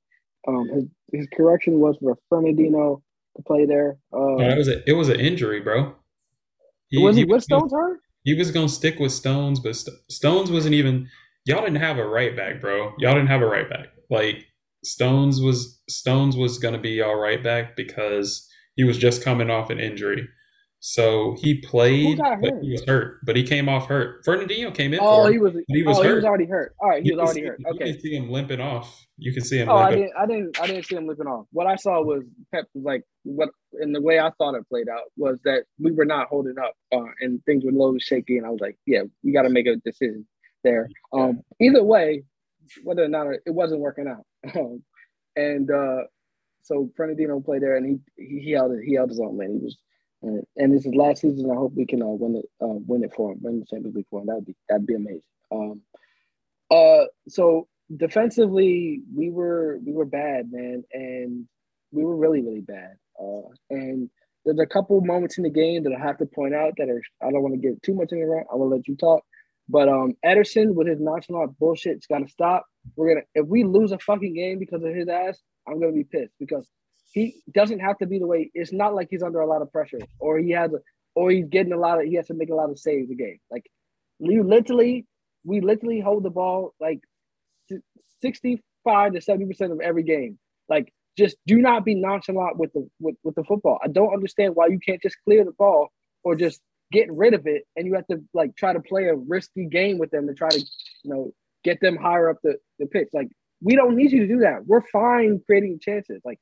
Um, 0.46 0.68
his 0.68 0.84
his 1.12 1.28
correction 1.34 1.78
was 1.78 1.96
for 2.00 2.18
Fernandinho 2.30 3.00
to 3.36 3.42
play 3.42 3.66
there. 3.66 3.96
Um, 4.12 4.40
it 4.40 4.56
was 4.56 4.68
a, 4.68 4.88
it 4.88 4.92
was 4.92 5.08
an 5.08 5.20
injury, 5.20 5.60
bro. 5.60 5.94
He, 6.88 7.02
was 7.02 7.16
he, 7.16 7.22
he 7.22 7.26
with 7.26 7.42
Stones 7.42 7.72
hurt? 7.72 8.00
He 8.24 8.34
was 8.34 8.50
gonna 8.50 8.68
stick 8.68 8.98
with 8.98 9.12
Stones, 9.12 9.60
but 9.60 9.76
St- 9.76 9.96
Stones 10.10 10.50
wasn't 10.50 10.74
even. 10.74 11.08
Y'all 11.46 11.60
didn't 11.60 11.76
have 11.76 11.98
a 11.98 12.06
right 12.06 12.34
back, 12.34 12.60
bro. 12.60 12.94
Y'all 12.98 13.14
didn't 13.14 13.28
have 13.28 13.42
a 13.42 13.46
right 13.46 13.68
back. 13.68 13.88
Like 14.10 14.46
Stones 14.82 15.40
was 15.40 15.80
Stones 15.88 16.36
was 16.36 16.58
gonna 16.58 16.78
be 16.78 17.00
all 17.02 17.16
right 17.16 17.42
back 17.42 17.76
because 17.76 18.48
he 18.76 18.84
was 18.84 18.98
just 18.98 19.22
coming 19.22 19.50
off 19.50 19.70
an 19.70 19.80
injury. 19.80 20.28
So 20.86 21.34
he 21.38 21.62
played, 21.62 22.18
but 22.18 22.60
he 22.60 22.72
was 22.72 22.84
hurt. 22.84 23.24
But 23.24 23.36
he 23.36 23.42
came 23.42 23.70
off 23.70 23.86
hurt. 23.88 24.22
Fernandinho 24.22 24.74
came 24.74 24.92
in. 24.92 25.00
Oh, 25.00 25.26
he 25.28 25.38
was. 25.38 25.54
He 25.66 25.82
was, 25.82 25.98
oh, 25.98 26.02
hurt. 26.02 26.08
he 26.10 26.14
was 26.16 26.24
already 26.24 26.44
hurt. 26.44 26.74
All 26.78 26.90
right, 26.90 27.02
he, 27.02 27.08
he 27.08 27.16
was, 27.16 27.24
already 27.24 27.46
hurt. 27.46 27.58
Okay, 27.66 27.86
you 27.86 27.94
can 27.94 28.02
see 28.02 28.14
him 28.14 28.28
limping 28.28 28.60
off. 28.60 29.06
You 29.16 29.32
can 29.32 29.42
see 29.42 29.56
him. 29.56 29.70
Oh, 29.70 29.78
I 29.78 29.94
didn't. 29.94 30.12
I 30.14 30.26
didn't. 30.26 30.60
I 30.60 30.66
didn't 30.66 30.84
see 30.84 30.96
him 30.96 31.06
limping 31.06 31.26
off. 31.26 31.46
What 31.52 31.66
I 31.66 31.76
saw 31.76 32.02
was 32.02 32.24
Pep 32.52 32.66
was 32.74 32.84
like 32.84 33.02
what, 33.22 33.48
and 33.80 33.94
the 33.94 34.02
way 34.02 34.20
I 34.20 34.30
thought 34.36 34.56
it 34.56 34.68
played 34.68 34.90
out 34.90 35.04
was 35.16 35.38
that 35.46 35.64
we 35.78 35.90
were 35.90 36.04
not 36.04 36.28
holding 36.28 36.58
up, 36.58 36.74
uh, 36.92 37.08
and 37.22 37.42
things 37.46 37.64
were 37.64 37.70
a 37.70 37.72
little 37.72 37.96
shaky. 37.98 38.36
And 38.36 38.46
I 38.46 38.50
was 38.50 38.60
like, 38.60 38.76
yeah, 38.84 39.04
we 39.22 39.32
got 39.32 39.44
to 39.44 39.50
make 39.50 39.66
a 39.66 39.76
decision 39.76 40.26
there. 40.64 40.90
Um, 41.14 41.40
either 41.62 41.82
way, 41.82 42.24
whether 42.82 43.04
or 43.04 43.08
not 43.08 43.28
it 43.28 43.54
wasn't 43.54 43.80
working 43.80 44.06
out, 44.06 44.26
um, 44.54 44.82
and 45.34 45.70
uh, 45.70 46.02
so 46.62 46.90
Fernandinho 47.00 47.42
played 47.42 47.62
there, 47.62 47.76
and 47.76 47.86
he 48.18 48.42
he 48.42 48.50
held 48.50 48.72
it. 48.72 48.84
He 48.84 48.96
held 48.96 49.08
his 49.08 49.20
own 49.20 49.38
man. 49.38 49.54
He 49.58 49.64
was 49.64 49.78
and, 50.24 50.46
and 50.56 50.74
this 50.74 50.86
is 50.86 50.94
last 50.94 51.20
season. 51.20 51.50
I 51.50 51.54
hope 51.54 51.74
we 51.74 51.86
can 51.86 52.02
uh, 52.02 52.06
win 52.06 52.36
it, 52.36 52.46
uh, 52.60 52.78
win 52.86 53.04
it 53.04 53.12
for 53.14 53.32
him, 53.32 53.38
win 53.42 53.60
the 53.60 53.66
Champions 53.66 53.94
League 53.94 54.06
for 54.10 54.20
him. 54.20 54.26
That'd 54.26 54.46
be 54.46 54.56
that'd 54.68 54.86
be 54.86 54.94
amazing. 54.94 55.22
Um, 55.52 55.82
uh, 56.70 57.04
so 57.28 57.68
defensively, 57.94 59.02
we 59.14 59.30
were 59.30 59.78
we 59.84 59.92
were 59.92 60.06
bad, 60.06 60.50
man, 60.50 60.82
and 60.92 61.46
we 61.92 62.04
were 62.04 62.16
really 62.16 62.42
really 62.42 62.62
bad. 62.62 62.96
Uh, 63.20 63.48
and 63.70 64.08
there's 64.44 64.58
a 64.58 64.66
couple 64.66 65.00
moments 65.02 65.36
in 65.38 65.44
the 65.44 65.50
game 65.50 65.84
that 65.84 65.92
I 65.92 66.00
have 66.00 66.18
to 66.18 66.26
point 66.26 66.54
out 66.54 66.72
that 66.78 66.88
are 66.88 67.02
I 67.22 67.30
don't 67.30 67.42
want 67.42 67.54
to 67.54 67.60
get 67.60 67.82
too 67.82 67.94
much 67.94 68.12
in 68.12 68.20
the 68.20 68.26
rant. 68.26 68.46
I 68.52 68.56
will 68.56 68.70
let 68.70 68.88
you 68.88 68.96
talk. 68.96 69.22
But 69.68 69.88
um, 69.88 70.14
Ederson 70.24 70.74
with 70.74 70.86
his 70.86 71.00
nonchalant 71.00 71.58
bullshit's 71.58 72.06
got 72.06 72.18
to 72.18 72.28
stop. 72.28 72.66
We're 72.96 73.14
gonna 73.14 73.26
if 73.34 73.46
we 73.46 73.64
lose 73.64 73.92
a 73.92 73.98
fucking 73.98 74.34
game 74.34 74.58
because 74.58 74.82
of 74.82 74.94
his 74.94 75.08
ass, 75.08 75.40
I'm 75.68 75.80
gonna 75.80 75.92
be 75.92 76.04
pissed 76.04 76.34
because 76.38 76.68
he 77.14 77.36
doesn't 77.54 77.78
have 77.78 77.96
to 77.98 78.06
be 78.06 78.18
the 78.18 78.26
way. 78.26 78.50
It's 78.54 78.72
not 78.72 78.92
like 78.92 79.06
he's 79.08 79.22
under 79.22 79.40
a 79.40 79.46
lot 79.46 79.62
of 79.62 79.70
pressure, 79.70 80.00
or 80.18 80.38
he 80.38 80.50
has, 80.50 80.72
a, 80.72 80.78
or 81.14 81.30
he's 81.30 81.46
getting 81.46 81.72
a 81.72 81.78
lot 81.78 82.00
of. 82.00 82.06
He 82.06 82.16
has 82.16 82.26
to 82.26 82.34
make 82.34 82.50
a 82.50 82.54
lot 82.54 82.70
of 82.70 82.78
saves 82.78 83.08
a 83.08 83.14
game. 83.14 83.38
Like 83.52 83.64
you 84.18 84.42
literally, 84.42 85.06
we 85.44 85.60
literally 85.60 86.00
hold 86.00 86.24
the 86.24 86.30
ball 86.30 86.74
like 86.80 87.00
sixty-five 88.20 89.12
to 89.12 89.20
seventy 89.20 89.46
percent 89.46 89.72
of 89.72 89.80
every 89.80 90.02
game. 90.02 90.40
Like 90.68 90.92
just 91.16 91.36
do 91.46 91.58
not 91.58 91.84
be 91.84 91.94
nonchalant 91.94 92.58
with 92.58 92.72
the 92.72 92.88
with, 92.98 93.14
with 93.22 93.36
the 93.36 93.44
football. 93.44 93.78
I 93.82 93.86
don't 93.86 94.12
understand 94.12 94.56
why 94.56 94.66
you 94.66 94.80
can't 94.80 95.00
just 95.00 95.16
clear 95.24 95.44
the 95.44 95.52
ball 95.52 95.92
or 96.24 96.34
just 96.34 96.60
get 96.90 97.12
rid 97.12 97.32
of 97.32 97.46
it, 97.46 97.62
and 97.76 97.86
you 97.86 97.94
have 97.94 98.08
to 98.08 98.20
like 98.34 98.56
try 98.56 98.72
to 98.72 98.80
play 98.80 99.04
a 99.04 99.14
risky 99.14 99.66
game 99.66 99.98
with 99.98 100.10
them 100.10 100.26
to 100.26 100.34
try 100.34 100.48
to 100.48 100.58
you 100.58 101.10
know 101.10 101.32
get 101.62 101.80
them 101.80 101.96
higher 101.96 102.28
up 102.28 102.38
the, 102.42 102.56
the 102.80 102.86
pitch. 102.86 103.10
Like 103.12 103.28
we 103.62 103.76
don't 103.76 103.94
need 103.94 104.10
you 104.10 104.22
to 104.22 104.26
do 104.26 104.40
that. 104.40 104.66
We're 104.66 104.82
fine 104.88 105.40
creating 105.46 105.78
chances. 105.80 106.20
Like 106.24 106.40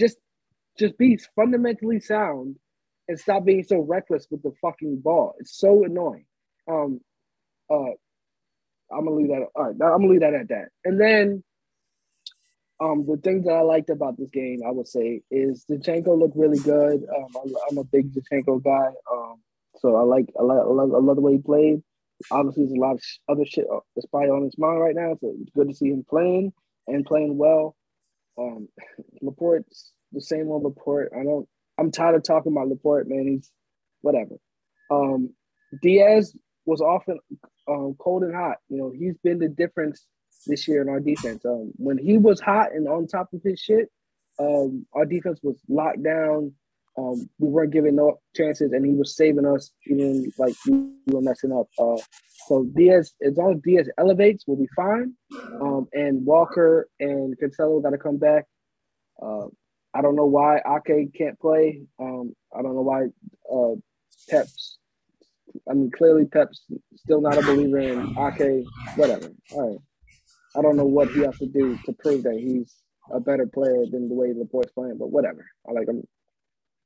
just 0.00 0.18
just 0.78 0.98
be 0.98 1.18
fundamentally 1.36 2.00
sound 2.00 2.56
and 3.08 3.18
stop 3.20 3.44
being 3.44 3.64
so 3.64 3.80
reckless 3.80 4.26
with 4.30 4.42
the 4.42 4.52
fucking 4.62 5.00
ball. 5.00 5.34
It's 5.40 5.58
so 5.58 5.84
annoying. 5.84 6.26
Um, 6.70 7.00
uh, 7.70 7.92
I'm 8.92 9.04
gonna 9.04 9.12
leave 9.12 9.28
that. 9.28 9.46
All 9.56 9.64
right, 9.64 9.72
I'm 9.72 9.78
gonna 10.02 10.08
leave 10.08 10.20
that 10.20 10.34
at 10.34 10.48
that. 10.48 10.68
And 10.84 11.00
then 11.00 11.42
Um, 12.80 13.06
the 13.06 13.16
things 13.16 13.46
that 13.46 13.54
I 13.54 13.62
liked 13.62 13.88
about 13.88 14.18
this 14.18 14.28
game, 14.30 14.60
I 14.66 14.70
would 14.70 14.86
say, 14.86 15.22
is 15.30 15.64
Zinchenko 15.70 16.18
looked 16.18 16.36
really 16.36 16.58
good. 16.58 17.06
Um, 17.08 17.28
I'm 17.70 17.78
a 17.78 17.84
big 17.84 18.12
Zinchenko 18.12 18.62
guy, 18.62 18.88
um, 19.10 19.40
so 19.78 19.96
I 19.96 20.02
like 20.02 20.26
I 20.38 20.42
like 20.42 20.58
I 20.58 20.64
love, 20.64 20.92
I 20.94 20.98
love 20.98 21.16
the 21.16 21.22
way 21.22 21.32
he 21.34 21.38
played. 21.38 21.82
Obviously, 22.30 22.64
there's 22.64 22.76
a 22.76 22.80
lot 22.80 22.94
of 22.96 23.02
other 23.28 23.46
shit 23.46 23.64
that's 23.94 24.06
probably 24.06 24.28
on 24.28 24.42
his 24.44 24.58
mind 24.58 24.80
right 24.80 24.94
now, 24.94 25.16
so 25.20 25.34
it's 25.40 25.50
good 25.54 25.68
to 25.68 25.74
see 25.74 25.88
him 25.88 26.04
playing 26.08 26.52
and 26.86 27.06
playing 27.06 27.38
well. 27.38 27.74
Um, 28.38 28.68
Laporte's 29.22 29.92
the 30.12 30.20
same 30.20 30.48
old 30.48 30.64
Laporte. 30.64 31.12
I 31.18 31.22
don't. 31.22 31.48
I'm 31.78 31.90
tired 31.90 32.14
of 32.14 32.22
talking 32.22 32.52
about 32.52 32.68
Laporte, 32.68 33.08
man. 33.08 33.26
He's 33.26 33.50
whatever. 34.00 34.36
Um, 34.90 35.30
Dias 35.82 36.36
was 36.64 36.80
often 36.80 37.18
um, 37.68 37.96
cold 37.98 38.22
and 38.22 38.34
hot. 38.34 38.56
You 38.68 38.78
know, 38.78 38.92
he's 38.96 39.16
been 39.22 39.38
the 39.38 39.48
difference 39.48 40.06
this 40.46 40.66
year 40.68 40.82
in 40.82 40.88
our 40.88 41.00
defense. 41.00 41.44
Um, 41.44 41.72
when 41.76 41.98
he 41.98 42.18
was 42.18 42.40
hot 42.40 42.72
and 42.72 42.88
on 42.88 43.06
top 43.06 43.32
of 43.32 43.42
his 43.42 43.60
shit, 43.60 43.90
um, 44.38 44.86
our 44.92 45.04
defense 45.04 45.40
was 45.42 45.56
locked 45.68 46.02
down. 46.02 46.52
Um, 46.98 47.28
we 47.38 47.48
weren't 47.48 47.72
giving 47.72 47.96
no 47.96 48.20
chances, 48.34 48.72
and 48.72 48.84
he 48.84 48.92
was 48.92 49.16
saving 49.16 49.44
us 49.44 49.70
even 49.86 50.30
like 50.38 50.54
we 50.66 50.88
were 51.06 51.20
messing 51.20 51.52
up. 51.52 51.66
Uh, 51.78 52.02
so 52.46 52.64
Dias, 52.76 53.12
as 53.26 53.36
long 53.36 53.54
as 53.54 53.60
Dias 53.60 53.88
elevates, 53.98 54.44
we'll 54.46 54.56
be 54.56 54.68
fine. 54.76 55.14
Um, 55.60 55.88
and 55.92 56.24
Walker 56.24 56.88
and 57.00 57.36
Cancelo 57.38 57.82
got 57.82 57.90
to 57.90 57.98
come 57.98 58.18
back. 58.18 58.44
Uh, 59.20 59.46
I 59.94 60.02
don't 60.02 60.16
know 60.16 60.26
why 60.26 60.58
Ake 60.58 61.12
can't 61.14 61.38
play. 61.40 61.82
Um, 61.98 62.34
I 62.56 62.62
don't 62.62 62.74
know 62.74 62.82
why 62.82 63.06
uh, 63.52 63.74
Pep's. 64.28 64.78
I 65.68 65.74
mean, 65.74 65.90
clearly 65.90 66.26
Pep's 66.26 66.62
still 66.96 67.20
not 67.20 67.38
a 67.38 67.42
believer 67.42 67.78
in 67.78 68.16
Ake. 68.18 68.64
Whatever. 68.96 69.28
All 69.52 69.70
right. 69.70 69.78
I 70.56 70.62
don't 70.62 70.76
know 70.76 70.84
what 70.86 71.10
he 71.10 71.20
has 71.20 71.36
to 71.38 71.46
do 71.46 71.78
to 71.84 71.92
prove 71.92 72.22
that 72.24 72.38
he's 72.38 72.74
a 73.12 73.20
better 73.20 73.46
player 73.46 73.84
than 73.90 74.08
the 74.08 74.14
way 74.14 74.32
Laporte's 74.34 74.72
playing, 74.72 74.98
but 74.98 75.10
whatever. 75.10 75.46
I 75.68 75.72
like 75.72 75.88
him. 75.88 76.02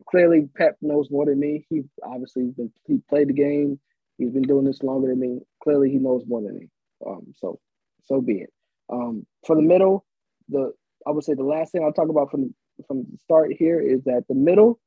Clearly, 0.09 0.49
Pep 0.57 0.77
knows 0.81 1.11
more 1.11 1.27
than 1.27 1.39
me. 1.39 1.67
He 1.69 1.83
obviously 2.03 2.45
been 2.57 2.73
he 2.87 3.01
played 3.09 3.29
the 3.29 3.35
game. 3.35 3.79
He's 4.21 4.31
been 4.31 4.43
doing 4.43 4.65
this 4.67 4.83
longer 4.83 5.09
than 5.09 5.19
me. 5.19 5.41
Clearly, 5.63 5.91
he 5.91 5.97
knows 5.97 6.25
more 6.27 6.43
than 6.43 6.55
me. 6.55 6.69
Um, 7.07 7.33
so, 7.35 7.59
so 8.05 8.21
be 8.21 8.41
it. 8.41 8.53
Um, 8.93 9.27
for 9.47 9.57
the 9.57 9.63
middle, 9.63 10.05
the 10.51 10.73
I 11.07 11.11
would 11.11 11.25
say 11.25 11.33
the 11.33 11.43
last 11.43 11.73
thing 11.73 11.83
I'll 11.83 11.93
talk 11.93 12.11
about 12.11 12.31
from 12.31 12.55
from 12.87 13.07
the 13.11 13.19
start 13.25 13.53
here 13.59 13.81
is 13.81 14.05
that 14.05 14.25
the 14.29 14.35
middle 14.35 14.79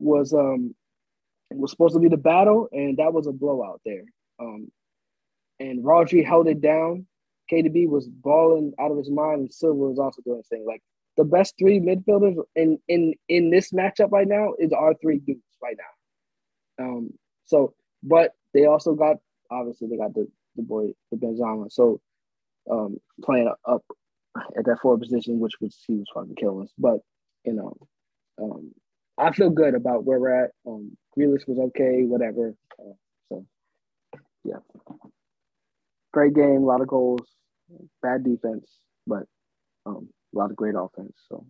was 0.00 0.34
um 0.34 0.74
was 1.50 1.70
supposed 1.70 1.94
to 1.94 2.00
be 2.00 2.08
the 2.08 2.16
battle, 2.16 2.68
and 2.72 2.96
that 2.96 3.12
was 3.12 3.28
a 3.28 3.32
blowout 3.32 3.80
there. 3.84 4.04
Um, 4.40 4.68
and 5.60 5.84
Rodri 5.84 6.24
held 6.24 6.48
it 6.48 6.60
down. 6.60 7.06
KDB 7.52 7.88
was 7.88 8.08
balling 8.08 8.72
out 8.80 8.90
of 8.90 8.98
his 8.98 9.10
mind, 9.10 9.42
and 9.42 9.54
Silva 9.54 9.78
was 9.78 9.98
also 9.98 10.22
doing 10.22 10.38
the 10.38 10.56
same. 10.56 10.66
Like 10.66 10.82
the 11.16 11.24
best 11.24 11.54
three 11.56 11.78
midfielders 11.78 12.36
in 12.56 12.78
in 12.88 13.14
in 13.28 13.50
this 13.50 13.70
matchup 13.70 14.10
right 14.10 14.26
now 14.26 14.54
is 14.58 14.72
our 14.72 14.94
three 14.94 15.18
dudes 15.18 15.40
right 15.62 15.76
now. 15.78 16.84
Um, 16.84 17.10
so, 17.44 17.74
but 18.02 18.32
they 18.54 18.66
also 18.66 18.94
got 18.94 19.16
obviously 19.50 19.88
they 19.88 19.96
got 19.96 20.14
the 20.14 20.26
the 20.56 20.62
boy 20.62 20.92
the 21.10 21.16
Benzema. 21.16 21.70
So, 21.70 22.00
um, 22.70 22.98
playing 23.22 23.52
up 23.66 23.84
at 24.56 24.64
that 24.64 24.78
forward 24.80 25.00
position, 25.00 25.40
which 25.40 25.54
was 25.60 25.78
he 25.86 25.94
was 25.94 26.06
fucking 26.14 26.36
killing 26.36 26.64
us. 26.64 26.72
But 26.78 26.98
you 27.44 27.54
know, 27.54 27.76
um, 28.40 28.72
I 29.18 29.32
feel 29.32 29.50
good 29.50 29.74
about 29.74 30.04
where 30.04 30.18
we're 30.18 30.44
at. 30.44 30.50
Um, 30.66 30.96
Grealish 31.18 31.46
was 31.46 31.58
okay, 31.68 32.02
whatever. 32.04 32.54
Uh, 32.78 32.94
so, 33.28 33.46
yeah, 34.44 34.56
great 36.12 36.34
game, 36.34 36.62
a 36.62 36.66
lot 36.66 36.80
of 36.80 36.88
goals, 36.88 37.26
bad 38.02 38.24
defense, 38.24 38.68
but 39.06 39.24
um, 39.86 40.08
a 40.34 40.38
lot 40.38 40.50
of 40.50 40.56
great 40.56 40.74
offense. 40.76 41.12
So, 41.28 41.46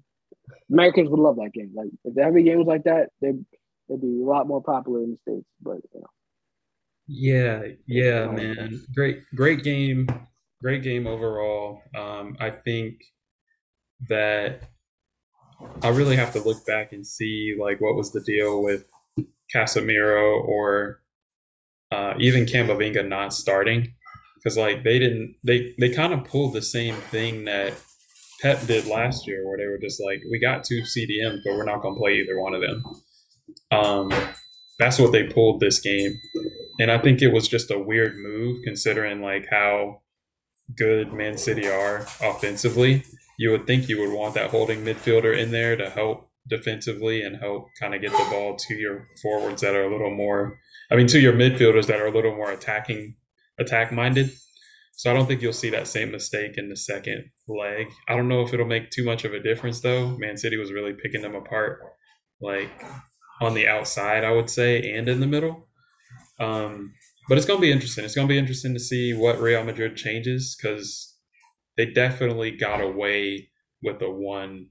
Americans 0.71 1.11
would 1.11 1.21
love 1.21 1.37
that 1.37 1.53
game. 1.53 1.73
Like 1.75 1.91
if 2.05 2.19
every 2.19 2.43
game 2.43 2.59
was 2.59 2.67
like 2.67 2.85
that, 2.85 3.11
they'd 3.21 3.45
they'd 3.89 4.01
be 4.01 4.21
a 4.23 4.27
lot 4.27 4.47
more 4.49 4.63
popular 4.63 5.03
in 5.03 5.13
the 5.13 5.19
states. 5.19 5.49
But 5.61 5.79
you 5.95 6.01
know. 6.01 6.22
Yeah, 7.07 7.63
yeah, 7.87 8.27
man. 8.27 8.83
Great, 8.95 9.23
great 9.35 9.63
game. 9.63 10.07
Great 10.63 10.83
game 10.83 11.07
overall. 11.07 11.83
Um, 11.97 12.37
I 12.41 12.51
think 12.51 13.03
that 14.09 14.63
I 15.83 15.89
really 15.89 16.17
have 16.17 16.33
to 16.33 16.41
look 16.41 16.65
back 16.67 16.93
and 16.93 17.07
see 17.07 17.57
like 17.59 17.81
what 17.81 17.97
was 17.97 18.13
the 18.13 18.21
deal 18.21 18.63
with 18.63 18.85
Casemiro 19.55 20.43
or 20.45 21.01
uh, 21.91 22.15
even 22.19 22.47
Camavinga 22.47 23.07
not 23.07 23.35
starting 23.35 23.95
because 24.37 24.57
like 24.57 24.83
they 24.83 24.99
didn't 24.99 25.37
they 25.45 25.75
they 25.79 25.91
kind 25.91 26.13
of 26.13 26.25
pulled 26.25 26.55
the 26.55 26.63
same 26.63 26.97
thing 26.97 27.45
that 27.45 27.75
Pep 28.41 28.67
did 28.67 28.87
last 28.87 29.27
year 29.27 29.47
where 29.47 29.59
they 29.59 29.67
were 29.67 29.79
just 29.79 30.03
like 30.03 30.23
we 30.31 30.39
got 30.39 30.65
two 30.65 30.83
CDMs 30.83 31.41
but 31.45 31.55
we're 31.55 31.65
not 31.65 31.83
gonna 31.83 31.97
play 31.97 32.15
either 32.15 32.41
one 32.41 32.55
of 32.55 32.63
them. 32.63 32.85
Um, 33.71 34.13
that's 34.79 34.99
what 34.99 35.13
they 35.13 35.25
pulled 35.25 35.61
this 35.61 35.81
game, 35.81 36.19
and 36.81 36.91
I 36.91 36.99
think 36.99 37.23
it 37.23 37.33
was 37.33 37.49
just 37.49 37.71
a 37.71 37.79
weird 37.79 38.17
move 38.17 38.63
considering 38.65 39.21
like 39.21 39.47
how 39.51 40.03
good 40.77 41.13
Man 41.13 41.37
City 41.39 41.69
are 41.69 42.07
offensively 42.21 43.05
you 43.39 43.51
would 43.51 43.67
think 43.67 43.89
you 43.89 43.99
would 43.99 44.13
want 44.13 44.35
that 44.35 44.51
holding 44.51 44.85
midfielder 44.85 45.37
in 45.37 45.51
there 45.51 45.77
to 45.77 45.91
help 45.91 46.31
defensively 46.49 47.23
and 47.23 47.37
help 47.37 47.69
kind 47.81 47.95
of 47.95 48.01
get 48.01 48.13
the 48.13 48.29
ball 48.31 48.57
to 48.57 48.75
your 48.75 49.09
forwards 49.21 49.63
that 49.63 49.75
are 49.75 49.85
a 49.85 49.91
little 49.91 50.15
more 50.15 50.59
I 50.91 50.97
mean 50.97 51.07
to 51.09 51.21
your 51.21 51.33
midfielders 51.33 51.87
that 51.87 52.01
are 52.01 52.07
a 52.07 52.13
little 52.13 52.37
more 52.37 52.53
attacking 52.53 53.17
attack 53.59 53.93
minded. 53.93 54.31
So 54.95 55.11
I 55.11 55.15
don't 55.15 55.27
think 55.27 55.41
you'll 55.41 55.53
see 55.53 55.71
that 55.71 55.89
same 55.89 56.13
mistake 56.13 56.59
in 56.59 56.69
the 56.69 56.77
second 56.77 57.31
leg. 57.49 57.89
I 58.09 58.15
don't 58.15 58.29
know 58.29 58.43
if 58.43 58.53
it'll 58.53 58.67
make 58.67 58.91
too 58.91 59.05
much 59.05 59.25
of 59.25 59.33
a 59.33 59.43
difference 59.43 59.81
though. 59.81 60.17
Man 60.19 60.37
City 60.37 60.57
was 60.57 60.73
really 60.73 60.93
picking 60.93 61.23
them 61.23 61.35
apart 61.35 61.81
like 62.41 62.85
on 63.41 63.55
the 63.55 63.67
outside, 63.67 64.25
I 64.25 64.33
would 64.33 64.51
say, 64.51 64.93
and 64.93 65.09
in 65.09 65.21
the 65.21 65.27
middle. 65.27 65.69
Um, 66.43 66.93
but 67.29 67.39
it's 67.39 67.47
going 67.47 67.59
to 67.59 67.63
be 67.63 67.73
interesting. 67.73 68.05
It's 68.05 68.15
going 68.15 68.27
to 68.27 68.33
be 68.33 68.39
interesting 68.39 68.75
to 68.75 68.81
see 68.81 69.15
what 69.15 69.41
Real 69.41 69.65
Madrid 69.65 69.97
changes 69.97 70.57
because 70.57 71.17
they 71.77 71.87
definitely 71.87 72.51
got 72.51 72.81
away 72.81 73.49
with 73.83 74.03
a 74.03 74.11
one 74.11 74.69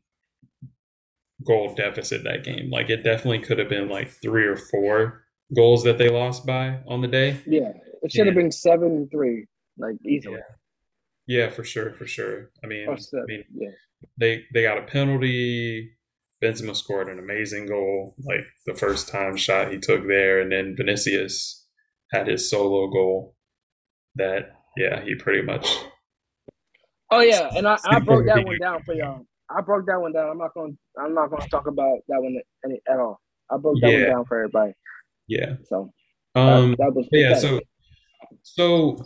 goal 1.46 1.74
deficit 1.76 2.24
that 2.24 2.44
game. 2.44 2.70
Like 2.70 2.90
it 2.90 3.04
definitely 3.04 3.40
could 3.40 3.60
have 3.60 3.70
been 3.70 3.90
like 3.90 4.10
three 4.22 4.46
or 4.46 4.58
four 4.58 5.24
goals 5.56 5.84
that 5.84 5.98
they 5.98 6.10
lost 6.10 6.46
by 6.46 6.80
on 6.88 7.02
the 7.02 7.08
day. 7.08 7.40
Yeah, 7.46 7.72
it 8.02 8.12
should 8.12 8.28
have 8.28 8.36
been 8.36 8.52
seven 8.52 8.92
and 8.92 9.12
three, 9.12 9.48
like 9.78 9.96
easily. 10.06 10.40
Yeah. 11.28 11.46
yeah, 11.46 11.50
for 11.50 11.64
sure, 11.64 11.94
for 11.94 12.06
sure. 12.06 12.52
I 12.64 12.68
mean, 12.68 12.88
I 12.90 12.98
mean, 13.28 13.44
yeah. 13.54 13.70
they 14.18 14.44
they 14.54 14.64
got 14.64 14.78
a 14.78 14.84
penalty. 14.84 15.92
Benzema 16.44 16.76
scored 16.76 17.08
an 17.08 17.20
amazing 17.20 17.68
goal, 17.68 18.16
like 18.24 18.42
the 18.66 18.74
first 18.74 19.08
time 19.08 19.38
shot 19.38 19.72
he 19.72 19.78
took 19.78 20.08
there, 20.08 20.42
and 20.42 20.52
then 20.52 20.76
Vinicius 20.76 21.61
had 22.12 22.28
his 22.28 22.50
solo 22.50 22.88
goal. 22.88 23.36
That 24.16 24.56
yeah, 24.76 25.02
he 25.04 25.16
pretty 25.16 25.42
much 25.42 25.78
Oh 27.12 27.20
yeah, 27.20 27.50
and 27.56 27.68
I, 27.68 27.78
I 27.84 28.00
broke 28.00 28.26
that 28.26 28.46
one 28.46 28.58
down 28.58 28.82
for 28.84 28.94
y'all. 28.94 29.26
I 29.50 29.60
broke 29.60 29.86
that 29.88 30.00
one 30.00 30.14
down. 30.14 30.30
I'm 30.30 30.38
not 30.38 30.54
going. 30.54 30.72
to 30.72 31.02
I'm 31.02 31.14
not 31.14 31.28
to 31.28 31.50
talk 31.50 31.68
about 31.68 32.00
that 32.08 32.22
one 32.22 32.38
any, 32.66 32.80
at 32.90 33.00
all. 33.00 33.20
I 33.52 33.58
broke 33.58 33.76
that 33.82 33.92
yeah. 33.92 34.04
one 34.04 34.10
down 34.10 34.26
for 34.26 34.38
everybody. 34.40 34.74
Yeah. 35.28 35.56
So. 35.66 35.92
Um. 36.36 36.72
That, 36.72 36.78
that 36.78 36.96
was 36.96 37.08
yeah. 37.12 37.38
So. 37.38 37.60
So. 38.44 38.98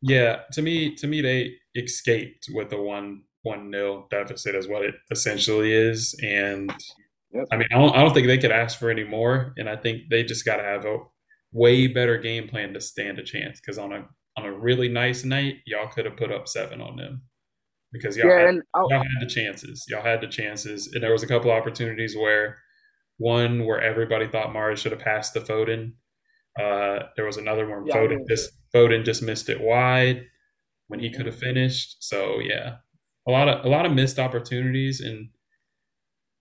Yeah. 0.00 0.42
To 0.52 0.62
me, 0.62 0.94
to 0.94 1.08
me, 1.08 1.20
they 1.20 1.54
escaped 1.74 2.46
with 2.54 2.70
the 2.70 2.80
one 2.80 3.22
one 3.42 3.70
nil 3.70 4.06
deficit 4.08 4.54
is 4.54 4.68
what 4.68 4.84
it 4.84 4.94
essentially 5.10 5.72
is, 5.72 6.14
and. 6.22 6.72
I 7.52 7.58
mean, 7.58 7.68
I 7.70 7.76
don't, 7.78 7.94
I 7.94 8.02
don't 8.02 8.14
think 8.14 8.26
they 8.26 8.38
could 8.38 8.52
ask 8.52 8.78
for 8.78 8.88
any 8.88 9.04
more, 9.04 9.52
and 9.58 9.68
I 9.68 9.76
think 9.76 10.08
they 10.08 10.24
just 10.24 10.46
got 10.46 10.56
to 10.56 10.62
have 10.62 10.86
a 10.86 10.96
way 11.52 11.86
better 11.86 12.18
game 12.18 12.48
plan 12.48 12.74
to 12.74 12.80
stand 12.80 13.18
a 13.18 13.24
chance. 13.24 13.60
Because 13.60 13.78
on 13.78 13.92
a 13.92 14.06
on 14.36 14.44
a 14.44 14.52
really 14.52 14.88
nice 14.88 15.24
night, 15.24 15.56
y'all 15.66 15.88
could 15.88 16.04
have 16.04 16.16
put 16.16 16.32
up 16.32 16.48
seven 16.48 16.80
on 16.80 16.96
them 16.96 17.22
because 17.92 18.16
y'all, 18.16 18.28
yeah, 18.28 18.46
had, 18.46 18.54
y'all 18.74 19.02
had 19.02 19.20
the 19.20 19.26
chances. 19.26 19.84
Y'all 19.88 20.02
had 20.02 20.20
the 20.20 20.28
chances. 20.28 20.90
And 20.92 21.02
there 21.02 21.12
was 21.12 21.22
a 21.22 21.26
couple 21.26 21.50
opportunities 21.50 22.16
where 22.16 22.58
one 23.16 23.66
where 23.66 23.80
everybody 23.80 24.28
thought 24.28 24.54
Mahrez 24.54 24.78
should 24.78 24.92
have 24.92 25.00
passed 25.00 25.34
the 25.34 25.40
Foden. 25.40 25.92
Uh, 26.58 27.06
there 27.16 27.24
was 27.24 27.36
another 27.36 27.68
one 27.68 27.86
yeah, 27.86 27.94
Foden 27.94 28.28
just 28.28 28.50
Foden 28.74 29.04
just 29.04 29.22
missed 29.22 29.48
it 29.48 29.60
wide 29.60 30.24
when 30.88 31.00
he 31.00 31.10
could 31.10 31.26
have 31.26 31.38
finished. 31.38 31.96
So 32.00 32.40
yeah, 32.40 32.76
a 33.26 33.30
lot 33.30 33.48
of 33.48 33.64
a 33.64 33.68
lot 33.68 33.86
of 33.86 33.92
missed 33.92 34.18
opportunities, 34.18 35.00
and 35.00 35.30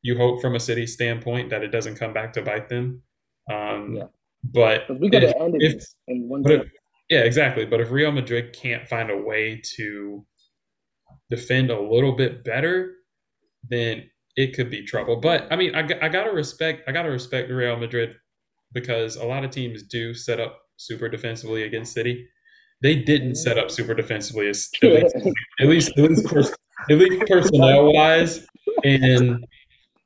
you 0.01 0.17
hope 0.17 0.41
from 0.41 0.55
a 0.55 0.59
city 0.59 0.88
standpoint 0.88 1.49
that 1.49 1.63
it 1.63 1.69
doesn't 1.69 1.95
come 1.95 2.13
back 2.13 2.34
to 2.34 2.41
bite 2.41 2.69
them. 2.69 3.03
Um, 3.51 3.95
yeah. 3.95 4.03
But 4.43 4.84
we 4.99 5.09
got 5.09 5.19
to 5.19 5.38
end 5.39 5.61
it 5.61 5.84
in 6.07 6.30
one. 6.30 6.49
If, 6.49 6.68
yeah, 7.09 7.19
exactly. 7.19 7.65
But 7.65 7.81
if 7.81 7.91
Real 7.91 8.11
Madrid 8.11 8.53
can't 8.53 8.88
find 8.88 9.09
a 9.09 9.18
way 9.18 9.61
to 9.76 10.26
defend 11.30 11.69
a 11.69 11.80
little 11.80 12.15
bit 12.15 12.43
better, 12.43 12.93
then 13.69 14.09
it 14.35 14.55
could 14.55 14.69
be 14.69 14.84
trouble. 14.84 15.18
But 15.18 15.47
I 15.51 15.55
mean, 15.55 15.76
I, 15.76 15.81
I 16.01 16.09
gotta 16.09 16.31
respect 16.31 16.88
I 16.88 16.91
gotta 16.91 17.09
respect 17.09 17.49
Real 17.49 17.77
Madrid 17.77 18.15
because 18.73 19.15
a 19.15 19.26
lot 19.26 19.43
of 19.43 19.51
teams 19.51 19.84
do 19.84 20.14
set 20.14 20.39
up 20.39 20.59
super 20.77 21.09
defensively 21.09 21.64
against 21.64 21.93
City. 21.93 22.27
They 22.81 22.95
didn't 22.95 23.35
set 23.35 23.57
up 23.57 23.72
super 23.72 23.93
defensively 23.93 24.47
as 24.47 24.69
at 24.84 24.89
least 24.89 25.15
at 25.59 25.68
least, 25.68 25.91
at 25.97 26.03
least 26.03 26.55
at 26.89 26.97
least 26.97 27.26
personnel 27.27 27.91
wise, 27.91 28.45
and 28.84 29.45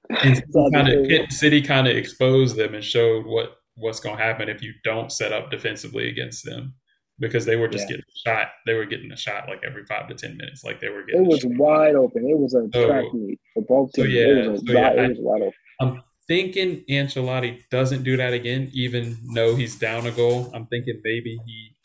and 0.10 0.44
kind 0.74 0.90
of 0.90 1.32
City 1.32 1.62
kind 1.62 1.88
of 1.88 1.96
exposed 1.96 2.56
them 2.56 2.74
and 2.74 2.84
showed 2.84 3.26
what 3.26 3.58
what's 3.76 4.00
going 4.00 4.18
to 4.18 4.24
happen 4.24 4.50
if 4.50 4.62
you 4.62 4.74
don't 4.84 5.12
set 5.12 5.32
up 5.32 5.50
defensively 5.52 6.10
against 6.10 6.46
them 6.46 6.76
because 7.20 7.46
they 7.46 7.56
were 7.56 7.68
just 7.68 7.84
yeah. 7.84 7.98
getting 7.98 8.06
shot. 8.26 8.48
They 8.66 8.74
were 8.74 8.86
getting 8.86 9.12
a 9.12 9.18
shot 9.18 9.48
like 9.48 9.62
every 9.66 9.86
five 9.86 10.08
to 10.10 10.16
ten 10.16 10.36
minutes. 10.38 10.64
Like 10.64 10.82
they 10.82 10.90
were 10.90 11.04
getting. 11.04 11.26
It 11.26 11.28
was 11.28 11.46
wide 11.46 11.96
open. 11.96 12.28
It 12.28 12.38
was 12.38 12.54
a 12.54 12.68
so, 12.74 12.88
track 12.88 13.14
meet 13.14 13.40
for 13.54 13.64
both 13.64 13.94
teams. 13.94 14.08
So 14.08 14.12
yeah, 14.12 14.26
it 14.26 14.52
was, 14.52 14.64
so 14.66 14.74
yeah, 14.74 14.92
it 14.92 15.10
was 15.10 15.18
wide 15.20 15.42
open. 15.42 15.54
I'm 15.80 16.02
thinking 16.28 16.84
Ancelotti 16.90 17.62
doesn't 17.70 18.04
do 18.04 18.18
that 18.18 18.34
again, 18.34 18.70
even 18.74 19.18
though 19.36 19.56
he's 19.56 19.78
down 19.78 20.08
a 20.08 20.12
goal. 20.12 20.52
I'm 20.54 20.66
thinking 20.68 21.00
maybe 21.04 21.40
he 21.46 21.76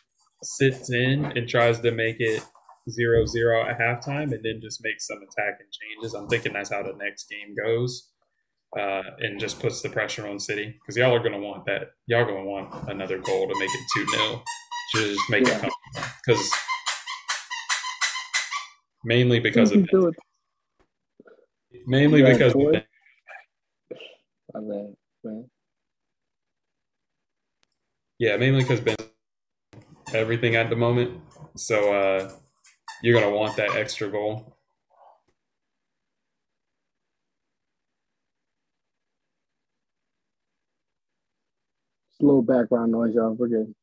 sits 0.42 0.90
in 0.90 1.24
and 1.24 1.48
tries 1.48 1.80
to 1.80 1.90
make 1.90 2.16
it 2.18 2.42
zero 2.88 3.26
zero 3.26 3.66
at 3.66 3.78
halftime 3.78 4.32
and 4.32 4.42
then 4.42 4.60
just 4.62 4.82
makes 4.82 5.06
some 5.06 5.18
attacking 5.18 5.66
changes. 5.70 6.14
I'm 6.14 6.28
thinking 6.28 6.52
that's 6.54 6.72
how 6.72 6.82
the 6.82 6.94
next 6.98 7.28
game 7.28 7.54
goes. 7.54 8.10
Uh, 8.78 9.02
and 9.20 9.40
just 9.40 9.58
puts 9.58 9.80
the 9.80 9.88
pressure 9.88 10.28
on 10.28 10.38
City 10.38 10.74
because 10.80 10.96
y'all 10.96 11.14
are 11.14 11.20
going 11.20 11.32
to 11.32 11.38
want 11.38 11.64
that. 11.64 11.92
Y'all 12.06 12.26
going 12.26 12.44
to 12.44 12.50
want 12.50 12.90
another 12.90 13.18
goal 13.18 13.48
to 13.48 13.58
make 13.58 13.70
it 13.70 13.80
2 13.96 14.06
0 14.08 14.42
to 14.94 14.98
just 14.98 15.30
make 15.30 15.46
yeah. 15.46 15.56
it 15.56 15.60
come 15.62 15.70
because 16.24 16.50
mainly 19.04 19.40
because 19.40 19.72
of 19.72 19.82
it. 19.82 20.14
mainly 21.86 22.22
because 22.22 22.54
of 22.54 22.60
that. 22.72 22.84
Yeah, 28.18 28.36
mainly 28.36 28.62
because 28.62 28.80
Ben 28.80 28.96
everything 30.14 30.56
at 30.56 30.70
the 30.70 30.76
moment. 30.76 31.20
So 31.56 31.92
uh, 31.92 32.32
you're 33.02 33.18
gonna 33.20 33.34
want 33.34 33.56
that 33.56 33.74
extra 33.76 34.08
goal. 34.10 34.55
Slow 42.18 42.40
background 42.42 42.92
noise, 42.92 43.14
y'all. 43.14 43.34
We're 43.34 43.48
good. 43.48 43.74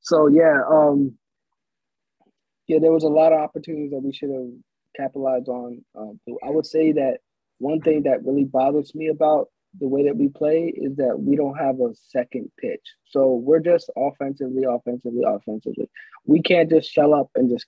So 0.00 0.28
yeah, 0.28 0.60
um, 0.70 1.14
yeah, 2.68 2.78
there 2.78 2.92
was 2.92 3.04
a 3.04 3.08
lot 3.08 3.32
of 3.32 3.40
opportunities 3.40 3.90
that 3.90 4.02
we 4.02 4.12
should 4.12 4.30
have 4.30 4.50
capitalized 4.94 5.48
on. 5.48 5.84
Um, 5.96 6.20
I 6.46 6.50
would 6.50 6.66
say 6.66 6.92
that 6.92 7.18
one 7.58 7.80
thing 7.80 8.02
that 8.04 8.24
really 8.24 8.44
bothers 8.44 8.94
me 8.94 9.08
about 9.08 9.48
the 9.80 9.88
way 9.88 10.04
that 10.04 10.16
we 10.16 10.28
play 10.28 10.72
is 10.76 10.96
that 10.96 11.18
we 11.18 11.36
don't 11.36 11.56
have 11.56 11.80
a 11.80 11.94
second 12.08 12.50
pitch. 12.58 12.82
So 13.06 13.34
we're 13.34 13.60
just 13.60 13.90
offensively, 13.96 14.64
offensively, 14.68 15.22
offensively. 15.26 15.90
We 16.26 16.42
can't 16.42 16.70
just 16.70 16.90
shell 16.90 17.14
up 17.14 17.30
and 17.34 17.50
just 17.50 17.66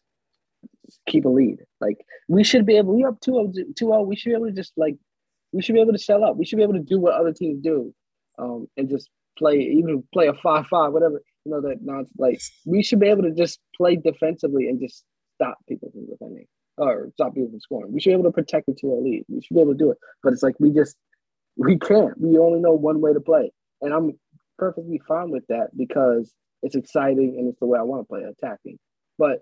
keep 1.09 1.25
a 1.25 1.29
lead. 1.29 1.59
Like 1.81 1.99
we 2.29 2.45
should 2.45 2.67
be 2.67 2.77
able, 2.77 2.95
we 2.95 3.05
up 3.05 3.21
2 3.21 3.53
0, 3.77 4.03
we 4.03 4.17
should 4.17 4.31
be 4.31 4.35
able 4.35 4.47
to 4.47 4.53
just 4.53 4.73
like, 4.77 4.97
we 5.57 5.63
should 5.63 5.75
be 5.75 5.81
able 5.81 5.93
to 5.93 5.99
shell 5.99 6.23
up. 6.23 6.37
We 6.37 6.45
should 6.45 6.59
be 6.59 6.63
able 6.63 6.75
to 6.75 6.81
do 6.81 7.01
what 7.01 7.15
other 7.15 7.33
teams 7.33 7.63
do 7.63 7.95
um, 8.39 8.67
and 8.77 8.91
just 8.91 9.09
play, 9.39 9.59
even 9.59 10.05
play 10.13 10.27
a 10.27 10.35
5 10.35 10.67
5, 10.67 10.93
whatever, 10.93 11.23
you 11.45 11.53
know, 11.53 11.63
that 11.63 11.79
not 11.81 12.05
like 12.19 12.41
we 12.67 12.83
should 12.83 13.01
be 13.01 13.09
able 13.09 13.23
to 13.23 13.33
just 13.33 13.59
play 13.75 13.97
defensively 13.97 14.69
and 14.69 14.79
just 14.79 15.03
stop 15.37 15.57
people 15.67 15.91
from 15.91 16.07
defending 16.07 16.45
or 16.77 17.09
stop 17.15 17.35
people 17.35 17.49
from 17.49 17.61
scoring. 17.61 17.93
We 17.93 18.01
should 18.01 18.11
be 18.11 18.15
able 18.15 18.25
to 18.25 18.33
protect 18.33 18.67
the 18.67 18.75
2 18.75 18.87
0 18.87 19.01
lead. 19.01 19.25
We 19.29 19.41
should 19.41 19.55
be 19.55 19.63
able 19.63 19.73
to 19.73 19.79
do 19.79 19.91
it. 19.91 19.97
But 20.23 20.35
it's 20.35 20.43
like 20.43 20.57
we 20.59 20.71
just, 20.71 20.95
we 21.57 21.79
can't. 21.79 22.21
We 22.21 22.37
only 22.37 22.61
know 22.61 22.75
one 22.75 23.01
way 23.01 23.15
to 23.15 23.21
play. 23.21 23.51
And 23.81 23.95
I'm 23.95 24.13
perfectly 24.59 25.01
fine 25.09 25.31
with 25.31 25.47
that 25.49 25.69
because 25.75 26.35
it's 26.63 26.77
exciting 26.77 27.37
and 27.39 27.49
it's 27.49 27.61
the 27.61 27.67
way 27.67 27.79
I 27.79 27.83
want 27.83 28.03
to 28.03 28.09
play, 28.09 28.25
attacking. 28.25 28.79
But 29.19 29.41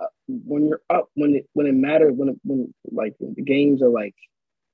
uh, 0.00 0.06
when 0.26 0.66
you're 0.66 0.80
up, 0.90 1.08
when 1.14 1.36
it 1.36 1.46
when 1.52 1.66
it 1.66 1.74
matters, 1.74 2.14
when 2.16 2.30
it, 2.30 2.36
when 2.42 2.74
like 2.90 3.14
when 3.18 3.34
the 3.36 3.42
games 3.42 3.80
are 3.80 3.90
like 3.90 4.14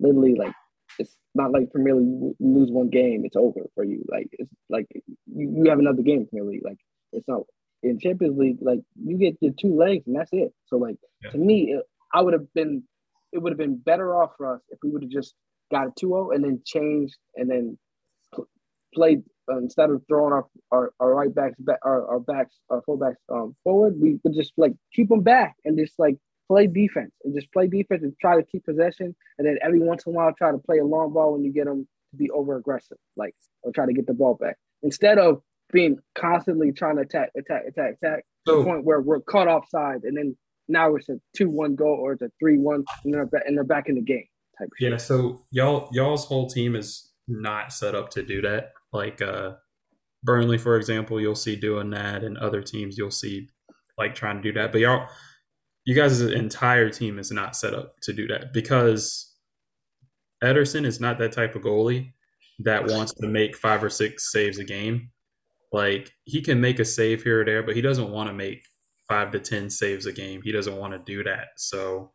literally 0.01 0.35
like 0.35 0.55
it's 0.99 1.17
not 1.35 1.53
like 1.53 1.71
Premier 1.71 1.95
League. 1.95 2.09
You 2.09 2.35
lose 2.41 2.71
one 2.71 2.91
game, 2.91 3.25
it's 3.25 3.37
over 3.37 3.61
for 3.75 3.85
you. 3.85 4.05
Like 4.11 4.29
it's 4.33 4.51
like 4.69 4.87
you, 4.93 5.63
you 5.65 5.71
have 5.71 5.79
another 5.79 6.03
game 6.03 6.27
Premier 6.27 6.51
League. 6.51 6.65
Like 6.65 6.79
it's 7.13 7.29
not 7.29 7.43
in 7.83 7.99
Champions 7.99 8.39
League. 8.39 8.59
Like 8.61 8.81
you 9.03 9.19
get 9.19 9.37
your 9.41 9.53
two 9.53 9.77
legs 9.77 10.05
and 10.07 10.17
that's 10.17 10.31
it. 10.33 10.53
So 10.67 10.77
like 10.77 10.97
yeah. 11.23 11.31
to 11.31 11.39
me, 11.39 11.73
it, 11.73 11.85
I 12.13 12.23
would 12.23 12.33
have 12.33 12.53
been. 12.55 12.83
It 13.31 13.43
would 13.43 13.53
have 13.53 13.59
been 13.59 13.77
better 13.77 14.15
off 14.15 14.31
for 14.39 14.55
us 14.55 14.63
if 14.71 14.79
we 14.83 14.89
would 14.89 15.03
have 15.03 15.11
just 15.11 15.35
got 15.71 15.89
a 15.89 15.91
2-0 15.91 16.35
and 16.35 16.45
then 16.45 16.63
changed 16.65 17.17
and 17.37 17.51
then 17.51 17.79
pl- 18.35 18.49
played 18.95 19.23
uh, 19.51 19.59
instead 19.59 19.91
of 19.91 20.03
throwing 20.09 20.33
our, 20.33 20.47
our, 20.73 20.93
our 21.01 21.15
right 21.15 21.35
backs 21.35 21.57
back 21.59 21.79
our, 21.83 22.07
our 22.09 22.21
backs 22.21 22.55
our 22.71 22.83
fullbacks 22.89 23.17
um 23.31 23.55
forward 23.65 23.95
we 24.01 24.19
could 24.23 24.35
just 24.35 24.53
like 24.57 24.73
keep 24.95 25.09
them 25.09 25.23
back 25.23 25.57
and 25.65 25.79
just 25.79 25.99
like 25.99 26.17
play 26.49 26.67
defense 26.67 27.13
and 27.25 27.35
just 27.35 27.53
play 27.53 27.67
defense 27.67 28.03
and 28.03 28.13
try 28.21 28.37
to 28.37 28.43
keep 28.43 28.65
possession 28.65 29.15
and 29.39 29.47
then 29.47 29.59
every 29.63 29.81
once 29.81 30.05
in 30.07 30.13
a 30.13 30.17
while 30.17 30.33
try 30.33 30.51
to 30.51 30.59
play 30.59 30.79
a 30.79 30.85
long 30.85 31.13
ball 31.13 31.33
when 31.33 31.45
you 31.45 31.53
get 31.53 31.67
them 31.67 31.87
to 32.11 32.17
be 32.17 32.31
over 32.31 32.57
aggressive 32.57 32.97
like 33.17 33.35
or 33.63 33.73
try 33.73 33.87
to 33.87 33.93
get 33.93 34.07
the 34.07 34.15
ball 34.15 34.35
back 34.35 34.57
instead 34.83 35.19
of 35.19 35.43
being 35.73 35.99
constantly 36.15 36.73
trying 36.73 36.97
to 36.97 37.03
attack 37.03 37.31
attack 37.37 37.63
attack 37.69 37.95
attack 38.03 38.25
so, 38.47 38.55
to 38.55 38.59
the 38.59 38.65
point 38.65 38.85
where 38.85 39.01
we're 39.01 39.21
caught 39.21 39.47
offside 39.47 40.03
and 40.05 40.17
then 40.17 40.35
now 40.69 40.95
it's 40.95 41.09
a 41.09 41.19
two 41.37 41.49
one 41.49 41.75
goal 41.75 41.99
or 42.01 42.13
it's 42.13 42.23
a 42.23 42.31
three 42.39 42.59
one 42.59 42.85
and 43.05 43.15
they're, 43.15 43.29
and 43.47 43.57
they're 43.57 43.65
back 43.65 43.89
in 43.89 43.95
the 43.95 44.03
game 44.03 44.27
type. 44.59 44.69
Yeah, 44.79 44.91
shit. 44.91 45.01
so 45.01 45.43
y'all 45.51 45.89
y'all's 45.93 46.27
whole 46.27 46.49
team 46.49 46.77
is 46.77 47.11
not 47.27 47.73
set 47.73 47.95
up 47.95 48.11
to 48.11 48.23
do 48.23 48.43
that. 48.43 48.73
Like 48.93 49.21
uh, 49.23 49.53
Burnley, 50.23 50.59
for 50.59 50.77
example, 50.77 51.21
you'll 51.21 51.35
see 51.35 51.57
doing 51.57 51.91
that, 51.91 52.23
and 52.23 52.37
other 52.39 52.63
teams 52.63 52.97
you'll 52.99 53.11
see 53.11 53.49
like 53.97 54.15
trying 54.15 54.37
to 54.37 54.43
do 54.43 54.53
that. 54.59 54.73
But 54.73 54.83
y'all, 54.83 55.09
you 55.89 55.95
guys' 55.95 56.21
entire 56.21 56.91
team 56.91 57.19
is 57.19 57.31
not 57.31 57.57
set 57.57 57.73
up 57.73 57.99
to 58.03 58.13
do 58.13 58.27
that 58.27 58.53
because 58.53 59.35
Ederson 60.45 60.85
is 60.85 61.01
not 61.01 61.19
that 61.19 61.33
type 61.33 61.55
of 61.55 61.63
goalie 61.63 62.13
that 62.59 62.89
wants 62.89 63.15
to 63.15 63.27
make 63.27 63.57
five 63.57 63.83
or 63.83 63.89
six 63.89 64.31
saves 64.31 64.59
a 64.59 64.65
game. 64.65 65.09
Like 65.73 66.13
he 66.25 66.43
can 66.43 66.61
make 66.61 66.79
a 66.79 66.85
save 66.85 67.23
here 67.23 67.41
or 67.41 67.45
there, 67.47 67.63
but 67.63 67.75
he 67.75 67.81
doesn't 67.81 68.11
want 68.11 68.29
to 68.29 68.35
make 68.35 68.67
five 69.09 69.31
to 69.31 69.41
ten 69.41 69.71
saves 69.71 70.05
a 70.05 70.13
game. 70.13 70.43
He 70.45 70.53
doesn't 70.53 70.77
want 70.77 70.93
to 70.93 70.99
do 70.99 71.25
that. 71.25 71.47
So 71.57 72.11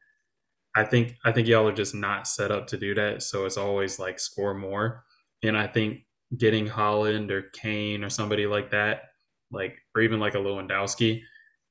I 0.75 0.83
think 0.83 1.15
I 1.25 1.31
think 1.31 1.47
y'all 1.47 1.67
are 1.67 1.73
just 1.73 1.95
not 1.95 2.27
set 2.27 2.51
up 2.51 2.67
to 2.67 2.77
do 2.77 2.93
that. 2.93 3.23
So 3.23 3.47
it's 3.47 3.57
always 3.57 3.97
like 3.97 4.19
score 4.19 4.53
more. 4.53 5.03
And 5.41 5.57
I 5.57 5.65
think 5.65 6.01
getting 6.37 6.67
Haaland 6.67 7.31
or 7.31 7.49
Kane 7.53 8.03
or 8.03 8.11
somebody 8.11 8.45
like 8.45 8.69
that, 8.69 9.05
like 9.49 9.79
or 9.95 10.03
even 10.03 10.19
like 10.19 10.35
a 10.35 10.37
Lewandowski, 10.37 11.23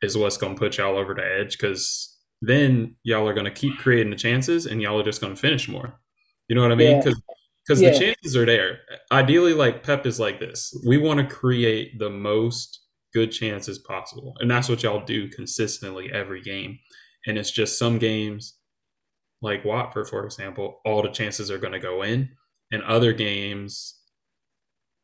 is 0.03 0.17
what's 0.17 0.37
going 0.37 0.55
to 0.55 0.59
put 0.59 0.79
y'all 0.79 0.99
over 0.99 1.15
the 1.15 1.25
edge 1.25 1.53
because 1.53 2.19
then 2.41 2.97
y'all 3.05 3.29
are 3.29 3.35
going 3.35 3.45
to 3.45 3.51
keep 3.51 3.79
creating 3.79 4.11
the 4.11 4.17
chances 4.17 4.67
and 4.67 4.83
y'all 4.83 5.01
are 5.01 5.05
just 5.05 5.21
going 5.21 5.35
to 5.35 5.41
finish 5.41 5.69
more. 5.69 6.01
You 6.49 6.57
know 6.57 6.63
what 6.63 6.73
I 6.73 6.77
mean? 6.77 6.99
Because 6.99 7.15
yeah. 7.15 7.35
because 7.67 7.81
yeah. 7.83 7.91
the 7.91 7.99
chances 7.99 8.37
are 8.37 8.47
there. 8.47 8.81
Ideally, 9.11 9.55
like 9.55 9.83
Pep 9.83 10.07
is 10.07 10.19
like 10.19 10.41
this. 10.41 10.77
We 10.87 10.99
want 10.99 11.21
to 11.21 11.35
create 11.35 11.99
the 11.99 12.11
most 12.11 12.81
good 13.15 13.31
chances 13.31 13.79
possible, 13.79 14.35
and 14.41 14.51
that's 14.51 14.69
what 14.69 14.83
y'all 14.83 15.05
do 15.05 15.29
consistently 15.29 16.11
every 16.13 16.43
game. 16.43 16.79
And 17.27 17.39
it's 17.39 17.53
just 17.53 17.79
some 17.79 17.99
games 17.99 18.55
like 19.43 19.65
Watford, 19.65 20.09
for 20.09 20.25
example, 20.25 20.81
all 20.85 21.03
the 21.03 21.11
chances 21.11 21.51
are 21.51 21.59
going 21.59 21.73
to 21.73 21.81
go 21.81 22.03
in. 22.03 22.31
and 22.71 22.83
other 22.85 23.13
games, 23.13 23.99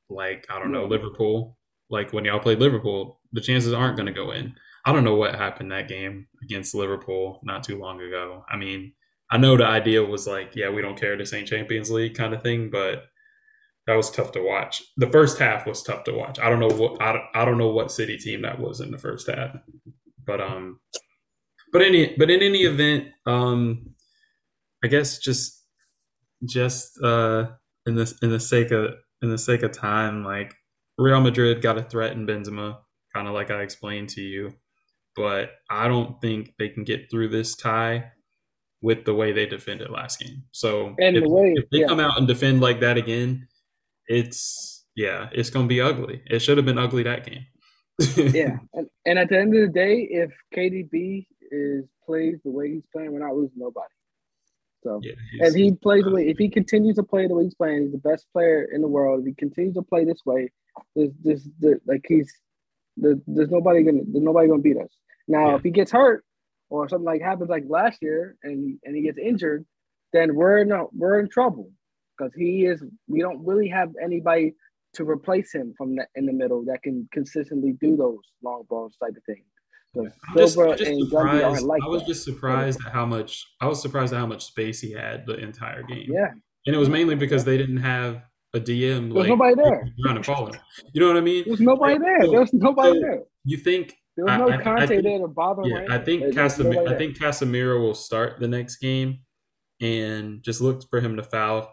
like, 0.09 0.47
I 0.49 0.59
don't 0.59 0.73
know, 0.73 0.87
hmm. 0.87 0.91
Liverpool, 0.91 1.59
like 1.91 2.15
when 2.15 2.25
y'all 2.25 2.39
played 2.41 2.61
Liverpool, 2.61 3.21
the 3.33 3.43
chances 3.43 3.75
aren't 3.75 3.97
going 3.97 4.07
to 4.07 4.13
go 4.13 4.31
in. 4.31 4.55
I 4.89 4.93
don't 4.93 5.05
know 5.05 5.17
what 5.17 5.35
happened 5.35 5.71
that 5.71 5.87
game 5.87 6.29
against 6.43 6.75
Liverpool 6.75 7.41
not 7.43 7.63
too 7.63 7.79
long 7.79 8.01
ago. 8.01 8.43
I 8.49 8.57
mean, 8.57 8.95
I 9.31 9.37
know 9.37 9.55
the 9.55 9.67
idea 9.67 10.03
was 10.03 10.27
like, 10.27 10.57
yeah, 10.57 10.71
we 10.71 10.81
don't 10.81 10.99
care, 10.99 11.15
this 11.15 11.35
ain't 11.35 11.47
Champions 11.47 11.91
League 11.91 12.15
kind 12.15 12.33
of 12.33 12.43
thing, 12.43 12.71
but 12.71 13.05
that 13.87 13.97
was 13.97 14.11
tough 14.11 14.33
to 14.33 14.43
watch. 14.43 14.83
The 14.97 15.11
first 15.11 15.39
half 15.39 15.67
was 15.67 15.83
tough 15.83 16.05
to 16.05 16.13
watch. 16.13 16.39
I 16.39 16.49
don't 16.49 16.59
know 16.59 16.75
what 16.75 17.03
I, 17.03 17.23
I 17.35 17.45
don't 17.45 17.59
know 17.59 17.69
what 17.69 17.93
city 17.93 18.17
team 18.17 18.41
that 18.43 18.61
was 18.61 18.81
in 18.81 18.91
the 18.91 18.97
first 18.97 19.29
half, 19.29 19.57
but 20.25 20.41
um, 20.41 20.81
but 21.71 21.83
any 21.83 22.15
but 22.17 22.31
in 22.31 22.41
any 22.41 22.63
event, 22.63 23.09
um, 23.27 23.91
I 24.83 24.87
guess 24.87 25.19
just 25.19 25.67
just 26.47 26.99
uh 27.05 27.49
in 27.85 27.95
this 27.95 28.15
in 28.23 28.31
the 28.31 28.41
sake 28.41 28.71
of 28.71 28.95
in 29.21 29.29
the 29.29 29.37
sake 29.37 29.63
of 29.63 29.73
time, 29.73 30.25
like 30.25 30.55
Real 30.97 31.21
Madrid 31.21 31.61
got 31.61 31.75
to 31.75 31.83
threaten 31.83 32.27
Benzema, 32.27 32.79
kind 33.15 33.29
of 33.29 33.35
like 33.35 33.51
I 33.51 33.61
explained 33.61 34.09
to 34.11 34.23
you. 34.23 34.55
But 35.19 35.51
I 35.69 35.89
don't 35.89 36.21
think 36.21 36.55
they 36.59 36.69
can 36.69 36.85
get 36.85 37.11
through 37.11 37.29
this 37.29 37.57
tie 37.57 38.13
with 38.81 39.05
the 39.05 39.15
way 39.15 39.33
they 39.33 39.47
defended 39.47 39.91
last 39.91 40.21
game. 40.21 40.45
So 40.53 40.95
if, 40.97 41.23
the 41.23 41.29
way, 41.29 41.55
if 41.57 41.69
they 41.71 41.81
yeah. 41.81 41.89
come 41.89 41.99
out 41.99 42.17
and 42.17 42.29
defend 42.29 42.61
like 42.61 42.79
that 42.81 42.97
again, 42.97 43.49
it's 44.07 44.85
yeah, 44.95 45.29
it's 45.33 45.51
gonna 45.51 45.67
be 45.67 45.81
ugly. 45.81 46.23
It 46.27 46.39
should 46.39 46.57
have 46.57 46.67
been 46.67 46.79
ugly 46.79 47.03
that 47.03 47.27
game. 47.27 47.47
yeah, 48.33 48.59
and, 48.75 48.89
and 49.05 49.19
at 49.19 49.29
the 49.29 49.39
end 49.39 49.57
of 49.57 49.61
the 49.61 49.73
day, 49.73 50.07
if 50.09 50.31
KDB 50.57 51.27
is 51.51 51.85
plays 52.07 52.37
the 52.45 52.51
way 52.51 52.71
he's 52.75 52.87
playing, 52.93 53.13
we're 53.13 53.19
not 53.19 53.35
losing 53.35 53.59
nobody. 53.59 53.89
So 54.85 55.01
yeah, 55.03 55.15
if 55.41 55.55
he 55.55 55.73
plays 55.73 56.05
the 56.05 56.13
way, 56.13 56.29
if 56.29 56.39
he 56.39 56.49
continues 56.49 56.95
to 56.97 57.03
play 57.03 57.27
the 57.27 57.35
way 57.35 57.45
he's 57.45 57.55
playing, 57.55 57.83
he's 57.83 57.93
the 57.93 57.99
best 57.99 58.27
player 58.33 58.69
in 58.73 58.83
the 58.83 58.89
world. 58.89 59.21
If 59.21 59.27
he 59.27 59.35
continues 59.35 59.75
to 59.75 59.83
play 59.83 60.05
this 60.05 60.21
way, 60.25 60.53
there's 60.95 61.11
this 61.25 61.49
like 61.87 62.05
he's 62.07 62.33
there's 62.97 63.51
nobody 63.51 63.83
gonna 63.83 64.03
there's 64.07 64.25
nobody 64.25 64.49
gonna 64.49 64.63
beat 64.63 64.77
us. 64.77 64.91
Now, 65.29 65.51
Yeah. 65.51 65.57
if 65.57 65.63
he 65.63 65.71
gets 65.71 65.93
hurt 65.93 66.25
or 66.71 66.89
something 66.89 67.05
like 67.05 67.23
happens 67.23 67.51
like 67.51 67.65
last 67.69 67.99
year 68.03 68.37
and 68.43 68.79
and 68.85 68.97
he 68.97 69.03
gets 69.03 69.19
injured, 69.19 69.65
then 70.13 70.35
we're 70.35 70.59
in 70.59 70.73
a, 70.73 70.85
we're 70.93 71.21
in 71.21 71.29
trouble 71.29 71.71
because 72.17 72.33
he 72.35 72.65
is. 72.67 72.83
We 73.09 73.21
don't 73.21 73.45
really 73.45 73.69
have 73.69 73.91
anybody 74.03 74.55
to 74.95 75.05
replace 75.09 75.53
him 75.55 75.75
from 75.77 75.97
the, 75.97 76.07
in 76.17 76.25
the 76.27 76.33
middle 76.33 76.65
that 76.65 76.83
can 76.83 77.07
consistently 77.13 77.75
do 77.81 77.95
those 77.97 78.19
long 78.43 78.65
balls 78.71 78.97
type 79.03 79.15
of 79.17 79.23
thing. 79.25 79.45
Because 79.95 80.13
I'm 80.29 80.37
just, 80.37 80.55
Silva 80.55 80.71
and 80.85 81.11
Gundy 81.11 81.45
aren't 81.45 81.63
like 81.65 81.83
I 81.85 81.89
was 81.89 82.03
that. 82.03 82.09
just 82.09 82.25
surprised 82.25 82.81
at 82.87 82.93
how 82.93 83.05
much 83.07 83.47
I 83.61 83.67
was 83.67 83.81
surprised 83.83 84.13
at 84.15 84.19
how 84.19 84.27
much 84.27 84.45
space 84.47 84.81
he 84.81 84.93
had 84.93 85.27
the 85.27 85.37
entire 85.39 85.83
game. 85.83 86.09
Yeah, 86.11 86.31
And 86.67 86.75
it 86.75 86.79
was 86.79 86.89
mainly 86.89 87.15
because 87.15 87.45
they 87.45 87.57
didn't 87.59 87.79
have 87.79 88.23
a 88.55 88.61
DM 88.61 89.13
There's 89.13 89.15
like 89.15 89.29
nobody 89.29 89.55
there. 89.57 89.89
trying 90.03 90.17
to 90.17 90.23
follow 90.23 90.47
him. 90.49 90.61
You 90.95 91.01
know 91.03 91.09
what 91.09 91.17
I 91.19 91.21
mean? 91.21 91.45
there's 91.47 91.61
nobody 91.61 91.99
there. 91.99 92.27
There's 92.31 92.53
nobody 92.55 92.95
So- 92.95 93.01
there. 93.01 93.23
You 93.45 93.57
think 93.59 93.97
There 94.19 94.25
was 94.25 94.33
I- 94.33 94.39
no 94.39 94.49
I- 94.51 94.57
I 94.57 94.63
Conte 94.63 94.87
think- 94.89 95.03
there 95.05 95.19
to 95.21 95.29
bother 95.29 95.63
yeah, 95.65 95.87
I 95.91 95.99
think. 95.99 96.25
Casemiro, 96.35 96.89
I 96.89 96.99
think 96.99 97.17
Casemiro 97.17 97.79
will 97.81 97.95
start 97.95 98.41
the 98.41 98.49
next 98.49 98.79
game 98.79 99.21
and 99.81 100.43
just 100.43 100.61
look 100.61 100.83
for 100.91 101.01
him 101.01 101.15
to 101.17 101.23
foul 101.23 101.73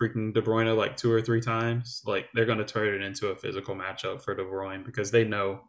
freaking 0.00 0.34
De 0.34 0.42
Bruyne 0.42 0.76
like 0.76 0.96
two 0.96 1.12
or 1.12 1.22
three 1.22 1.40
times. 1.40 2.02
Like 2.04 2.26
they're 2.34 2.44
going 2.44 2.58
to 2.58 2.64
turn 2.64 2.92
it 2.92 3.02
into 3.06 3.28
a 3.28 3.36
physical 3.36 3.76
matchup 3.76 4.20
for 4.20 4.34
De 4.34 4.42
Bruyne 4.42 4.84
because 4.84 5.12
they 5.12 5.22
know 5.22 5.60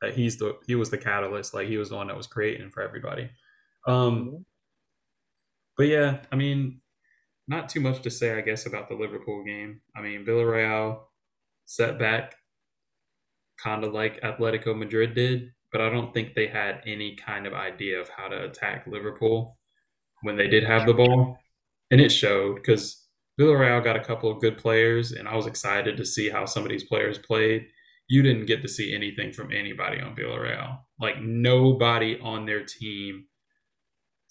that 0.00 0.14
he's 0.14 0.38
the 0.38 0.58
he 0.66 0.74
was 0.74 0.90
the 0.90 0.98
catalyst. 0.98 1.54
Like 1.54 1.68
he 1.68 1.76
was 1.76 1.90
the 1.90 1.94
one 1.96 2.08
that 2.08 2.16
was 2.16 2.26
creating 2.26 2.70
for 2.72 2.82
everybody. 2.82 3.30
Um, 3.86 4.26
Mhm. 4.28 4.44
but 5.76 5.86
yeah, 5.86 6.24
I 6.32 6.36
mean, 6.36 6.80
not 7.46 7.68
too 7.68 7.80
much 7.80 8.02
to 8.02 8.10
say, 8.10 8.36
I 8.36 8.40
guess, 8.40 8.66
about 8.66 8.88
the 8.88 8.96
Liverpool 8.96 9.44
game. 9.44 9.82
I 9.94 10.00
mean, 10.02 10.24
Villarreal 10.26 11.04
setback, 11.66 12.34
kind 13.62 13.84
of 13.84 13.92
like 13.92 14.20
Atletico 14.22 14.76
Madrid 14.76 15.14
did, 15.14 15.52
but 15.72 15.80
I 15.80 15.90
don't 15.90 16.12
think 16.12 16.34
they 16.34 16.46
had 16.48 16.82
any 16.86 17.16
kind 17.16 17.46
of 17.46 17.52
idea 17.54 18.00
of 18.00 18.08
how 18.08 18.28
to 18.28 18.44
attack 18.44 18.86
Liverpool 18.86 19.58
when 20.22 20.36
they 20.36 20.48
did 20.48 20.64
have 20.64 20.86
the 20.86 20.94
ball. 20.94 21.38
And 21.90 22.00
it 22.00 22.10
showed 22.10 22.56
because 22.56 23.06
Villarreal 23.40 23.82
got 23.82 23.96
a 23.96 24.04
couple 24.04 24.30
of 24.30 24.40
good 24.40 24.58
players, 24.58 25.12
and 25.12 25.26
I 25.26 25.34
was 25.34 25.46
excited 25.46 25.96
to 25.96 26.04
see 26.04 26.28
how 26.28 26.44
some 26.44 26.62
of 26.62 26.68
these 26.68 26.84
players 26.84 27.18
played. 27.18 27.66
You 28.08 28.22
didn't 28.22 28.46
get 28.46 28.62
to 28.62 28.68
see 28.68 28.94
anything 28.94 29.32
from 29.32 29.52
anybody 29.52 30.00
on 30.00 30.14
Villarreal. 30.16 30.80
Like, 31.00 31.20
nobody 31.22 32.18
on 32.20 32.44
their 32.44 32.64
team 32.64 33.26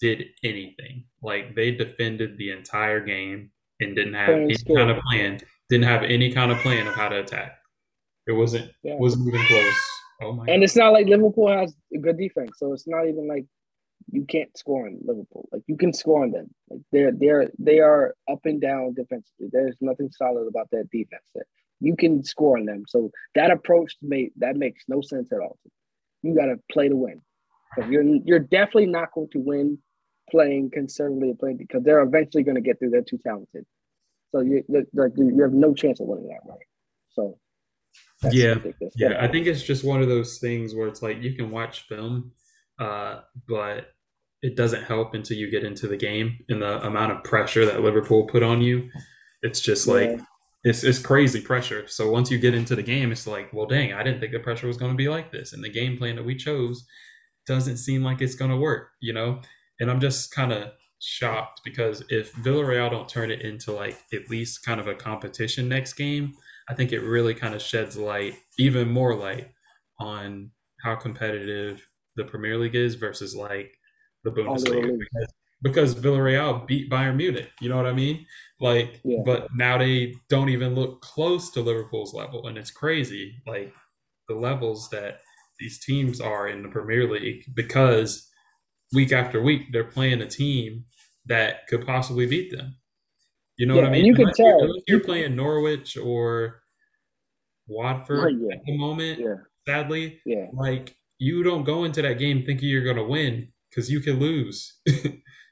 did 0.00 0.24
anything. 0.44 1.04
Like, 1.22 1.54
they 1.54 1.70
defended 1.72 2.38
the 2.38 2.50
entire 2.50 3.00
game 3.00 3.50
and 3.80 3.96
didn't 3.96 4.14
have 4.14 4.26
Playing 4.26 4.50
any 4.50 4.76
kind 4.76 4.90
of 4.90 4.98
plan. 5.02 5.40
Didn't 5.68 5.84
have 5.84 6.02
any 6.02 6.32
kind 6.32 6.52
of 6.52 6.58
plan 6.58 6.86
of 6.86 6.94
how 6.94 7.08
to 7.08 7.20
attack. 7.20 7.58
It 8.26 8.32
wasn't 8.32 8.70
Yeah. 8.82 8.96
wasn't 8.96 9.28
even 9.28 9.44
close. 9.46 9.99
Oh 10.22 10.32
my! 10.32 10.44
And 10.46 10.62
it's 10.62 10.76
not 10.76 10.92
like 10.92 11.06
Liverpool 11.06 11.48
has 11.48 11.74
a 11.94 11.98
good 11.98 12.18
defense, 12.18 12.52
so 12.56 12.72
it's 12.72 12.86
not 12.86 13.06
even 13.08 13.26
like 13.28 13.46
you 14.10 14.24
can't 14.24 14.56
score 14.56 14.86
on 14.86 14.98
Liverpool. 15.04 15.48
Like 15.52 15.62
you 15.66 15.76
can 15.76 15.92
score 15.92 16.22
on 16.22 16.30
them. 16.30 16.48
Like 16.68 16.80
they're 16.92 17.12
they're 17.12 17.50
they 17.58 17.80
are 17.80 18.14
up 18.30 18.40
and 18.44 18.60
down 18.60 18.94
defensively. 18.94 19.48
There's 19.50 19.76
nothing 19.80 20.10
solid 20.10 20.46
about 20.48 20.68
that 20.72 20.90
defense. 20.90 21.22
That 21.34 21.44
you 21.80 21.96
can 21.96 22.22
score 22.22 22.58
on 22.58 22.66
them. 22.66 22.84
So 22.88 23.10
that 23.34 23.50
approach 23.50 23.96
made 24.02 24.32
that 24.36 24.56
makes 24.56 24.84
no 24.88 25.00
sense 25.00 25.32
at 25.32 25.40
all. 25.40 25.58
You 26.22 26.34
got 26.34 26.46
to 26.46 26.56
play 26.70 26.88
to 26.88 26.96
win. 26.96 27.22
Because 27.74 27.90
you're 27.90 28.02
you're 28.02 28.38
definitely 28.40 28.86
not 28.86 29.12
going 29.12 29.28
to 29.32 29.38
win 29.38 29.78
playing 30.30 30.70
conservatively 30.70 31.34
playing 31.38 31.56
because 31.56 31.82
they're 31.82 32.02
eventually 32.02 32.44
going 32.44 32.56
to 32.56 32.60
get 32.60 32.78
through. 32.78 32.90
They're 32.90 33.02
too 33.02 33.18
talented. 33.18 33.64
So 34.32 34.40
you 34.40 34.64
like 34.68 35.12
you 35.16 35.42
have 35.42 35.52
no 35.52 35.74
chance 35.74 36.00
of 36.00 36.06
winning 36.06 36.28
that 36.28 36.44
way. 36.44 36.58
So 37.10 37.38
that's 38.22 38.34
Yeah. 38.34 38.54
ridiculous. 38.54 38.94
Yeah, 38.96 39.16
I 39.20 39.28
think 39.28 39.46
it's 39.46 39.62
just 39.62 39.84
one 39.84 40.02
of 40.02 40.08
those 40.08 40.38
things 40.38 40.74
where 40.74 40.88
it's 40.88 41.02
like 41.02 41.22
you 41.22 41.34
can 41.34 41.50
watch 41.50 41.82
film, 41.88 42.32
uh, 42.78 43.20
but 43.48 43.92
it 44.42 44.56
doesn't 44.56 44.84
help 44.84 45.14
until 45.14 45.36
you 45.36 45.50
get 45.50 45.64
into 45.64 45.86
the 45.86 45.96
game 45.96 46.38
and 46.48 46.62
the 46.62 46.84
amount 46.86 47.12
of 47.12 47.22
pressure 47.24 47.66
that 47.66 47.82
Liverpool 47.82 48.26
put 48.26 48.42
on 48.42 48.62
you. 48.62 48.90
It's 49.42 49.60
just 49.60 49.86
like 49.86 50.10
Yeah. 50.10 50.24
it's 50.64 50.82
it's 50.84 50.98
crazy 50.98 51.40
pressure. 51.40 51.86
So 51.88 52.10
once 52.10 52.30
you 52.30 52.38
get 52.38 52.54
into 52.54 52.74
the 52.76 52.82
game, 52.82 53.12
it's 53.12 53.26
like, 53.26 53.52
well, 53.52 53.66
dang, 53.66 53.92
I 53.92 54.02
didn't 54.02 54.20
think 54.20 54.32
the 54.32 54.38
pressure 54.40 54.66
was 54.66 54.76
going 54.76 54.92
to 54.92 54.96
be 54.96 55.08
like 55.08 55.30
this, 55.32 55.52
and 55.52 55.62
the 55.64 55.68
game 55.70 55.96
plan 55.98 56.16
that 56.16 56.24
we 56.24 56.34
chose 56.36 56.86
doesn't 57.46 57.78
seem 57.78 58.02
like 58.02 58.20
it's 58.20 58.34
going 58.34 58.50
to 58.50 58.56
work, 58.56 58.90
you 59.00 59.12
know. 59.12 59.40
And 59.80 59.90
I'm 59.90 60.00
just 60.00 60.30
kind 60.30 60.52
of 60.52 60.72
shocked 60.98 61.62
because 61.64 62.04
if 62.10 62.32
Villarreal 62.34 62.90
don't 62.90 63.08
turn 63.08 63.30
it 63.30 63.40
into 63.40 63.72
like 63.72 63.98
at 64.12 64.28
least 64.28 64.62
kind 64.64 64.78
of 64.80 64.86
a 64.86 64.94
competition 64.94 65.68
next 65.68 65.94
game, 65.94 66.34
I 66.70 66.74
think 66.74 66.92
it 66.92 67.00
really 67.00 67.34
kind 67.34 67.54
of 67.54 67.60
sheds 67.60 67.96
light, 67.96 68.34
even 68.58 68.88
more 68.88 69.14
light, 69.16 69.50
on 69.98 70.52
how 70.82 70.94
competitive 70.94 71.84
the 72.16 72.24
Premier 72.24 72.56
League 72.56 72.76
is 72.76 72.94
versus 72.94 73.34
like 73.34 73.72
the 74.24 74.30
Bundesliga. 74.30 74.96
Because, 74.98 75.32
because 75.62 75.94
Villarreal 75.96 76.66
beat 76.66 76.88
Bayern 76.90 77.16
Munich, 77.16 77.50
you 77.60 77.68
know 77.68 77.76
what 77.76 77.86
I 77.86 77.92
mean? 77.92 78.24
Like, 78.60 79.00
Yeah. 79.04 79.22
but 79.24 79.48
now 79.54 79.78
they 79.78 80.14
don't 80.28 80.48
even 80.48 80.74
look 80.74 81.00
close 81.02 81.50
to 81.52 81.60
Liverpool's 81.60 82.14
level, 82.14 82.46
and 82.46 82.56
it's 82.56 82.70
crazy. 82.70 83.42
Like 83.46 83.74
the 84.28 84.34
levels 84.36 84.88
that 84.90 85.20
these 85.58 85.78
teams 85.84 86.20
are 86.20 86.48
in 86.48 86.62
the 86.62 86.68
Premier 86.68 87.10
League 87.10 87.44
because 87.54 88.30
week 88.94 89.12
after 89.12 89.42
week 89.42 89.72
they're 89.72 89.84
playing 89.84 90.20
a 90.22 90.26
team 90.26 90.84
that 91.26 91.66
could 91.68 91.84
possibly 91.86 92.26
beat 92.26 92.50
them. 92.50 92.76
You 93.60 93.66
know 93.66 93.74
Yeah, 93.74 93.82
what 93.82 93.88
I 93.88 93.92
mean? 93.92 94.06
you 94.06 94.14
can 94.14 94.22
Unless 94.22 94.38
you're- 94.38 94.50
tell. 94.52 94.62
unless 94.62 94.82
you're 94.88 95.00
playing 95.00 95.36
Norwich 95.36 95.98
or 95.98 96.62
Watford 97.68 98.40
yeah. 98.40 98.54
at 98.54 98.64
the 98.64 98.74
moment. 98.74 99.20
Yeah, 99.20 99.34
Sadly, 99.68 100.18
yeah. 100.24 100.46
like 100.54 100.96
you 101.18 101.42
don't 101.42 101.64
go 101.64 101.84
into 101.84 102.00
that 102.00 102.18
game 102.18 102.42
thinking 102.42 102.70
you're 102.70 102.82
going 102.84 102.96
to 102.96 103.04
win 103.04 103.48
because 103.68 103.90
you 103.90 104.00
can 104.00 104.18
lose. 104.18 104.78
you 104.86 104.94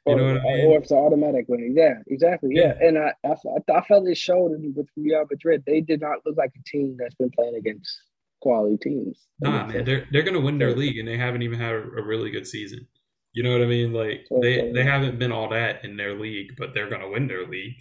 know 0.07 0.25
or, 0.25 0.33
what 0.33 0.41
I 0.41 0.45
mean? 0.57 0.67
or 0.69 0.79
it's 0.79 0.91
an 0.91 0.97
automatic 0.97 1.45
win. 1.49 1.75
Yeah, 1.77 1.97
exactly. 2.07 2.49
Yeah, 2.55 2.79
and 2.81 2.97
I, 2.97 3.13
I, 3.27 3.35
I 3.75 3.83
felt 3.83 4.09
it 4.09 4.17
showed 4.17 4.53
with 4.75 4.89
Real 4.97 5.27
Madrid. 5.31 5.65
They 5.67 5.83
did 5.83 6.01
not 6.01 6.25
look 6.25 6.39
like 6.39 6.53
a 6.59 6.63
team 6.67 6.97
that's 6.99 7.15
been 7.17 7.31
playing 7.31 7.57
against 7.57 7.95
quality 8.41 8.79
teams. 8.79 9.27
Nah, 9.43 9.67
man, 9.67 9.85
they're 9.85 10.07
they're 10.11 10.23
gonna 10.23 10.41
win 10.41 10.57
their 10.57 10.75
league, 10.75 10.97
and 10.97 11.07
they 11.07 11.19
haven't 11.19 11.43
even 11.43 11.59
had 11.61 11.75
a, 11.75 11.83
a 11.83 12.03
really 12.03 12.31
good 12.31 12.47
season. 12.47 12.87
You 13.35 13.43
know 13.43 13.53
what 13.53 13.61
I 13.61 13.67
mean? 13.67 13.93
Like 13.93 14.27
they 14.41 14.73
they 14.73 14.83
haven't 14.83 15.19
been 15.19 15.31
all 15.31 15.51
that 15.51 15.85
in 15.85 15.99
their 15.99 16.19
league, 16.19 16.55
but 16.57 16.73
they're 16.73 16.89
gonna 16.89 17.11
win 17.11 17.29
their 17.29 17.47
league 17.47 17.75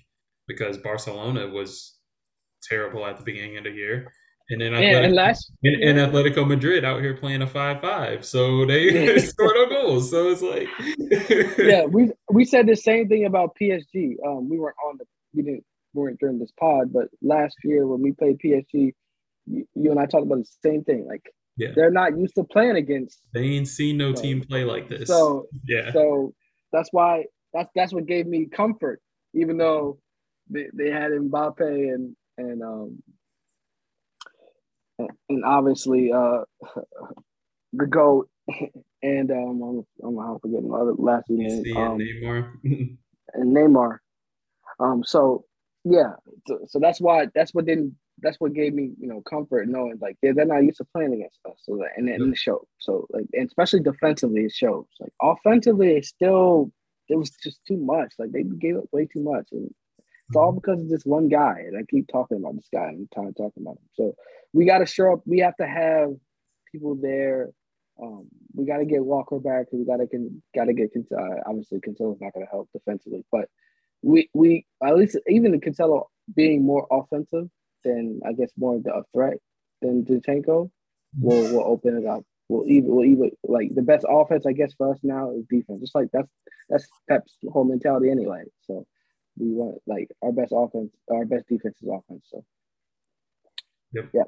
because 0.47 0.77
Barcelona 0.77 1.47
was 1.47 1.97
terrible 2.63 3.05
at 3.05 3.17
the 3.17 3.23
beginning 3.23 3.57
of 3.57 3.63
the 3.65 3.71
year, 3.71 4.11
and 4.49 4.61
then 4.61 4.73
and, 4.73 4.83
and 4.83 5.13
Atletico, 5.13 5.15
last 5.15 5.51
and, 5.63 5.83
and 5.83 5.97
Atletico 5.99 6.47
Madrid 6.47 6.85
out 6.85 7.01
here 7.01 7.15
playing 7.15 7.41
a 7.41 7.47
five-five, 7.47 8.25
so 8.25 8.65
they 8.65 8.91
Yeah. 9.13 9.17
scored 9.31 9.55
no 9.55 9.67
goals. 9.69 10.09
So 10.09 10.29
it's 10.29 10.41
like, 10.41 10.67
yeah, 11.59 11.85
we 11.85 12.11
we 12.31 12.45
said 12.45 12.67
the 12.67 12.75
same 12.75 13.07
thing 13.07 13.25
about 13.25 13.55
PSG. 13.61 14.15
Um, 14.25 14.49
we 14.49 14.57
weren't 14.57 14.75
on 14.87 14.97
the 14.97 15.05
we 15.33 15.43
didn't 15.43 15.63
we 15.93 16.01
weren't 16.03 16.19
during 16.19 16.39
this 16.39 16.51
pod, 16.59 16.91
but 16.93 17.07
last 17.21 17.55
year 17.63 17.87
when 17.87 18.01
we 18.01 18.11
played 18.13 18.37
PSG, 18.43 18.93
you, 19.45 19.65
you 19.75 19.91
and 19.91 19.99
I 19.99 20.05
talked 20.05 20.25
about 20.25 20.39
the 20.39 20.49
same 20.63 20.83
thing. 20.83 21.05
Like 21.07 21.23
Yeah. 21.57 21.69
they're 21.75 21.91
not 21.91 22.17
used 22.17 22.35
to 22.35 22.43
playing 22.43 22.75
against. 22.77 23.19
they 23.33 23.41
ain't 23.43 23.67
seen 23.67 23.97
no 23.97 24.13
So- 24.15 24.21
team 24.21 24.41
play 24.41 24.63
like 24.63 24.87
this. 24.89 25.07
So 25.09 25.47
yeah, 25.67 25.91
so 25.91 26.33
that's 26.71 26.89
why 26.91 27.25
that's 27.53 27.69
that's 27.75 27.93
what 27.93 28.05
gave 28.05 28.27
me 28.27 28.45
comfort, 28.45 29.01
even 29.33 29.57
though 29.57 29.99
they, 30.49 30.67
they 30.73 30.89
had 30.89 31.11
Mbappe 31.11 31.61
and 31.61 32.15
and 32.37 32.63
um 32.63 33.03
and 35.29 35.45
obviously 35.45 36.11
uh 36.11 36.41
the 37.73 37.85
goat 37.85 38.29
and 39.03 39.31
um 39.31 39.85
I'm, 40.03 40.17
I'm, 40.17 40.39
forgetting 40.39 40.69
the 40.69 40.75
other 40.75 40.93
last 40.97 41.29
name 41.29 41.75
um, 41.75 41.99
and 41.99 42.01
Neymar. 42.01 42.51
and 43.33 43.55
Neymar. 43.55 43.97
Um, 44.79 45.03
so 45.03 45.45
yeah, 45.83 46.13
so, 46.47 46.59
so 46.67 46.79
that's 46.79 46.99
why 46.99 47.27
that's 47.33 47.53
what 47.53 47.65
didn't 47.65 47.95
that's 48.19 48.37
what 48.39 48.53
gave 48.53 48.73
me 48.73 48.91
you 48.99 49.07
know 49.07 49.21
comfort 49.21 49.67
knowing 49.67 49.97
like 50.01 50.17
they're, 50.21 50.33
they're 50.33 50.45
not 50.45 50.63
used 50.63 50.77
to 50.77 50.85
playing 50.85 51.13
against 51.13 51.39
us. 51.45 51.55
So 51.63 51.77
that, 51.77 51.89
and, 51.97 52.09
and 52.09 52.33
it 52.33 52.37
showed. 52.37 52.65
So 52.79 53.07
like 53.09 53.25
and 53.33 53.47
especially 53.47 53.81
defensively, 53.81 54.41
it 54.41 54.51
shows. 54.51 54.85
Like 54.99 55.13
offensively, 55.21 55.95
it's 55.95 56.09
still 56.09 56.71
it 57.09 57.17
was 57.17 57.31
just 57.43 57.59
too 57.67 57.77
much. 57.77 58.13
Like 58.19 58.31
they 58.31 58.43
gave 58.43 58.77
up 58.77 58.85
way 58.91 59.05
too 59.05 59.23
much, 59.23 59.47
and 59.51 59.73
it's 60.27 60.35
all 60.35 60.51
because 60.51 60.81
of 60.81 60.89
this 60.89 61.05
one 61.05 61.29
guy. 61.29 61.63
And 61.67 61.77
I 61.77 61.83
keep 61.89 62.07
talking 62.11 62.37
about 62.37 62.55
this 62.55 62.67
guy. 62.73 62.85
I'm 62.89 63.07
tired 63.13 63.29
of 63.29 63.37
talking 63.37 63.63
about 63.63 63.77
him. 63.77 63.89
So 63.93 64.15
we 64.53 64.65
got 64.65 64.79
to 64.79 64.85
show 64.85 65.13
up. 65.13 65.21
We 65.25 65.39
have 65.39 65.55
to 65.57 65.67
have 65.67 66.09
people 66.71 66.95
there. 66.95 67.49
Um, 68.01 68.27
we 68.53 68.65
got 68.65 68.77
to 68.77 68.85
get 68.85 69.03
Walker 69.05 69.39
back. 69.39 69.67
We 69.71 69.85
got 69.85 69.97
to 69.97 70.07
can 70.07 70.41
got 70.55 70.65
to 70.65 70.73
get 70.73 70.91
uh, 70.95 71.41
obviously 71.47 71.79
Cancelo's 71.79 72.21
not 72.21 72.33
going 72.33 72.45
to 72.45 72.51
help 72.51 72.69
defensively, 72.73 73.25
but 73.31 73.49
we 74.03 74.29
we 74.33 74.65
at 74.85 74.95
least 74.97 75.17
even 75.27 75.51
the 75.51 75.57
Cancelo 75.57 76.05
being 76.35 76.63
more 76.63 76.87
offensive 76.91 77.49
than 77.83 78.19
I 78.25 78.33
guess 78.33 78.51
more 78.57 78.75
of 78.75 78.83
the- 78.83 78.93
a 78.93 79.03
threat 79.13 79.37
than 79.81 80.03
Zinchenko 80.05 80.69
will 81.19 81.49
will 81.49 81.65
open 81.65 81.97
it 81.97 82.05
up. 82.05 82.23
We'll 82.49 82.67
even 82.67 82.93
we'll 82.93 83.05
even 83.05 83.31
like 83.43 83.73
the 83.73 83.81
best 83.81 84.05
offense 84.07 84.45
I 84.45 84.51
guess 84.53 84.73
for 84.73 84.91
us 84.91 84.99
now 85.03 85.31
is 85.31 85.45
defense. 85.49 85.81
Just 85.81 85.95
like 85.95 86.09
that's 86.13 86.29
that's 86.69 86.87
Pep's 87.09 87.37
whole 87.49 87.63
mentality 87.65 88.09
anyway. 88.11 88.43
So 88.67 88.85
we 89.39 89.51
want 89.51 89.81
like 89.87 90.09
our 90.21 90.31
best 90.31 90.53
offense, 90.55 90.91
our 91.11 91.25
best 91.25 91.47
defense 91.47 91.77
is 91.81 91.89
offense. 91.89 92.25
So 92.31 92.43
Yep. 93.93 94.09
yeah, 94.13 94.23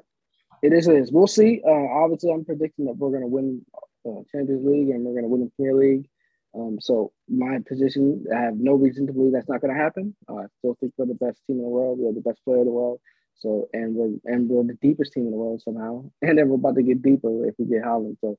it 0.62 0.72
is. 0.72 0.88
It 0.88 0.96
is. 0.96 1.12
We'll 1.12 1.26
see. 1.26 1.60
Uh, 1.66 1.70
obviously, 1.70 2.32
I'm 2.32 2.44
predicting 2.44 2.86
that 2.86 2.96
we're 2.96 3.10
gonna 3.12 3.26
win 3.26 3.64
uh, 4.06 4.22
Champions 4.30 4.64
League 4.64 4.88
and 4.90 5.04
we're 5.04 5.12
going 5.12 5.24
to 5.24 5.28
win 5.28 5.44
the 5.44 5.50
Premier 5.56 5.74
League. 5.74 6.08
Um, 6.54 6.78
so 6.80 7.12
my 7.28 7.58
position, 7.68 8.24
I 8.34 8.40
have 8.40 8.56
no 8.56 8.74
reason 8.74 9.06
to 9.06 9.12
believe 9.12 9.32
that's 9.32 9.48
not 9.48 9.60
going 9.60 9.74
to 9.74 9.80
happen. 9.80 10.16
Uh, 10.28 10.36
I 10.36 10.44
still 10.58 10.76
think 10.80 10.94
we're 10.96 11.06
the 11.06 11.14
best 11.14 11.40
team 11.46 11.56
in 11.56 11.62
the 11.62 11.68
world. 11.68 11.98
We're 11.98 12.12
the 12.12 12.20
best 12.20 12.42
player 12.44 12.58
in 12.58 12.64
the 12.64 12.72
world. 12.72 13.00
So 13.38 13.68
and 13.72 13.94
we're 13.94 14.18
and 14.30 14.48
we're 14.50 14.64
the 14.64 14.78
deepest 14.82 15.12
team 15.12 15.24
in 15.24 15.30
the 15.30 15.36
world 15.36 15.62
somehow. 15.62 16.10
And 16.22 16.36
then 16.36 16.48
we're 16.48 16.56
about 16.56 16.74
to 16.74 16.82
get 16.82 17.02
deeper 17.02 17.46
if 17.46 17.54
we 17.58 17.64
get 17.66 17.82
Haaland. 17.82 18.18
So 18.20 18.36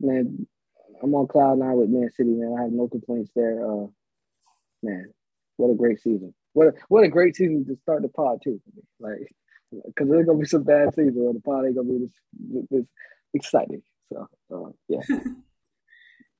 man, 0.00 0.46
I'm 1.02 1.14
on 1.14 1.26
cloud 1.26 1.58
nine 1.58 1.76
with 1.76 1.88
Man 1.88 2.10
City, 2.14 2.30
man. 2.30 2.56
I 2.58 2.62
have 2.62 2.72
no 2.72 2.86
complaints 2.88 3.30
there. 3.34 3.64
Uh, 3.64 3.86
man, 4.82 5.14
what 5.56 5.70
a 5.70 5.74
great 5.74 6.00
season. 6.00 6.34
What 6.54 6.68
a, 6.68 6.72
what 6.88 7.04
a 7.04 7.08
great 7.08 7.36
season 7.36 7.64
to 7.66 7.76
start 7.82 8.02
the 8.02 8.08
pod 8.08 8.40
too. 8.42 8.60
Like, 9.00 9.28
because 9.86 10.08
there's 10.08 10.26
gonna 10.26 10.38
be 10.38 10.46
some 10.46 10.64
bad 10.64 10.94
seasons 10.94 11.16
where 11.16 11.32
the 11.32 11.40
pod 11.40 11.64
ain't 11.64 11.76
gonna 11.76 11.88
be 11.88 11.98
this, 11.98 12.66
this 12.70 12.84
exciting. 13.34 13.82
So 14.12 14.28
uh, 14.54 14.70
yeah. 14.88 15.00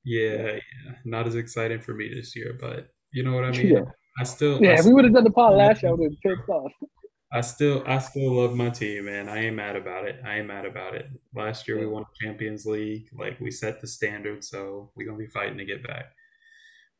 yeah, 0.03 0.51
yeah, 0.53 0.59
not 1.05 1.27
as 1.27 1.35
exciting 1.35 1.81
for 1.81 1.93
me 1.93 2.13
this 2.13 2.35
year, 2.35 2.57
but 2.59 2.89
you 3.11 3.23
know 3.23 3.33
what 3.33 3.45
I 3.45 3.51
mean. 3.51 3.67
Yeah. 3.67 3.83
I 4.19 4.23
still 4.23 4.61
yeah. 4.61 4.71
I 4.71 4.73
if 4.73 4.79
still, 4.81 4.91
we 4.91 4.95
would 4.95 5.05
have 5.05 5.13
done 5.13 5.23
the 5.23 5.31
pod 5.31 5.55
last 5.55 5.81
year, 5.81 5.91
I 5.91 5.95
would 5.95 6.11
have 6.11 6.21
pissed 6.37 6.49
off. 6.49 6.71
I 7.31 7.41
still 7.41 7.83
I 7.87 7.97
still 7.97 8.31
love 8.33 8.55
my 8.55 8.69
team, 8.69 9.05
man. 9.05 9.27
I 9.27 9.45
ain't 9.45 9.55
mad 9.55 9.75
about 9.75 10.05
it. 10.05 10.21
I 10.23 10.37
ain't 10.37 10.47
mad 10.47 10.65
about 10.65 10.93
it. 10.93 11.07
Last 11.35 11.67
year 11.67 11.79
we 11.79 11.87
won 11.87 12.03
the 12.03 12.25
Champions 12.27 12.65
League. 12.65 13.07
Like 13.17 13.39
we 13.39 13.49
set 13.49 13.81
the 13.81 13.87
standard, 13.87 14.43
so 14.43 14.91
we're 14.95 15.07
gonna 15.07 15.17
be 15.17 15.27
fighting 15.27 15.57
to 15.57 15.65
get 15.65 15.85
back. 15.85 16.11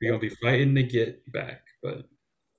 We're 0.03 0.11
gonna 0.11 0.19
be 0.19 0.29
fighting 0.29 0.75
to 0.75 0.83
get 0.83 1.31
back. 1.31 1.61
But 1.81 2.05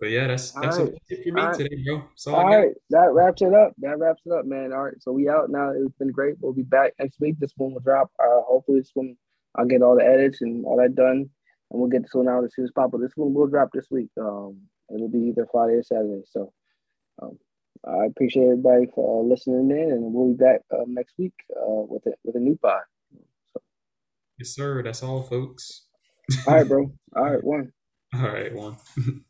but 0.01 0.11
yeah, 0.11 0.27
that's 0.27 0.53
that's 0.53 0.79
right. 0.79 0.93
it 1.09 1.25
for 1.25 1.35
me 1.35 1.43
right. 1.43 1.57
today, 1.57 1.85
bro. 1.87 2.05
So 2.15 2.35
all 2.35 2.47
right, 2.47 2.73
that 2.91 3.13
wraps 3.13 3.43
it 3.43 3.53
up. 3.53 3.73
That 3.79 3.99
wraps 3.99 4.23
it 4.25 4.33
up, 4.33 4.47
man. 4.47 4.73
All 4.73 4.85
right, 4.85 5.01
so 5.01 5.13
we 5.13 5.29
out 5.29 5.51
now. 5.51 5.71
It's 5.71 5.97
been 5.99 6.11
great. 6.11 6.37
We'll 6.41 6.53
be 6.53 6.63
back 6.63 6.95
next 6.99 7.21
week. 7.21 7.39
This 7.39 7.53
one 7.57 7.75
will 7.75 7.81
drop. 7.81 8.11
Uh, 8.19 8.43
hopefully, 8.47 8.81
this 8.81 8.91
one 8.95 9.17
I'll 9.57 9.67
get 9.67 9.83
all 9.83 9.97
the 9.97 10.05
edits 10.05 10.41
and 10.41 10.65
all 10.65 10.77
that 10.79 10.95
done, 10.95 11.29
and 11.71 11.81
we'll 11.81 11.91
get 11.91 12.03
this 12.03 12.15
one 12.15 12.29
out 12.29 12.45
as 12.45 12.55
soon 12.55 12.65
as 12.65 12.73
possible. 12.73 12.99
This 12.99 13.13
one 13.15 13.35
will 13.35 13.47
drop 13.47 13.71
this 13.73 13.87
week. 13.91 14.09
Um, 14.19 14.63
it'll 14.95 15.09
be 15.09 15.29
either 15.29 15.47
Friday 15.51 15.75
or 15.75 15.83
Saturday. 15.83 16.23
So, 16.31 16.53
um, 17.23 17.39
I 17.87 18.07
appreciate 18.07 18.45
everybody 18.45 18.87
for 18.95 19.21
uh, 19.21 19.27
listening 19.27 19.71
in, 19.71 19.93
and 19.93 20.13
we'll 20.13 20.33
be 20.33 20.43
back 20.43 20.63
uh, 20.73 20.85
next 20.87 21.15
week 21.19 21.35
uh, 21.55 21.85
with 21.89 22.07
a, 22.07 22.15
with 22.25 22.37
a 22.37 22.41
new 22.41 22.57
pod. 22.57 22.81
So. 23.53 23.63
Yes, 24.39 24.51
sir. 24.51 24.83
That's 24.83 25.03
all, 25.03 25.23
folks. 25.23 25.87
All 26.47 26.55
right, 26.55 26.69
bro. 26.69 26.93
All 27.17 27.25
right, 27.25 27.45
one. 27.45 27.73
All 28.15 28.23
right, 28.29 28.55
one. 28.55 28.77